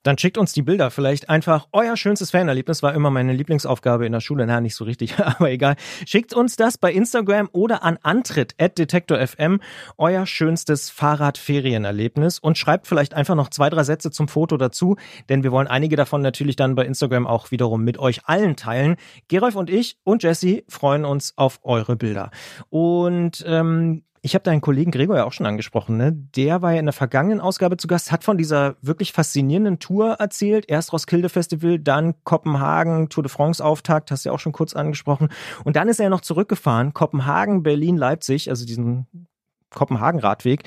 Dann 0.03 0.17
schickt 0.17 0.39
uns 0.39 0.53
die 0.53 0.63
Bilder 0.63 0.91
vielleicht 0.91 1.29
einfach. 1.29 1.69
Euer 1.73 1.97
schönstes 1.97 2.31
Fanerlebnis 2.31 2.83
war 2.83 2.95
immer 2.95 3.11
meine 3.11 3.35
Lieblingsaufgabe 3.35 4.07
in 4.07 4.13
der 4.13 4.21
Schule. 4.21 4.47
Na, 4.47 4.61
nicht 4.61 4.75
so 4.75 4.85
richtig, 4.85 5.19
aber 5.19 5.51
egal. 5.51 5.77
Schickt 6.07 6.33
uns 6.33 6.57
das 6.57 6.79
bei 6.79 6.93
Instagram 6.93 7.51
oder 7.53 7.83
an 7.83 7.99
Antritt 8.03 8.55
at 8.59 8.79
Detektor 8.79 9.19
FM. 9.19 9.61
Euer 9.99 10.27
schönstes 10.27 10.89
Fahrradferienerlebnis 10.89 12.39
und 12.39 12.57
schreibt 12.57 12.87
vielleicht 12.87 13.13
einfach 13.15 13.35
noch 13.35 13.51
zwei, 13.51 13.69
drei 13.69 13.85
Sätze 13.85 14.11
zum 14.11 14.29
Foto 14.29 14.57
dazu, 14.57 14.97
denn 15.29 15.43
wir 15.43 15.53
wollen 15.53 15.69
einige 15.69 15.97
davon 15.97 16.23
natürlich 16.23 16.57
dann 16.57 16.75
bei 16.75 16.87
Instagram 16.87 17.27
auch 17.27 17.51
wiederum 17.51 17.85
mit 17.85 17.99
euch 17.99 18.25
allen 18.25 18.57
teilen. 18.57 18.97
Gerolf 19.29 19.55
und 19.55 19.69
ich 19.69 19.99
und 20.05 20.23
Jesse 20.23 20.65
freuen 20.69 21.05
uns 21.05 21.35
auf 21.37 21.61
eure 21.63 21.97
Bilder. 21.97 22.31
Und 22.71 23.45
ähm, 23.47 24.03
ich 24.23 24.35
habe 24.35 24.43
deinen 24.43 24.61
Kollegen 24.61 24.91
Gregor 24.91 25.17
ja 25.17 25.25
auch 25.25 25.33
schon 25.33 25.47
angesprochen, 25.47 25.97
ne? 25.97 26.13
Der 26.13 26.61
war 26.61 26.73
ja 26.73 26.81
in 26.81 26.87
der 26.87 26.93
vergangenen 26.93 27.41
Ausgabe 27.41 27.79
zu 27.79 27.87
Gast, 27.87 28.13
hat 28.13 28.23
von 28.23 28.37
dieser 28.37 28.77
wirklich 28.83 29.13
faszinierenden 29.13 29.79
Tour 29.79 30.15
erzählt. 30.15 30.67
Erst 30.69 30.93
Roskilde 30.93 31.31
Festival, 31.31 31.79
dann 31.79 32.15
Kopenhagen, 32.25 33.09
Tour 33.09 33.23
de 33.23 33.31
France 33.31 33.65
Auftakt, 33.65 34.11
hast 34.11 34.25
du 34.25 34.29
ja 34.29 34.35
auch 34.35 34.39
schon 34.39 34.53
kurz 34.53 34.75
angesprochen. 34.75 35.31
Und 35.65 35.77
dann 35.77 35.89
ist 35.89 36.01
er 36.01 36.11
noch 36.11 36.21
zurückgefahren, 36.21 36.93
Kopenhagen, 36.93 37.63
Berlin, 37.63 37.97
Leipzig, 37.97 38.51
also 38.51 38.67
diesen 38.67 39.07
Kopenhagen-Radweg 39.71 40.65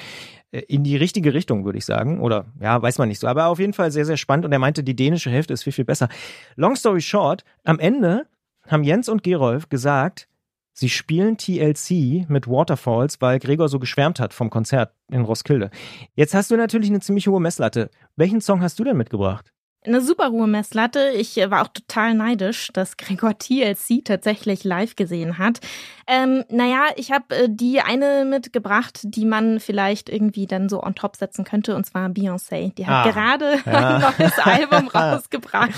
äh, 0.52 0.62
in 0.62 0.84
die 0.84 0.98
richtige 0.98 1.36
Richtung, 1.36 1.64
würde 1.64 1.78
ich 1.78 1.86
sagen. 1.86 2.22
Oder 2.22 2.46
ja, 2.60 2.82
weiß 2.82 2.98
man 2.98 3.08
nicht 3.08 3.20
so. 3.20 3.28
Aber 3.28 3.48
auf 3.48 3.60
jeden 3.60 3.74
Fall 3.74 3.92
sehr, 3.92 4.06
sehr 4.06 4.18
spannend. 4.18 4.46
Und 4.46 4.52
er 4.52 4.60
meinte, 4.60 4.84
die 4.84 4.96
dänische 4.96 5.30
Hälfte 5.30 5.54
ist 5.54 5.64
viel, 5.64 5.74
viel 5.74 5.86
besser. 5.86 6.10
Long 6.56 6.76
story 6.76 7.02
short, 7.02 7.44
am 7.64 7.78
Ende 7.78 8.26
haben 8.68 8.84
Jens 8.84 9.10
und 9.10 9.22
Gerolf 9.22 9.70
gesagt, 9.70 10.28
sie 10.74 10.90
spielen 10.90 11.38
TLC 11.38 12.30
mit 12.30 12.48
Waterfalls, 12.48 13.22
weil 13.22 13.40
Gregor 13.40 13.70
so 13.70 13.80
geschwärmt 13.80 14.20
hat 14.20 14.34
vom 14.34 14.50
Konzert 14.50 14.94
in 15.12 15.22
Roskilde. 15.22 15.70
Jetzt 16.16 16.34
hast 16.34 16.52
du 16.52 16.58
natürlich 16.58 16.90
eine 16.90 17.00
ziemlich 17.00 17.28
hohe 17.28 17.40
Messlatte. 17.40 17.90
Welchen 18.16 18.42
Song 18.42 18.62
hast 18.62 18.80
du 18.80 18.84
denn 18.84 18.98
mitgebracht? 18.98 19.54
Eine 19.86 20.00
super 20.00 20.32
hohe 20.32 20.48
Messlatte. 20.48 21.12
Ich 21.16 21.38
äh, 21.38 21.52
war 21.52 21.64
auch 21.64 21.68
total 21.68 22.14
neidisch, 22.14 22.70
dass 22.74 22.96
Gregor 22.96 23.38
TLC 23.38 24.04
tatsächlich 24.06 24.64
live 24.64 24.96
gesehen 24.96 25.38
hat. 25.38 25.60
Ähm, 26.08 26.44
naja, 26.50 26.86
ich 26.96 27.12
habe 27.12 27.36
äh, 27.36 27.48
die 27.50 27.82
eine 27.82 28.26
mitgebracht, 28.26 29.00
die 29.04 29.26
man 29.26 29.60
vielleicht 29.60 30.10
irgendwie 30.10 30.48
dann 30.48 30.70
so 30.70 30.82
on 30.84 30.96
top 30.96 31.16
setzen 31.16 31.44
könnte, 31.46 31.76
und 31.76 31.86
zwar 31.86 32.08
Beyoncé. 32.10 32.74
Die 32.76 32.86
hat 32.88 33.08
Ah, 33.08 33.12
gerade 33.12 33.60
ja. 33.66 33.96
ein 33.96 34.02
neues 34.02 34.40
Album 34.40 34.88
rausgebracht. 34.94 35.72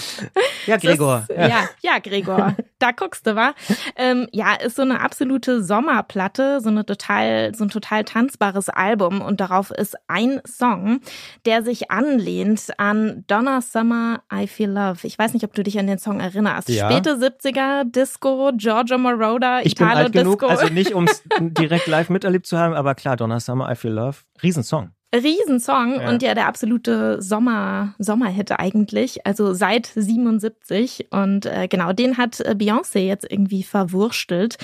Ja, 0.65 0.77
Gregor. 0.77 1.25
Das, 1.27 1.37
ja, 1.49 1.69
ja, 1.81 1.99
Gregor. 1.99 2.55
Da 2.77 2.91
guckst 2.91 3.25
du, 3.25 3.35
wa? 3.37 3.53
Ähm, 3.95 4.27
ja, 4.33 4.53
ist 4.53 4.75
so 4.75 4.81
eine 4.81 4.99
absolute 4.99 5.63
Sommerplatte, 5.63 6.59
so 6.59 6.67
eine 6.69 6.85
total, 6.85 7.55
so 7.55 7.63
ein 7.63 7.69
total 7.69 8.03
tanzbares 8.03 8.67
Album 8.67 9.21
und 9.21 9.39
darauf 9.39 9.71
ist 9.71 9.95
ein 10.07 10.41
Song, 10.45 10.99
der 11.45 11.63
sich 11.63 11.89
anlehnt 11.89 12.67
an 12.77 13.23
Donna 13.27 13.61
Summer, 13.61 14.21
I 14.31 14.45
Feel 14.45 14.69
Love. 14.71 14.99
Ich 15.07 15.17
weiß 15.17 15.33
nicht, 15.33 15.45
ob 15.45 15.53
du 15.53 15.63
dich 15.63 15.79
an 15.79 15.87
den 15.87 15.99
Song 15.99 16.19
erinnerst. 16.19 16.67
Ja. 16.67 16.91
Späte 16.91 17.15
70er, 17.15 17.85
Disco, 17.89 18.51
Giorgio 18.55 18.97
Moroder, 18.97 19.61
alt 19.95 20.14
genug, 20.15 20.35
Italo-Disco. 20.43 20.61
also 20.63 20.73
nicht 20.73 20.93
um 20.93 21.05
es 21.05 21.23
direkt 21.39 21.87
live 21.87 22.09
miterlebt 22.09 22.45
zu 22.47 22.57
haben, 22.57 22.73
aber 22.73 22.95
klar, 22.95 23.15
Donna 23.17 23.39
Summer, 23.39 23.71
I 23.71 23.75
Feel 23.75 23.93
Love. 23.93 24.17
Riesensong. 24.41 24.91
Riesensong 25.13 26.01
Ja. 26.01 26.09
und 26.09 26.21
ja 26.23 26.33
der 26.33 26.47
absolute 26.47 27.21
Sommer 27.21 27.95
Sommerhit 27.99 28.51
eigentlich, 28.51 29.25
also 29.25 29.53
seit 29.53 29.85
77 29.95 31.07
und 31.11 31.45
äh, 31.45 31.67
genau 31.69 31.93
den 31.93 32.17
hat 32.17 32.41
äh, 32.41 32.51
Beyoncé 32.57 32.99
jetzt 32.99 33.29
irgendwie 33.31 33.63
verwurstelt 33.63 34.57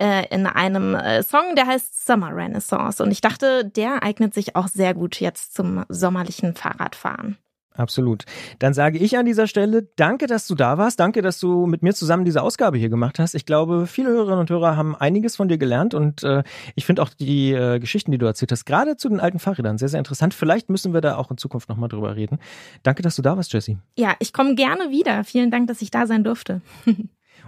äh, 0.00 0.26
in 0.34 0.46
einem 0.46 0.96
äh, 0.96 1.22
Song, 1.22 1.54
der 1.54 1.66
heißt 1.68 2.04
Summer 2.04 2.34
Renaissance 2.34 3.00
und 3.02 3.12
ich 3.12 3.20
dachte, 3.20 3.64
der 3.64 4.02
eignet 4.02 4.34
sich 4.34 4.56
auch 4.56 4.66
sehr 4.66 4.94
gut 4.94 5.20
jetzt 5.20 5.54
zum 5.54 5.84
sommerlichen 5.88 6.56
Fahrradfahren. 6.56 7.36
Absolut. 7.74 8.24
Dann 8.58 8.74
sage 8.74 8.98
ich 8.98 9.16
an 9.16 9.24
dieser 9.24 9.46
Stelle, 9.46 9.88
danke, 9.96 10.26
dass 10.26 10.46
du 10.46 10.54
da 10.54 10.76
warst. 10.76 11.00
Danke, 11.00 11.22
dass 11.22 11.40
du 11.40 11.66
mit 11.66 11.82
mir 11.82 11.94
zusammen 11.94 12.24
diese 12.24 12.42
Ausgabe 12.42 12.76
hier 12.76 12.90
gemacht 12.90 13.18
hast. 13.18 13.34
Ich 13.34 13.46
glaube, 13.46 13.86
viele 13.86 14.10
Hörerinnen 14.10 14.40
und 14.40 14.50
Hörer 14.50 14.76
haben 14.76 14.94
einiges 14.94 15.36
von 15.36 15.48
dir 15.48 15.58
gelernt 15.58 15.94
und 15.94 16.22
äh, 16.22 16.42
ich 16.74 16.84
finde 16.84 17.02
auch 17.02 17.08
die 17.08 17.52
äh, 17.52 17.78
Geschichten, 17.78 18.10
die 18.10 18.18
du 18.18 18.26
erzählt 18.26 18.52
hast, 18.52 18.66
gerade 18.66 18.96
zu 18.96 19.08
den 19.08 19.20
alten 19.20 19.38
Fahrrädern, 19.38 19.78
sehr, 19.78 19.88
sehr 19.88 19.98
interessant. 19.98 20.34
Vielleicht 20.34 20.68
müssen 20.68 20.92
wir 20.92 21.00
da 21.00 21.16
auch 21.16 21.30
in 21.30 21.38
Zukunft 21.38 21.68
nochmal 21.68 21.88
drüber 21.88 22.14
reden. 22.14 22.38
Danke, 22.82 23.02
dass 23.02 23.16
du 23.16 23.22
da 23.22 23.36
warst, 23.36 23.52
Jessie. 23.52 23.78
Ja, 23.96 24.14
ich 24.18 24.32
komme 24.32 24.54
gerne 24.54 24.90
wieder. 24.90 25.24
Vielen 25.24 25.50
Dank, 25.50 25.68
dass 25.68 25.80
ich 25.82 25.90
da 25.90 26.06
sein 26.06 26.24
durfte. 26.24 26.60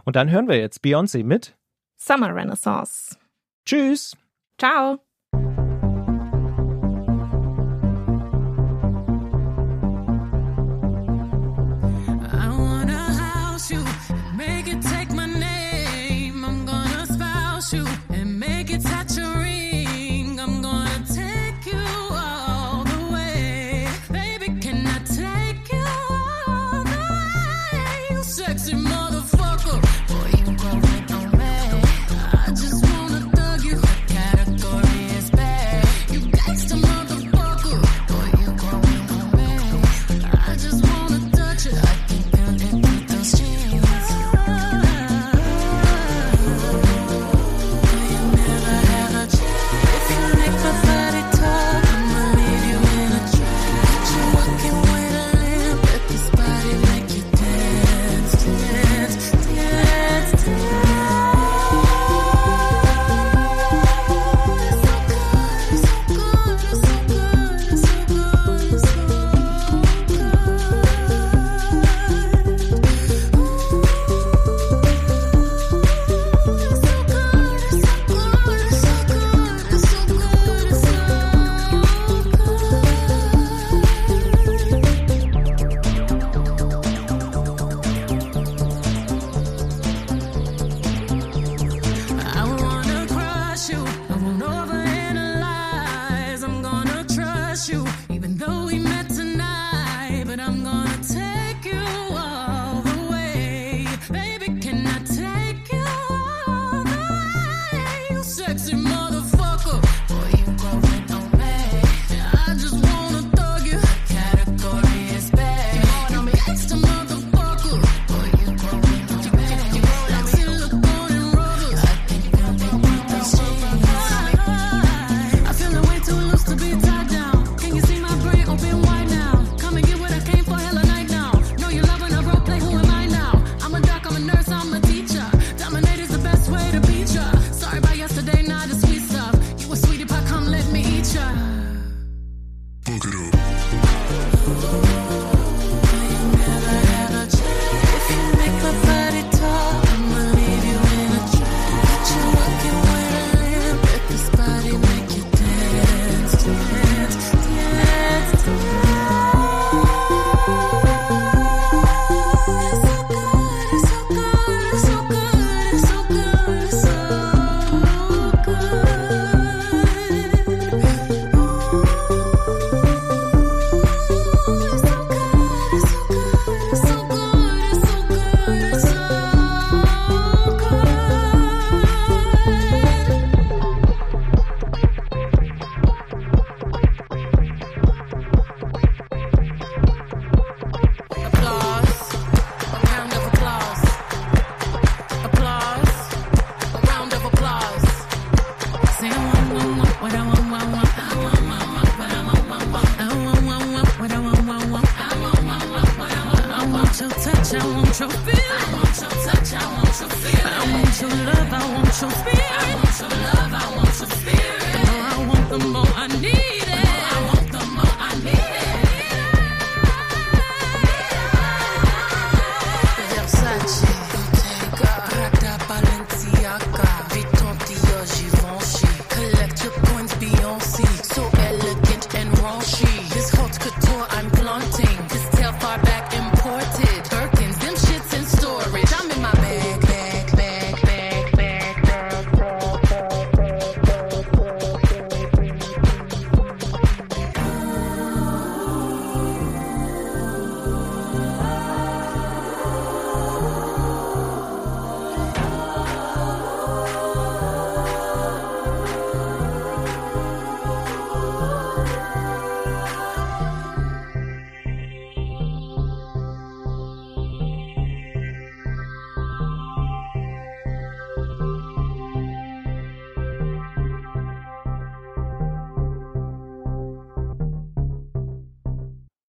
Und 0.04 0.16
dann 0.16 0.30
hören 0.30 0.48
wir 0.48 0.58
jetzt 0.58 0.84
Beyoncé 0.84 1.24
mit 1.24 1.54
Summer 1.96 2.34
Renaissance. 2.34 3.16
Tschüss. 3.64 4.16
Ciao. 4.58 5.03
to 17.74 18.03